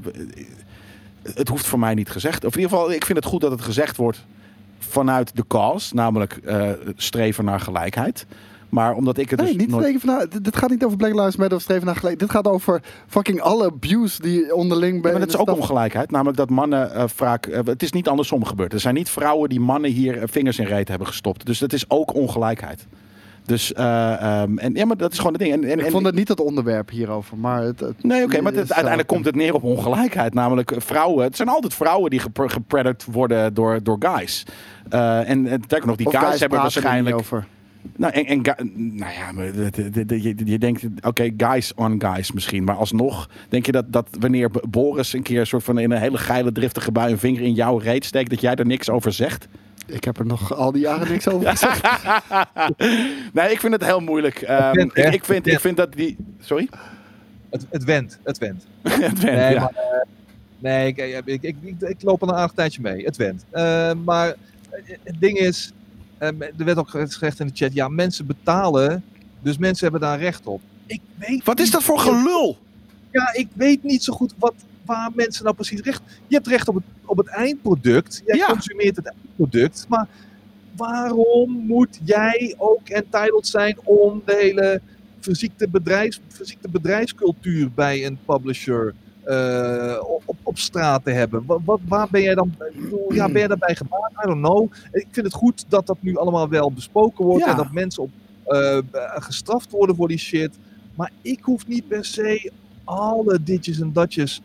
het 1.33 1.47
hoeft 1.47 1.65
voor 1.65 1.79
mij 1.79 1.93
niet 1.93 2.09
gezegd. 2.09 2.45
Of 2.45 2.55
in 2.55 2.61
ieder 2.61 2.77
geval, 2.77 2.91
ik 2.91 3.05
vind 3.05 3.17
het 3.17 3.27
goed 3.27 3.41
dat 3.41 3.51
het 3.51 3.61
gezegd 3.61 3.97
wordt 3.97 4.25
vanuit 4.79 5.35
de 5.35 5.43
cause, 5.47 5.95
namelijk 5.95 6.33
eh, 6.33 6.69
streven 6.95 7.45
naar 7.45 7.59
gelijkheid. 7.59 8.25
Maar 8.69 8.93
omdat 8.93 9.17
ik 9.17 9.29
het 9.29 9.39
Nee, 9.39 9.51
dus 9.51 9.57
niet 9.57 9.69
nooit... 9.69 9.99
van, 9.99 10.09
nou, 10.09 10.27
dit, 10.41 10.57
gaat 10.57 10.69
niet 10.69 10.83
over 10.83 10.97
Black 10.97 11.13
Lives 11.13 11.35
Matter 11.35 11.57
of 11.57 11.63
streven 11.63 11.85
naar 11.85 11.95
gelijk. 11.95 12.19
Dit 12.19 12.29
gaat 12.29 12.47
over 12.47 12.81
fucking 13.07 13.41
alle 13.41 13.65
abuse 13.65 14.21
die 14.21 14.55
onderling 14.55 15.03
Ja, 15.03 15.11
maar 15.11 15.19
dat 15.19 15.29
is 15.29 15.37
ook 15.37 15.49
ongelijkheid. 15.51 16.11
Namelijk 16.11 16.37
dat 16.37 16.49
mannen 16.49 16.93
eh, 16.93 17.03
vaak... 17.07 17.45
het 17.65 17.83
is 17.83 17.91
niet 17.91 18.07
andersom 18.07 18.45
gebeurd. 18.45 18.73
Er 18.73 18.79
zijn 18.79 18.95
niet 18.95 19.09
vrouwen 19.09 19.49
die 19.49 19.59
mannen 19.59 19.91
hier 19.91 20.21
vingers 20.25 20.59
in 20.59 20.65
reet 20.65 20.87
hebben 20.87 21.07
gestopt. 21.07 21.45
Dus 21.45 21.59
dat 21.59 21.73
is 21.73 21.89
ook 21.89 22.13
ongelijkheid. 22.13 22.87
Dus, 23.45 23.73
eh, 23.73 24.41
ehm, 24.41 24.57
en, 24.57 24.73
ja, 24.73 24.85
maar 24.85 24.97
dat 24.97 25.11
is 25.11 25.17
gewoon 25.17 25.33
het 25.33 25.41
ding. 25.41 25.53
En, 25.53 25.63
en, 25.63 25.79
Ik 25.79 25.91
vond 25.91 26.05
het 26.05 26.15
niet 26.15 26.27
het 26.27 26.39
onderwerp 26.39 26.89
hierover, 26.89 27.37
maar 27.37 27.61
het, 27.61 27.79
het- 27.79 28.03
Nee, 28.03 28.23
oké, 28.23 28.41
maar 28.41 28.51
het- 28.51 28.59
uiteindelijk 28.61 29.07
komt 29.07 29.25
het 29.25 29.35
neer 29.35 29.53
op 29.53 29.63
ongelijkheid. 29.63 30.33
Namelijk 30.33 30.71
eh, 30.71 30.79
vrouwen. 30.79 31.23
Het 31.23 31.35
zijn 31.35 31.49
altijd 31.49 31.73
vrouwen 31.73 32.09
die 32.09 32.19
gepre- 32.19 32.49
gepredact 32.49 33.05
worden 33.11 33.53
door, 33.53 33.83
door 33.83 33.97
guys. 33.99 34.43
Eh, 34.89 35.29
en 35.29 35.47
sterker 35.65 35.87
nog, 35.87 35.95
die 35.95 36.09
guys, 36.09 36.23
guys 36.23 36.39
hebben 36.39 36.59
waarschijnlijk. 36.59 37.15
over. 37.15 37.45
Nou, 37.95 38.13
en, 38.13 38.25
en, 38.25 38.41
nou 38.97 39.11
ja, 39.13 39.31
maar 39.31 39.45
je, 39.45 40.35
je 40.45 40.57
denkt, 40.59 40.83
oké, 41.01 41.29
guys 41.37 41.73
on 41.73 42.01
guys 42.01 42.31
misschien. 42.31 42.63
Maar 42.63 42.75
alsnog, 42.75 43.29
denk 43.49 43.65
je 43.65 43.71
dat, 43.71 43.85
dat 43.93 44.07
wanneer 44.19 44.49
Boris 44.69 45.13
een 45.13 45.23
keer 45.23 45.45
soort 45.45 45.63
van 45.63 45.79
in 45.79 45.91
een 45.91 45.99
hele 45.99 46.17
geile, 46.17 46.51
driftige 46.51 46.91
bui 46.91 47.11
een 47.11 47.19
vinger 47.19 47.41
in 47.41 47.53
jouw 47.53 47.77
reet 47.77 48.05
steekt, 48.05 48.29
dat 48.29 48.41
jij 48.41 48.55
er 48.55 48.65
niks 48.65 48.89
over 48.89 49.11
zegt? 49.13 49.47
Ik 49.85 50.03
heb 50.03 50.19
er 50.19 50.25
nog 50.25 50.53
al 50.53 50.71
die 50.71 50.81
jaren 50.81 51.09
niks 51.09 51.27
over 51.27 51.49
gezegd. 51.57 51.81
nee, 53.33 53.51
ik 53.51 53.59
vind 53.59 53.73
het 53.73 53.85
heel 53.85 53.99
moeilijk. 53.99 54.41
Ehm, 54.41 54.73
went, 54.73 54.97
ik, 54.97 55.13
ik, 55.13 55.25
vind, 55.25 55.47
ik 55.47 55.59
vind 55.59 55.77
dat 55.77 55.93
die. 55.93 56.17
Sorry? 56.39 56.69
Het, 57.49 57.65
het 57.69 57.83
went, 57.83 58.19
het 58.23 58.37
went. 58.37 58.65
Het 58.81 58.99
went, 58.99 59.21
Nee, 59.21 59.53
ja. 59.53 59.59
maar, 59.59 59.69
eh, 59.69 60.07
nee 60.59 60.87
ik, 60.87 60.97
ik, 60.97 61.41
ik, 61.41 61.55
ik, 61.61 61.75
ik 61.79 62.01
loop 62.01 62.21
al 62.21 62.29
een 62.29 62.35
aardig 62.35 62.55
tijdje 62.55 62.81
mee. 62.81 63.05
Het 63.05 63.17
went. 63.17 63.45
Eh, 63.49 63.91
maar 64.05 64.27
eh, 64.69 64.97
het 65.03 65.15
ding 65.19 65.37
is, 65.37 65.71
eh, 66.17 66.27
er 66.27 66.65
werd 66.65 66.77
ook 66.77 66.89
gezegd 66.89 67.39
in 67.39 67.47
de 67.47 67.53
chat, 67.55 67.73
ja, 67.73 67.87
mensen 67.87 68.25
betalen, 68.25 69.03
dus 69.41 69.57
mensen 69.57 69.83
hebben 69.83 70.09
daar 70.09 70.19
recht 70.19 70.45
op. 70.45 70.61
Ik 70.85 71.01
weet 71.15 71.43
Wat 71.43 71.59
is 71.59 71.71
dat 71.71 71.83
voor 71.83 71.99
gelul? 71.99 72.57
Ja, 73.11 73.33
ik 73.33 73.47
weet 73.53 73.83
niet 73.83 74.03
zo 74.03 74.13
goed 74.13 74.33
wat, 74.37 74.53
waar 74.85 75.11
mensen 75.13 75.43
nou 75.43 75.55
precies 75.55 75.81
recht... 75.81 76.01
Je 76.27 76.35
hebt 76.35 76.47
recht 76.47 76.67
op 76.67 76.75
het, 76.75 76.83
op 77.05 77.17
het 77.17 77.27
eindproduct. 77.27 78.21
Jij 78.25 78.37
Ja. 78.37 78.47
consumeert 78.47 78.95
het 78.95 79.05
eindproduct. 79.05 79.85
Maar 79.89 80.07
waarom 80.75 81.51
moet 81.51 81.99
jij 82.03 82.55
ook 82.57 82.89
entitled 82.89 83.47
zijn 83.47 83.77
om 83.83 84.21
de 84.25 84.35
hele 84.35 84.81
verziekte, 85.19 85.69
bedrijfs, 85.69 86.21
verziekte 86.27 86.69
bedrijfscultuur 86.69 87.71
bij 87.71 88.05
een 88.05 88.17
publisher 88.25 88.93
eh, 89.23 89.97
op, 90.25 90.35
op, 90.43 90.57
straat 90.57 91.03
te 91.03 91.11
hebben? 91.11 91.45
Wat, 91.45 91.59
wat, 91.65 91.79
waar 91.87 92.07
ben 92.11 92.21
jij 92.21 92.35
dan... 92.35 92.55
Ja, 93.09 93.29
ben 93.29 93.41
je 93.41 93.47
daarbij 93.47 93.75
gebaat? 93.75 94.11
I 94.11 94.27
don't 94.27 94.45
know. 94.45 94.71
Ik 94.91 95.07
vind 95.11 95.25
het 95.25 95.35
goed 95.35 95.65
dat 95.67 95.87
dat 95.87 95.97
nu 95.99 96.17
allemaal 96.17 96.49
wel 96.49 96.71
besproken 96.71 97.25
wordt. 97.25 97.45
Ja. 97.45 97.51
En 97.51 97.57
dat 97.57 97.71
mensen 97.71 98.03
op, 98.03 98.09
eh, 98.45 98.79
gestraft 99.15 99.71
worden 99.71 99.95
voor 99.95 100.07
die 100.07 100.17
shit. 100.17 100.57
Maar 100.95 101.11
ik 101.21 101.39
hoef 101.41 101.67
niet 101.67 101.87
per 101.87 102.05
se 102.05 102.51
alle 102.83 103.43
ditjes 103.43 103.79
en 103.79 103.93
datjes 103.93 104.41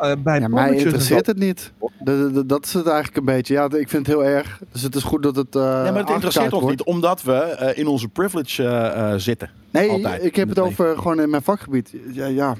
eh, 0.00 0.12
bij 0.18 0.40
Ja, 0.40 0.48
mij 0.48 0.76
interesseert 0.76 1.26
het 1.26 1.38
niet. 1.38 1.72
De- 1.80 1.88
de- 2.04 2.32
de- 2.32 2.46
dat 2.46 2.64
is 2.64 2.72
het 2.72 2.86
eigenlijk 2.86 3.16
een 3.16 3.24
beetje. 3.24 3.54
Ja, 3.54 3.64
ik 3.64 3.88
vind 3.88 3.92
het 3.92 4.06
heel 4.06 4.24
erg. 4.24 4.60
Dus 4.72 4.82
het 4.82 4.94
is 4.94 5.02
goed 5.02 5.22
dat 5.22 5.36
het. 5.36 5.56
eh 5.56 5.62
Ja, 5.62 5.82
maar 5.90 5.94
het 6.00 6.10
interesseert 6.10 6.52
ons 6.52 6.62
wordt. 6.62 6.78
niet, 6.78 6.86
omdat 6.86 7.22
we 7.22 7.32
eh, 7.34 7.78
in 7.78 7.86
onze 7.86 8.08
privilege 8.08 8.62
eh, 8.64 9.12
eh, 9.12 9.18
zitten. 9.18 9.50
Nee, 9.70 9.90
Altijd 9.90 10.24
ik 10.24 10.36
heb 10.36 10.48
het 10.48 10.56
het 10.56 10.66
over 10.66 10.96
gewoon 10.96 11.20
in 11.20 11.30
mijn 11.30 11.42
vakgebied. 11.42 11.92
Ja, 12.12 12.26
ja. 12.26 12.56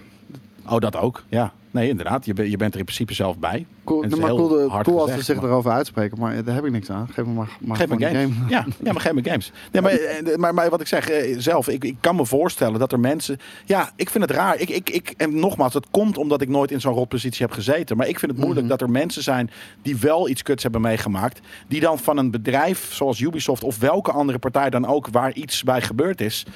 Oh, 0.69 0.79
dat 0.79 0.97
ook. 0.97 1.23
Ja. 1.29 1.53
Nee, 1.73 1.89
inderdaad. 1.89 2.25
Je, 2.25 2.33
ben- 2.33 2.51
je 2.51 2.57
bent 2.57 2.73
er 2.73 2.79
in 2.79 2.85
principe 2.85 3.15
zelf 3.15 3.39
bij. 3.39 3.67
Cool, 3.85 4.03
is 4.03 4.15
maar 4.15 4.31
cool, 4.31 4.69
hard 4.69 4.87
cool 4.87 5.01
als 5.01 5.13
ze 5.13 5.23
zich 5.23 5.37
erover 5.43 5.71
uitspreken, 5.71 6.19
maar 6.19 6.45
daar 6.45 6.55
heb 6.55 6.65
ik 6.65 6.71
niks 6.71 6.91
aan. 6.91 7.09
Geef 7.13 7.25
me 7.25 7.33
maar, 7.33 7.49
maar 7.61 7.77
Geef 7.77 7.89
me 7.89 7.95
gewoon 7.97 8.11
games. 8.15 8.35
game. 8.37 8.51
Ja, 8.51 8.67
ja, 8.85 8.93
maar 8.93 9.01
geef 9.01 9.13
me 9.13 9.23
games. 9.25 9.53
Nee, 9.73 9.83
maar, 9.83 9.93
eh, 9.93 10.37
maar, 10.37 10.55
maar 10.55 10.71
wat 10.71 10.81
ik 10.81 10.87
zeg 10.87 11.09
eh, 11.09 11.35
zelf, 11.39 11.69
ik, 11.69 11.85
ik 11.85 11.97
kan 12.01 12.17
me 12.17 12.27
voorstellen 12.27 12.79
dat 12.79 12.93
er 12.93 13.01
mensen. 13.01 13.39
Ja, 13.65 13.91
ik 13.97 14.11
vind 14.11 14.25
het 14.25 14.33
raar. 14.37 14.61
Ik, 14.61 14.71
ik, 14.71 14.91
ik, 14.91 15.15
en 15.17 15.39
nogmaals, 15.39 15.75
het 15.75 15.87
komt 15.91 16.19
omdat 16.19 16.41
ik 16.41 16.49
nooit 16.49 16.71
in 16.71 16.81
zo'n 16.81 16.95
rotpositie 16.95 17.47
heb 17.47 17.55
gezeten. 17.55 17.97
Maar 17.97 18.09
ik 18.09 18.19
vind 18.19 18.31
het 18.33 18.41
moeilijk 18.41 18.67
Mhm. 18.67 18.77
dat 18.79 18.81
er 18.81 18.91
mensen 18.91 19.23
zijn 19.23 19.51
die 19.83 19.97
wel 19.97 20.29
iets 20.29 20.43
kuts 20.43 20.63
hebben 20.63 20.81
meegemaakt. 20.81 21.41
Die 21.69 21.81
dan 21.81 21.99
van 21.99 22.17
een 22.17 22.31
bedrijf 22.31 22.93
zoals 22.93 23.21
Ubisoft 23.21 23.65
of 23.65 23.79
welke 23.79 24.13
andere 24.13 24.39
partij 24.39 24.71
dan 24.71 24.87
ook 24.87 25.09
waar 25.09 25.33
iets 25.35 25.63
bij 25.63 25.81
gebeurd 25.83 26.21
is. 26.21 26.47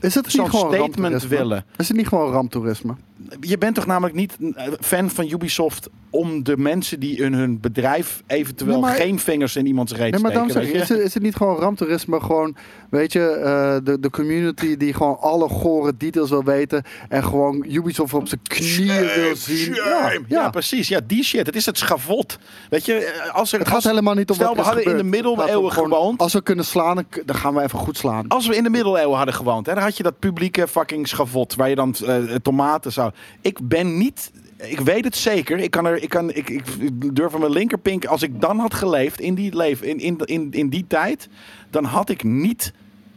Is 0.00 0.14
het 0.14 0.26
niet 0.38 0.48
gewoon 0.50 0.72
statement 0.74 1.26
willen. 1.26 1.64
Is 1.76 1.88
het 1.88 1.96
niet 1.96 2.08
gewoon 2.08 2.32
ramptoerisme? 2.32 2.94
Je 3.40 3.58
bent 3.58 3.74
toch 3.74 3.86
namelijk 3.86 4.14
niet 4.14 4.36
eh, 4.54 4.66
fan 4.80 5.10
van 5.10 5.30
Ubisoft 5.30 5.88
om 6.10 6.42
de 6.42 6.56
mensen 6.56 7.00
die 7.00 7.16
in 7.16 7.32
hun 7.32 7.60
bedrijf 7.60 8.22
eventueel 8.26 8.70
Nee, 8.72 8.80
maar- 8.80 8.94
geen 8.94 9.18
vingers 9.18 9.56
in 9.56 9.66
iemands 9.66 9.92
reet 9.92 10.10
Nee, 10.12 10.20
maar 10.20 10.30
steken. 10.50 10.66
je? 10.68 10.72
is, 10.72 10.88
het, 10.88 10.98
is 10.98 11.14
het 11.14 11.22
niet 11.22 11.36
gewoon 11.36 11.56
ramptoerisme? 11.56 12.20
Gewoon, 12.20 12.56
weet 12.90 13.12
je, 13.12 13.28
eh, 13.28 13.76
de, 13.84 14.00
de 14.00 14.10
community 14.10 14.76
die 14.76 14.94
gewoon 14.94 15.18
alle 15.20 15.48
gore 15.48 15.96
details 15.96 16.30
wil 16.30 16.44
weten. 16.44 16.82
En 17.08 17.24
gewoon 17.24 17.64
Ubisoft 17.68 18.14
op 18.14 18.28
zijn 18.28 18.40
knieën 18.42 19.06
wil 19.14 19.36
zien. 19.36 19.74
Ja, 19.74 20.12
ja. 20.28 20.50
precies. 20.50 20.88
Ja, 20.88 21.00
die 21.06 21.24
shit. 21.24 21.46
Het 21.46 21.56
is 21.56 21.66
het 21.66 21.78
schavot. 21.78 22.38
Weet 22.70 22.86
je, 22.86 22.94
eh, 22.94 23.34
als 23.34 23.52
er 23.52 23.58
Het 23.58 23.68
als, 23.68 23.82
gaat 23.82 23.92
helemaal 23.92 24.14
niet 24.14 24.28
om 24.30 24.34
stel, 24.34 24.46
wat 24.46 24.56
we 24.56 24.62
hadden 24.62 24.84
in 24.84 24.90
de 24.90 24.96
gebeurd. 24.96 25.24
Het 25.24 25.24
gaat 25.24 25.36
middeleeuwen 25.36 25.72
gewoond. 25.72 26.20
Als 26.20 26.32
we 26.32 26.42
kunnen 26.42 26.64
slaan, 26.64 26.94
dan, 26.94 27.04
dan 27.24 27.36
gaan 27.36 27.54
we 27.54 27.62
even 27.62 27.78
goed 27.78 27.96
slaan. 27.96 28.28
Als 28.28 28.46
we 28.46 28.56
in 28.56 28.62
de 28.62 28.70
middeleeuwen 28.70 29.16
hadden 29.16 29.34
gewoond, 29.34 29.66
hè, 29.66 29.74
dan 29.74 29.82
had 29.82 29.96
je 29.96 30.02
dat 30.02 30.18
publieke 30.18 30.68
fucking 30.68 31.08
schavot 31.08 31.54
waar 31.54 31.68
je 31.68 31.74
dan 31.74 31.94
tomaten 32.42 32.92
zou. 32.92 33.11
Ik 33.40 33.68
ben 33.68 33.98
niet. 33.98 34.32
Ik 34.56 34.80
weet 34.80 35.04
het 35.04 35.16
zeker. 35.16 35.58
Ik 35.58 35.70
kan 35.70 35.86
er. 35.86 36.02
Ik, 36.02 36.08
kan, 36.08 36.32
ik, 36.32 36.50
ik 36.50 37.16
durf 37.16 37.30
van 37.30 37.40
mijn 37.40 37.52
linkerpink. 37.52 38.04
Als 38.04 38.22
ik 38.22 38.40
dan 38.40 38.58
had 38.58 38.74
geleefd 38.74 39.20
in 39.20 39.34
die, 39.34 39.56
leven, 39.56 39.86
in, 39.86 39.98
in, 39.98 40.18
in, 40.18 40.48
in 40.50 40.68
die 40.68 40.84
tijd. 40.86 41.28
Dan 41.70 41.84
had 41.84 42.08
ik 42.08 42.24
niet 42.24 42.72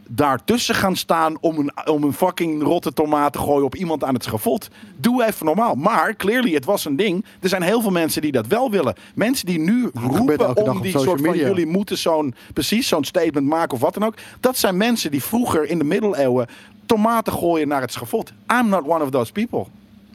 daartussen 0.08 0.74
gaan 0.74 0.96
staan 0.96 1.36
om 1.40 1.58
een, 1.58 1.88
om 1.88 2.02
een 2.02 2.12
fucking 2.12 2.62
rotte 2.62 2.92
tomaat 2.92 3.32
te 3.32 3.38
gooien 3.38 3.64
op 3.64 3.74
iemand 3.74 4.04
aan 4.04 4.14
het 4.14 4.24
schavot. 4.24 4.68
Doe 4.96 5.24
even 5.24 5.46
normaal. 5.46 5.74
Maar 5.74 6.16
clearly, 6.16 6.54
het 6.54 6.64
was 6.64 6.84
een 6.84 6.96
ding. 6.96 7.24
Er 7.40 7.48
zijn 7.48 7.62
heel 7.62 7.80
veel 7.80 7.90
mensen 7.90 8.22
die 8.22 8.32
dat 8.32 8.46
wel 8.46 8.70
willen. 8.70 8.94
Mensen 9.14 9.46
die 9.46 9.58
nu 9.58 9.90
roepen 9.94 10.56
om 10.56 10.80
die 10.80 10.98
soort 10.98 11.20
van 11.20 11.36
jullie 11.36 11.66
moeten 11.66 11.98
zo'n 11.98 12.34
precies 12.52 12.88
zo'n 12.88 13.04
statement 13.04 13.46
maken 13.46 13.74
of 13.74 13.80
wat 13.80 13.94
dan 13.94 14.04
ook. 14.04 14.14
Dat 14.40 14.58
zijn 14.58 14.76
mensen 14.76 15.10
die 15.10 15.22
vroeger 15.22 15.68
in 15.68 15.78
de 15.78 15.84
middeleeuwen 15.84 16.46
tomaten 16.86 17.32
gooien 17.32 17.68
naar 17.68 17.80
het 17.80 17.92
schavot. 17.92 18.32
I'm 18.60 18.68
not 18.68 18.86
one 18.86 19.04
of 19.04 19.10
those 19.10 19.32
people. 19.32 19.66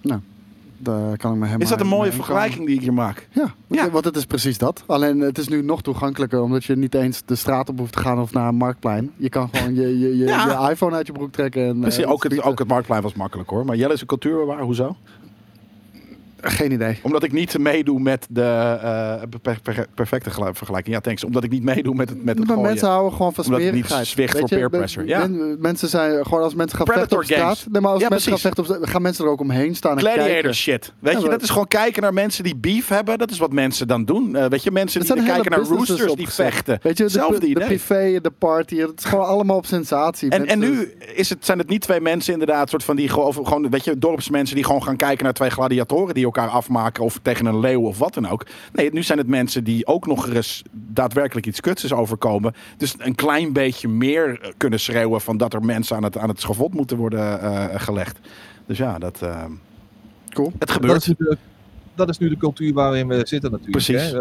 Nou, 0.02 0.20
daar 0.78 1.18
kan 1.18 1.32
ik 1.34 1.38
me 1.38 1.46
helemaal 1.46 1.60
Is 1.60 1.70
dat 1.70 1.80
een 1.82 1.88
mooie 1.88 2.12
vergelijking 2.12 2.66
die 2.66 2.76
ik 2.76 2.82
hier 2.82 2.94
maak? 2.94 3.28
Ja, 3.32 3.54
Ja. 3.68 3.90
want 3.90 4.06
het 4.06 4.16
is 4.16 4.26
precies 4.26 4.58
dat. 4.58 4.84
Alleen 4.88 5.20
het 5.20 5.38
is 5.38 5.48
nu 5.48 5.62
nog 5.64 5.82
toegankelijker, 5.82 6.42
omdat 6.42 6.64
je 6.64 6.76
niet 6.78 6.96
eens 6.96 7.22
de 7.26 7.36
straat 7.36 7.70
op 7.70 7.80
hoeft 7.80 7.94
te 7.94 8.00
gaan 8.00 8.20
of 8.20 8.34
naar 8.34 8.48
een 8.48 8.56
marktplein. 8.56 9.12
Je 9.18 9.30
kan 9.30 9.50
gewoon 9.52 9.76
je, 9.76 10.00
je, 10.00 10.18
je, 10.18 10.26
Ja. 10.26 10.64
je 10.66 10.72
iPhone 10.72 10.96
uit 10.96 11.08
je 11.08 11.14
broek 11.14 11.32
trekken. 11.32 11.66
En, 11.68 11.80
Precies, 11.80 12.04
eh, 12.04 12.12
ook, 12.12 12.24
het, 12.24 12.42
ook 12.42 12.60
het 12.60 12.68
marktplein 12.68 13.02
was 13.02 13.14
makkelijk 13.14 13.50
hoor. 13.50 13.66
Maar 13.66 13.76
Jelle 13.76 13.94
is 13.94 14.02
een 14.02 14.08
cultuurbewaar, 14.08 14.62
hoezo? 14.62 14.96
Geen 16.42 16.72
idee. 16.72 17.00
Omdat 17.02 17.24
ik 17.24 17.32
niet 17.32 17.58
meedoe 17.58 18.00
met 18.00 18.28
de 18.30 18.42
eh, 18.42 19.22
per- 19.42 19.60
per- 19.64 19.88
perfecte 19.96 20.30
vergelijking. 20.54 20.96
Ja, 20.96 21.02
thanks. 21.02 21.24
Omdat 21.24 21.44
ik 21.44 21.52
niet 21.52 21.64
meedoe 21.64 21.96
met 21.96 22.10
het, 22.10 22.24
met 22.24 22.38
het 22.38 22.48
Maar 22.48 22.56
gooien. 22.56 22.70
mensen 22.72 22.88
houden 22.90 23.12
gewoon 23.14 23.34
van 23.34 23.46
Omdat 23.46 23.72
niet 23.72 23.88
zwicht 24.02 24.38
voor 24.40 24.48
peer 24.48 24.70
pressure. 24.70 25.08
Ja. 25.08 25.28
men- 25.28 25.58
mensen 25.60 25.88
zijn 25.88 26.26
gewoon 26.26 26.44
als 26.44 26.56
mensen 26.56 26.78
gaan 26.78 26.86
Predator 26.86 27.26
vechten 27.26 27.48
op 27.48 27.54
straat. 27.56 27.72
Nee, 27.72 27.82
maar 27.82 27.92
als 27.92 28.02
Ja, 28.02 28.08
mensen 28.10 28.32
precies. 28.32 28.44
gaan 28.44 28.54
vechten 28.54 28.64
op 28.64 28.66
straat, 28.80 28.90
gaan 28.94 29.02
mensen 29.02 29.26
er 29.26 29.32
ook 29.32 29.40
omheen 29.40 29.76
staan 29.76 29.92
en 29.92 30.00
Gladiator 30.00 30.32
kijken. 30.32 30.56
shit. 30.56 30.94
Weet 31.00 31.14
Ja, 31.14 31.20
je, 31.20 31.30
dat 31.30 31.42
is 31.42 31.50
gewoon 31.50 31.68
kijken 31.68 32.02
naar 32.02 32.14
mensen 32.14 32.44
die 32.44 32.56
beef 32.56 32.88
hebben. 32.88 33.18
Dat 33.18 33.32
is 33.32 33.38
wat 33.38 33.52
mensen 33.54 33.88
dan 33.88 34.06
doen. 34.06 34.36
Eh, 34.36 34.46
weet 34.46 34.64
je, 34.64 34.72
mensen 34.72 35.02
die 35.02 35.24
kijken 35.24 35.52
naar 35.52 35.60
roosters 35.60 36.14
die 36.14 36.30
vechten. 36.30 36.80
Weet 36.82 36.98
je, 36.98 37.06
de, 37.06 37.38
de, 37.40 37.46
idee. 37.48 37.66
privé, 37.66 38.20
de 38.22 38.32
party, 38.38 38.78
het 38.78 38.92
is 39.00 39.06
gewoon 39.06 39.26
allemaal 39.26 39.58
op 39.58 39.66
sensatie. 39.66 40.30
En, 40.30 40.46
en 40.48 40.60
nu 40.60 40.94
is 41.16 41.30
het, 41.30 41.46
zijn 41.46 41.58
het 41.58 41.70
niet 41.70 41.82
twee 41.82 42.02
mensen 42.02 42.34
inderdaad, 42.34 42.70
soort 42.70 42.84
van 42.84 42.96
die 42.96 43.10
gewoon, 43.10 43.70
weet 43.70 43.84
je, 43.84 43.98
dorpsmensen 43.98 44.56
die 44.56 44.66
gewoon 44.66 44.84
gaan 44.84 44.96
kijken 44.96 45.24
naar 45.24 45.34
twee 45.34 45.50
gladiatoren 45.50 46.14
die 46.14 46.28
elkaar 46.36 46.50
afmaken 46.50 47.04
of 47.04 47.20
tegen 47.22 47.46
een 47.46 47.60
leeuw 47.60 47.82
of 47.82 47.98
wat 47.98 48.14
dan 48.14 48.28
ook. 48.28 48.46
Nee, 48.74 48.92
nu 48.94 49.04
zijn 49.04 49.18
het 49.18 49.28
mensen 49.28 49.64
die 49.64 49.88
ook 49.88 50.08
nog 50.08 50.30
eens 50.30 50.64
daadwerkelijk 50.72 51.46
iets 51.48 51.60
kuts 51.60 51.84
is 51.84 51.94
overkomen. 51.94 52.54
Dus 52.78 52.96
een 52.98 53.16
klein 53.16 53.54
beetje 53.54 53.88
meer 53.88 54.40
eh, 54.42 54.52
kunnen 54.58 54.80
schreeuwen 54.80 55.22
van 55.22 55.38
dat 55.38 55.54
er 55.54 55.66
mensen 55.66 55.96
aan 55.96 56.04
het, 56.04 56.18
aan 56.18 56.30
het 56.30 56.40
schavot 56.42 56.74
moeten 56.74 56.98
worden 56.98 57.42
eh, 57.42 57.66
gelegd. 57.82 58.20
Dus 58.66 58.78
ja, 58.78 58.98
dat, 59.00 59.22
eh, 59.22 59.46
Cool. 60.30 60.48
het 60.50 60.60
Dat 60.60 60.72
gebeurt. 60.72 61.02
is, 61.02 61.08
nu 61.08 61.16
de, 61.18 61.38
dat 61.96 62.10
is 62.10 62.18
nu 62.18 62.30
de 62.30 62.38
cultuur 62.38 62.74
waarin 62.74 63.08
we 63.08 63.22
zitten 63.28 63.52
natuurlijk. 63.52 63.86
Precies. 63.86 64.12
Hè? 64.12 64.18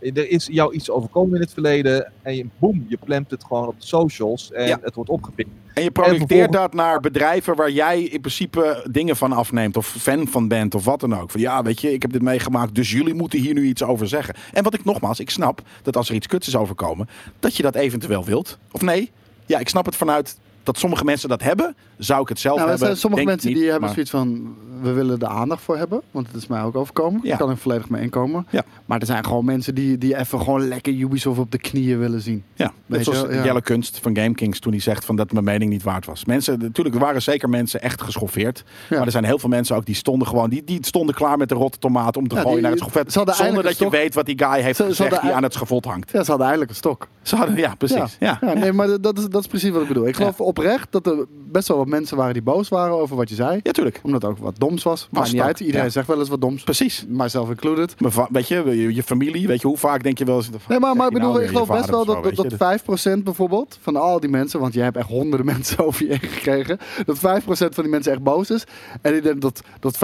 Eh, 0.00 0.16
er 0.16 0.28
is 0.30 0.46
jou 0.52 0.74
iets 0.74 0.90
overkomen 0.90 1.34
in 1.34 1.40
het 1.40 1.52
verleden 1.52 2.12
en 2.22 2.36
je, 2.36 2.46
boem, 2.58 2.84
je 2.88 2.98
plemt 3.04 3.30
het 3.30 3.44
gewoon 3.44 3.66
op 3.66 3.80
de 3.80 3.86
socials 3.86 4.52
en 4.52 4.66
Ja. 4.66 4.78
het 4.82 4.94
wordt 4.94 5.10
opgepikt. 5.10 5.48
En 5.74 5.82
je 5.82 5.90
projecteert 5.90 6.28
vervolgens- 6.28 6.56
dat 6.56 6.74
naar 6.74 7.00
bedrijven 7.00 7.56
waar 7.56 7.70
jij 7.70 8.02
in 8.02 8.20
principe 8.20 8.86
dingen 8.90 9.16
van 9.16 9.32
afneemt. 9.32 9.76
Of 9.76 9.86
fan 9.86 10.28
van 10.28 10.48
bent 10.48 10.74
of 10.74 10.84
wat 10.84 11.00
dan 11.00 11.16
ook. 11.18 11.30
Van 11.30 11.40
ja, 11.40 11.62
weet 11.62 11.80
je, 11.80 11.92
ik 11.92 12.02
heb 12.02 12.12
dit 12.12 12.22
meegemaakt, 12.22 12.74
dus 12.74 12.90
jullie 12.90 13.14
moeten 13.14 13.38
hier 13.38 13.54
nu 13.54 13.64
iets 13.66 13.82
over 13.82 14.08
zeggen. 14.08 14.34
En 14.52 14.62
wat 14.62 14.74
ik 14.74 14.84
nogmaals, 14.84 15.20
ik 15.20 15.30
snap 15.30 15.62
dat 15.82 15.96
als 15.96 16.08
er 16.08 16.14
iets 16.14 16.26
kuts 16.26 16.48
is 16.48 16.56
overkomen, 16.56 17.08
dat 17.38 17.56
je 17.56 17.62
dat 17.62 17.74
eventueel 17.74 18.24
wilt. 18.24 18.58
Of 18.72 18.80
nee, 18.80 19.10
ja, 19.46 19.58
ik 19.58 19.68
snap 19.68 19.86
het 19.86 19.96
vanuit 19.96 20.38
dat 20.62 20.78
sommige 20.78 21.04
mensen 21.04 21.28
dat 21.28 21.42
hebben. 21.42 21.76
Zou 21.98 22.22
ik 22.22 22.28
het 22.28 22.38
zelf 22.40 22.56
Nou, 22.56 22.64
er 22.66 22.70
hebben? 22.76 22.88
zijn 22.88 23.00
sommige 23.00 23.24
Denk 23.24 23.34
mensen 23.34 23.48
niet, 23.52 23.58
die 23.60 23.70
hebben 23.70 23.84
maar- 23.84 23.94
zoiets 23.94 24.10
van, 24.10 24.56
we 24.82 24.92
willen 24.92 25.18
er 25.20 25.26
aandacht 25.26 25.62
voor 25.62 25.76
hebben. 25.76 26.00
Want 26.10 26.26
het 26.26 26.36
is 26.36 26.46
mij 26.46 26.62
ook 26.62 26.76
overkomen. 26.76 27.20
Ja. 27.22 27.28
Daar 27.28 27.38
kan 27.38 27.50
ik 27.50 27.56
volledig 27.56 27.88
mee 27.88 28.02
inkomen. 28.02 28.46
Ja. 28.50 28.62
Maar 28.86 29.00
er 29.00 29.06
zijn 29.06 29.24
gewoon 29.24 29.44
mensen 29.44 29.74
die, 29.74 29.98
die 29.98 30.16
even 30.16 30.40
gewoon 30.40 30.68
lekker 30.68 30.92
Ubisoft 30.92 31.38
op 31.38 31.50
de 31.50 31.58
knieën 31.58 31.98
willen 31.98 32.20
zien. 32.20 32.44
Ja, 32.54 32.72
net 32.86 33.04
zoals 33.04 33.20
ja. 33.20 33.44
Jelle 33.44 33.62
Kunst 33.62 33.98
van 34.02 34.16
GameKings 34.16 34.58
toen 34.58 34.72
hij 34.72 34.80
zegt 34.80 35.04
van 35.04 35.16
dat 35.16 35.32
mijn 35.32 35.44
mening 35.44 35.70
niet 35.70 35.82
waard 35.82 36.06
was. 36.06 36.24
Mensen, 36.24 36.58
natuurlijk, 36.58 36.94
er 36.96 37.00
waren 37.02 37.22
zeker 37.22 37.48
mensen 37.48 37.82
echt 37.82 38.02
geschoffeerd. 38.02 38.64
Ja. 38.88 38.96
Maar 38.96 39.04
er 39.06 39.12
zijn 39.12 39.24
heel 39.24 39.38
veel 39.38 39.48
mensen 39.48 39.76
ook 39.76 39.84
die 39.86 39.94
stonden 39.94 40.28
gewoon, 40.28 40.50
die, 40.50 40.64
die 40.64 40.78
stonden 40.86 41.14
klaar 41.14 41.36
met 41.38 41.48
de 41.48 41.54
rotte 41.54 41.78
tomaat 41.78 42.16
om 42.16 42.28
te 42.28 42.34
gooien 42.34 42.52
die- 42.52 42.60
naar 42.62 42.70
het 42.70 43.14
hadden 43.14 43.34
Zonder 43.34 43.62
dat 43.62 43.78
je 43.78 43.90
weet 43.90 44.14
wat 44.14 44.26
die 44.26 44.38
guy 44.44 44.60
heeft 44.60 44.76
Ze- 44.76 44.82
ze 44.82 44.88
gezegd 45.02 45.22
die 45.22 45.32
aan 45.32 45.42
het 45.42 45.52
schavot 45.52 45.84
hangt. 45.84 46.10
Ja, 46.12 46.22
ze 46.22 46.28
hadden 46.30 46.46
eigenlijk 46.48 46.70
een 46.70 46.76
stok. 46.76 47.08
Ze 47.22 47.36
hadden, 47.36 47.56
ja, 47.56 47.74
precies. 47.74 48.16
Ja. 48.18 48.38
Ja, 48.40 48.54
nee, 48.54 48.72
maar 48.72 49.00
dat 49.00 49.18
is, 49.18 49.28
dat 49.28 49.40
is 49.40 49.46
precies 49.46 49.70
wat 49.70 49.82
ik 49.82 49.88
bedoel. 49.88 50.06
Ik 50.06 50.16
geloof 50.16 50.40
oprecht 50.40 50.86
dat 50.92 51.06
er 51.06 51.26
best 51.52 51.68
wel 51.68 51.76
wat 51.76 51.86
mensen 51.86 52.16
waren 52.16 52.32
die 52.32 52.42
boos 52.42 52.68
waren 52.68 52.94
over 52.94 53.16
wat 53.16 53.28
je 53.28 53.34
zei. 53.34 53.60
Ja, 53.62 53.72
tuurlijk. 53.72 54.00
Omdat 54.02 54.22
het 54.22 54.30
ook 54.30 54.38
wat 54.38 54.58
doms 54.58 54.82
was. 54.82 55.08
Het 55.12 55.32
niet 55.32 55.40
uit. 55.40 55.60
Iedereen 55.60 55.84
ja. 55.84 55.90
zegt 55.90 56.06
wel 56.06 56.18
eens 56.18 56.28
wat 56.28 56.40
doms. 56.40 56.62
Precies. 56.62 57.04
Mijzelf 57.08 57.48
included. 57.48 58.00
Maar 58.00 58.26
weet 58.30 58.48
je, 58.48 58.62
je, 58.64 58.94
je 58.94 59.02
familie, 59.02 59.46
weet 59.46 59.60
je, 59.60 59.66
hoe 59.66 59.76
vaak 59.76 60.02
denk 60.02 60.18
je 60.18 60.24
wel 60.24 60.36
eens... 60.36 60.50
Nee, 60.68 60.78
maar, 60.78 60.96
maar 60.96 61.06
ik 61.06 61.12
bedoel, 61.12 61.30
nou 61.30 61.42
ik 61.42 61.48
geloof 61.48 61.68
best 61.68 61.90
wel 61.90 62.04
dat, 62.04 62.34
dat 62.34 62.80
5% 63.18 63.22
bijvoorbeeld 63.22 63.78
van 63.80 63.96
al 63.96 64.20
die 64.20 64.30
mensen, 64.30 64.60
want 64.60 64.74
je 64.74 64.80
hebt 64.80 64.96
echt 64.96 65.08
honderden 65.08 65.46
mensen 65.54 65.78
over 65.78 66.06
je 66.06 66.10
heen 66.10 66.30
gekregen, 66.30 66.78
dat 67.04 67.16
5% 67.16 67.20
van 67.50 67.70
die 67.82 67.88
mensen 67.88 68.12
echt 68.12 68.22
boos 68.22 68.50
is. 68.50 68.64
En 69.02 69.14
ik 69.14 69.22
denk 69.22 69.40
dat, 69.40 69.62
dat 69.80 69.96
95% 69.96 69.98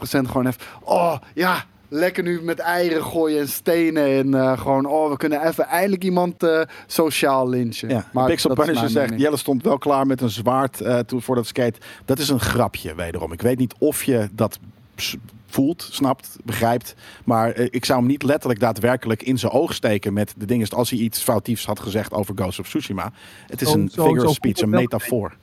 gewoon 0.00 0.44
heeft, 0.44 0.64
oh 0.84 1.16
ja, 1.34 1.64
lekker 1.90 2.22
nu 2.22 2.42
met 2.42 2.58
eieren 2.58 3.04
gooien 3.04 3.40
en 3.40 3.48
stenen 3.48 4.04
en 4.18 4.34
eh, 4.34 4.58
gewoon, 4.60 4.86
oh 4.86 5.10
we 5.10 5.16
kunnen 5.16 5.46
even 5.46 5.64
eindelijk 5.66 6.04
iemand 6.04 6.42
eh, 6.42 6.60
sociaal 6.86 7.48
lynchen. 7.48 7.88
Ja, 7.88 8.06
maar 8.12 8.26
Pixel 8.26 8.54
Punisher 8.54 8.88
zegt, 8.88 9.04
mening. 9.04 9.20
Jelle 9.20 9.36
stond 9.36 9.62
wel 9.62 9.78
klaar 9.78 10.06
met 10.06 10.20
een 10.20 10.30
zwaard 10.30 10.80
eh, 10.80 10.98
toen 10.98 11.22
voor 11.22 11.34
dat 11.34 11.46
skate. 11.46 11.78
Dat 12.04 12.18
is 12.18 12.28
een 12.28 12.40
grapje 12.40 12.94
wederom. 12.94 13.32
Ik 13.32 13.42
weet 13.42 13.58
niet 13.58 13.74
of 13.78 14.02
je 14.04 14.28
dat 14.32 14.58
voelt, 15.46 15.88
snapt, 15.90 16.36
begrijpt. 16.44 16.94
Maar 17.24 17.56
ik 17.56 17.84
zou 17.84 17.98
hem 17.98 18.08
niet 18.08 18.22
letterlijk 18.22 18.60
daadwerkelijk 18.60 19.22
in 19.22 19.38
zijn 19.38 19.52
oog 19.52 19.74
steken 19.74 20.12
met 20.12 20.34
de 20.36 20.46
dingen 20.46 20.68
als 20.68 20.90
hij 20.90 20.98
iets 20.98 21.22
foutiefs 21.22 21.66
had 21.66 21.80
gezegd 21.80 22.12
over 22.12 22.34
Ghost 22.36 22.58
of 22.60 22.68
Tsushima. 22.68 23.12
Het 23.46 23.60
is 23.62 23.70
Zo- 23.70 23.78
een 23.78 23.88
zo- 23.88 24.04
figure 24.06 24.28
of 24.28 24.34
speech, 24.34 24.58
een 24.60 24.70
metafoor. 24.70 25.36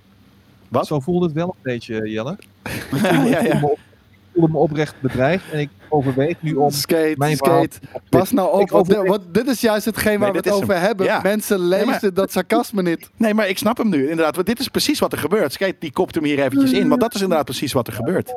Wat? 0.67 0.87
Zo 0.87 0.99
voelde 0.99 1.25
het 1.25 1.35
wel 1.35 1.47
een 1.47 1.61
beetje, 1.61 2.09
Jelle. 2.09 2.37
Ja, 3.01 3.23
ja, 3.23 3.39
Ik 3.39 3.47
ja. 3.53 3.59
voelde 3.59 3.59
me 3.59 3.67
op- 3.71 3.77
ik 3.77 4.43
voelde 4.43 4.51
me 4.51 4.57
oprecht 4.57 4.95
bedreigd 5.01 5.51
en 5.51 5.59
ik 5.59 5.69
overweeg 5.89 6.35
nu 6.39 6.53
om 6.53 6.69
Skate, 6.71 7.13
mijn 7.17 7.37
verhaal 7.37 7.63
skate. 7.69 7.79
Pas 8.09 8.31
nou 8.31 8.51
op, 8.53 8.59
dit, 8.59 8.71
overweeg- 8.71 9.09
want 9.09 9.33
dit 9.33 9.47
is 9.47 9.61
juist 9.61 9.85
hetgeen 9.85 10.19
waar 10.19 10.31
Nee, 10.31 10.41
we 10.41 10.49
het 10.49 10.57
over 10.61 10.73
hem. 10.73 10.83
hebben. 10.83 11.05
Ja. 11.05 11.19
Mensen 11.23 11.59
lezen 11.59 11.87
maar- 11.87 12.13
dat 12.13 12.31
sarcasme 12.31 12.81
niet. 12.81 13.09
Nee, 13.17 13.33
maar 13.33 13.49
ik 13.49 13.57
snap 13.57 13.77
hem 13.77 13.89
nu 13.89 14.01
inderdaad. 14.09 14.35
Want 14.35 14.47
dit 14.47 14.59
is 14.59 14.67
precies 14.67 14.99
wat 14.99 15.11
er 15.11 15.17
gebeurt. 15.17 15.53
Skate 15.53 15.75
die 15.79 15.91
kopt 15.91 16.15
hem 16.15 16.23
hier 16.23 16.39
eventjes 16.39 16.71
in. 16.71 16.87
Want 16.87 17.01
dat 17.01 17.15
is 17.15 17.21
inderdaad 17.21 17.45
precies 17.45 17.73
wat 17.73 17.87
er 17.87 17.93
gebeurt. 17.93 18.33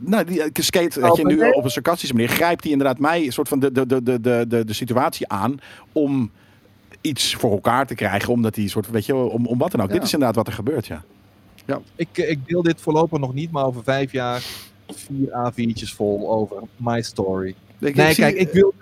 Nou, 0.00 0.24
die, 0.24 0.42
eh, 0.42 0.48
Skate, 0.52 1.00
weet 1.00 1.16
je, 1.16 1.24
nu 1.26 1.50
op 1.50 1.64
een 1.64 1.70
sarcastische 1.70 2.14
manier 2.14 2.28
grijpt 2.28 2.62
hij 2.62 2.72
inderdaad 2.72 2.98
mij 2.98 3.24
een 3.24 3.32
soort 3.32 3.48
van 3.48 3.58
de, 3.60 3.72
de, 3.72 3.86
de, 3.86 4.02
de, 4.02 4.20
de, 4.20 4.44
de, 4.48 4.64
de 4.64 4.72
situatie 4.72 5.28
aan 5.28 5.60
om 5.92 6.30
iets 7.00 7.34
voor 7.34 7.50
elkaar 7.52 7.86
te 7.86 7.94
krijgen. 7.94 8.32
Omdat 8.32 8.56
hij 8.56 8.66
soort, 8.68 8.90
weet 8.90 9.06
je, 9.06 9.14
om, 9.14 9.46
om 9.46 9.58
wat 9.58 9.70
dan 9.70 9.80
ook. 9.80 9.88
Ja. 9.88 9.94
Dit 9.94 10.02
is 10.02 10.12
inderdaad 10.12 10.36
wat 10.36 10.46
er 10.46 10.52
gebeurt, 10.52 10.86
ja. 10.86 11.02
Ik, 11.96 12.08
eh, 12.18 12.30
ik 12.30 12.38
deel 12.46 12.62
dit 12.62 12.80
voorlopig 12.80 13.18
nog 13.18 13.34
niet, 13.34 13.50
maar 13.50 13.64
over 13.64 13.82
vijf 13.82 14.12
jaar 14.12 14.42
vier 14.94 15.28
A4'tjes 15.28 15.94
vol 15.94 16.30
over 16.30 16.56
my 16.76 17.02
story. 17.02 17.54
Ik, 17.78 17.94
Nee, 17.96 18.08
ik 18.08 18.14
zie- 18.14 18.24
kijk, 18.24 18.36
ik 18.36 18.52
wil, 18.52 18.74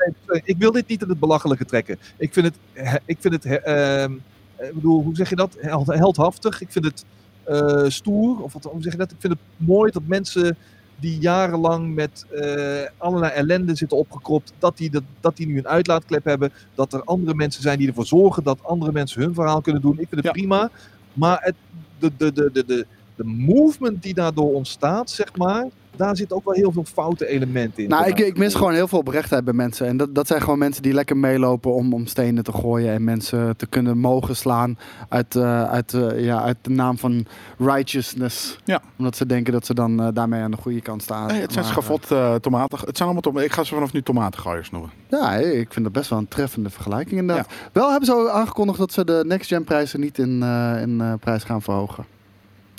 ik 0.44 0.56
wil 0.58 0.72
dit 0.72 0.86
niet 0.88 1.02
in 1.02 1.08
het 1.08 1.20
belachelijke 1.20 1.64
trekken. 1.64 1.98
Ik 2.18 2.32
vind 2.32 2.46
het, 2.46 2.54
he- 2.72 2.98
ik 3.04 3.16
vind 3.20 3.34
het 3.34 3.44
he- 3.44 3.54
ehm, 3.56 4.12
ik 4.58 4.74
bedoel, 4.74 5.02
hoe 5.02 5.16
zeg 5.16 5.28
je 5.28 5.36
dat? 5.36 5.56
Held- 5.60 5.86
Heldhaftig. 5.86 6.60
Ik 6.60 6.72
vind 6.72 6.84
het 6.84 7.04
eh, 7.44 7.84
stoer. 7.88 8.42
Of 8.42 8.52
wat, 8.52 8.64
hoe 8.64 8.82
zeg 8.82 8.92
je 8.92 8.98
dat? 8.98 9.10
Ik 9.10 9.16
vind 9.20 9.32
het 9.32 9.42
mooi 9.68 9.90
dat 9.92 10.02
mensen 10.06 10.56
die 10.96 11.18
jarenlang 11.18 11.94
met 11.94 12.26
eh, 12.30 12.80
allerlei 12.96 13.32
ellende 13.32 13.76
zitten 13.76 13.98
opgekropt, 13.98 14.52
dat 14.58 14.76
die, 14.76 14.90
dat, 14.90 15.02
dat 15.20 15.36
die 15.36 15.46
nu 15.46 15.58
een 15.58 15.68
uitlaatklep 15.68 16.24
hebben. 16.24 16.52
Dat 16.74 16.92
er 16.92 17.04
andere 17.04 17.34
mensen 17.34 17.62
zijn 17.62 17.78
die 17.78 17.88
ervoor 17.88 18.06
zorgen 18.06 18.42
dat 18.42 18.64
andere 18.64 18.92
mensen 18.92 19.20
hun 19.22 19.34
verhaal 19.34 19.60
kunnen 19.60 19.82
doen. 19.82 19.92
Ik 19.98 20.08
vind 20.08 20.14
het 20.14 20.24
Ja. 20.24 20.30
prima. 20.30 20.70
Maar 21.12 21.38
het, 21.42 21.54
de, 21.98 22.10
de, 22.16 22.32
de, 22.32 22.50
de, 22.52 22.64
de, 22.64 22.86
de 23.16 23.24
movement 23.24 24.02
die 24.02 24.14
daardoor 24.14 24.52
ontstaat, 24.54 25.10
zeg 25.10 25.36
maar, 25.36 25.66
daar 25.96 26.16
zit 26.16 26.32
ook 26.32 26.44
wel 26.44 26.54
heel 26.54 26.72
veel 26.72 26.84
foute 26.84 27.26
elementen 27.26 27.82
in. 27.82 27.88
Nou, 27.88 28.06
ik, 28.06 28.18
ik 28.18 28.38
mis 28.38 28.54
gewoon 28.54 28.72
heel 28.72 28.88
veel 28.88 28.98
oprechtheid 28.98 29.44
bij 29.44 29.54
mensen. 29.54 29.86
En 29.86 29.96
dat, 29.96 30.14
dat 30.14 30.26
zijn 30.26 30.40
gewoon 30.40 30.58
mensen 30.58 30.82
die 30.82 30.92
lekker 30.92 31.16
meelopen 31.16 31.74
om, 31.74 31.94
om 31.94 32.06
stenen 32.06 32.44
te 32.44 32.52
gooien. 32.52 32.92
En 32.92 33.04
mensen 33.04 33.56
te 33.56 33.66
kunnen 33.66 33.98
mogen 33.98 34.36
slaan 34.36 34.78
uit, 35.08 35.34
eh, 35.34 35.64
uit, 35.64 35.94
eh, 35.94 36.24
ja, 36.24 36.42
uit 36.42 36.56
de 36.62 36.70
naam 36.70 36.98
van 36.98 37.26
righteousness. 37.58 38.58
Ja. 38.64 38.82
Omdat 38.98 39.16
ze 39.16 39.26
denken 39.26 39.52
dat 39.52 39.66
ze 39.66 39.74
dan 39.74 40.02
eh, 40.02 40.08
daarmee 40.12 40.42
aan 40.42 40.50
de 40.50 40.56
goede 40.56 40.80
kant 40.80 41.02
staan. 41.02 41.30
Het 41.30 41.52
zijn 41.52 41.64
Maar, 41.64 41.72
schavot 41.72 42.10
eh, 42.10 42.34
tomaten. 42.34 42.78
Het 42.78 42.96
zijn 42.96 43.08
allemaal 43.08 43.22
tomaten. 43.22 43.46
Ik 43.46 43.52
ga 43.52 43.64
ze 43.64 43.74
vanaf 43.74 43.92
nu 43.92 44.02
tomatengooiers 44.02 44.70
noemen. 44.70 44.90
Ja, 45.08 45.34
ik 45.34 45.72
vind 45.72 45.84
dat 45.84 45.92
best 45.92 46.10
wel 46.10 46.18
een 46.18 46.28
treffende 46.28 46.70
vergelijking 46.70 47.20
inderdaad. 47.20 47.52
Wel 47.72 47.90
hebben 47.90 48.06
ze 48.06 48.14
ook 48.14 48.28
aangekondigd 48.28 48.78
dat 48.78 48.92
ze 48.92 49.04
de 49.04 49.22
next 49.26 49.48
gen 49.48 49.64
prijzen 49.64 50.00
niet 50.00 50.18
in, 50.18 50.42
eh, 50.42 50.82
in 50.82 51.00
eh, 51.00 51.12
prijs 51.20 51.44
gaan 51.44 51.62
verhogen. 51.62 52.04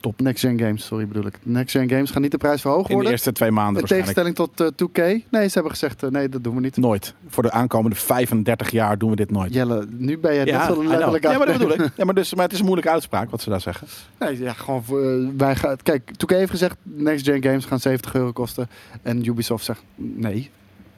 Top. 0.02 0.20
Next 0.22 0.42
gen 0.44 0.60
games, 0.60 0.86
sorry 0.86 1.08
bedoel 1.08 1.26
ik. 1.26 1.40
Next 1.44 1.72
gen 1.72 1.90
games 1.90 2.12
gaan 2.12 2.22
niet 2.22 2.32
de 2.32 2.38
prijs 2.38 2.62
verhogen 2.62 2.84
In 2.84 2.88
de 2.90 2.94
worden. 2.96 3.12
eerste 3.12 3.32
twee 3.32 3.52
maanden 3.52 3.82
In 3.82 3.88
tegenstelling 3.88 4.36
tot 4.36 4.60
eh 4.60 4.68
2K. 4.68 4.98
Nee, 5.30 5.48
ze 5.48 5.54
hebben 5.54 5.72
gezegd, 5.72 6.04
eh, 6.04 6.10
nee, 6.10 6.30
dat 6.30 6.44
doen 6.44 6.56
we 6.56 6.62
niet. 6.62 6.78
Nooit. 6.78 7.14
Voor 7.28 7.44
de 7.44 7.52
aankomende 7.52 7.96
35 7.96 8.72
jaar 8.72 8.98
doen 8.98 9.10
we 9.10 9.16
dit 9.16 9.32
nooit. 9.32 9.54
Jelle, 9.54 9.88
nu 9.90 10.18
ben 10.18 10.34
jij 10.36 10.46
Ja, 10.46 10.58
net 10.68 10.76
zo 10.76 10.84
letterlijk 10.84 11.26
aan 11.26 11.32
ja, 11.32 11.38
maar 11.38 11.48
dat 11.48 11.58
bedoel 11.58 11.74
ik. 11.86 11.92
Ja, 11.98 12.06
maar, 12.06 12.14
dus, 12.14 12.34
maar 12.34 12.44
het 12.44 12.54
is 12.54 12.60
een 12.60 12.66
moeilijke 12.66 12.92
uitspraak 12.92 13.30
wat 13.30 13.42
ze 13.42 13.50
daar 13.50 13.62
zeggen. 13.62 13.88
Nee, 14.20 14.40
ja, 14.40 14.54
gewoon 14.54 14.84
eh, 14.88 15.30
wij 15.38 15.56
gaan, 15.56 15.78
kijk, 15.84 16.12
2K 16.12 16.36
heeft 16.36 16.52
gezegd, 16.52 16.76
next 16.84 17.26
gen 17.26 17.44
games 17.44 17.66
gaan 17.66 17.80
70 17.80 18.14
euro 18.14 18.32
kosten. 18.32 18.70
En 19.02 19.26
Ubisoft 19.28 19.66
zegt, 19.66 19.84
nee, 19.96 20.50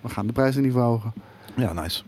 we 0.01 0.09
gaan 0.09 0.27
de 0.27 0.33
prijzen 0.33 0.61
niet 0.61 0.71
verhogen. 0.71 1.13
Ja, 1.55 1.73
nice. 1.73 2.03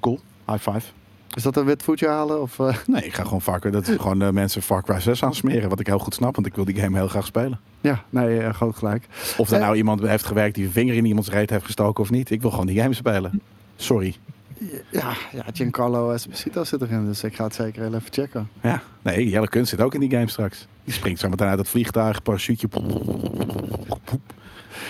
Cool. 0.00 0.20
High 0.46 0.70
five. 0.70 0.86
Is 1.34 1.42
dat 1.42 1.56
een 1.56 1.64
wit 1.64 1.82
voetje 1.82 2.08
halen? 2.08 2.42
Of, 2.42 2.58
eh, 2.58 2.76
Nee, 2.86 3.04
ik 3.04 3.14
ga 3.14 3.22
gewoon 3.22 3.42
Far 3.42 3.70
dat 3.70 3.88
is 3.88 3.96
gewoon 4.00 4.18
de 4.18 4.32
mensen 4.32 4.62
Far 4.62 4.82
Cry 4.82 5.00
6 5.00 5.22
aansmeren. 5.24 5.68
Wat 5.68 5.80
ik 5.80 5.86
heel 5.86 5.98
goed 5.98 6.14
snap, 6.14 6.34
want 6.34 6.46
ik 6.46 6.54
wil 6.54 6.64
die 6.64 6.74
game 6.80 6.96
heel 6.96 7.08
graag 7.08 7.26
spelen. 7.26 7.60
ja, 7.80 8.04
nee, 8.10 8.38
eh, 8.40 8.54
groot 8.54 8.76
gelijk. 8.76 9.06
Of 9.36 9.48
er 9.50 9.56
Eh. 9.56 9.62
nou 9.62 9.76
iemand 9.76 10.00
heeft 10.00 10.24
gewerkt 10.24 10.54
die 10.54 10.64
een 10.64 10.72
vinger 10.72 10.94
in 10.94 11.04
iemands 11.04 11.28
reet 11.30 11.50
heeft 11.50 11.64
gestoken 11.64 12.02
of 12.02 12.10
niet. 12.10 12.30
Ik 12.30 12.40
wil 12.40 12.50
gewoon 12.50 12.66
die 12.66 12.80
game 12.80 12.94
spelen. 12.94 13.40
Sorry. 13.76 14.16
Ja, 14.90 15.12
ja 15.32 15.44
Giancarlo 15.52 16.10
Esposito 16.10 16.64
zit 16.64 16.82
erin, 16.82 17.04
dus 17.04 17.24
ik 17.24 17.34
ga 17.34 17.44
het 17.44 17.54
zeker 17.54 17.82
heel 17.82 17.94
even 17.94 18.12
checken. 18.12 18.48
Ja, 18.62 18.82
nee, 19.02 19.28
Jelle 19.28 19.48
Kunst 19.48 19.70
zit 19.70 19.80
ook 19.80 19.94
in 19.94 20.00
die 20.00 20.10
game 20.10 20.28
straks. 20.28 20.66
Die 20.84 20.94
springt 20.94 21.20
zo 21.20 21.28
meteen 21.28 21.46
uit 21.48 21.58
het 21.58 21.68
vliegtuig, 21.68 22.22
parachute. 22.22 22.68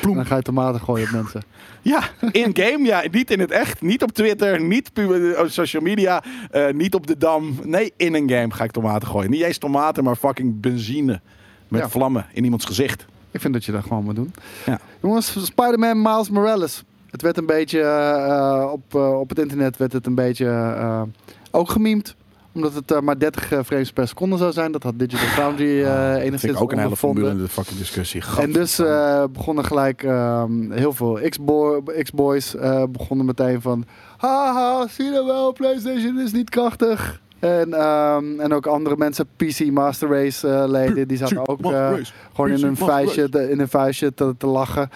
En 0.02 0.14
dan 0.14 0.26
ga 0.26 0.36
je 0.36 0.42
tomaten 0.42 0.80
gooien 0.80 1.06
op 1.06 1.12
mensen. 1.12 1.42
Ja, 1.82 2.00
in-game, 2.32 2.84
ja. 2.84 3.02
Niet 3.10 3.30
in 3.30 3.40
het 3.40 3.50
echt. 3.50 3.82
Niet 3.82 4.02
op 4.02 4.12
Twitter, 4.12 4.60
niet 4.62 4.92
pu- 4.92 5.34
op 5.34 5.48
social 5.48 5.82
media, 5.82 6.22
eh, 6.50 6.70
niet 6.72 6.94
op 6.94 7.06
de 7.06 7.16
Dam. 7.18 7.58
Nee, 7.62 7.92
in 7.96 8.14
een 8.14 8.30
game 8.30 8.50
ga 8.54 8.64
ik 8.64 8.70
tomaten 8.70 9.08
gooien. 9.08 9.30
Niet 9.30 9.42
eens 9.42 9.58
tomaten, 9.58 10.04
maar 10.04 10.16
fucking 10.16 10.60
benzine. 10.60 11.20
Met 11.68 11.80
Ja. 11.80 11.88
vlammen 11.88 12.26
in 12.32 12.44
iemands 12.44 12.64
gezicht. 12.64 13.04
Ik 13.30 13.40
vind 13.40 13.52
dat 13.52 13.64
je 13.64 13.72
dat 13.72 13.82
gewoon 13.82 14.04
moet 14.04 14.16
doen. 14.16 14.32
Ja. 14.66 14.78
Jongens, 15.02 15.44
Spider-Man 15.46 16.02
Miles 16.02 16.30
Morales. 16.30 16.84
Het 17.10 17.22
werd 17.22 17.36
een 17.36 17.46
beetje, 17.46 17.80
eh, 17.80 18.68
op, 18.72 18.94
eh, 18.94 19.20
op 19.20 19.28
het 19.28 19.38
internet 19.38 19.76
werd 19.76 19.92
het 19.92 20.06
een 20.06 20.14
beetje 20.14 20.46
eh, 20.46 21.02
ook 21.50 21.70
gememd. 21.70 22.14
Omdat 22.58 22.74
het 22.74 22.90
eh, 22.92 23.00
maar 23.00 23.18
30 23.18 23.66
frames 23.66 23.92
per 23.92 24.08
seconde 24.08 24.36
zou 24.36 24.52
zijn. 24.52 24.72
Dat 24.72 24.82
had 24.82 24.98
Digital 24.98 25.26
Foundry 25.28 25.82
eh 25.82 25.90
Ah, 25.90 25.94
dat 26.12 26.16
enigszins 26.16 26.40
vind 26.40 26.54
ik 26.54 26.62
ook 26.62 26.70
een 26.72 26.76
hele 26.78 26.82
ondervonden. 26.88 27.22
vermoeiende 27.24 27.52
fucking 27.52 27.78
discussie. 27.78 28.22
En 28.38 28.52
dus 28.52 28.78
eh, 28.78 29.24
begonnen 29.32 29.64
gelijk 29.64 30.02
ehm, 30.02 30.70
heel 30.70 30.92
veel 30.92 31.18
Xbo- 31.28 31.82
X-boys 32.02 32.54
eh, 32.56 32.82
begonnen 32.90 33.26
meteen 33.26 33.60
van... 33.60 33.84
Haha, 34.16 34.86
zie 34.88 35.04
je 35.04 35.24
wel, 35.26 35.52
PlayStation 35.52 36.20
is 36.20 36.32
niet 36.32 36.50
krachtig. 36.50 37.20
En, 37.38 37.74
ehm, 37.74 38.40
en 38.40 38.52
ook 38.54 38.66
andere 38.66 38.96
mensen, 38.96 39.26
PC 39.36 39.70
Master 39.70 40.08
Race 40.08 40.48
eh, 40.48 40.64
leden, 40.68 41.08
die 41.08 41.16
zaten 41.16 41.48
ook 41.48 41.72
eh, 41.72 41.92
gewoon 42.34 42.50
in 42.50 42.64
een 42.64 42.76
vuistje, 42.76 43.28
te, 43.28 43.50
in 43.50 43.60
een 43.60 43.68
vuistje 43.68 44.14
te, 44.14 44.34
te 44.38 44.46
lachen. 44.46 44.90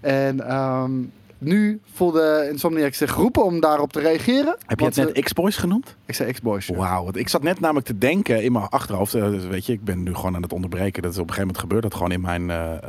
En 0.00 0.48
ehm, 0.48 0.90
nu 1.38 1.80
voelde 1.92 2.48
Insomniac 2.50 2.94
zich 2.94 3.10
geroepen 3.12 3.44
om 3.44 3.60
daarop 3.60 3.92
te 3.92 4.00
reageren. 4.00 4.56
Heb 4.66 4.78
je 4.78 4.84
het 4.84 4.94
ze- 4.94 5.00
net 5.14 5.24
X-Boys 5.24 5.56
genoemd? 5.56 5.96
Ik 6.06 6.14
zei 6.14 6.32
X-boys. 6.32 6.66
ja. 6.66 6.74
Wauw, 6.76 7.04
want 7.04 7.16
ik 7.16 7.28
zat 7.28 7.42
net 7.42 7.60
namelijk 7.60 7.86
te 7.86 7.98
denken 7.98 8.42
in 8.42 8.52
mijn 8.52 8.64
achterhoofd. 8.68 9.14
eh, 9.14 9.30
dus 9.30 9.44
weet 9.46 9.66
je, 9.66 9.72
ik 9.72 9.84
ben 9.84 10.02
nu 10.02 10.14
gewoon 10.14 10.34
aan 10.34 10.42
het 10.42 10.52
onderbreken. 10.52 11.02
Dat 11.02 11.12
is 11.12 11.18
op 11.18 11.28
een 11.28 11.34
gegeven 11.34 11.46
moment 11.46 11.58
gebeurt 11.58 11.82
dat 11.82 11.94
gewoon 11.94 12.12
in 12.12 12.20
mijn 12.20 12.50
eh, 12.50 12.72
eh, 12.72 12.80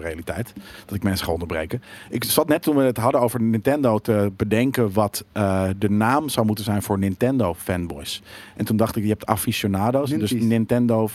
realiteit. 0.00 0.52
Dat 0.84 0.94
ik 0.94 1.02
mensen 1.02 1.26
ga 1.26 1.32
onderbreken. 1.32 1.82
Ik 2.10 2.24
zat 2.24 2.48
net 2.48 2.62
toen 2.62 2.76
we 2.76 2.82
het 2.82 2.96
hadden 2.96 3.20
over 3.20 3.40
Nintendo 3.42 3.98
te 3.98 4.32
bedenken 4.36 4.92
wat 4.92 5.24
eh, 5.32 5.68
de 5.78 5.90
naam 5.90 6.28
zou 6.28 6.46
moeten 6.46 6.64
zijn 6.64 6.82
voor 6.82 6.98
Nintendo 6.98 7.54
fanboys. 7.54 8.22
En 8.56 8.64
toen 8.64 8.76
dacht 8.76 8.96
ik, 8.96 9.02
je 9.02 9.08
hebt 9.08 9.26
aficionados, 9.26 10.10
dus 10.10 10.30
Ninties. 10.30 10.48
Nintendo, 10.48 11.08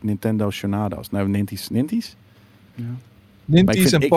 Nintendo 0.00 0.50
Sionados. 0.50 1.10
Nou, 1.10 1.28
Ninties, 1.28 1.68
Ninties? 1.68 2.16
Ik 2.76 2.84
Ninties 3.44 3.92
en 3.92 4.00
ik- 4.00 4.08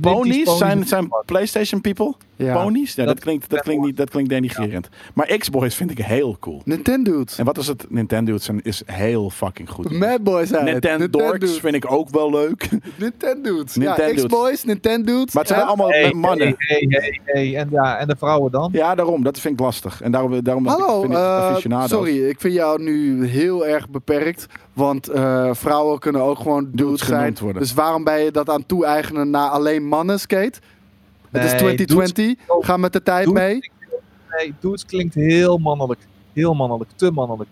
ponies 0.00 0.56
zijn, 0.58 0.86
zijn. 0.86 1.08
PlayStation 1.26 1.80
people? 1.80 2.14
Ja. 2.36 2.62
Ponies? 2.62 2.94
Ja, 2.94 3.04
dat, 3.04 3.14
Dat- 3.14 3.24
klinkt, 3.24 3.50
dat, 3.50 3.60
klinkt 3.60 3.84
niet, 3.84 3.96
dat 3.96 4.10
klinkt 4.10 4.30
denigrerend. 4.30 4.88
Maar 5.14 5.26
X-Boys 5.38 5.74
vind 5.74 5.90
ik 5.90 5.98
heel 5.98 6.36
cool. 6.40 6.62
Nintendo's. 6.64 7.38
En 7.38 7.44
wat 7.44 7.58
is 7.58 7.66
het? 7.66 7.86
Nintendo 7.88 8.34
is, 8.34 8.48
is 8.62 8.82
heel 8.86 9.30
fucking 9.30 9.70
goed. 9.70 9.90
Mad 9.90 10.22
Boys 10.22 10.48
zijn 10.48 10.64
het. 10.64 10.72
Nintendo 10.72 11.08
Dorks 11.08 11.58
vind 11.58 11.74
ik 11.74 11.92
ook 11.92 12.08
wel 12.10 12.30
leuk. 12.30 12.68
Nintendo's. 12.96 13.74
Ja, 13.74 13.80
Nintendo's. 13.80 14.24
X-boys, 14.24 14.64
Nintendo's. 14.64 15.32
Maar 15.32 15.42
het 15.42 15.46
zijn 15.52 15.60
en- 15.60 15.66
allemaal 15.66 15.88
Hey, 15.88 16.12
mannen. 16.12 16.54
Hey, 16.58 16.84
hey, 16.88 17.00
hey, 17.00 17.20
hey. 17.24 17.56
En, 17.56 17.68
ja, 17.70 17.98
en 17.98 18.06
de 18.08 18.16
vrouwen 18.18 18.52
dan? 18.52 18.68
Ja, 18.72 18.94
daarom. 18.94 19.22
Dat 19.22 19.40
vind 19.40 19.54
ik 19.54 19.60
lastig. 19.60 20.00
En 20.02 20.12
daarom, 20.12 20.42
daarom 20.42 20.66
Hallo, 20.66 21.00
vind 21.00 21.12
ik 21.12 21.18
eh, 21.18 21.24
aficionado's. 21.24 21.90
sorry, 21.90 22.28
ik 22.28 22.40
vind 22.40 22.54
jou 22.54 22.82
nu 22.82 23.26
heel 23.26 23.66
erg 23.66 23.88
beperkt. 23.88 24.46
Want 24.72 25.08
eh, 25.08 25.50
vrouwen 25.52 25.98
kunnen 25.98 26.22
ook 26.22 26.38
gewoon 26.38 26.68
dudes 26.72 27.00
zijn. 27.00 27.18
genoemd 27.18 27.38
worden. 27.38 27.62
Dus 27.62 27.74
waarom 27.74 28.04
ben 28.04 28.20
je 28.20 28.30
dat 28.30 28.48
aan 28.50 28.66
toe-eigenen 28.66 29.30
naar 29.30 29.48
alleen 29.48 29.87
mannen 29.88 30.20
skate? 30.20 30.58
het 31.30 31.44
is 31.44 31.50
Nee, 31.50 31.58
2020, 31.60 32.14
dudes- 32.46 32.66
ga 32.66 32.76
met 32.76 32.92
de 32.92 33.02
tijd 33.02 33.26
Dudes 33.26 33.42
mee. 33.42 33.70
Nee, 34.38 34.54
dudes 34.60 34.84
klinkt 34.84 35.14
heel 35.14 35.58
mannelijk. 35.58 36.00
Heel 36.32 36.54
mannelijk, 36.54 36.90
te 36.96 37.10
mannelijk. 37.10 37.48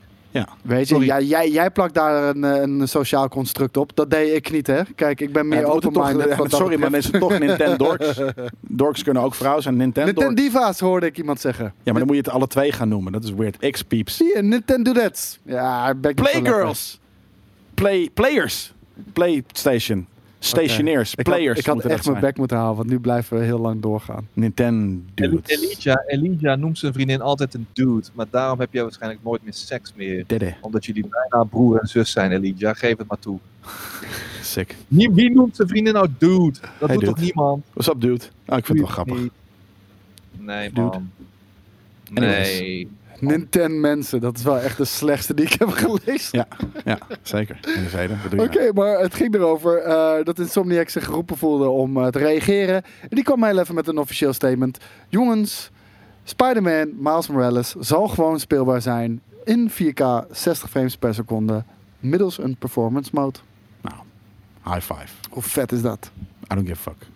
Weet 0.62 0.88
je, 0.88 1.04
ja, 1.04 1.20
jij, 1.20 1.50
jij 1.50 1.70
plakt 1.70 1.94
daar 1.94 2.36
een, 2.36 2.44
eh, 2.44 2.60
een 2.60 2.88
sociaal 2.88 3.28
construct 3.28 3.76
op. 3.76 3.90
Dat 3.94 4.10
deed 4.10 4.34
ik 4.34 4.50
niet, 4.50 4.66
hè? 4.66 4.82
Kijk, 4.94 5.20
ik 5.20 5.32
ben 5.32 5.42
Ja, 5.42 5.48
meer 5.48 5.68
moeten 5.68 5.88
open-minded. 5.96 6.36
dat 6.36 6.50
sorry, 6.50 6.78
maar 6.78 6.90
het 6.92 7.12
toch 7.12 7.38
Nintendo 7.38 7.76
Dorks. 7.96 8.20
Dorks 8.60 9.02
kunnen 9.02 9.22
ook 9.22 9.34
vrouwen 9.34 9.62
zijn. 9.62 9.76
Nintendo 9.76 10.12
Dorks. 10.12 10.26
Nintendiva's 10.28 10.80
hoorde 10.80 11.06
ik 11.06 11.18
iemand 11.18 11.40
zeggen. 11.40 11.64
Ja, 11.64 11.72
maar 11.84 11.94
dan 11.94 12.06
moet 12.06 12.16
je 12.16 12.22
het 12.22 12.30
alle 12.30 12.46
twee 12.46 12.72
gaan 12.72 12.88
noemen. 12.88 13.12
Dat 13.12 13.24
is 13.24 13.30
weird. 13.32 13.70
X-peeps. 13.70 14.16
Zie 14.16 14.32
je, 14.36 14.42
Nintendo's. 14.42 15.38
Ja, 15.42 15.88
ik 15.88 16.00
ben 16.00 16.14
Playgirls. 16.14 17.00
Play, 17.74 18.10
players. 18.14 18.72
PlayStation. 19.12 20.06
Ik 20.38 21.26
had, 21.26 21.36
Players 21.36 21.58
ik 21.58 21.66
had 21.66 21.84
echt 21.84 22.06
mijn 22.08 22.20
bek 22.20 22.36
moeten 22.36 22.56
halen, 22.56 22.76
want 22.76 22.88
nu 22.88 22.98
blijven 22.98 23.38
we 23.38 23.44
heel 23.44 23.58
lang 23.58 23.82
doorgaan. 23.82 24.28
Nintendo. 24.32 25.40
Elijah, 25.44 25.96
Elijah 26.06 26.58
noemt 26.58 26.78
zijn 26.78 26.92
vriendin 26.92 27.20
altijd 27.20 27.54
een 27.54 27.66
dude. 27.72 28.06
Maar 28.12 28.26
daarom 28.30 28.60
heb 28.60 28.72
jij 28.72 28.82
waarschijnlijk 28.82 29.22
nooit 29.24 29.42
meer 29.42 29.52
seks 29.54 29.92
meer. 29.96 30.24
Dede. 30.26 30.54
Omdat 30.60 30.84
jullie 30.86 31.06
bijna 31.08 31.44
broer 31.44 31.80
en 31.80 31.86
zus 31.88 32.10
zijn, 32.10 32.32
Elijah. 32.32 32.76
Geef 32.76 32.96
het 32.96 33.08
maar 33.08 33.18
toe. 33.18 33.38
Sick. 34.42 34.76
Wie, 34.88 35.10
wie 35.10 35.30
noemt 35.30 35.56
zijn 35.56 35.68
vriendin 35.68 35.92
nou 35.94 36.08
dude? 36.18 36.58
Dat 36.78 36.88
Hey, 36.88 36.98
doet 36.98 37.06
toch 37.06 37.18
niemand? 37.20 37.64
What's 37.72 37.88
up, 37.88 38.00
dude? 38.00 38.24
Oh, 38.46 38.56
ik 38.58 38.66
vind 38.66 38.78
het 38.78 38.86
wel 38.86 38.86
grappig. 38.86 39.18
Niet. 39.18 39.32
Nee, 40.38 40.68
Dude. 40.68 40.80
man. 40.80 41.10
Anyways. 42.14 42.58
Nee. 42.58 42.88
Nintendo 43.20 43.78
mensen, 43.78 44.20
dat 44.20 44.36
is 44.36 44.42
wel 44.42 44.58
echt 44.58 44.76
de 44.76 44.84
slechtste 44.84 45.34
die 45.34 45.44
ik 45.44 45.52
heb 45.52 45.68
gelezen. 45.68 46.38
Ja, 46.38 46.46
ja 46.84 46.98
zeker. 47.22 47.58
In 47.76 47.86
de 47.90 48.34
je 48.34 48.42
Oké, 48.42 48.72
maar 48.72 48.98
het 48.98 49.14
ging 49.14 49.34
erover 49.34 49.78
eh, 49.78 50.24
dat 50.24 50.38
Insomniac 50.38 50.88
zich 50.88 51.04
geroepen 51.04 51.36
voelde 51.36 51.68
om 51.68 51.96
eh, 51.96 52.06
te 52.06 52.18
reageren. 52.18 52.82
En 53.00 53.08
die 53.08 53.24
kwam 53.24 53.44
heel 53.44 53.58
even 53.58 53.74
met 53.74 53.88
een 53.88 53.98
officieel 53.98 54.32
statement. 54.32 54.78
Jongens, 55.08 55.70
Spider-Man 56.24 56.92
Miles 56.98 57.28
Morales 57.28 57.74
zal 57.74 58.08
gewoon 58.08 58.40
speelbaar 58.40 58.82
zijn 58.82 59.20
in 59.44 59.70
4K 59.70 60.30
60 60.30 60.70
frames 60.70 60.96
per 60.96 61.14
seconde 61.14 61.64
middels 62.00 62.38
een 62.38 62.56
performance 62.56 63.10
mode. 63.12 63.38
Nou, 63.80 63.96
high 64.64 64.92
five. 64.94 65.08
Hoe 65.30 65.42
vet 65.42 65.72
is 65.72 65.82
dat? 65.82 66.10
I 66.52 66.54
don't 66.54 66.68
give 66.68 66.88
a 66.88 66.92
fuck. 66.92 67.06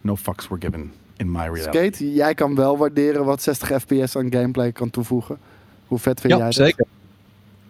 No 0.00 0.16
fucks 0.16 0.48
were 0.48 0.60
given 0.60 0.92
in 1.18 1.30
my 1.32 1.38
reality. 1.38 1.62
Skate, 1.78 2.12
jij 2.12 2.34
kan 2.34 2.54
wel 2.54 2.78
waarderen 2.78 3.24
wat 3.24 3.42
60 3.42 3.68
fps 3.82 4.16
aan 4.16 4.32
gameplay 4.32 4.72
kan 4.72 4.90
toevoegen. 4.90 5.38
Hoe 5.86 5.98
vet 5.98 6.20
vind 6.20 6.32
Ja, 6.32 6.38
jij 6.38 6.46
dat? 6.46 6.54
zeker. 6.54 6.86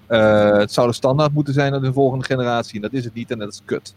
Eh, 0.06 0.58
het 0.58 0.72
zou 0.72 0.86
de 0.88 0.92
standaard 0.94 1.32
moeten 1.32 1.54
zijn 1.54 1.74
in 1.74 1.80
de 1.82 1.92
volgende 1.92 2.24
generatie. 2.24 2.74
En 2.74 2.80
dat 2.82 2.92
is 2.92 3.04
het 3.04 3.14
niet 3.14 3.30
en 3.30 3.38
dat 3.38 3.52
is 3.52 3.62
kut. 3.64 3.94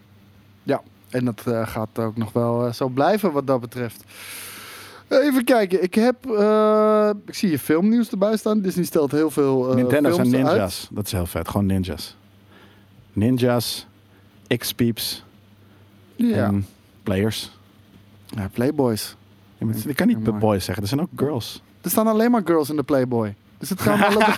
En 1.09 1.25
dat 1.25 1.41
eh, 1.47 1.67
gaat 1.67 1.99
ook 1.99 2.17
nog 2.17 2.33
wel 2.33 2.65
eh, 2.65 2.73
zo 2.73 2.87
blijven 2.87 3.31
wat 3.31 3.47
dat 3.47 3.61
betreft. 3.61 4.03
Even 5.07 5.43
kijken, 5.43 5.83
ik 5.83 5.93
heb. 5.93 6.25
eh, 6.29 7.09
ik 7.25 7.33
zie 7.35 7.49
je 7.49 7.59
filmnieuws 7.59 8.09
erbij 8.09 8.37
staan. 8.37 8.61
Disney 8.61 8.85
stelt 8.85 9.11
heel 9.11 9.31
veel. 9.31 9.69
eh 9.69 9.75
Nintendo 9.75 10.11
zijn 10.11 10.27
films 10.29 10.45
uit. 10.45 10.53
ninjas. 10.55 10.87
Dat 10.91 11.05
is 11.05 11.11
heel 11.11 11.25
vet. 11.25 11.47
Gewoon 11.47 11.65
ninjas. 11.65 12.15
Ninjas, 13.13 13.87
X-peeps 14.57 15.23
Ja. 16.15 16.45
en 16.45 16.65
players. 17.03 17.51
ja, 18.25 18.49
Playboys. 18.53 19.15
Ja, 19.61 19.67
maar 19.67 19.75
ik 19.87 19.95
kan 19.95 20.07
niet 20.07 20.25
Mooi. 20.25 20.39
boys 20.39 20.65
zeggen. 20.65 20.83
Er 20.83 20.89
zijn 20.89 21.01
ook 21.01 21.09
girls. 21.15 21.61
Er 21.81 21.89
staan 21.89 22.07
alleen 22.07 22.31
maar 22.31 22.41
girls 22.45 22.69
in 22.69 22.75
de 22.75 22.83
Playboy. 22.83 23.35
Dus 23.57 23.69
het 23.69 23.83
kan 23.83 24.01
allebei. 24.05 24.33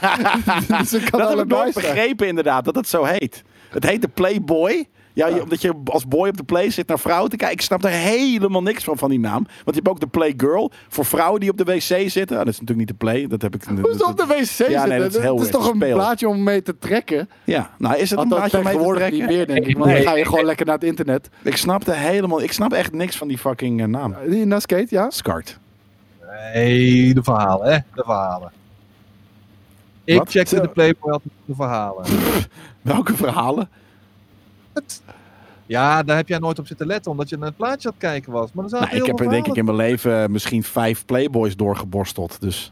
dus 0.80 0.92
het 0.92 1.10
kan 1.10 1.20
dat 1.20 1.30
heb 1.30 1.40
ik 1.40 1.48
nooit 1.48 1.74
begrepen 1.74 2.28
inderdaad, 2.28 2.66
dat 2.66 2.76
het 2.76 2.88
zo 2.88 3.04
heet. 3.04 3.44
Het 3.70 3.84
heet 3.86 4.02
de 4.02 4.08
Playboy. 4.08 4.88
Ja, 5.16 5.28
je- 5.28 5.42
omdat 5.44 5.62
je 5.62 5.74
als 5.86 6.08
boy 6.08 6.28
op 6.30 6.38
de 6.38 6.44
play 6.44 6.70
zit 6.70 6.88
naar 6.88 7.00
vrouwen 7.00 7.30
te 7.30 7.36
kijken. 7.36 7.58
Ik 7.58 7.64
snap 7.64 7.84
er 7.84 7.90
helemaal 7.90 8.62
niks 8.64 8.84
van, 8.84 8.98
van 8.98 9.10
die 9.10 9.20
naam. 9.20 9.44
Want 9.44 9.50
je 9.66 9.74
hebt 9.74 9.88
ook 9.88 10.00
de 10.00 10.08
Playgirl 10.08 10.72
voor 10.88 11.06
vrouwen 11.06 11.40
die 11.40 11.50
op 11.50 11.58
de 11.58 11.64
wc 11.64 11.82
zitten. 12.10 12.38
Ah, 12.38 12.46
dat 12.46 12.54
is 12.54 12.60
natuurlijk 12.60 12.78
niet 12.78 12.88
de 12.88 12.94
play. 12.94 13.28
Dat 13.28 13.42
heb 13.42 13.56
ik... 13.56 13.64
Hoezo 13.82 14.06
op 14.06 14.18
de 14.18 14.26
wc 14.26 14.44
zitten? 14.46 14.90
nee, 14.90 15.00
dat 15.00 15.16
is 15.16 15.22
heel 15.22 15.42
is 15.42 15.50
toch 15.50 15.70
een 15.70 15.76
speel. 15.76 15.94
blaadje 15.96 16.28
om 16.28 16.44
mee 16.44 16.62
te 16.62 16.78
trekken? 16.80 17.30
Ja, 17.44 17.70
nou 17.78 17.96
is 17.98 18.10
het 18.10 18.20
een 18.20 18.28
blaadje 18.28 18.58
om 18.58 18.64
mee 18.64 18.74
te 18.74 18.78
tegenwoordig 18.80 19.10
niet 19.12 19.20
trekken? 19.22 19.38
meer, 19.38 19.48
denk 19.48 19.66
ik. 19.68 19.78
Want 19.78 19.90
Nee. 19.92 20.04
dan 20.04 20.12
ga 20.12 20.18
je 20.18 20.26
gewoon 20.26 20.46
lekker 20.46 20.66
naar 20.66 20.76
het 20.76 20.84
internet. 20.84 21.30
Ik 21.42 21.58
snapte 21.58 21.92
helemaal... 21.94 22.42
Ik 22.42 22.52
snap 22.52 22.74
echt 22.74 22.92
niks 22.92 23.18
van 23.18 23.28
die 23.28 23.38
fucking 23.38 23.82
eh, 23.82 23.88
naam. 23.88 24.16
Die 24.28 24.46
naar 24.46 24.62
skate, 24.62 24.88
ja? 24.90 25.10
Skart. 25.10 25.60
Nee, 26.54 27.14
de 27.14 27.24
verhalen, 27.24 27.72
hè? 27.74 27.78
De 27.96 28.04
verhalen. 28.06 28.52
Ik 30.04 30.18
Wat? 30.18 30.30
checkte 30.30 30.62
de 30.62 30.68
Playboy 30.68 31.12
altijd 31.12 31.34
de 31.46 31.56
verhalen. 31.56 32.06
Welke 32.82 33.16
verhalen? 33.16 33.70
Ja, 35.66 36.04
daar 36.04 36.16
heb 36.16 36.28
jij 36.28 36.40
nooit 36.40 36.60
op 36.60 36.68
zitten 36.68 36.88
letten, 36.88 37.12
omdat 37.12 37.30
je 37.30 37.38
naar 37.38 37.48
het 37.48 37.58
plaatje 37.58 37.88
aan 37.88 37.94
het 37.98 38.04
kijken 38.04 38.32
was. 38.32 38.52
Maar 38.54 38.70
Nou, 38.70 38.84
ik 38.84 38.90
heel 38.90 39.06
heb 39.06 39.20
er 39.20 39.30
denk 39.30 39.48
ik 39.48 39.56
in 39.56 39.66
mijn 39.66 39.78
leven 39.78 40.32
misschien 40.32 40.64
vijf 40.64 41.06
Playboys 41.06 41.56
doorgeborsteld. 41.56 42.42
Dus 42.42 42.72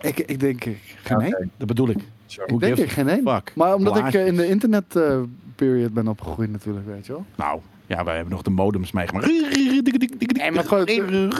Ik, 0.00 0.18
ik 0.18 0.40
denk 0.40 0.64
eh, 0.64 0.72
geen 1.02 1.20
één. 1.20 1.50
Dat 1.56 1.66
bedoel 1.66 1.88
ik. 1.88 1.98
sure. 2.26 2.46
Ik 2.54 2.60
denk 2.60 2.76
ik 2.76 2.90
geen 2.90 3.08
één. 3.08 3.22
Maar 3.54 3.74
omdat 3.74 3.96
ik 3.96 4.00
Blaadjes. 4.00 4.22
eh, 4.22 4.26
in 4.28 4.36
de 4.36 4.48
internet 4.48 4.96
eh, 4.96 5.18
period 5.54 5.92
ben 5.92 6.08
opgegroeid 6.08 6.50
natuurlijk, 6.50 6.86
weet 6.86 7.06
je 7.06 7.12
wel. 7.12 7.24
Nou, 7.36 7.60
ja, 7.86 8.04
wij 8.04 8.14
hebben 8.14 8.32
nog 8.32 8.42
de 8.42 8.50
modems 8.50 8.92
meegemaakt. 8.92 9.26
Nee, 9.26 10.50
maar 10.50 10.64
gewoon, 10.64 10.84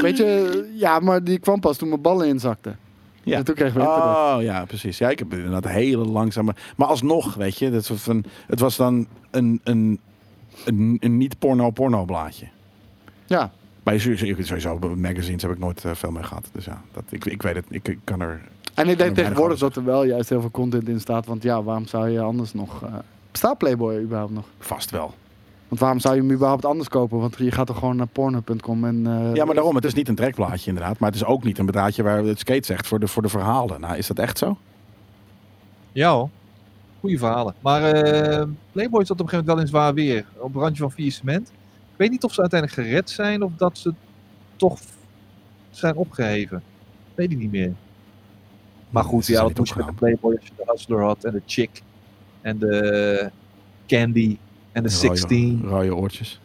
weet 0.01 0.17
je, 0.17 0.71
ja, 0.75 0.99
maar 0.99 1.25
die 1.25 1.39
kwam 1.39 1.61
pas 1.61 1.77
toen 1.77 1.89
mijn 1.89 2.01
ballen 2.01 2.27
inzakten. 2.29 2.79
Ja. 3.25 3.37
En 3.37 3.45
toen 3.45 3.55
kregen 3.55 3.75
we 3.81 3.87
internet. 3.87 4.17
Oh 4.17 4.37
ja, 4.41 4.65
precies. 4.65 4.99
Ja, 4.99 5.11
ik 5.11 5.19
heb 5.19 5.33
inderdaad 5.33 5.69
hele 5.69 6.05
langzame. 6.05 6.55
Maar 6.77 6.89
alsnog, 6.89 7.35
weet 7.35 7.59
je, 7.59 7.71
dat 7.71 7.85
soort 7.85 8.07
het 8.47 8.61
was 8.61 8.77
dan 8.77 9.07
een, 9.31 9.61
een, 9.65 10.01
een, 10.65 10.97
een 11.01 11.17
niet-porno-porno 11.17 12.05
blaadje. 12.05 12.47
Ja, 13.27 13.53
Bij 13.83 13.99
sowieso, 13.99 14.43
sowieso 14.43 14.79
magazines 14.97 15.43
heb 15.43 15.51
ik 15.51 15.59
nooit 15.59 15.85
eh, 15.85 15.95
veel 15.95 16.11
mee 16.11 16.23
gehad. 16.23 16.49
Dus 16.53 16.65
ja, 16.65 16.83
dat, 16.93 17.05
ik, 17.09 17.25
ik 17.25 17.43
weet 17.43 17.55
het. 17.55 17.65
Ik, 17.69 17.89
ik 17.89 17.99
kan 18.05 18.21
er. 18.21 18.41
en 18.75 18.89
ik 18.89 18.99
denk 18.99 19.15
tegenwoordig 19.15 19.59
dat 19.59 19.77
er 19.77 19.85
wel 19.85 20.05
juist 20.05 20.29
heel 20.29 20.41
veel 20.41 20.51
content 20.51 20.89
in 20.89 21.01
staat. 21.01 21.27
Want 21.27 21.43
ja, 21.43 21.63
waarom 21.63 21.87
zou 21.87 22.09
je 22.09 22.21
anders 22.21 22.53
nog... 22.55 22.83
eh 22.83 22.95
bestaat 23.31 23.59
Playboy 23.59 24.01
überhaupt 24.01 24.33
nog? 24.33 24.45
Vast 24.59 24.91
wel. 24.91 25.15
Want 25.69 25.81
waarom 25.81 25.99
zou 26.01 26.15
je 26.15 26.21
hem 26.21 26.31
überhaupt 26.33 26.65
anders 26.65 26.89
kopen? 26.89 27.19
Want 27.19 27.37
je 27.39 27.51
gaat 27.51 27.67
toch 27.67 27.79
gewoon 27.79 27.97
naar 27.97 28.07
porno.com 28.07 28.85
en... 28.85 29.07
eh, 29.07 29.35
Ja, 29.35 29.45
maar 29.45 29.55
daarom. 29.55 29.75
Het 29.75 29.85
is 29.85 29.95
niet 29.95 30.09
een 30.09 30.15
trekblaadje 30.15 30.69
inderdaad. 30.69 30.99
Maar 30.99 31.11
het 31.11 31.19
is 31.21 31.25
ook 31.27 31.45
niet 31.45 31.59
een 31.59 31.67
bedraadje 31.67 32.03
waar 32.03 32.25
het 32.25 32.39
skate 32.39 32.67
zegt 32.67 32.87
voor 32.87 33.01
de, 33.01 33.09
voor 33.09 33.23
de 33.23 33.29
verhalen. 33.29 33.81
Nou, 33.81 33.97
is 33.97 34.07
dat 34.07 34.19
echt 34.19 34.39
zo? 34.39 34.57
Ja 35.93 36.13
hoor. 36.13 36.29
Goeie 37.01 37.19
verhalen. 37.19 37.55
Maar 37.61 37.83
eh, 37.83 38.47
Playboy 38.73 39.05
zat 39.05 39.21
op 39.21 39.27
een 39.27 39.29
gegeven 39.29 39.47
moment 39.47 39.47
wel 39.47 39.59
in 39.59 39.67
zwaar 39.67 39.95
weer. 39.95 40.27
Op 40.37 40.55
een 40.55 40.61
randje 40.61 40.83
van 40.83 40.93
faillissement. 40.93 41.49
Ik 41.93 41.97
weet 42.01 42.11
niet 42.11 42.25
of 42.25 42.33
ze 42.35 42.41
uiteindelijk 42.41 42.81
gered 42.81 43.11
zijn 43.11 43.43
of 43.43 43.53
dat 43.57 43.79
ze 43.79 43.95
toch 44.57 44.79
zijn 45.71 45.97
opgeheven. 45.97 46.63
Weet 47.15 47.31
ik 47.31 47.39
niet 47.39 47.51
meer. 47.51 47.73
Maar 48.91 49.05
goed, 49.05 49.25
Ze 49.25 49.33
ja, 49.33 49.47
niet 49.47 49.59
moest 49.59 49.73
je 49.75 49.79
met 49.79 49.87
de. 49.87 49.93
Playboy 49.95 50.35
als 50.35 50.45
je 50.47 50.53
de 50.57 50.63
Hustler 50.67 51.03
had 51.03 51.25
en 51.25 51.33
de 51.33 51.43
Chick 51.47 51.83
en 52.41 52.59
de 52.59 53.31
Candy 53.87 54.39
en 54.75 54.83
de 54.83 54.89
Rode- 54.89 54.91
16. 55.17 55.63
Rode 55.67 55.95
oortjes. 55.95 56.41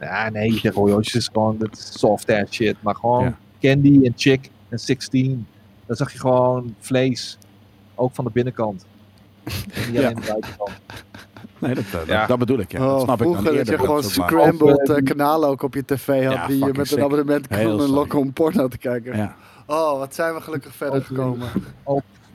Ja, 0.00 0.28
nee, 0.30 0.60
de 0.62 0.70
rooiootjes 0.70 1.14
is 1.14 1.28
gewoon 1.32 1.56
dat 1.58 1.72
is 1.72 1.98
soft 1.98 2.30
ass 2.30 2.52
shit. 2.54 2.76
Maar 2.80 2.94
gewoon 2.94 3.24
Ja. 3.24 3.38
Candy 3.60 4.00
en 4.06 4.12
Chick 4.16 4.50
en 4.68 4.78
16. 4.78 5.46
Dan 5.86 5.96
zag 5.96 6.12
je 6.12 6.18
gewoon 6.18 6.74
vlees. 6.80 7.38
Ook 7.94 8.14
van 8.14 8.24
de 8.24 8.30
binnenkant. 8.30 8.86
En 9.44 9.52
niet 9.64 9.92
Ja. 10.00 10.00
alleen 10.02 10.14
de 10.14 10.20
buitenkant. 10.28 10.70
Nee, 11.58 11.74
dat, 11.74 11.84
eh, 11.84 11.92
dat, 11.92 12.06
Ja. 12.06 12.26
dat 12.26 12.38
bedoel 12.38 12.58
ik. 12.58 12.72
Ja. 12.72 12.84
Oh, 12.84 12.90
dat 12.92 13.00
snap 13.02 13.18
ik 13.20 13.24
dan 13.24 13.32
vroeger 13.32 13.44
dat 13.44 13.54
eerder. 13.54 13.72
je 13.74 13.80
gewoon 13.80 14.02
dat 14.02 14.10
scrambled 14.10 14.80
Of, 14.82 14.88
eh, 14.88 14.96
eh, 14.96 15.04
kanalen 15.04 15.48
ook 15.48 15.62
op 15.62 15.74
je 15.74 15.84
tv 15.84 16.24
had. 16.24 16.32
Ja, 16.34 16.46
die 16.46 16.58
je 16.64 16.72
met 16.76 16.86
sick. 16.88 16.98
een 16.98 17.04
abonnement 17.04 17.48
kon 17.48 17.66
lokken 17.90 18.18
om 18.18 18.32
porno 18.32 18.68
te 18.68 18.78
kijken. 18.78 19.34
Oh, 19.66 19.98
wat 19.98 20.14
zijn 20.14 20.34
we 20.34 20.40
gelukkig 20.40 20.74
verder 20.74 21.00
Oh, 21.00 21.06
gekomen. 21.06 21.48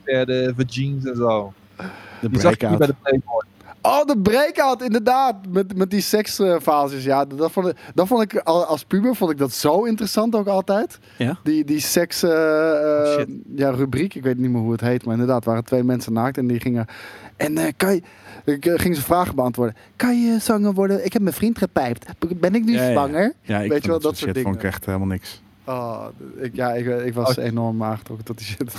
De 0.04 0.52
vagines 0.56 1.04
en 1.04 1.16
zo. 1.16 1.52
De 2.20 2.30
Die 2.30 2.40
zag 2.40 2.60
je 2.60 2.66
niet 2.68 2.78
bij 2.78 2.86
de 2.86 2.94
Playboy. 3.02 3.42
Oh, 3.86 4.04
de 4.04 4.18
breakout, 4.18 4.82
inderdaad. 4.82 5.36
Met, 5.48 5.76
met 5.76 5.90
die 5.90 6.00
seksfases. 6.00 7.04
ja, 7.04 7.24
dat 7.24 7.50
vond 7.52 7.66
ik, 7.66 7.76
dat 7.94 8.06
vond 8.06 8.22
ik 8.22 8.36
al- 8.38 8.64
als 8.64 8.84
puber 8.84 9.16
vond 9.16 9.30
ik 9.30 9.38
dat 9.38 9.52
zo 9.52 9.82
interessant 9.84 10.34
ook 10.34 10.46
altijd. 10.46 10.98
Ja? 11.18 11.38
Die, 11.42 11.64
die 11.64 11.80
seks 11.80 12.22
eh, 12.22 13.12
eh, 13.12 13.18
Oh, 13.20 13.34
ja, 13.56 13.70
rubriek, 13.70 14.14
ik 14.14 14.22
weet 14.22 14.38
niet 14.38 14.50
meer 14.50 14.60
hoe 14.60 14.72
het 14.72 14.80
heet, 14.80 15.04
maar 15.04 15.12
inderdaad, 15.14 15.44
waren 15.44 15.64
twee 15.64 15.82
mensen 15.82 16.12
naakt 16.12 16.38
en 16.38 16.46
die 16.46 16.60
gingen. 16.60 16.86
En 17.36 17.58
eh, 17.58 17.72
kan 17.76 17.94
je. 17.94 18.02
Ik 18.44 18.70
ging 18.74 18.96
ze 18.96 19.02
vragen 19.02 19.34
beantwoorden. 19.34 19.76
Kan 19.96 20.22
je 20.22 20.38
zwanger 20.40 20.72
worden? 20.74 21.04
Ik 21.04 21.12
heb 21.12 21.22
mijn 21.22 21.34
vriend 21.34 21.58
gepijpt. 21.58 22.06
Ben 22.36 22.54
ik 22.54 22.64
nu 22.64 22.72
Ja, 22.72 22.82
ja. 22.84 22.90
zwanger? 22.92 23.32
Ja, 23.42 23.60
ik 23.60 23.70
Weet 23.70 23.82
je 23.82 23.88
wel, 23.88 24.00
dat 24.00 24.16
soort 24.16 24.30
shit 24.34 24.42
vond 24.42 24.54
ik 24.54 24.60
dingen. 24.60 24.74
echt 24.76 24.86
helemaal 24.86 25.06
niks. 25.06 25.42
Oh, 25.64 26.04
ik, 26.36 26.54
ja, 26.54 26.72
ik, 26.72 26.86
ik 27.04 27.14
was 27.14 27.38
Oh. 27.38 27.44
enorm 27.44 27.82
aangetrokken 27.82 28.24
tot 28.26 28.38
die 28.38 28.46
shit. 28.46 28.72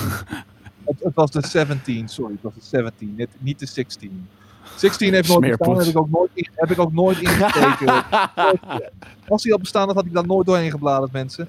Het, 0.85 0.95
het 1.03 1.15
was 1.15 1.31
de 1.31 1.47
17, 1.47 2.07
sorry. 2.09 2.33
Het 2.33 2.41
was 2.41 2.53
de 2.53 2.59
17, 2.77 3.13
net, 3.17 3.29
niet 3.37 3.59
de 3.59 3.65
16. 3.65 4.27
16 4.75 5.13
heeft 5.13 5.27
nooit 5.27 5.41
bestaan, 5.57 5.77
heb 5.77 5.87
ik 5.87 5.97
ook 5.97 6.09
nooit, 6.09 6.29
in, 6.33 6.49
heb 6.55 6.71
ik 6.71 6.79
ook 6.79 6.93
nooit 6.93 7.19
ingekeken. 7.21 8.03
Als 9.27 9.43
die 9.43 9.51
al 9.53 9.59
bestaan 9.59 9.87
had, 9.87 9.95
had 9.95 10.05
ik 10.05 10.13
daar 10.13 10.25
nooit 10.25 10.45
doorheen 10.45 10.71
gebladerd, 10.71 11.11
mensen. 11.11 11.47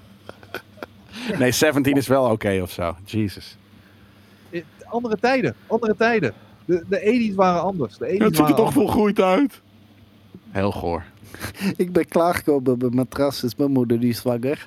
Nee, 1.38 1.52
17 1.52 1.96
is 1.96 2.06
wel 2.06 2.30
oké 2.30 2.58
of 2.62 2.70
zo. 2.70 2.96
Jesus. 3.04 3.56
Eh, 4.50 4.62
Andere 4.84 5.16
tijden, 5.20 5.54
andere 5.66 5.96
tijden. 5.96 6.32
De, 6.64 6.84
de 6.88 7.28
80's 7.30 7.34
waren 7.34 7.62
anders. 7.62 7.96
De 7.98 8.06
80's 8.06 8.24
Het 8.24 8.36
ziet 8.36 8.48
er 8.48 8.54
toch 8.54 8.72
volgroeid 8.72 9.20
uit. 9.20 9.60
Heel 10.50 10.72
goor. 10.72 11.04
Ik 11.76 11.92
ben 11.92 12.08
klaargekomen 12.08 12.72
op 12.72 12.80
mijn 12.80 12.94
matras, 12.94 13.42
is 13.44 13.56
mijn 13.56 13.70
moeder 13.70 14.00
die 14.00 14.08
is 14.10 14.18
zwanger. 14.18 14.66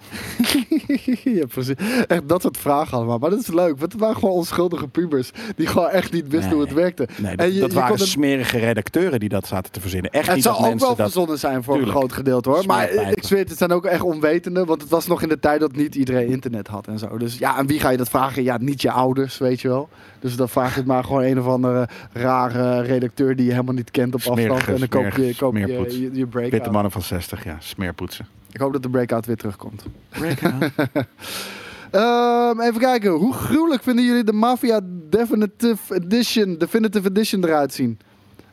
ja, 1.24 1.46
precies. 1.46 1.76
Echt 2.08 2.30
dat 2.30 2.42
soort 2.42 2.58
vragen 2.58 2.98
allemaal. 2.98 3.18
Maar 3.18 3.30
dat 3.30 3.40
is 3.40 3.48
leuk, 3.48 3.80
want 3.80 3.92
het 3.92 4.02
waren 4.02 4.16
gewoon 4.16 4.34
onschuldige 4.36 4.88
pubers. 4.88 5.32
Die 5.56 5.68
gewoon 5.68 5.90
echt 5.90 6.12
niet 6.12 6.28
wisten 6.28 6.40
Nee. 6.50 6.54
hoe 6.54 6.62
het 6.62 6.74
werkte. 6.74 7.08
Nee, 7.18 7.32
En 7.32 7.38
dat, 7.38 7.54
je- 7.54 7.60
dat 7.60 7.70
je 7.72 7.76
waren 7.80 7.98
kon 7.98 8.08
smerige 8.08 8.58
redacteuren 8.58 9.20
die 9.20 9.30
dat 9.30 9.48
zaten 9.48 9.72
te 9.72 9.82
verzinnen. 9.82 10.12
Echt 10.12 10.26
Het 10.26 10.36
niet 10.36 10.44
zou 10.44 10.62
dat 10.62 10.72
ook 10.74 10.80
wel 10.80 10.96
dat... 10.96 10.98
verzonnen 11.06 11.40
zijn 11.40 11.64
voor 11.64 11.74
Tuurlijk. 11.76 11.94
een 11.94 12.00
groot 12.00 12.14
gedeelte 12.14 12.50
hoor. 12.50 12.66
Maar 12.66 12.92
ik 12.92 13.24
zweer, 13.24 13.40
het, 13.40 13.50
het 13.50 13.58
zijn 13.58 13.72
ook 13.72 13.86
echt 13.86 14.02
onwetenden. 14.02 14.66
Want 14.66 14.82
het 14.82 14.90
was 14.90 15.08
nog 15.08 15.22
in 15.22 15.30
de 15.30 15.40
tijd 15.40 15.60
dat 15.60 15.76
niet 15.76 15.96
iedereen 15.96 16.28
internet 16.28 16.68
had 16.68 16.88
en 16.88 17.00
zo. 17.00 17.18
Dus 17.18 17.38
ja, 17.38 17.54
aan 17.56 17.68
wie 17.68 17.80
ga 17.80 17.90
je 17.90 17.98
dat 17.98 18.10
vragen? 18.10 18.44
Ja, 18.44 18.58
niet 18.58 18.82
je 18.82 18.92
ouders, 18.92 19.38
weet 19.38 19.62
je 19.62 19.68
wel. 19.68 19.90
Dus 20.20 20.36
dan 20.36 20.50
vraag 20.50 20.72
je 20.74 20.80
het 20.80 20.88
maar 20.88 21.04
gewoon 21.04 21.24
een 21.24 21.40
of 21.40 21.48
andere 21.48 21.88
rare 22.12 22.82
redacteur 22.82 23.36
die 23.36 23.46
je 23.46 23.52
helemaal 23.52 23.74
niet 23.74 23.92
kent 23.92 24.14
op 24.14 24.22
Smerige, 24.22 24.50
afstand. 24.54 24.82
En 24.82 24.88
dan 24.90 25.04
koop 25.04 25.12
je, 25.12 25.36
koop 25.36 25.58
je, 25.58 25.68
je, 25.68 26.10
je 26.14 26.26
breakout. 26.26 26.52
Witte 26.52 26.72
mannen 26.72 26.92
van 26.92 27.02
60, 27.02 27.44
ja. 27.44 27.56
Smeerpoetsen. 27.60 28.28
Ik 28.52 28.60
hoop 28.60 28.74
dat 28.74 28.84
de 28.84 28.90
breakout 28.90 29.26
weer 29.26 29.38
terugkomt. 29.38 29.84
Ehm, 31.92 32.60
even 32.62 32.80
kijken, 32.80 33.12
hoe 33.12 33.34
gruwelijk 33.34 33.84
vinden 33.84 34.06
jullie 34.06 34.24
de 34.24 34.32
Mafia 34.34 34.80
Definitive 35.10 35.96
Edition, 35.96 36.58
Definitive 36.58 37.08
Edition 37.10 37.44
eruit 37.44 37.74
zien? 37.74 38.00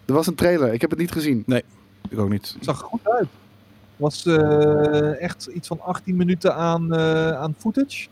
Er 0.05 0.15
was 0.15 0.27
een 0.27 0.35
trailer, 0.35 0.73
ik 0.73 0.81
heb 0.81 0.91
het 0.91 0.99
niet 0.99 1.13
gezien. 1.13 1.45
Ik 2.09 2.19
ook 2.19 2.29
niet. 2.29 2.53
Het 2.55 2.65
zag 2.65 2.81
er 2.81 2.87
goed 2.87 3.09
uit. 3.09 3.21
Het 3.21 3.29
was 3.97 4.27
eh, 4.27 5.23
echt 5.23 5.47
iets 5.47 5.69
van 5.69 5.81
18 5.81 6.17
minuten 6.17 6.55
aan, 6.55 6.95
eh, 6.95 7.31
aan 7.31 7.55
footage. 7.59 8.07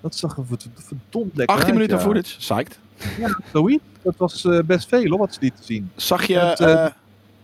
Dat 0.00 0.14
zag 0.14 0.36
er 0.36 0.46
verd- 0.46 0.68
verdomd 0.74 1.36
lekker 1.36 1.56
18 1.56 1.64
uit, 1.64 1.74
minuten 1.74 1.96
ja. 1.96 2.02
footage. 2.02 2.36
Psyched. 2.36 2.78
Ja, 3.18 3.38
zoiets. 3.52 3.82
Dat 4.02 4.16
was 4.16 4.44
eh, 4.44 4.58
best 4.64 4.88
veel 4.88 5.08
hoor, 5.08 5.18
wat 5.18 5.34
ze 5.34 5.40
lieten 5.40 5.64
zien. 5.64 5.90
Zag 5.96 6.26
je 6.26 6.38
eh, 6.38 6.84
eh, 6.84 6.90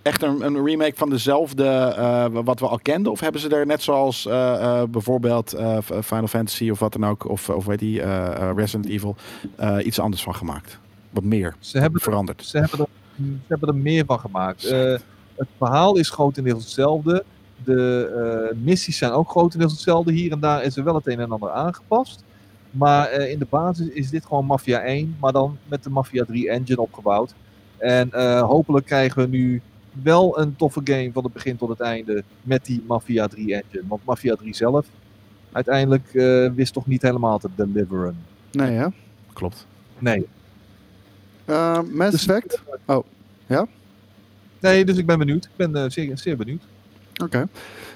echt 0.03 0.23
een, 0.23 0.43
een 0.43 0.65
remake 0.65 0.97
van 0.97 1.11
dezelfde 1.11 2.31
wat 2.45 2.61
we 2.61 2.69
al 2.69 2.79
kenden? 2.79 3.13
Of 3.13 3.21
hebben 3.21 3.41
ze 3.41 3.49
er 3.49 3.67
net 3.67 3.83
zoals 3.83 4.23
bijvoorbeeld 4.91 5.49
Final 6.03 6.27
Fantasy 6.27 6.71
of 6.71 6.79
wat 6.79 6.93
dan 6.93 7.07
ook, 7.07 7.29
of, 7.29 7.49
of 7.49 7.65
weet 7.65 7.79
die, 7.79 8.03
Resident 8.55 8.87
Evil, 8.87 9.17
iets 9.83 9.99
anders 9.99 10.23
van 10.23 10.35
gemaakt? 10.35 10.79
Wat 11.11 11.25
meer 11.25 11.57
Ze 11.59 11.79
hebben, 11.79 12.01
veranderd. 12.01 12.45
ze 12.45 12.59
hebben, 12.59 12.79
er, 12.79 12.87
ze 13.17 13.45
hebben 13.49 13.69
er 13.69 13.75
meer 13.75 14.05
van 14.05 14.21
gemaakt. 14.21 14.71
Het 15.37 15.49
verhaal 15.59 15.97
is 15.97 16.11
grotendeels 16.11 16.63
hetzelfde. 16.63 17.25
De 17.65 18.53
missies 18.63 18.99
zijn 18.99 19.13
ook 19.13 19.31
grotendeels 19.31 19.73
hetzelfde. 19.73 20.13
Hier 20.13 20.33
en 20.33 20.41
daar 20.41 20.63
is 20.63 20.77
er 20.77 20.85
wel 20.85 20.95
het 20.95 21.07
een 21.07 21.21
en 21.21 21.33
ander 21.33 21.51
aangepast. 21.51 22.25
Maar 22.75 23.09
eh, 23.09 23.31
in 23.31 23.39
de 23.39 23.47
basis 23.51 23.89
is 23.89 24.11
dit 24.11 24.25
gewoon 24.27 24.47
Mafia 24.47 24.81
1, 24.81 25.17
maar 25.21 25.33
dan 25.33 25.59
met 25.69 25.83
de 25.85 25.91
Mafia 25.91 26.25
3 26.25 26.51
engine 26.51 26.81
opgebouwd. 26.81 27.35
En 27.79 28.11
eh, 28.13 28.43
hopelijk 28.43 28.87
krijgen 28.87 29.23
we 29.23 29.29
nu 29.37 29.63
wel 30.03 30.39
een 30.41 30.57
toffe 30.57 30.81
game 30.85 31.11
van 31.13 31.25
het 31.25 31.33
begin 31.33 31.57
tot 31.57 31.69
het 31.69 31.81
einde 31.81 32.25
met 32.43 32.65
die 32.65 32.85
Mafia 32.87 33.27
3 33.27 33.55
engine. 33.55 33.83
Want 33.89 34.05
Mafia 34.05 34.35
3 34.35 34.55
zelf 34.55 34.87
uiteindelijk 35.53 36.15
eh, 36.15 36.51
wist 36.55 36.73
toch 36.73 36.87
niet 36.87 37.03
helemaal 37.03 37.39
te 37.39 37.49
deliveren. 37.55 38.17
Nee 38.53 38.71
hè? 38.71 38.87
Klopt. 39.33 39.67
Nee. 39.99 40.27
Mass 41.93 42.11
Dus- 42.11 42.27
Effect? 42.27 42.63
Nee, 44.61 44.85
dus 44.85 44.97
ik 44.97 45.07
ben 45.07 45.19
benieuwd. 45.19 45.45
Ik 45.45 45.71
ben 45.71 45.93
zeer, 45.93 46.19
zeer 46.19 46.37
benieuwd. 46.37 46.63
Oké. 47.23 47.49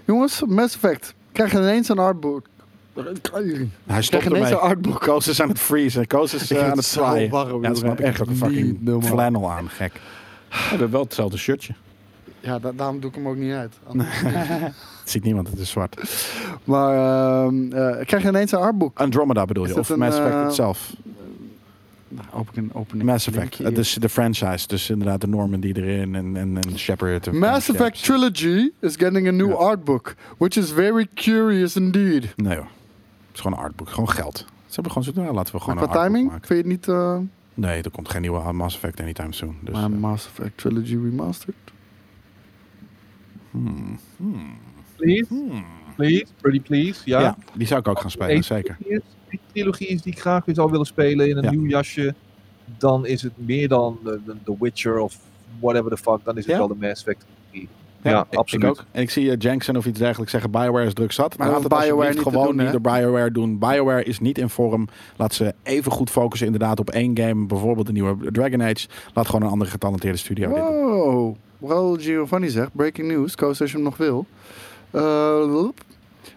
Jongens, 0.05 0.42
Mass 0.46 0.74
Effect. 0.74 1.14
Krijg 1.32 1.52
je 1.52 1.59
ineens 1.59 1.88
een 1.88 1.98
artbook. 1.98 2.46
Hij 3.86 4.02
stopt 4.02 4.24
ermee. 4.24 4.42
een 4.42 4.54
artbook. 4.58 5.00
Koos 5.00 5.28
is 5.28 5.40
aan 5.42 5.48
het 5.48 5.58
freezen. 5.58 6.06
Koos 6.06 6.34
is 6.34 6.50
eh, 6.50 6.70
aan 6.70 6.76
het 6.76 6.84
zwaaien. 6.84 7.30
warm, 7.30 7.62
Ja, 7.62 7.68
dat 7.68 7.76
snap 7.78 7.92
ik. 7.92 7.98
jongen. 7.98 8.12
Ik 8.12 8.16
heb 8.18 8.28
ook 8.28 8.34
een 8.34 8.42
Echt 8.42 8.52
fucking 8.54 8.78
normaal. 8.80 9.08
flannel 9.10 9.50
aan. 9.50 9.68
Gek. 9.68 9.92
We 10.48 10.56
hebben 10.68 10.90
wel 10.90 11.02
hetzelfde 11.02 11.38
shirtje. 11.38 11.74
Ja, 12.40 12.58
da- 12.58 12.72
daarom 12.72 13.00
doe 13.00 13.10
ik 13.10 13.16
hem 13.16 13.28
ook 13.28 13.36
niet 13.36 13.52
uit. 13.52 13.72
Anders- 13.88 14.20
Het 14.22 15.10
ziet 15.10 15.24
niemand, 15.24 15.48
het 15.50 15.58
is 15.58 15.70
zwart. 15.70 16.00
maar 16.64 16.94
ehm 17.46 17.72
eh, 17.72 18.06
krijg 18.06 18.22
je 18.22 18.28
ineens 18.28 18.52
een 18.52 18.58
artboek? 18.58 18.98
Andromeda 18.98 19.44
bedoel 19.44 19.64
Is 19.64 19.70
je? 19.72 19.78
Of 19.78 19.88
een, 19.88 19.98
Mass 19.98 20.18
Effect 20.18 20.34
eh, 20.34 20.44
itself? 20.46 20.92
Nou, 22.10 22.26
open 22.32 22.52
een 22.62 22.70
open 22.74 23.04
Mass 23.04 23.26
Effect. 23.26 23.58
Het 23.58 23.78
is 23.78 23.94
de 23.94 24.08
franchise. 24.08 24.66
Dus 24.66 24.90
inderdaad 24.90 25.20
de 25.20 25.26
Norman 25.26 25.60
die 25.60 25.76
erin 25.76 26.14
en, 26.14 26.36
en, 26.36 26.56
en 26.56 26.78
Shepard. 26.78 27.26
en 27.26 27.38
Mass 27.38 27.68
Effect. 27.68 28.04
Trilogy 28.04 28.70
is 28.80 28.96
getting 28.96 29.28
a 29.28 29.30
new 29.30 29.48
Ja. 29.48 29.54
artbook, 29.54 30.14
which 30.38 30.56
is 30.56 30.70
very 30.70 31.08
curious 31.14 31.76
indeed. 31.76 32.32
Nee 32.36 32.56
hoor. 32.56 32.66
Het 33.39 33.47
is 33.47 33.52
gewoon 33.52 33.65
een 33.65 33.70
artbook. 33.70 33.89
Gewoon 33.94 34.10
geld. 34.10 34.36
Ze 34.39 34.74
hebben 34.74 34.93
gewoon 34.93 35.15
zo, 35.15 35.20
nou, 35.20 35.35
laten 35.35 35.52
we 35.52 35.59
Maar 35.59 35.69
gewoon 35.77 35.89
qua 35.89 36.01
een 36.01 36.06
timing, 36.06 36.31
maken. 36.31 36.47
vind 36.47 36.65
je 36.65 36.70
het 36.70 36.77
niet... 36.81 36.89
eh, 36.89 37.19
Nee, 37.55 37.82
er 37.82 37.90
komt 37.90 38.09
geen 38.09 38.20
nieuwe 38.20 38.52
Mass 38.52 38.74
Effect 38.77 39.01
anytime 39.01 39.32
soon. 39.32 39.56
Dus, 39.62 39.74
maar 39.74 39.85
eh, 39.85 39.89
Mass 39.90 40.27
Effect 40.27 40.56
Trilogy 40.59 40.94
Remastered? 40.97 41.55
hmm, 43.51 43.98
hmm, 44.16 44.59
Please, 44.97 45.24
hmm. 45.28 45.65
please, 45.97 46.27
pretty 46.40 46.60
please. 46.60 47.01
Ja. 47.05 47.20
Ja. 47.20 47.36
die 47.55 47.66
zou 47.66 47.81
ik 47.81 47.89
ook 47.89 48.01
gaan 48.01 48.10
spelen, 48.10 48.44
zeker. 48.44 48.77
trilogie 48.81 48.97
is- 48.97 49.16
Die 49.31 49.40
trilogie 49.52 49.86
is 49.86 50.02
die 50.02 50.12
ik 50.12 50.20
graag 50.20 50.44
weer 50.44 50.55
zou 50.55 50.70
willen 50.70 50.86
spelen 50.86 51.28
in 51.28 51.36
een 51.36 51.43
Ja. 51.44 51.51
nieuw 51.51 51.66
jasje. 51.66 52.15
Dan 52.78 53.06
is 53.06 53.23
het 53.23 53.32
meer 53.36 53.69
dan 53.69 53.98
The 54.44 54.56
Witcher 54.60 54.98
of 54.98 55.16
whatever 55.60 55.90
the 55.90 55.97
fuck. 55.97 56.24
Dan 56.24 56.36
is 56.36 56.43
het 56.44 56.52
Ja? 56.52 56.59
wel 56.59 56.69
de 56.69 56.74
Mass 56.74 57.05
Effect. 57.05 57.27
trilogie. 57.51 57.69
Ja, 58.02 58.26
ik- 58.30 58.38
absoluut. 58.38 58.64
Ik 58.64 58.70
ook. 58.70 58.84
En 58.90 59.02
ik 59.02 59.10
zie 59.10 59.36
uh, 59.42 59.76
of 59.76 59.86
iets 59.86 59.98
dergelijks 59.98 60.32
zeggen, 60.32 60.50
BioWare 60.50 60.86
is 60.86 60.94
druk 60.94 61.12
zat. 61.12 61.38
Maar 61.38 61.50
Laat 61.50 61.62
dat 61.62 61.70
het 61.72 61.80
BioWare 61.88 62.12
niet 62.14 62.22
gewoon 62.22 62.46
doen, 62.46 62.56
niet 62.64 62.72
door 62.72 62.80
BioWare 62.80 63.30
doen. 63.30 63.58
BioWare 63.58 64.02
is 64.04 64.20
niet 64.20 64.38
in 64.38 64.48
vorm. 64.48 64.88
Laat 65.16 65.34
ze 65.34 65.54
even 65.62 65.92
goed 65.92 66.10
focussen 66.10 66.46
inderdaad 66.46 66.80
op 66.80 66.90
één 66.90 67.18
game. 67.18 67.46
Bijvoorbeeld 67.46 67.86
de 67.86 67.92
nieuwe 67.92 68.16
Dragon 68.32 68.62
Age. 68.62 68.86
Laat 69.14 69.26
gewoon 69.26 69.42
een 69.42 69.52
andere 69.52 69.70
getalenteerde 69.70 70.18
studio 70.18 70.48
dit 70.48 70.56
doen. 70.56 70.66
Wow. 70.66 71.36
Wel 71.58 71.96
Giovanni 72.00 72.48
zegt, 72.48 72.70
breaking 72.72 73.08
news, 73.08 73.34
Koos 73.34 73.60
als 73.60 73.70
je 73.70 73.76
hem 73.76 73.84
nog 73.84 73.96
wil. 73.96 74.26
Eh, 74.90 75.64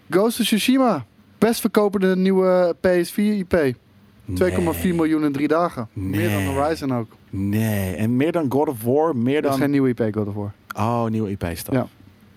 Ghost 0.10 0.40
of 0.40 0.46
Tsushima, 0.46 1.06
best 1.38 1.60
verkopende 1.62 2.16
nieuwe 2.16 2.76
PS4 2.88 3.16
IP. 3.16 3.76
2,4 4.34 4.84
Nee. 4.84 4.94
miljoen 4.94 5.24
in 5.24 5.32
drie 5.32 5.48
dagen. 5.48 5.88
Meer 5.94 6.30
dan. 6.30 6.44
Horizon 6.56 6.94
ook. 6.94 7.08
Nee, 7.30 7.96
en 7.96 8.16
meer 8.16 8.32
dan 8.32 8.46
God 8.50 8.68
of 8.68 8.84
War, 8.84 9.16
meer 9.16 9.34
Dat 9.42 9.44
is 9.44 9.50
dan... 9.50 9.60
geen 9.60 9.72
nieuwe 9.72 9.90
IP 9.90 10.16
God 10.16 10.28
of 10.28 10.34
War. 10.34 10.54
Oh, 10.78 11.06
nieuwe 11.06 11.30
IP's 11.30 11.64
dan. 11.64 11.76
Ja. 11.76 11.88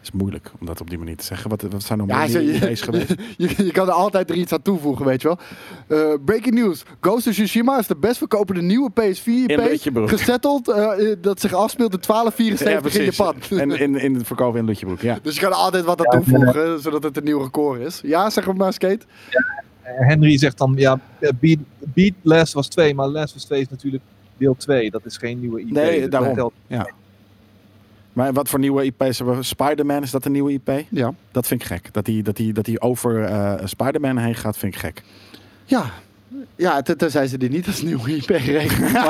is 0.03 0.11
moeilijk 0.13 0.51
om 0.61 0.67
dat 0.67 0.81
op 0.81 0.89
die 0.91 0.99
manier 0.99 1.17
te 1.17 1.25
zeggen. 1.25 1.51
Wat, 1.51 1.63
wat 1.63 1.83
zijn 1.83 2.01
er 2.01 2.07
Ja, 2.07 2.27
nieuwe 2.27 2.43
IP's 2.71 2.81
geweest? 2.81 3.15
Je, 3.37 3.65
je 3.65 3.73
kan 3.73 3.87
er 3.87 3.93
altijd 3.93 4.31
er 4.31 4.37
iets 4.37 4.53
aan 4.53 4.63
toevoegen, 4.63 5.05
weet 5.07 5.23
je 5.23 5.29
wel. 5.29 5.39
Eh, 5.99 6.15
breaking 6.25 6.55
news. 6.55 6.83
Ghost 7.01 7.27
of 7.27 7.33
Tsushima 7.33 7.79
is 7.79 7.87
de 7.87 7.97
best 7.97 8.19
verkopende 8.19 8.63
nieuwe 8.63 8.91
PS4 8.91 9.25
In 9.25 9.49
IP. 9.49 9.59
Lutjebroek. 9.59 10.09
Gesetteld, 10.09 10.69
eh, 10.69 11.11
eh, 11.11 11.17
dat 11.21 11.41
zich 11.41 11.53
afspeelt 11.53 11.93
in 11.93 12.01
1274 12.01 12.95
in 12.95 13.05
Japan. 13.05 13.61
En 13.61 13.81
in, 13.81 13.97
in 14.01 14.15
het 14.15 14.27
verkopen 14.27 14.61
in 14.61 14.67
Lutjebroek, 14.67 15.01
ja. 15.01 15.19
Dus 15.23 15.35
je 15.35 15.41
kan 15.41 15.51
er 15.51 15.57
altijd 15.57 15.85
wat 15.85 16.07
aan 16.07 16.23
toevoegen, 16.25 16.81
zodat 16.81 17.03
het 17.03 17.17
een 17.17 17.25
nieuw 17.25 17.43
record 17.43 17.81
is. 17.81 18.01
Ja, 18.05 18.31
zeg 18.31 18.53
maar, 18.55 18.73
Skate. 18.73 19.05
Eh, 19.83 20.07
Henry 20.07 20.39
zegt 20.39 20.59
dan, 20.59 20.73
ja, 20.77 21.01
eh, 21.19 21.31
Beat, 21.41 21.59
Beat 21.79 22.13
Last 22.23 22.53
was 22.53 22.69
2, 22.69 22.95
maar 22.95 23.07
Last 23.09 23.35
was 23.35 23.45
2 23.45 23.61
is 23.61 23.69
natuurlijk 23.69 24.03
deel 24.37 24.55
2. 24.59 24.91
Dat 24.91 25.05
is 25.05 25.17
geen 25.17 25.41
nieuwe 25.41 25.61
IP. 25.61 25.71
Nee, 25.71 26.01
Dat 26.01 26.11
daarom. 26.11 26.35
telt- 26.35 26.53
Maar 28.15 28.33
wat 28.33 28.49
voor 28.49 28.59
nieuwe 28.59 28.85
IP's 28.85 29.19
hebben 29.19 29.37
we? 29.37 29.43
Spider-Man, 29.43 30.03
is 30.03 30.11
dat 30.11 30.25
een 30.25 30.33
nieuwe 30.33 30.53
IP? 30.53 30.71
Ja. 30.91 31.15
Dat 31.33 31.47
vind 31.47 31.61
ik 31.61 31.67
gek. 31.67 31.89
Dat 31.93 32.07
hij 32.07 32.23
dat 32.23 32.37
die, 32.37 32.53
dat 32.53 32.65
die 32.65 32.81
over 32.81 33.25
eh, 33.25 33.55
Spider-Man 33.65 34.17
heen 34.19 34.35
gaat, 34.35 34.57
vind 34.57 34.75
ik 34.75 34.81
gek. 34.81 35.03
Ja. 35.65 35.85
Ja, 36.57 36.83
ten- 36.83 36.97
tenzij 36.97 37.27
ze 37.27 37.39
die 37.39 37.49
niet 37.51 37.67
als 37.67 37.83
nieuwe 37.83 38.17
IP 38.17 38.29
rekenen. 38.29 38.91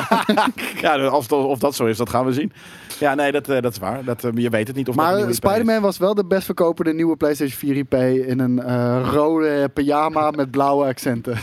Ja, 0.81 1.11
of, 1.11 1.27
dat- 1.27 1.45
of 1.45 1.59
dat 1.59 1.75
zo 1.75 1.85
is, 1.87 1.97
dat 1.97 2.09
gaan 2.11 2.25
we 2.25 2.33
zien. 2.33 2.53
Ja, 3.01 3.15
nee, 3.15 3.33
dat, 3.33 3.49
eh, 3.49 3.63
dat 3.63 3.73
is 3.73 3.79
waar. 3.79 4.05
Dat, 4.05 4.25
eh, 4.25 4.31
je 4.35 4.49
weet 4.51 4.67
het 4.67 4.77
niet 4.77 4.89
of 4.89 4.95
maar. 4.95 5.35
Spider-Man 5.35 5.81
was 5.83 5.99
wel 5.99 6.15
de 6.15 6.25
best 6.25 6.45
verkopende 6.45 6.93
nieuwe 6.95 7.17
PlayStation 7.17 7.59
4 7.59 7.77
IP 7.77 7.95
in 8.29 8.39
een 8.41 8.63
rode 9.11 9.71
pyjama 9.75 10.31
met 10.31 10.51
blauwe 10.51 10.87
accenten. 10.87 11.37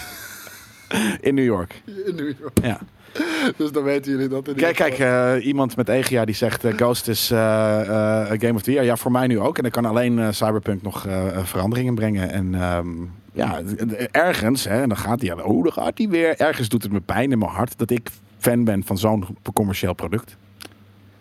In 1.20 1.36
New 1.36 1.46
York. 1.46 1.82
In 2.06 2.16
New 2.16 2.34
York. 2.40 2.60
Ja. 2.64 2.80
Dus 3.58 3.72
dan 3.72 3.84
weten 3.84 4.12
jullie 4.12 4.28
dat. 4.28 4.48
in 4.48 4.56
Kijk, 4.56 4.76
kijk 4.76 5.00
eh, 5.00 5.46
iemand 5.46 5.76
met 5.76 5.90
Egia 5.90 6.26
die 6.26 6.36
zegt 6.36 6.64
eh, 6.64 6.74
Ghost 6.76 7.08
is 7.08 7.32
eh, 7.32 7.40
Game 8.28 8.54
of 8.54 8.62
the 8.62 8.72
Year. 8.72 8.86
Ja, 8.86 8.96
voor 8.96 9.12
mij 9.12 9.28
nu 9.28 9.40
ook. 9.40 9.58
En 9.58 9.64
dan 9.64 9.72
kan 9.72 9.86
alleen 9.86 10.34
Cyberpunk 10.34 10.82
nog 10.82 11.08
veranderingen 11.44 11.96
brengen. 11.96 12.32
En 12.32 12.56
ehm, 12.56 12.88
ja, 13.34 13.62
ergens, 14.12 14.64
hè, 14.64 14.82
en 14.82 14.90
dan 14.90 14.98
gaat 14.98 15.22
hij, 15.22 15.44
oh, 15.44 15.64
dan 15.64 15.74
gaat 15.74 15.98
hij 15.98 16.10
weer. 16.10 16.40
Ergens 16.40 16.70
doet 16.70 16.84
het 16.84 16.92
me 16.92 17.00
pijn 17.00 17.32
in 17.32 17.40
mijn 17.40 17.52
hart 17.52 17.78
dat 17.78 17.90
ik 17.90 18.10
fan 18.38 18.64
ben 18.64 18.84
van 18.84 18.98
zo'n 18.98 19.26
commercieel 19.54 19.94
product. 19.94 20.38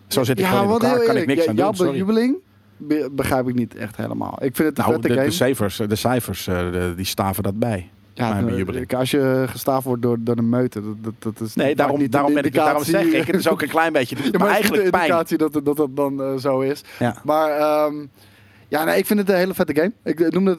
Zo 0.07 0.23
zit 0.23 0.39
ik 0.39 0.45
gewoon 0.45 0.63
in 0.63 0.69
elkaar, 0.69 0.99
kan 0.99 1.17
ik 1.17 1.25
niks 1.25 1.47
aan 1.47 1.55
jouw 1.55 1.71
doen, 1.71 1.95
sorry. 1.95 2.35
be- 2.77 3.09
begrijp 3.11 3.47
ik 3.47 3.55
niet 3.55 3.75
echt 3.75 3.97
helemaal. 3.97 4.37
Ik 4.41 4.55
vind 4.55 4.69
het 4.69 4.77
een 4.77 4.91
Nou, 4.91 5.01
de, 5.01 5.15
de 5.15 5.31
cijfers, 5.31 5.77
de 5.87 5.95
cijfers 5.95 6.49
die 6.95 7.05
staven 7.05 7.43
dat 7.43 7.59
bij. 7.59 7.89
Ja, 8.13 8.39
de- 8.39 8.45
bejubeling. 8.45 8.93
als 8.95 9.11
je 9.11 9.45
gestaafd 9.49 9.85
wordt 9.85 10.01
door, 10.01 10.17
door 10.19 10.35
de 10.35 10.41
meute, 10.41 10.81
dat, 10.81 10.95
dat, 11.03 11.13
dat 11.37 11.47
is 11.47 11.55
Nee, 11.55 11.75
daarom, 11.75 11.99
niet 11.99 12.11
daarom, 12.11 12.33
ben 12.33 12.43
ik, 12.43 12.53
daarom 12.53 12.83
zeg 12.83 13.03
ik, 13.05 13.27
het 13.27 13.35
is 13.35 13.47
ook 13.49 13.61
een 13.61 13.67
klein 13.69 13.93
beetje, 13.93 14.15
het 14.15 14.25
Ja, 14.25 14.31
maar 14.31 14.41
het 14.41 14.51
eigenlijk 14.51 14.83
de 14.83 14.89
pijn. 14.89 15.03
indicatie 15.03 15.37
dat, 15.37 15.53
het- 15.53 15.65
dat 15.65 15.77
dat 15.77 15.95
dan 15.95 16.21
eh, 16.21 16.35
zo 16.37 16.59
is. 16.59 16.81
Ja. 16.99 17.15
Maar 17.23 17.49
ehm, 17.51 17.95
ja, 18.67 18.83
nee, 18.83 18.97
ik 18.97 19.05
vind 19.05 19.19
het 19.19 19.29
een 19.29 19.35
hele 19.35 19.53
vette 19.53 19.75
game. 19.75 19.91
Ik 20.03 20.31
noemde 20.33 20.55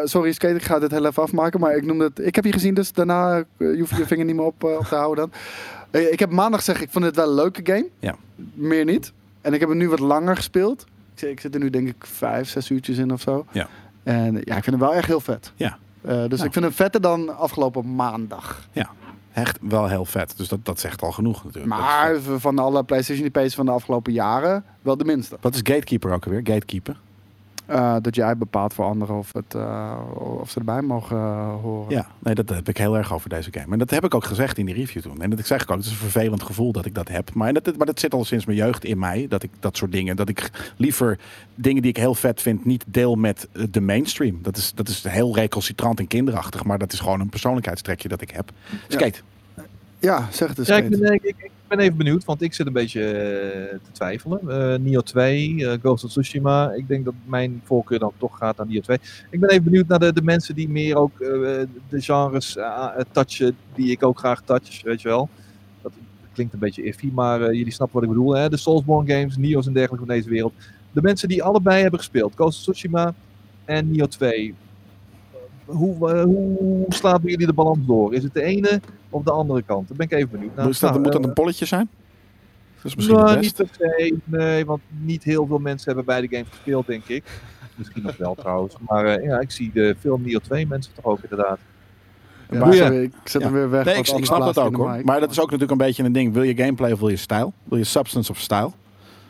het, 0.00 0.10
sorry 0.10 0.32
Skate, 0.32 0.54
ik 0.54 0.62
ga 0.62 0.78
dit 0.78 0.90
heel 0.90 1.06
even 1.06 1.22
afmaken, 1.22 1.60
maar 1.60 1.76
ik 1.76 1.84
noemde 1.84 2.04
het, 2.04 2.18
ik 2.26 2.34
heb 2.34 2.44
je 2.44 2.52
gezien, 2.52 2.74
dus 2.74 2.92
daarna 2.92 3.36
eh, 3.38 3.44
je 3.58 3.78
hoeft 3.78 3.96
je 3.96 4.06
vinger 4.12 4.24
niet 4.24 4.36
meer 4.36 4.44
op, 4.44 4.64
eh, 4.64 4.70
op 4.70 4.84
te 4.84 4.94
houden 4.94 5.28
dan. 5.30 5.40
Eh, 6.02 6.12
ik 6.12 6.18
heb 6.18 6.30
maandag 6.30 6.58
gezegd, 6.58 6.82
ik 6.82 6.90
vond 6.90 7.04
het 7.04 7.16
wel 7.16 7.28
een 7.28 7.34
leuke 7.34 7.60
game. 7.64 7.88
Ja. 7.98 8.14
Meer 8.54 8.84
niet. 8.84 9.12
En 9.40 9.54
ik 9.54 9.60
heb 9.60 9.68
hem 9.68 9.78
nu 9.78 9.88
wat 9.88 9.98
langer 10.00 10.36
gespeeld. 10.36 10.80
Ik, 10.82 11.18
zit- 11.18 11.30
ik 11.30 11.40
zit 11.40 11.54
er 11.54 11.60
nu 11.60 11.70
denk 11.70 11.88
ik 11.88 11.94
vijf, 11.98 12.48
zes 12.48 12.70
uurtjes 12.70 12.98
in 12.98 13.12
of 13.12 13.20
zo. 13.20 13.46
Ja. 13.50 13.68
En 14.02 14.34
ja, 14.34 14.56
ik 14.56 14.64
vind 14.64 14.66
hem 14.66 14.78
wel 14.78 14.94
echt 14.94 15.06
heel 15.06 15.20
vet. 15.20 15.52
Ja. 15.56 15.78
Eh, 16.06 16.12
dus 16.12 16.28
Nou. 16.30 16.44
ik 16.44 16.52
vind 16.52 16.64
hem 16.64 16.72
vetter 16.72 17.00
dan 17.00 17.38
afgelopen 17.38 17.94
maandag. 17.94 18.68
Echt 19.32 19.58
wel 19.60 19.88
heel 19.88 20.04
vet. 20.04 20.34
Dus 20.36 20.48
dat, 20.48 20.64
dat 20.64 20.80
zegt 20.80 21.02
al 21.02 21.12
genoeg 21.12 21.44
natuurlijk. 21.44 21.74
Maar 21.74 22.20
van 22.20 22.58
alle 22.58 22.84
PlayStation 22.84 23.30
IP's 23.32 23.54
van 23.54 23.66
de 23.66 23.72
afgelopen 23.72 24.12
jaren 24.12 24.64
wel 24.82 24.96
de 24.96 25.04
minste. 25.04 25.36
Wat 25.40 25.54
is 25.54 25.60
Gatekeeper 25.62 26.12
ook 26.12 26.24
alweer? 26.24 26.40
Gatekeeper? 26.44 27.00
Eh, 27.66 27.96
dat 28.02 28.14
jij 28.14 28.36
bepaalt 28.36 28.74
voor 28.74 28.84
anderen 28.84 29.16
of, 29.16 29.32
het, 29.32 29.54
eh, 29.54 29.98
of 30.14 30.50
ze 30.50 30.58
erbij 30.58 30.82
mogen 30.82 31.16
eh, 31.16 31.54
horen. 31.62 31.90
Ja, 31.94 32.06
nee, 32.18 32.34
dat 32.34 32.48
heb 32.48 32.68
ik 32.68 32.76
heel 32.76 32.96
erg 32.96 33.12
over 33.12 33.28
deze 33.28 33.48
game. 33.52 33.72
En 33.72 33.78
dat 33.78 33.90
heb 33.90 34.04
ik 34.04 34.14
ook 34.14 34.24
gezegd 34.24 34.58
in 34.58 34.66
die 34.66 34.74
review 34.74 35.02
toen. 35.02 35.22
En 35.22 35.30
dat 35.30 35.46
zeg 35.46 35.62
ik 35.62 35.70
ook, 35.70 35.76
het 35.76 35.84
is 35.86 35.90
een 35.92 35.96
vervelend 35.96 36.42
gevoel 36.42 36.72
dat 36.72 36.84
ik 36.84 36.94
dat 36.94 37.08
heb. 37.08 37.34
Maar 37.34 37.52
dat, 37.52 37.76
maar 37.76 37.86
dat 37.86 38.00
zit 38.00 38.14
al 38.14 38.24
sinds 38.24 38.44
mijn 38.46 38.58
jeugd 38.58 38.84
in 38.84 38.98
mij, 38.98 39.26
dat 39.28 39.42
ik 39.42 39.50
dat 39.60 39.76
soort 39.76 39.92
dingen, 39.92 40.16
dat 40.16 40.28
ik 40.28 40.50
liever 40.76 41.18
dingen 41.54 41.82
die 41.82 41.90
ik 41.90 41.96
heel 41.96 42.14
vet 42.14 42.42
vind, 42.42 42.64
niet 42.64 42.84
deel 42.86 43.14
met 43.14 43.48
de 43.70 43.80
mainstream. 43.80 44.38
Dat 44.42 44.56
is, 44.56 44.72
dat 44.74 44.88
is 44.88 45.04
heel 45.08 45.34
recalcitrant 45.34 45.98
en 45.98 46.06
kinderachtig, 46.06 46.64
maar 46.64 46.78
dat 46.78 46.92
is 46.92 47.00
gewoon 47.00 47.20
een 47.20 47.28
persoonlijkheidstrekje 47.28 48.08
dat 48.08 48.20
ik 48.20 48.30
heb. 48.30 48.50
Skate. 48.88 49.18
Ja, 49.98 50.28
zeg 50.30 50.48
het 50.48 50.58
eens. 50.58 50.68
Ja, 50.68 50.76
ik 50.76 50.82
Kate. 50.90 50.98
ben, 50.98 51.12
ik, 51.12 51.22
ik- 51.22 51.36
ik 51.38 51.50
ben 51.68 51.78
even 51.78 51.96
benieuwd, 51.96 52.24
want 52.24 52.42
ik 52.42 52.54
zit 52.54 52.66
een 52.66 52.72
beetje 52.72 53.04
eh, 53.04 53.78
te 53.84 53.92
twijfelen. 53.92 54.40
Eh 54.48 54.78
Nio 54.78 55.00
2, 55.00 55.66
eh, 55.66 55.78
Ghost 55.80 56.04
of 56.04 56.10
Tsushima. 56.10 56.72
Ik 56.72 56.88
denk 56.88 57.04
dat 57.04 57.14
mijn 57.24 57.62
voorkeur 57.64 57.98
dan 57.98 58.12
toch 58.18 58.38
gaat 58.38 58.60
aan 58.60 58.68
Nio 58.68 58.80
2. 58.80 58.98
Ik 59.30 59.40
ben 59.40 59.50
even 59.50 59.64
benieuwd 59.64 59.86
naar 59.86 59.98
de, 59.98 60.12
de 60.12 60.22
mensen 60.22 60.54
die 60.54 60.68
meer 60.68 60.96
ook 60.96 61.18
de 61.18 62.00
genres 62.00 62.58
touchen 63.12 63.56
die 63.74 63.90
ik 63.90 64.02
ook 64.02 64.18
graag 64.18 64.42
touch, 64.42 64.82
weet 64.82 65.02
je 65.02 65.08
wel. 65.08 65.28
Dat 65.82 65.92
klinkt 66.32 66.52
een 66.52 66.58
beetje 66.58 66.82
iffy, 66.82 67.10
maar 67.12 67.54
jullie 67.54 67.72
snappen 67.72 68.00
wat 68.00 68.08
ik 68.08 68.14
bedoel. 68.14 68.34
Hè? 68.34 68.48
De 68.48 68.56
Soulsborne 68.56 69.12
games, 69.12 69.36
Nio's 69.36 69.66
en 69.66 69.72
dergelijke 69.72 70.06
van 70.06 70.14
deze 70.14 70.28
wereld. 70.28 70.52
De 70.92 71.02
mensen 71.02 71.28
die 71.28 71.42
allebei 71.42 71.82
hebben 71.82 72.00
gespeeld, 72.00 72.34
Ghost 72.34 72.58
of 72.58 72.74
Tsushima 72.74 73.14
en 73.64 73.90
Nio 73.90 74.06
2. 74.06 74.54
Hoe, 75.66 76.10
hoe 76.24 76.84
slaan 76.88 77.20
jullie 77.24 77.46
de 77.46 77.52
balans 77.52 77.78
door? 77.86 78.14
Is 78.14 78.22
het 78.22 78.34
de 78.34 78.42
ene 78.42 78.80
of 79.10 79.22
de 79.22 79.30
andere 79.30 79.62
kant? 79.62 79.88
Daar 79.88 79.96
ben 79.96 80.06
ik 80.06 80.12
even 80.12 80.30
benieuwd 80.30 80.56
naar. 80.56 80.64
Moet 80.64 80.80
dat, 80.80 80.90
Nou, 80.90 81.02
moet 81.02 81.12
dat 81.12 81.22
eh, 81.22 81.28
een 81.28 81.34
polletje 81.34 81.64
zijn? 81.64 81.88
Dat 82.76 82.84
is 82.84 82.94
misschien 82.94 83.16
nou, 83.16 83.30
het 83.30 83.40
niet 83.40 83.54
per 83.56 83.68
se. 83.78 84.16
Nee, 84.24 84.64
want 84.64 84.80
niet 85.00 85.22
heel 85.24 85.46
veel 85.46 85.58
mensen 85.58 85.86
hebben 85.86 86.04
beide 86.04 86.28
games 86.36 86.48
gespeeld, 86.50 86.86
denk 86.86 87.04
ik. 87.04 87.24
Misschien 87.76 88.02
nog 88.02 88.16
wel 88.16 88.34
trouwens. 88.34 88.74
Maar 88.88 89.04
eh, 89.04 89.24
ja, 89.24 89.38
ik 89.40 89.50
zie 89.50 89.70
de 89.74 89.96
film 90.00 90.22
Neo 90.22 90.38
2 90.38 90.66
mensen 90.66 90.92
toch 90.94 91.04
ook 91.04 91.18
inderdaad. 91.22 91.58
Ja, 92.50 92.58
Maar- 92.58 92.74
sorry, 92.74 93.02
ik 93.02 93.12
zet 93.24 93.40
Ja. 93.42 93.46
hem 93.48 93.56
weer 93.56 93.70
weg. 93.70 93.84
Nee, 93.84 93.94
ik, 93.96 94.08
ik 94.08 94.24
snap 94.24 94.40
dat 94.40 94.58
ook 94.58 94.76
hoor. 94.76 95.00
Maar 95.04 95.20
dat 95.20 95.30
is 95.30 95.38
ook 95.40 95.44
natuurlijk 95.50 95.70
een 95.80 95.86
beetje 95.86 96.02
een 96.04 96.12
ding. 96.12 96.32
Wil 96.32 96.42
je 96.42 96.54
gameplay 96.56 96.92
of 96.92 96.98
wil 96.98 97.08
je 97.08 97.16
stijl? 97.16 97.52
Wil 97.64 97.78
je 97.78 97.84
substance 97.84 98.30
of 98.30 98.38
style? 98.38 98.70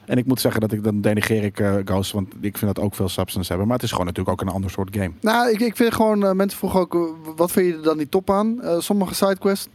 En 0.07 0.19
ik 0.19 0.27
moet 0.27 0.41
zeggen 0.41 0.61
dat 0.61 0.73
ik 0.73 0.85
dan 0.85 1.01
denegeer 1.01 1.45
ik 1.45 1.61
eh, 1.61 1.75
Ghost, 1.85 2.13
want 2.13 2.29
ik 2.41 2.59
vind 2.59 2.75
dat 2.75 2.85
ook 2.85 2.95
veel 2.95 3.09
substance 3.09 3.49
hebben. 3.49 3.67
Maar 3.67 3.77
het 3.77 3.85
is 3.85 3.91
gewoon 3.91 4.07
natuurlijk 4.07 4.41
ook 4.41 4.49
een 4.49 4.55
ander 4.55 4.71
soort 4.71 4.97
game. 4.97 5.13
Nou, 5.21 5.51
ik, 5.51 5.61
ik 5.61 5.77
vind 5.77 5.95
gewoon, 5.95 6.25
eh, 6.25 6.33
mensen 6.33 6.59
vroegen 6.59 6.81
ook, 6.81 6.95
eh, 6.95 7.01
wat 7.37 7.53
vind 7.53 7.67
je 7.67 7.73
er 7.73 7.83
dan 7.83 7.97
niet 7.97 8.11
top 8.11 8.31
aan? 8.31 8.61
Sommige 8.79 9.15
sidequests, 9.15 9.69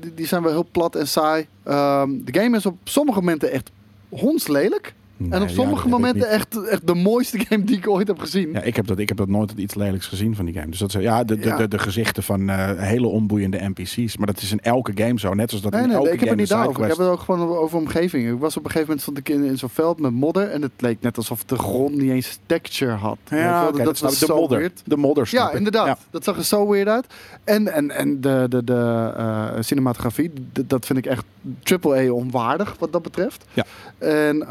die, 0.00 0.14
die 0.14 0.26
zijn 0.26 0.42
wel 0.42 0.52
heel 0.52 0.68
plat 0.72 0.96
en 0.96 1.08
saai. 1.08 1.46
Ehm, 1.62 2.10
de 2.24 2.40
game 2.40 2.56
is 2.56 2.66
op 2.66 2.76
sommige 2.84 3.18
momenten 3.18 3.50
echt 3.50 3.70
hondslelijk. 4.08 4.94
Nee, 5.18 5.30
en 5.30 5.42
op 5.42 5.48
sommige 5.48 5.88
momenten 5.88 6.28
echt, 6.30 6.66
echt 6.68 6.86
de 6.86 6.94
mooiste 6.94 7.38
game 7.38 7.64
die 7.64 7.76
ik 7.76 7.88
ooit 7.88 8.06
heb 8.08 8.18
gezien. 8.18 8.50
Ja, 8.52 8.60
ik 8.62 8.76
heb, 8.76 8.86
dat, 8.86 8.98
ik 8.98 9.08
heb 9.08 9.16
dat 9.16 9.28
nooit 9.28 9.52
iets 9.56 9.74
lelijks 9.74 10.06
gezien 10.06 10.34
van 10.34 10.44
die 10.44 10.54
game. 10.54 10.68
Dus 10.70 10.78
dat 10.78 10.94
is, 10.94 11.02
ja, 11.02 11.24
de, 11.24 11.36
de, 11.38 11.46
Ja. 11.46 11.56
de, 11.56 11.68
de 11.68 11.78
gezichten 11.78 12.22
van 12.22 12.48
eh, 12.48 12.70
hele 12.76 13.06
onboeiende 13.06 13.58
NPC's. 13.74 14.16
Maar 14.16 14.26
dat 14.26 14.42
is 14.42 14.52
in 14.52 14.60
elke 14.60 14.92
game 14.94 15.18
zo. 15.18 15.34
Net 15.34 15.48
zoals 15.48 15.64
dat 15.64 15.72
Nee, 15.72 15.82
in 15.82 15.88
nee, 15.88 15.96
elke 15.96 16.10
ik 16.10 16.20
heb 16.20 16.28
het 16.28 16.38
niet 16.38 16.48
daarover. 16.48 16.82
Ik 16.82 16.88
heb 16.88 16.98
het 16.98 17.06
ook 17.08 17.20
gewoon 17.20 17.48
over 17.48 17.78
omgeving. 17.78 18.28
Ik 18.32 18.38
was 18.38 18.56
op 18.56 18.64
een 18.64 18.70
gegeven 18.70 18.86
moment 18.88 19.00
stond 19.00 19.18
ik 19.18 19.28
in, 19.28 19.44
in 19.44 19.58
zo'n 19.58 19.68
veld 19.68 20.00
met 20.00 20.12
modder 20.12 20.50
en 20.50 20.62
het 20.62 20.72
leek 20.78 21.00
net 21.00 21.16
alsof 21.16 21.44
de 21.44 21.56
grond 21.58 21.96
niet 21.96 22.10
eens 22.10 22.38
texture 22.46 22.92
had. 22.92 23.18
Ja, 23.30 23.64
dat, 23.70 23.76
dat 23.84 23.98
was 23.98 24.12
ik. 24.12 24.18
de 24.18 24.26
zo 24.26 24.36
modder. 24.36 24.58
weird. 24.58 24.82
De 24.84 24.96
modder, 24.96 25.28
Ja, 25.30 25.52
inderdaad. 25.52 25.86
Ja. 25.86 25.98
Dat 26.10 26.24
zag 26.24 26.36
er 26.36 26.44
zo 26.44 26.68
weird 26.68 26.88
uit. 26.88 27.06
En, 27.44 27.72
en, 27.72 27.90
en 27.90 28.20
de, 28.20 28.46
de, 28.48 28.64
de 28.64 29.12
eh, 29.16 29.48
cinematografie, 29.60 30.30
dat 30.66 30.86
vind 30.86 30.98
ik 30.98 31.06
echt 31.06 31.24
triple 31.62 32.08
A 32.08 32.12
onwaardig 32.12 32.76
wat 32.78 32.92
dat 32.92 33.02
betreft. 33.02 33.44
Ja. 33.52 33.64
En, 33.98 34.46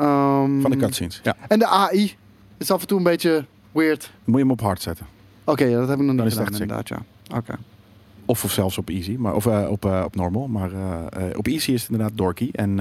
ehm, 0.59 0.61
Van 0.61 0.71
de 0.71 0.77
cutscenes. 0.85 1.19
Ja. 1.23 1.35
En 1.47 1.59
de 1.59 1.67
AI 1.67 2.15
is 2.57 2.71
af 2.71 2.81
en 2.81 2.87
toe 2.87 2.97
een 2.97 3.03
beetje 3.03 3.45
weird. 3.71 4.01
Dan 4.01 4.09
moet 4.25 4.35
je 4.35 4.41
hem 4.41 4.51
op 4.51 4.61
hard 4.61 4.81
zetten. 4.81 5.05
Oké, 5.43 5.63
ja, 5.65 5.79
dat 5.79 5.87
heb 5.89 5.99
ik 5.99 6.05
nog 6.05 6.15
niet 6.15 6.25
is 6.25 6.33
gedaan 6.35 6.51
inderdaad, 6.51 6.87
ja. 6.87 6.97
Oké. 7.35 7.55
Of, 8.25 8.43
of 8.43 8.51
zelfs 8.51 8.77
op 8.77 8.89
easy. 8.89 9.15
Maar, 9.19 9.35
of 9.35 9.45
eh, 9.45 9.67
op, 9.69 9.85
eh, 9.85 10.01
op 10.05 10.15
normal. 10.15 10.47
Maar 10.47 10.71
eh, 10.71 11.37
op 11.37 11.47
easy 11.47 11.71
is 11.71 11.81
het 11.81 11.91
inderdaad 11.91 12.17
dorky. 12.17 12.49
En 12.51 12.75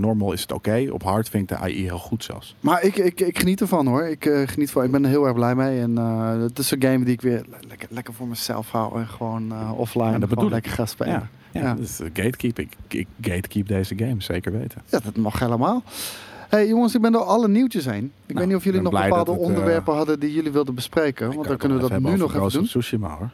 normal 0.00 0.32
is 0.32 0.40
het 0.40 0.52
oké. 0.52 0.86
Op 0.90 1.02
hard 1.02 1.28
vind 1.28 1.50
ik 1.50 1.56
de 1.58 1.64
AI 1.64 1.82
heel 1.82 1.98
goed 1.98 2.24
zelfs. 2.24 2.54
Maar 2.60 2.82
ik, 2.84 2.96
ik, 2.96 3.20
ik 3.20 3.38
geniet 3.38 3.60
ervan 3.60 3.86
hoor. 3.86 4.02
Ik, 4.02 4.24
geniet 4.46 4.70
van, 4.70 4.84
ik 4.84 4.90
ben 4.90 5.02
er 5.04 5.10
heel 5.10 5.24
erg 5.24 5.34
blij 5.34 5.54
mee. 5.54 5.80
En 5.80 5.96
het 6.42 6.58
is 6.58 6.70
een 6.70 6.82
game 6.82 7.04
die 7.04 7.12
ik 7.14 7.20
weer 7.20 7.44
le- 7.50 7.56
lekker, 7.68 7.88
lekker 7.90 8.14
voor 8.14 8.26
mezelf 8.28 8.70
hou. 8.70 8.98
En 9.00 9.06
gewoon 9.08 9.72
offline 9.76 10.10
Ja, 10.10 10.18
dat 10.18 10.28
gewoon 10.28 10.50
lekker 10.50 10.72
ga 10.72 10.86
spelen. 10.86 11.12
Ja, 11.12 11.28
ja, 11.52 11.60
Ja. 11.60 11.74
Dus, 11.74 12.00
eh, 12.00 12.06
gatekeep. 12.12 12.58
Ik, 12.58 12.72
ik 12.88 13.06
gatekeep 13.20 13.68
deze 13.68 13.98
game, 13.98 14.16
zeker 14.18 14.52
weten. 14.52 14.82
Ja, 14.90 14.98
dat 15.04 15.16
mag 15.16 15.38
helemaal. 15.38 15.82
Hey, 16.50 16.68
jongens, 16.68 16.94
ik 16.94 17.00
ben 17.00 17.12
door 17.12 17.22
alle 17.24 17.48
nieuwtjes 17.48 17.84
heen. 17.84 18.04
Ik 18.04 18.10
Nou, 18.26 18.38
weet 18.38 18.46
niet 18.46 18.56
of 18.56 18.64
jullie 18.64 18.80
nog 18.80 18.92
bepaalde 18.92 19.30
het, 19.32 19.40
eh, 19.40 19.46
onderwerpen 19.46 19.94
hadden 19.94 20.20
die 20.20 20.32
jullie 20.32 20.50
wilden 20.52 20.74
bespreken. 20.74 21.34
Want 21.34 21.48
dan 21.48 21.56
kunnen 21.56 21.78
we 21.80 21.88
dat 21.88 22.00
nu 22.00 22.16
nog 22.16 22.34
even 22.34 22.50
doen. 22.52 22.64
Tsushima 22.64 23.08
hoor. 23.08 23.30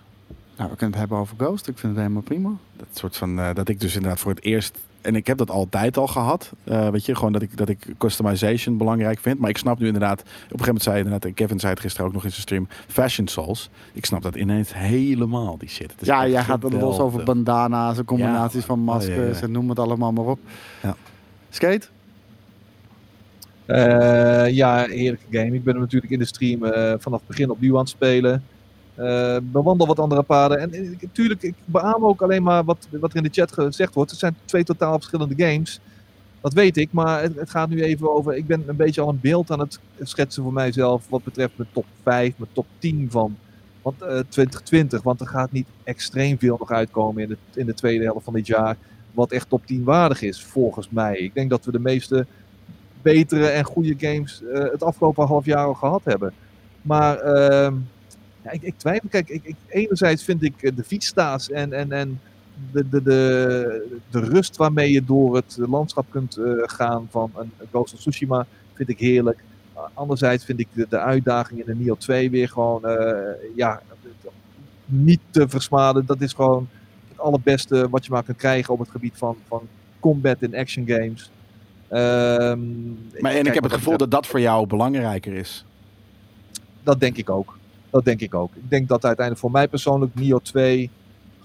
Nou, 0.56 0.70
we 0.70 0.76
kunnen 0.76 0.90
het 0.98 0.98
hebben 1.08 1.18
over 1.18 1.36
Ghost. 1.38 1.66
Ik 1.68 1.78
vind 1.78 1.92
het 1.92 2.02
helemaal 2.02 2.22
prima. 2.22 2.50
Dat 2.76 2.86
soort 2.92 3.16
van 3.16 3.38
eh, 3.38 3.54
dat 3.54 3.68
ik 3.68 3.80
dus 3.80 3.94
inderdaad 3.94 4.20
voor 4.20 4.30
het 4.30 4.42
eerst 4.44 4.78
en 5.00 5.16
ik 5.16 5.26
heb 5.26 5.38
dat 5.38 5.50
altijd 5.50 5.96
al 5.96 6.06
gehad. 6.06 6.52
eh, 6.64 6.88
weet 6.88 7.06
je, 7.06 7.14
gewoon 7.14 7.32
dat 7.32 7.42
ik 7.42 7.56
dat 7.56 7.68
ik 7.68 7.86
customization 7.98 8.76
belangrijk 8.76 9.18
vind. 9.18 9.38
Maar 9.38 9.50
ik 9.50 9.58
snap 9.58 9.78
nu 9.78 9.86
inderdaad. 9.86 10.20
Op 10.20 10.26
een 10.26 10.34
gegeven 10.42 10.64
moment 10.66 10.82
zei 10.82 10.96
inderdaad, 10.98 11.34
Kevin 11.34 11.60
zei 11.60 11.72
het 11.72 11.80
gisteren 11.80 12.06
ook 12.06 12.12
nog 12.12 12.24
in 12.24 12.30
zijn 12.30 12.42
stream. 12.42 12.68
Fashion 12.88 13.28
Souls. 13.28 13.70
Ik 13.92 14.04
snap 14.04 14.22
dat 14.22 14.34
ineens 14.36 14.74
helemaal 14.74 15.58
die 15.58 15.68
shit. 15.68 15.94
Ja, 15.98 16.28
jij 16.28 16.42
gaat 16.44 16.64
er 16.64 16.76
los 16.78 16.98
over 16.98 17.24
bandana's 17.24 17.98
en 17.98 18.04
combinaties 18.04 18.60
Ja, 18.60 18.66
van 18.66 18.78
maskers 18.80 19.16
Oh, 19.18 19.24
ja, 19.24 19.34
ja. 19.34 19.40
en 19.40 19.50
noem 19.50 19.68
het 19.68 19.78
allemaal 19.78 20.12
maar 20.12 20.24
op. 20.26 20.38
Ja. 20.82 20.96
Skate? 21.50 21.86
Eh, 23.66 24.48
ja, 24.48 24.86
heerlijke 24.86 25.26
game. 25.30 25.54
Ik 25.54 25.64
ben 25.64 25.72
hem 25.72 25.82
natuurlijk 25.82 26.12
in 26.12 26.18
de 26.18 26.24
stream 26.24 26.64
eh, 26.64 26.94
vanaf 26.98 27.18
het 27.18 27.28
begin 27.28 27.50
opnieuw 27.50 27.74
aan 27.74 27.80
het 27.80 27.88
spelen. 27.88 28.44
Eh 28.94 29.36
bewandel 29.42 29.86
wat 29.86 29.98
andere 29.98 30.22
paden. 30.22 30.58
En, 30.58 30.96
natuurlijk, 31.00 31.42
ik 31.42 31.54
beaam 31.64 32.04
ook 32.04 32.22
alleen 32.22 32.42
maar 32.42 32.64
wat, 32.64 32.88
wat 32.90 33.10
er 33.10 33.16
in 33.16 33.22
de 33.22 33.28
chat 33.32 33.52
gezegd 33.52 33.94
wordt. 33.94 34.10
Het 34.10 34.20
zijn 34.20 34.36
twee 34.44 34.64
totaal 34.64 34.94
verschillende 34.94 35.34
games. 35.36 35.80
Dat 36.40 36.52
weet 36.52 36.76
ik, 36.76 36.92
maar 36.92 37.22
het, 37.22 37.34
het 37.36 37.50
gaat 37.50 37.68
nu 37.68 37.82
even 37.82 38.14
over. 38.14 38.36
Ik 38.36 38.46
ben 38.46 38.64
een 38.66 38.76
beetje 38.76 39.00
al 39.00 39.08
een 39.08 39.20
beeld 39.20 39.50
aan 39.50 39.60
het 39.60 39.78
schetsen 40.02 40.42
voor 40.42 40.52
mijzelf. 40.52 41.06
Wat 41.08 41.24
betreft 41.24 41.52
mijn 41.56 41.68
top 41.72 41.86
5, 42.02 42.32
mijn 42.36 42.50
top 42.52 42.66
10 42.78 43.06
van 43.10 43.36
want, 43.82 44.02
eh, 44.02 44.08
2020. 44.08 45.02
Want 45.02 45.20
er 45.20 45.26
gaat 45.26 45.52
niet 45.52 45.66
extreem 45.84 46.38
veel 46.38 46.56
nog 46.58 46.70
uitkomen 46.70 47.22
in 47.22 47.28
de, 47.28 47.36
in 47.54 47.66
de 47.66 47.74
tweede 47.74 48.04
helft 48.04 48.24
van 48.24 48.34
dit 48.34 48.46
jaar. 48.46 48.76
Wat 49.12 49.32
echt 49.32 49.48
top 49.48 49.66
10 49.66 49.84
waardig 49.84 50.22
is, 50.22 50.44
volgens 50.44 50.88
mij. 50.90 51.18
Ik 51.18 51.34
denk 51.34 51.50
dat 51.50 51.64
we 51.64 51.72
de 51.72 51.78
meeste 51.78 52.26
betere 53.12 53.46
en 53.46 53.64
goede 53.64 53.94
games 53.98 54.42
eh, 54.42 54.70
het 54.70 54.82
afgelopen 54.82 55.26
half 55.26 55.44
jaar 55.44 55.66
al 55.66 55.74
gehad 55.74 56.04
hebben. 56.04 56.32
Maar 56.82 57.18
ehm, 57.18 57.74
ja, 58.42 58.50
ik, 58.50 58.62
ik 58.62 58.74
twijfel. 58.76 59.08
Kijk, 59.08 59.28
ik, 59.28 59.44
ik, 59.44 59.56
enerzijds 59.68 60.24
vind 60.24 60.42
ik 60.42 60.62
eh, 60.62 60.76
de 60.76 60.84
Vista's 60.84 61.50
en, 61.50 61.72
en, 61.72 61.92
en 61.92 62.20
de, 62.72 62.88
de, 62.88 63.02
de, 64.10 64.20
rust 64.20 64.56
waarmee 64.56 64.92
je 64.92 65.04
door 65.04 65.36
het 65.36 65.56
landschap 65.60 66.06
kunt 66.10 66.36
eh, 66.36 66.44
gaan 66.56 67.06
van 67.10 67.30
een 67.36 67.50
Ghost 67.70 67.94
of 67.94 68.00
Tsushima, 68.00 68.46
vind 68.74 68.88
ik 68.88 68.98
heerlijk. 68.98 69.44
Anderzijds 69.94 70.44
vind 70.44 70.60
ik 70.60 70.68
de, 70.88 70.98
uitdaging 70.98 71.60
in 71.60 71.66
de 71.66 71.84
Neo 71.84 71.96
2 71.96 72.30
weer 72.30 72.48
gewoon 72.48 72.82
ja, 73.54 73.82
niet 74.84 75.20
te 75.30 75.48
versmaden. 75.48 76.06
Dat 76.06 76.20
is 76.20 76.32
gewoon 76.32 76.68
het 77.08 77.18
allerbeste 77.18 77.88
wat 77.88 78.04
je 78.04 78.10
maar 78.10 78.22
kunt 78.22 78.36
krijgen 78.36 78.72
op 78.72 78.78
het 78.78 78.90
gebied 78.90 79.14
van, 79.16 79.36
van 79.48 79.68
combat 80.00 80.42
in 80.42 80.54
action 80.56 80.86
games. 80.86 81.30
Ehm, 81.88 82.58
Maar 83.20 83.32
en 83.32 83.46
ik 83.46 83.54
heb 83.54 83.62
het 83.62 83.72
gevoel 83.72 83.96
dat 83.96 84.10
dat 84.10 84.26
voor 84.26 84.40
jou 84.40 84.66
belangrijker 84.66 85.32
is. 85.32 85.64
Dat 86.82 87.00
denk 87.00 87.16
ik 87.16 87.30
ook. 87.30 87.58
Dat 87.90 88.04
denk 88.04 88.20
ik 88.20 88.34
ook. 88.34 88.54
Ik 88.54 88.70
denk 88.70 88.88
dat 88.88 89.04
uiteindelijk 89.04 89.46
voor 89.46 89.50
mij 89.50 89.68
persoonlijk 89.68 90.14
Neo 90.14 90.38
2 90.38 90.90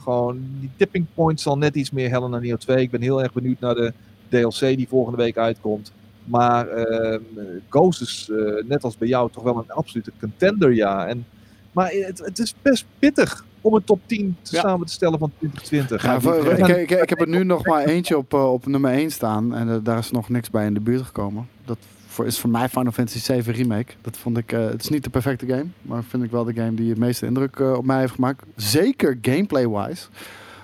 gewoon 0.03 0.41
die 0.59 0.69
tipping 0.77 1.05
point 1.13 1.41
zal 1.41 1.57
net 1.57 1.75
iets 1.75 1.91
meer 1.91 2.09
hellen 2.09 2.29
naar 2.29 2.41
Neo 2.41 2.55
2. 2.57 2.81
Ik 2.81 2.91
ben 2.91 3.01
heel 3.01 3.23
erg 3.23 3.33
benieuwd 3.33 3.59
naar 3.59 3.75
de 3.75 3.93
DLC 4.29 4.59
die 4.59 4.87
volgende 4.87 5.17
week 5.17 5.37
uitkomt. 5.37 5.91
Maar 6.23 6.67
ehm, 6.67 7.21
Ghost 7.69 8.01
is 8.01 8.29
eh, 8.31 8.67
net 8.67 8.83
als 8.83 8.97
bij 8.97 9.07
jou 9.07 9.31
toch 9.31 9.43
wel 9.43 9.57
een 9.57 9.71
absolute 9.71 10.11
contender, 10.19 10.73
ja. 10.73 11.07
En, 11.07 11.25
maar 11.71 11.91
het, 11.91 12.19
het 12.19 12.39
is 12.39 12.55
best 12.61 12.85
pittig 12.99 13.45
om 13.61 13.73
een 13.73 13.83
top 13.83 13.99
10 14.05 14.35
te 14.41 14.55
Ja. 14.55 14.61
samen 14.61 14.85
te 14.87 14.93
stellen 14.93 15.19
van 15.19 15.31
2020. 15.37 16.03
Ja, 16.03 16.11
die- 16.17 16.21
voor- 16.29 16.57
ja. 16.57 16.67
ik, 16.67 16.91
ik, 16.91 17.01
ik 17.01 17.09
heb 17.09 17.21
er 17.21 17.27
nu 17.27 17.43
nog 17.43 17.65
maar 17.65 17.83
eentje 17.85 18.17
op, 18.17 18.33
eh, 18.33 18.51
op 18.53 18.65
nummer 18.65 18.91
1 18.91 19.11
staan. 19.11 19.55
En 19.55 19.69
eh, 19.69 19.75
daar 19.83 19.97
is 19.97 20.11
nog 20.11 20.29
niks 20.29 20.49
bij 20.49 20.65
in 20.65 20.73
de 20.73 20.79
buurt 20.79 21.01
gekomen. 21.01 21.47
Dat 21.65 21.77
voor, 22.07 22.25
is 22.25 22.39
voor 22.39 22.49
mij 22.49 22.69
Final 22.69 22.91
Fantasy 22.91 23.19
7 23.19 23.53
Remake. 23.53 23.93
Dat 24.01 24.17
vond 24.17 24.37
ik, 24.37 24.51
eh, 24.51 24.65
het 24.65 24.83
is 24.83 24.89
niet 24.89 25.03
de 25.03 25.09
perfecte 25.09 25.45
game. 25.45 25.65
Maar 25.81 26.03
vind 26.03 26.23
ik 26.23 26.31
wel 26.31 26.43
de 26.43 26.53
game 26.53 26.73
die 26.73 26.89
het 26.89 26.97
meeste 26.99 27.25
indruk 27.25 27.59
op 27.59 27.85
mij 27.85 27.99
heeft 27.99 28.13
gemaakt. 28.13 28.43
Zeker 28.55 29.17
gameplay-wise. 29.21 30.05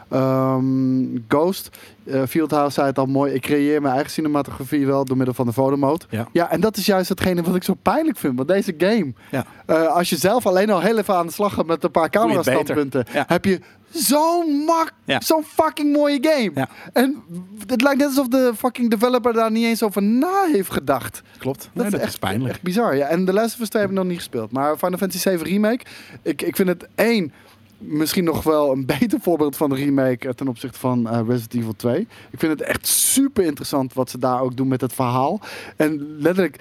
Ehm, 0.10 1.18
Ghost, 1.28 1.70
eh, 2.06 2.22
Fieldhouse 2.30 2.74
zei 2.74 2.88
het 2.88 2.98
al 2.98 3.06
mooi. 3.06 3.34
Ik 3.34 3.42
creëer 3.42 3.82
mijn 3.82 3.94
eigen 3.94 4.12
cinematografie 4.12 4.86
wel 4.86 5.06
door 5.06 5.18
middel 5.18 5.34
van 5.36 5.46
de 5.46 5.54
fotomode. 5.54 6.06
Ja. 6.10 6.28
ja, 6.32 6.52
en 6.52 6.60
dat 6.60 6.78
is 6.78 6.86
juist 6.86 7.10
hetgene 7.10 7.42
wat 7.42 7.56
ik 7.56 7.64
zo 7.64 7.74
pijnlijk 7.74 8.18
vind. 8.18 8.36
Want 8.36 8.48
deze 8.48 8.74
game, 8.78 9.14
Ja. 9.32 9.46
eh, 9.66 9.88
als 9.88 10.10
je 10.10 10.16
zelf 10.16 10.46
alleen 10.46 10.70
al 10.70 10.82
heel 10.82 10.98
even 10.98 11.16
aan 11.16 11.26
de 11.28 11.34
slag 11.34 11.54
gaat 11.54 11.66
met 11.66 11.84
een 11.84 11.92
paar 11.92 12.10
camera-standpunten, 12.10 13.06
Ja. 13.14 13.24
heb 13.28 13.46
je 13.46 13.60
zo'n 13.92 14.64
mak, 14.66 14.92
zo'n 15.20 15.44
fucking 15.44 15.94
mooie 15.96 16.18
game. 16.22 16.52
Ja. 16.56 16.70
En 16.94 17.24
het 17.68 17.82
lijkt 17.82 17.98
net 18.00 18.08
alsof 18.08 18.28
de 18.28 18.52
fucking 18.58 18.90
developer 18.90 19.34
daar 19.34 19.52
niet 19.52 19.66
eens 19.66 19.84
over 19.84 20.04
na 20.04 20.46
heeft 20.52 20.72
gedacht. 20.72 21.22
Klopt. 21.38 21.70
Nee, 21.74 21.86
is 21.86 21.92
dat 21.92 22.02
echt, 22.02 22.10
is 22.10 22.18
pijnlijk. 22.18 22.50
Echt 22.54 22.62
bizar. 22.62 22.96
Ja. 22.96 23.08
En 23.08 23.26
de 23.26 23.34
Last 23.34 23.56
of 23.56 23.62
Us 23.62 23.70
2 23.70 23.82
heb 23.82 23.92
ik 23.92 23.98
nog 23.98 24.06
niet 24.08 24.18
gespeeld. 24.18 24.52
Maar 24.52 24.78
Final 24.78 24.98
Fantasy 24.98 25.20
7 25.22 25.46
Remake, 25.48 25.86
ik, 26.22 26.42
ik 26.42 26.56
vind 26.56 26.68
het 26.68 26.88
één 26.96 27.34
misschien 27.78 28.24
nog 28.24 28.44
wel 28.44 28.72
een 28.72 28.86
beter 29.00 29.20
voorbeeld 29.20 29.58
van 29.58 29.70
de 29.70 29.76
remake 29.76 30.28
eh, 30.28 30.34
ten 30.34 30.48
opzichte 30.48 30.80
van 30.80 31.10
eh, 31.10 31.20
Resident 31.28 31.54
Evil 31.54 31.76
2. 31.76 32.00
Ik 32.32 32.40
vind 32.40 32.60
het 32.60 32.62
echt 32.62 32.88
super 32.88 33.44
interessant 33.44 33.94
wat 33.94 34.10
ze 34.10 34.18
daar 34.18 34.42
ook 34.42 34.58
doen 34.58 34.68
met 34.68 34.82
het 34.82 34.94
verhaal. 34.94 35.40
En 35.76 36.16
letterlijk 36.20 36.60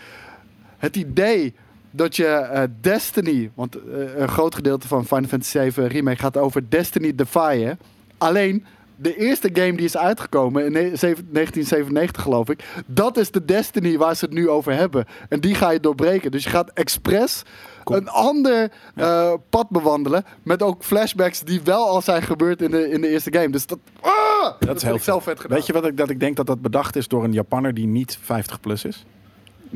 het 0.79 0.97
idee 0.97 1.55
dat 1.91 2.17
je 2.17 2.27
eh, 2.27 2.63
Destiny, 2.81 3.51
want 3.55 3.77
een 4.17 4.29
groot 4.29 4.55
gedeelte 4.55 4.89
van 4.89 5.07
Final 5.07 5.29
Fantasy 5.29 5.51
7 5.51 5.87
remake 5.89 6.19
gaat 6.19 6.37
over 6.37 6.71
Destiny 6.71 7.15
Defy. 7.15 7.75
Alleen 8.19 8.65
de 8.97 9.17
eerste 9.17 9.51
game 9.53 9.73
die 9.73 9.85
is 9.85 9.97
uitgekomen 9.97 10.65
in 10.65 10.73
ne- 10.73 10.97
zeven- 10.97 11.29
1997 11.33 12.23
geloof 12.23 12.51
ik, 12.51 12.65
dat 12.87 13.17
is 13.17 13.31
de 13.31 13.45
Destiny 13.45 13.97
waar 13.99 14.17
ze 14.17 14.25
het 14.25 14.35
nu 14.35 14.49
over 14.49 14.73
hebben. 14.73 15.05
En 15.29 15.41
die 15.41 15.55
ga 15.55 15.71
je 15.71 15.81
doorbreken. 15.81 16.31
Dus 16.31 16.45
je 16.45 16.51
gaat 16.51 16.71
expres 16.75 17.43
Een 17.91 18.09
ander 18.09 18.73
eh, 18.95 19.33
pad 19.51 19.69
bewandelen 19.69 20.25
met 20.43 20.63
ook 20.63 20.85
flashbacks 20.85 21.41
die 21.41 21.61
wel 21.65 21.89
al 21.89 22.03
zijn 22.03 22.23
gebeurd 22.23 22.63
in 22.63 22.71
de, 22.71 22.91
in 22.91 23.01
de 23.01 23.09
eerste 23.09 23.33
game. 23.33 23.51
Dus 23.51 23.67
dat, 23.67 23.79
ah, 24.01 24.61
dat, 24.61 24.77
is 24.77 24.83
vind 24.83 24.97
ik 24.97 25.03
zelf 25.03 25.23
vet 25.23 25.41
gedaan. 25.41 25.57
Weet 25.57 25.67
je 25.67 25.73
wat 25.73 25.87
ik, 25.87 25.97
dat 25.97 26.11
ik 26.11 26.21
denk 26.21 26.37
dat 26.37 26.47
dat 26.47 26.61
bedacht 26.61 26.97
is 26.97 27.09
door 27.09 27.25
een 27.25 27.33
Japanner 27.33 27.75
die 27.75 27.87
niet 27.87 28.19
50 28.23 28.61
plus 28.61 28.85
is? 28.85 29.05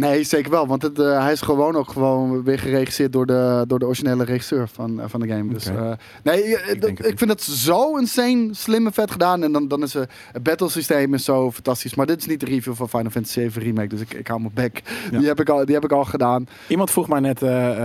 Nee, 0.01 0.25
zeker 0.25 0.51
wel. 0.51 0.67
Want 0.67 0.83
het, 0.83 0.99
eh, 0.99 1.23
hij 1.23 1.33
is 1.33 1.41
gewoon 1.41 1.77
ook 1.77 1.91
gewoon 1.91 2.43
weer 2.45 2.59
geregisseerd 2.59 3.13
door 3.13 3.27
de, 3.27 3.65
door 3.67 3.79
de 3.79 3.87
originele 3.87 4.25
regisseur 4.25 4.69
van, 4.69 5.01
eh, 5.01 5.07
van 5.09 5.21
de 5.21 5.29
game. 5.29 5.53
Dus, 5.53 5.67
eh, 5.67 5.93
nee, 6.23 6.57
dat- 6.79 6.89
ik, 6.91 7.05
niet. 7.05 7.19
vind 7.19 7.31
het 7.31 7.43
zo 7.43 7.97
insane 7.97 8.49
slim 8.51 8.87
en 8.87 8.93
vet 8.93 9.11
gedaan. 9.11 9.43
En 9.43 9.53
dan, 9.53 9.69
dan 9.69 9.83
is 9.83 9.93
het 9.95 10.09
battle 10.43 10.69
systeem 10.69 11.15
is 11.15 11.25
zo 11.25 11.53
fantastisch. 11.53 11.95
Maar 11.95 12.07
dit 12.07 12.19
is 12.21 12.27
niet 12.27 12.41
de 12.41 12.47
review 12.47 12.75
van 12.75 12.89
Final 12.89 13.11
Fantasy 13.11 13.33
7 13.41 13.63
Remake. 13.63 13.89
Dus 13.89 14.01
ik, 14.01 14.15
ik 14.15 14.27
hou 14.27 14.41
mijn 14.41 14.55
bek. 14.55 14.83
Ja. 15.11 15.19
Die, 15.19 15.27
heb 15.29 15.41
ik 15.41 15.49
al, 15.49 15.65
die 15.65 15.75
heb 15.75 15.85
ik 15.85 15.93
al 15.93 16.05
gedaan. 16.05 16.47
Iemand 16.69 16.91
vroeg 16.91 17.09
mij 17.09 17.21
net 17.21 17.43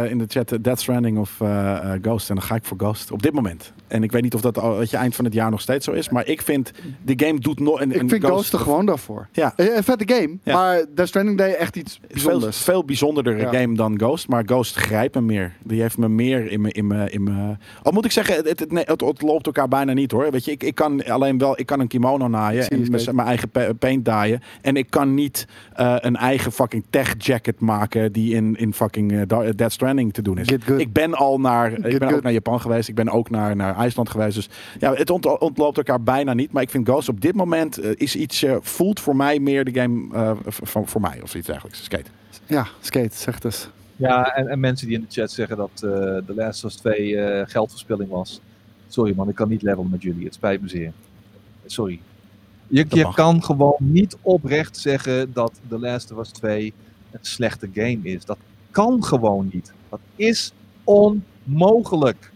in 0.09 0.17
de 0.17 0.25
chat 0.27 0.57
Death 0.61 0.79
Stranding 0.79 1.17
of 1.17 1.37
Ghost. 2.01 2.29
En 2.29 2.35
dan 2.35 2.43
ga 2.43 2.55
ik 2.55 2.63
voor 2.65 2.77
Ghost 2.77 3.11
op 3.11 3.21
dit 3.21 3.33
moment. 3.33 3.71
En 3.87 4.03
ik 4.03 4.11
weet 4.11 4.21
niet 4.21 4.33
of 4.33 4.41
dat 4.41 4.57
al 4.57 4.81
je, 4.81 4.97
eind 4.97 5.15
van 5.15 5.25
het 5.25 5.33
jaar 5.33 5.51
nog 5.51 5.61
steeds 5.61 5.85
zo 5.85 5.91
is. 5.91 6.09
Maar 6.09 6.27
ik 6.27 6.41
vind, 6.41 6.71
de 7.05 7.25
game 7.25 7.39
doet 7.39 7.59
nog... 7.59 7.81
Ik 7.81 8.03
vind 8.09 8.25
Ghost 8.25 8.53
er 8.53 8.59
gewoon 8.59 8.85
daarvoor. 8.85 9.27
Ja. 9.31 9.53
Eh, 9.55 9.75
Een 9.75 9.83
vette 9.83 10.13
game. 10.13 10.37
Ja. 10.43 10.53
Maar 10.53 10.85
Death 10.95 11.07
Stranding 11.07 11.37
deed 11.37 11.55
echt 11.55 11.75
iets 11.75 11.91
is 11.93 11.99
veel, 12.21 12.23
bijzonders. 12.31 12.57
veel 12.63 12.85
bijzonderder 12.85 13.37
Ja. 13.39 13.51
game 13.59 13.75
dan 13.75 13.97
Ghost. 13.99 14.27
Maar 14.27 14.43
Ghost 14.45 14.75
grijpt 14.75 15.15
me 15.15 15.21
meer. 15.21 15.53
Die 15.63 15.81
heeft 15.81 15.97
me 15.97 16.09
meer 16.09 16.51
in 16.51 16.61
mijn... 16.61 16.73
In 16.73 16.87
mijn, 16.87 17.11
in 17.11 17.23
mijn... 17.23 17.59
Al 17.83 17.91
moet 17.91 18.05
ik 18.05 18.11
zeggen, 18.11 18.35
het, 18.35 18.59
het, 18.59 18.71
nee, 18.71 18.83
het, 18.87 19.01
het 19.01 19.21
loopt 19.21 19.45
elkaar 19.45 19.67
bijna 19.67 19.93
niet 19.93 20.11
hoor. 20.11 20.31
Weet 20.31 20.45
je, 20.45 20.51
ik, 20.51 20.63
ik 20.63 20.75
kan 20.75 21.03
alleen 21.05 21.37
wel... 21.37 21.59
Ik 21.59 21.65
kan 21.65 21.79
een 21.79 21.87
kimono 21.87 22.27
naaien. 22.27 22.67
En 22.67 22.87
mijn, 23.15 23.27
eigen 23.27 23.49
pa- 23.49 23.73
paint 23.73 24.05
daaien. 24.05 24.41
En 24.61 24.75
ik 24.75 24.89
kan 24.89 25.13
niet 25.13 25.47
eh, 25.73 25.95
een 25.99 26.15
eigen 26.15 26.51
fucking 26.51 26.83
tech 26.89 27.15
jacket 27.17 27.59
maken... 27.59 28.11
die 28.11 28.33
in, 28.35 28.55
in 28.55 28.73
fucking 28.73 29.11
eh, 29.11 29.21
Da- 29.27 29.51
Dead 29.51 29.71
Stranding 29.71 30.13
te 30.13 30.21
doen 30.21 30.37
is. 30.37 30.47
Ik 30.77 30.93
ben 30.93 31.13
al 31.13 31.39
naar... 31.39 31.69
Get 31.69 31.85
ik 31.85 31.99
ben 31.99 32.07
good. 32.07 32.17
ook 32.17 32.23
naar 32.23 32.31
Japan 32.33 32.61
geweest. 32.61 32.89
Ik 32.89 32.95
ben 32.95 33.09
ook 33.09 33.29
naar, 33.29 33.55
naar 33.55 33.74
IJsland 33.75 34.09
geweest. 34.09 34.35
Dus 34.35 34.49
ja, 34.79 34.93
het 34.93 35.09
ont- 35.09 35.39
ontloopt 35.39 35.77
elkaar 35.77 36.01
bijna 36.03 36.33
niet. 36.33 36.51
Maar 36.51 36.61
ik 36.63 36.69
vind 36.69 36.87
Ghost 36.87 37.09
op 37.09 37.21
dit 37.21 37.35
moment 37.35 37.77
eh, 37.77 37.91
is 37.95 38.15
iets... 38.15 38.43
eh, 38.43 38.55
voelt 38.61 38.99
voor 38.99 39.15
mij 39.15 39.39
meer 39.39 39.65
de 39.65 39.73
game 39.81 40.13
eh, 40.13 40.31
van 40.47 40.87
voor 40.87 41.01
mij. 41.01 41.21
Of 41.21 41.35
iets 41.35 41.47
dergelijks. 41.47 41.83
Skate. 41.83 42.09
Ja, 42.45 42.67
skate, 42.79 43.15
zeg 43.17 43.39
dus. 43.39 43.69
Ja, 43.95 44.35
en, 44.35 44.47
en 44.47 44.59
mensen 44.59 44.87
die 44.87 44.95
in 44.95 45.01
de 45.07 45.11
chat 45.21 45.31
zeggen 45.31 45.57
dat 45.57 45.69
eh 45.73 45.81
The 45.81 46.33
Last 46.35 46.63
of 46.63 46.71
Us 46.71 46.77
2 46.77 47.17
eh, 47.17 47.47
geldverspilling 47.49 48.09
was. 48.09 48.41
Sorry 48.87 49.13
man, 49.15 49.29
ik 49.29 49.35
kan 49.35 49.49
niet 49.49 49.61
levelen 49.61 49.89
met 49.89 50.01
jullie. 50.01 50.25
Het 50.25 50.33
spijt 50.33 50.61
me 50.61 50.67
zeer. 50.67 50.91
Sorry. 51.65 51.99
Je, 52.67 52.85
je 52.89 53.13
kan 53.13 53.43
gewoon 53.43 53.75
niet 53.79 54.17
oprecht 54.21 54.77
zeggen 54.77 55.33
dat 55.33 55.51
The 55.69 55.79
Last 55.79 56.11
of 56.11 56.19
Us 56.19 56.29
2 56.29 56.73
een 57.11 57.19
slechte 57.21 57.69
game 57.73 57.99
is. 58.01 58.25
Dat 58.25 58.37
kan 58.71 59.03
gewoon 59.03 59.49
niet. 59.53 59.73
Dat 59.89 59.99
is 60.15 60.51
onmogelijk. 61.43 62.31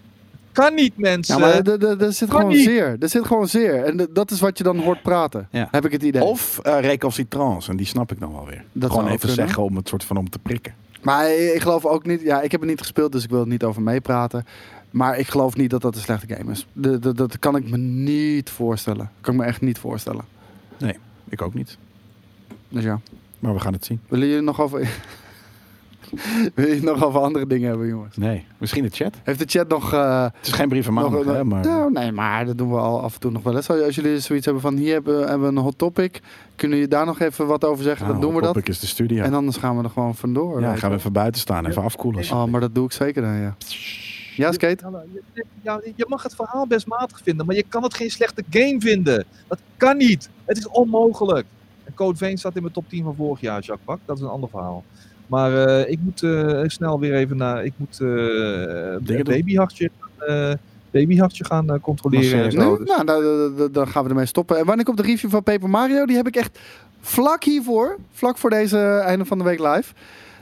Kan 0.60 0.74
niet, 0.74 0.98
mensen. 0.98 1.36
Ja, 1.36 1.42
maar 1.42 1.54
er- 1.68 1.84
er 1.88 2.02
er 2.02 2.14
zit 2.14 2.30
kan 2.30 2.38
gewoon 2.40 2.54
niet. 2.56 2.64
zeer. 2.64 2.96
Er 3.00 3.10
zit 3.10 3.26
gewoon 3.26 3.48
zeer. 3.48 3.84
En 3.84 4.08
dat 4.14 4.32
is 4.32 4.40
wat 4.40 4.58
je 4.58 4.64
dan 4.64 4.78
hoort 4.80 5.02
praten. 5.02 5.48
Ja. 5.52 5.68
Heb 5.72 5.86
ik 5.86 5.92
het 5.92 6.04
idee. 6.04 6.24
Of 6.24 6.60
eh 6.64 6.80
recalcitrance. 6.80 7.72
En 7.72 7.78
die 7.78 7.86
snap 7.86 8.12
ik 8.12 8.20
dan 8.20 8.32
wel 8.32 8.46
weer. 8.46 8.64
Dat 8.72 8.90
Gewoon 8.92 9.06
even 9.08 9.20
kunnen. 9.20 9.36
zeggen 9.38 9.64
om 9.64 9.76
het 9.76 9.88
soort 9.88 10.04
van 10.04 10.18
om 10.18 10.30
te 10.30 10.40
prikken. 10.40 10.74
Maar 11.02 11.32
ik 11.32 11.62
geloof 11.62 11.86
ook 11.86 12.06
niet... 12.06 12.22
Ja, 12.22 12.42
ik 12.42 12.52
heb 12.52 12.60
het 12.62 12.70
niet 12.70 12.80
gespeeld, 12.80 13.12
dus 13.12 13.24
ik 13.24 13.30
wil 13.30 13.40
het 13.40 13.48
niet 13.50 13.64
over 13.64 13.82
meepraten. 13.82 14.46
Maar 14.90 15.18
ik 15.18 15.28
geloof 15.28 15.56
niet 15.56 15.70
dat 15.70 15.82
dat 15.82 15.96
een 15.96 16.02
slechte 16.02 16.36
game 16.36 16.52
is. 16.52 16.66
De- 16.74 17.00
de- 17.00 17.14
dat 17.14 17.40
kan 17.40 17.56
ik 17.56 17.70
me 17.70 17.78
niet 17.78 18.50
voorstellen. 18.50 19.12
Kan 19.22 19.34
ik 19.34 19.40
me 19.40 19.46
echt 19.46 19.62
niet 19.62 19.78
voorstellen. 19.80 20.26
Ik 21.30 21.42
ook 21.42 21.54
niet. 21.54 21.78
Dus 22.70 22.84
ja. 22.84 23.00
Maar 23.40 23.54
we 23.54 23.60
gaan 23.60 23.74
het 23.74 23.86
zien. 23.86 24.00
Willen 24.08 24.28
jullie 24.28 24.44
nog 24.44 24.62
over... 24.62 24.80
Wil 26.56 26.68
je 26.68 26.82
nog 26.84 27.04
over 27.06 27.20
andere 27.22 27.48
dingen 27.48 27.70
hebben, 27.70 27.88
jongens? 27.88 28.18
Nee, 28.18 28.46
misschien 28.58 28.84
de 28.84 28.90
chat. 28.90 29.16
Heeft 29.24 29.40
de 29.40 29.46
chat 29.48 29.68
nog... 29.68 29.94
eh, 29.94 30.24
Het 30.24 30.48
is 30.48 30.54
geen 30.54 30.70
brief 30.70 30.86
van 30.86 30.94
maandag, 30.94 31.24
nog- 31.26 31.36
hè, 31.36 31.44
maar... 31.44 31.66
Nou, 31.66 31.92
nee, 31.92 32.12
maar 32.12 32.46
dat 32.46 32.58
doen 32.58 32.70
we 32.72 32.78
al 32.78 33.02
af 33.02 33.14
en 33.14 33.20
toe 33.20 33.32
nog 33.32 33.44
wel 33.44 33.56
eens. 33.56 33.70
Als 33.70 33.96
jullie 33.96 34.20
zoiets 34.20 34.46
hebben 34.46 34.64
van... 34.64 34.76
Hier 34.78 34.94
hebben, 34.94 35.20
hebben 35.28 35.42
we 35.54 35.58
een 35.58 35.64
hot 35.64 35.78
topic. 35.78 36.22
Kunnen 36.56 36.78
jullie 36.78 36.92
daar 36.94 37.06
nog 37.06 37.20
even 37.20 37.48
wat 37.48 37.66
over 37.66 37.84
zeggen? 37.84 38.02
Nou, 38.08 38.20
dan 38.20 38.28
doen 38.28 38.36
we 38.36 38.42
dat. 38.46 38.54
Topic 38.54 38.70
is 38.70 38.80
de 38.80 38.88
studio. 38.88 39.24
En 39.24 39.34
anders 39.34 39.58
gaan 39.58 39.78
we 39.78 39.84
er 39.84 39.90
gewoon 39.90 40.16
vandoor. 40.16 40.62
ja, 40.62 40.76
gaan 40.76 40.90
we 40.92 40.98
even 40.98 41.14
buiten 41.14 41.42
staan, 41.42 41.66
even 41.66 41.84
afkoelen. 41.84 42.24
Oh, 42.32 42.46
maar 42.46 42.62
dat 42.62 42.76
doe 42.76 42.86
ik 42.86 42.92
zeker 42.92 43.22
dan, 43.22 43.34
ja. 43.36 43.56
Ja, 44.36 44.52
Skate? 44.52 44.84
Ja, 44.84 44.90
nou, 44.90 45.04
je- 45.34 45.46
Ja, 45.62 45.82
je 45.96 46.06
mag 46.08 46.24
het 46.24 46.36
verhaal 46.36 46.68
best 46.68 46.88
matig 46.88 47.20
vinden, 47.24 47.46
maar 47.46 47.56
je 47.56 47.66
kan 47.70 47.84
het 47.84 47.94
geen 47.94 48.10
slechte 48.12 48.44
game 48.50 48.76
vinden. 48.80 49.26
Dat 49.48 49.60
kan 49.78 49.98
niet. 49.98 50.30
Het 50.46 50.58
is 50.58 50.68
onmogelijk. 50.68 51.46
En 51.84 51.94
Code 51.94 52.18
Vein 52.18 52.38
staat 52.38 52.56
in 52.56 52.62
mijn 52.62 52.74
top 52.74 52.90
10 52.90 53.04
van 53.04 53.16
vorig 53.16 53.42
jaar, 53.42 53.62
Jacques 53.62 53.86
Bak. 53.86 54.00
Dat 54.06 54.16
is 54.18 54.22
een 54.24 54.30
ander 54.30 54.50
verhaal. 54.50 54.84
Maar 55.30 55.68
eh, 55.68 55.92
ik 55.92 56.00
moet 56.02 56.24
eh, 56.24 56.62
snel 56.66 57.00
weer 57.00 57.14
even 57.14 57.38
naar. 57.38 57.66
Ik 57.66 57.74
moet 57.78 58.00
eh 58.02 58.08
doen. 59.02 59.24
babyhartje, 59.24 59.90
eh, 60.18 60.54
babyhartje 60.92 61.46
gaan 61.46 61.80
controleren. 61.82 62.32
En 62.38 62.42
Nee, 62.42 62.52
zo. 62.52 62.78
Dus- 62.78 62.88
nou, 62.88 63.04
nou, 63.04 63.24
dan- 63.24 63.56
dan- 63.58 63.72
dan 63.72 63.88
gaan 63.88 64.04
we 64.04 64.10
ermee 64.10 64.26
stoppen. 64.26 64.58
En 64.58 64.66
wanneer 64.66 64.86
komt 64.86 64.98
de 64.98 65.04
review 65.04 65.30
van 65.30 65.44
Paper 65.44 65.70
Mario? 65.70 66.06
Die 66.06 66.16
heb 66.16 66.28
ik 66.28 66.36
echt 66.36 66.60
vlak 67.02 67.44
hiervoor, 67.44 67.98
vlak 68.12 68.38
voor 68.38 68.50
deze 68.50 68.78
einde 68.80 69.26
van 69.26 69.38
de 69.38 69.44
week 69.44 69.60
live, 69.60 69.94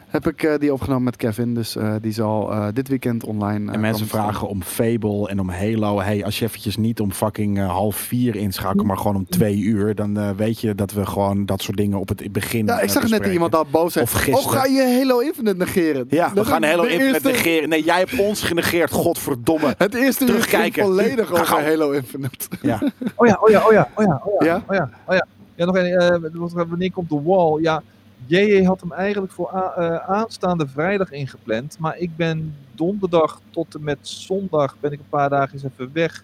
heb 0.08 0.28
ik 0.28 0.44
eh, 0.44 0.60
die 0.60 0.74
opgenomen 0.74 1.04
met 1.04 1.16
Kevin. 1.16 1.54
Dus 1.54 1.76
eh, 1.76 1.94
die 2.02 2.12
zal 2.12 2.52
eh, 2.52 2.68
dit 2.74 2.88
weekend 2.88 3.24
online. 3.24 3.68
eh, 3.70 3.74
En 3.74 3.80
mensen 3.80 4.08
komen 4.10 4.24
vragen 4.26 4.48
om 4.48 4.64
Fable 4.64 5.28
en 5.30 5.40
om 5.40 5.50
Halo. 5.50 6.00
Hey, 6.02 6.26
als 6.26 6.40
je 6.40 6.46
eventjes 6.46 6.78
niet 6.78 7.00
om 7.00 7.12
fucking 7.12 7.58
eh, 7.60 7.70
half 7.70 7.96
vier 7.96 8.36
inschakelt, 8.36 8.86
maar 8.86 8.98
gewoon 8.98 9.16
om 9.16 9.26
twee 9.30 9.58
uur, 9.58 9.96
dan 9.96 10.18
eh, 10.18 10.30
weet 10.32 10.62
je 10.62 10.76
dat 10.76 10.92
we 10.92 11.06
gewoon 11.06 11.46
dat 11.46 11.62
soort 11.62 11.78
dingen 11.78 12.00
op 12.00 12.08
het 12.10 12.32
begin. 12.32 12.66
Ja, 12.66 12.80
ik 12.80 12.90
zag 12.90 12.94
net 12.94 13.02
bespreken. 13.02 13.34
iemand 13.34 13.56
al 13.56 13.66
boos 13.72 13.94
zijn. 13.94 14.06
Of 14.06 14.12
gisteren. 14.12 14.40
Oh, 14.40 14.52
ga 14.52 14.66
je 14.66 14.98
Halo 15.00 15.20
Infinite 15.20 15.58
negeren? 15.58 16.06
Ja, 16.10 16.30
we 16.30 16.36
Dat 16.36 16.48
gaan 16.48 16.64
Halo 16.64 16.84
Infinite 16.84 17.08
eerste- 17.14 17.28
negeren. 17.30 17.70
Nee, 17.70 17.84
jij 17.84 17.98
hebt 18.00 18.20
ons 18.20 18.42
genegeerd, 18.44 18.92
godverdomme. 18.92 19.74
Het 19.78 19.94
eerste 19.96 20.24
uur 20.24 20.30
Terugkijken. 20.30 20.84
volledig 20.84 21.28
Ga 21.28 21.34
over 21.34 21.46
gauw. 21.46 21.62
Halo 21.64 21.92
Infinite. 21.92 22.48
Ja, 22.62 22.82
Oh 23.16 23.28
ja, 23.28 23.38
oh 23.42 23.50
ja, 23.50 23.64
oh 23.66 23.72
ja, 23.72 23.90
oh 23.96 24.04
ja, 24.06 24.22
oh 24.24 24.46
ja. 24.46 24.46
Ja? 24.46 24.64
Oh 24.68 24.76
ja, 24.76 24.90
oh 25.08 25.16
ja. 25.16 25.26
Ja, 25.56 25.66
nog 25.66 25.76
een, 25.78 25.86
eh, 25.86 26.66
wanneer 26.70 26.92
komt 26.92 27.10
de 27.10 27.22
wall? 27.24 27.62
Ja, 27.62 27.84
JJ 28.26 28.64
had 28.64 28.82
hem 28.82 28.92
eigenlijk 28.92 29.34
voor 29.34 29.50
eh, 29.50 29.96
aanstaande 29.96 30.68
vrijdag 30.68 31.12
ingepland. 31.12 31.80
Maar 31.80 31.98
ik 31.98 32.16
ben 32.16 32.56
donderdag 32.76 33.42
tot 33.50 33.76
en 33.76 33.84
met 33.84 33.98
zondag 34.02 34.76
ben 34.80 34.92
ik 34.92 35.00
een 35.00 35.10
paar 35.10 35.30
dagen 35.30 35.54
eens 35.54 35.64
even 35.64 35.90
weg 35.94 36.24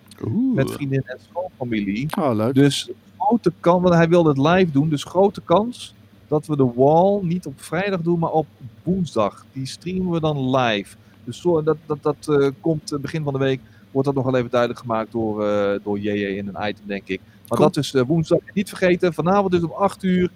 met 0.53 0.71
vriendin 0.71 1.03
en 1.05 1.17
schoonfamilie. 1.29 2.07
Oh, 2.19 2.35
leuk. 2.35 2.53
Dus 2.53 2.89
grote 3.17 3.51
kans, 3.59 3.81
want 3.81 3.95
hij 3.95 4.09
wilde 4.09 4.29
het 4.29 4.37
live 4.37 4.71
doen, 4.71 4.89
dus 4.89 5.03
grote 5.03 5.41
kans 5.41 5.95
dat 6.27 6.45
we 6.45 6.55
de 6.55 6.71
wall 6.75 7.19
niet 7.21 7.45
op 7.45 7.61
vrijdag 7.61 8.01
doen, 8.01 8.19
maar 8.19 8.31
op 8.31 8.47
woensdag. 8.83 9.45
Die 9.51 9.65
streamen 9.65 10.11
we 10.11 10.19
dan 10.19 10.55
live. 10.55 10.95
Dus 11.23 11.41
zo, 11.41 11.63
dat, 11.63 11.77
dat, 11.85 11.97
dat 12.01 12.27
eh, 12.27 12.49
komt 12.59 12.91
eh, 12.91 12.99
begin 12.99 13.23
van 13.23 13.33
de 13.33 13.39
week, 13.39 13.61
wordt 13.91 14.07
dat 14.07 14.15
nog 14.15 14.25
wel 14.25 14.35
even 14.35 14.49
duidelijk 14.49 14.79
gemaakt 14.79 15.11
door, 15.11 15.47
eh 15.47 15.79
door 15.83 15.99
JJ 15.99 16.37
in 16.37 16.47
een 16.53 16.67
item, 16.69 16.83
denk 16.87 17.07
ik. 17.07 17.19
Maar 17.19 17.57
Cool. 17.57 17.71
dat 17.71 17.77
is 17.77 17.91
woensdag. 18.07 18.39
Niet 18.53 18.69
vergeten, 18.69 19.13
vanavond 19.13 19.51
dus 19.51 19.63
om 19.63 19.71
8 19.71 20.03
uur 20.03 20.31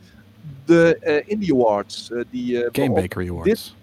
de 0.68 0.98
eh, 1.02 1.24
Indie 1.26 1.54
Awards. 1.54 2.12
eh, 2.12 2.22
die, 2.32 2.64
eh, 2.64 2.70
Game 2.72 2.94
Bakery 3.02 3.30
Awards. 3.30 3.76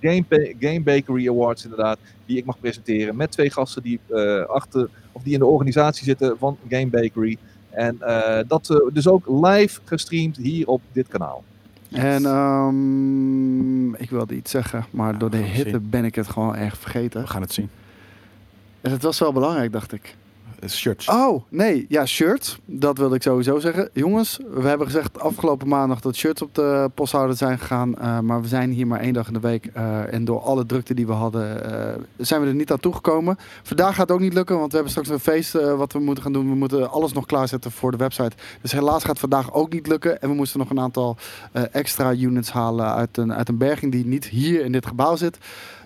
Game, 0.00 0.24
Ba- 0.28 0.52
Game 0.68 0.80
Bakery 0.80 1.28
Awards 1.28 1.64
inderdaad, 1.64 1.98
die 2.26 2.36
ik 2.36 2.44
mag 2.44 2.60
presenteren 2.60 3.16
met 3.16 3.30
twee 3.30 3.50
gasten 3.50 3.82
die, 3.82 4.00
eh, 4.08 4.44
achter, 4.44 4.88
of 5.12 5.22
die 5.22 5.32
in 5.32 5.38
de 5.38 5.46
organisatie 5.46 6.04
zitten 6.04 6.36
van 6.38 6.56
Game 6.68 6.86
Bakery. 6.86 7.36
En 7.70 7.96
eh, 8.00 8.44
dat 8.48 8.70
eh, 8.70 8.76
dus 8.92 9.08
ook 9.08 9.26
live 9.28 9.80
gestreamd 9.84 10.36
hier 10.36 10.66
op 10.68 10.80
dit 10.92 11.08
kanaal. 11.08 11.44
En 11.90 12.24
ehm, 12.26 13.94
ik 13.94 14.10
wilde 14.10 14.34
iets 14.34 14.50
zeggen, 14.50 14.84
maar 14.90 15.18
door 15.18 15.30
de 15.30 15.36
hitte 15.36 15.70
zien. 15.70 15.90
ben 15.90 16.04
ik 16.04 16.14
het 16.14 16.28
gewoon 16.28 16.54
echt 16.54 16.78
vergeten. 16.78 17.20
We 17.20 17.26
gaan 17.26 17.42
het 17.42 17.52
zien. 17.52 17.68
En 18.80 18.90
het 18.90 19.02
was 19.02 19.18
wel 19.18 19.32
belangrijk, 19.32 19.72
dacht 19.72 19.92
ik. 19.92 20.16
Shirts. 20.68 21.08
Oh, 21.08 21.42
nee. 21.48 21.86
Ja, 21.88 22.06
shirts. 22.06 22.58
Dat 22.64 22.98
wilde 22.98 23.14
ik 23.14 23.22
sowieso 23.22 23.58
zeggen. 23.58 23.88
Jongens, 23.92 24.38
we 24.54 24.68
hebben 24.68 24.86
gezegd 24.86 25.20
afgelopen 25.20 25.68
maandag 25.68 26.00
dat 26.00 26.16
shirts 26.16 26.42
op 26.42 26.54
de 26.54 26.90
posthouder 26.94 27.36
zijn 27.36 27.58
gegaan. 27.58 27.98
eh, 27.98 28.18
maar 28.20 28.42
we 28.42 28.48
zijn 28.48 28.70
hier 28.70 28.86
maar 28.86 29.00
één 29.00 29.12
dag 29.12 29.26
in 29.26 29.32
de 29.32 29.40
week. 29.40 29.66
eh, 29.66 30.12
en 30.12 30.24
door 30.24 30.40
alle 30.40 30.66
drukte 30.66 30.94
die 30.94 31.06
we 31.06 31.12
hadden, 31.12 31.72
eh, 31.72 32.02
zijn 32.16 32.40
we 32.40 32.46
er 32.46 32.54
niet 32.54 32.72
aan 32.72 32.80
toegekomen. 32.80 33.36
Vandaag 33.62 33.94
gaat 33.94 34.08
het 34.08 34.10
ook 34.10 34.20
niet 34.20 34.34
lukken, 34.34 34.56
want 34.58 34.68
we 34.70 34.74
hebben 34.74 34.90
straks 34.92 35.08
een 35.08 35.20
feest 35.20 35.52
wat 35.52 35.92
we 35.92 35.98
moeten 35.98 36.22
gaan 36.22 36.32
doen. 36.32 36.48
We 36.48 36.56
moeten 36.56 36.90
alles 36.90 37.12
nog 37.12 37.26
klaarzetten 37.26 37.70
voor 37.70 37.90
de 37.90 37.96
website. 37.96 38.36
Dus 38.60 38.72
helaas 38.72 39.04
gaat 39.04 39.18
vandaag 39.18 39.52
ook 39.52 39.72
niet 39.72 39.86
lukken. 39.86 40.20
En 40.22 40.28
we 40.28 40.34
moesten 40.34 40.58
nog 40.58 40.70
een 40.70 40.80
aantal 40.80 41.16
extra 41.70 42.12
units 42.14 42.52
halen 42.52 42.94
uit 42.94 43.16
een, 43.16 43.32
uit 43.32 43.48
een 43.48 43.58
berging 43.58 43.92
die 43.92 44.06
niet 44.06 44.24
hier 44.24 44.64
in 44.64 44.72
dit 44.72 44.86
gebouw 44.86 45.16
zit. 45.16 45.38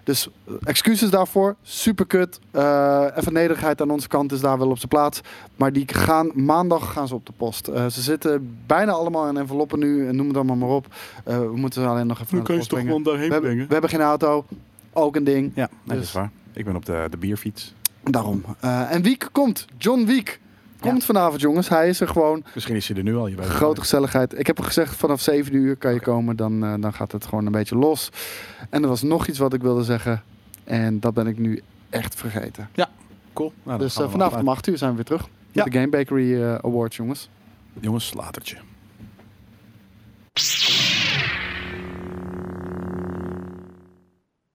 Dus 0.09 0.28
eh, 0.47 0.55
excuses 0.64 1.10
daarvoor. 1.10 1.56
Super 1.62 2.06
kut. 2.06 2.39
Eh, 2.51 3.06
even 3.16 3.32
nederigheid 3.32 3.80
aan 3.80 3.90
onze 3.90 4.09
kant 4.09 4.32
is 4.32 4.40
daar 4.40 4.59
wel 4.59 4.68
op 4.70 4.76
zijn 4.76 4.89
plaats. 4.89 5.20
Maar 5.56 5.72
die 5.72 5.85
gaan 5.89 6.30
maandag 6.35 6.93
gaan 6.93 7.09
ze 7.09 7.14
op 7.14 7.26
de 7.26 7.32
post. 7.36 7.68
Eh, 7.68 7.86
ze 7.86 8.01
zitten 8.01 8.59
bijna 8.66 8.93
allemaal 8.93 9.28
in 9.28 9.36
enveloppen 9.36 9.78
nu. 9.78 10.09
en 10.09 10.16
Noem 10.16 10.26
het 10.26 10.36
allemaal 10.36 10.56
maar 10.56 10.68
op. 10.68 10.86
Eh, 11.24 11.39
we 11.39 11.56
moeten 11.56 11.82
ze 11.82 11.89
alleen 11.89 12.06
nog 12.06 12.20
even 12.20 12.36
naar 12.36 12.47
de 12.47 12.55
post 12.56 12.68
brengen. 12.68 13.02
daarheen 13.02 13.26
We 13.28 13.32
hebben, 13.32 13.56
we 13.56 13.66
hebben 13.72 13.90
geen 13.90 14.01
auto. 14.01 14.44
Ook 14.93 15.16
een 15.16 15.24
ding. 15.24 15.52
Ja, 15.55 15.68
nee, 15.70 15.78
dat 15.85 15.97
Dus- 15.97 16.06
is 16.06 16.12
waar. 16.12 16.30
Ik 16.52 16.64
ben 16.64 16.76
op 16.76 16.85
de, 16.85 17.06
de 17.10 17.16
bierfiets. 17.16 17.74
Daarom. 18.02 18.44
Eh, 18.60 18.93
en 18.93 19.02
Wiek 19.02 19.28
komt. 19.32 19.66
John 19.78 20.05
Wiek. 20.05 20.40
Komt 20.80 21.05
vanavond, 21.05 21.40
jongens. 21.40 21.68
Hij 21.68 21.88
is 21.88 22.00
er 22.00 22.09
gewoon. 22.09 22.44
Misschien 22.55 22.76
is 22.76 22.88
hij 22.88 22.96
er 22.96 23.02
nu 23.02 23.16
al. 23.16 23.26
Je 23.26 23.36
weet 23.36 23.46
Grote 23.46 23.68
niet. 23.68 23.78
gezelligheid. 23.80 24.38
Ik 24.38 24.46
heb 24.46 24.60
gezegd 24.60 24.96
vanaf 24.96 25.20
7 25.20 25.55
uur 25.55 25.76
kan 25.76 25.94
je 25.94 26.00
komen. 26.00 26.36
Dan, 26.36 26.64
eh, 26.64 26.74
dan 26.80 26.92
gaat 26.92 27.12
het 27.12 27.26
gewoon 27.26 27.46
een 27.46 27.52
beetje 27.52 27.76
los. 27.76 28.10
En 28.70 28.82
er 28.82 28.88
was 28.88 29.02
nog 29.02 29.26
iets 29.26 29.38
wat 29.38 29.52
ik 29.52 29.62
wilde 29.62 29.84
zeggen. 29.84 30.22
En 30.64 31.00
dat 31.00 31.14
ben 31.14 31.26
ik 31.26 31.38
nu 31.38 31.62
echt 31.90 32.14
vergeten. 32.14 32.68
Cool. 33.32 33.52
Nou, 33.62 33.78
dus 33.78 33.96
eh, 33.96 34.10
vanavond 34.10 34.38
om 34.38 34.44
wel 34.44 34.55
8 34.55 34.66
uur 34.66 34.78
zijn 34.78 34.90
we 34.90 34.96
weer 34.96 35.05
terug. 35.05 35.22
Ja. 35.52 35.64
Met 35.64 35.72
de 35.72 35.78
Game 35.78 35.90
Bakery 35.90 36.42
eh, 36.42 36.55
Awards, 36.55 36.96
jongens. 36.96 37.28
Jongens, 37.80 38.14
latertje. 38.14 38.56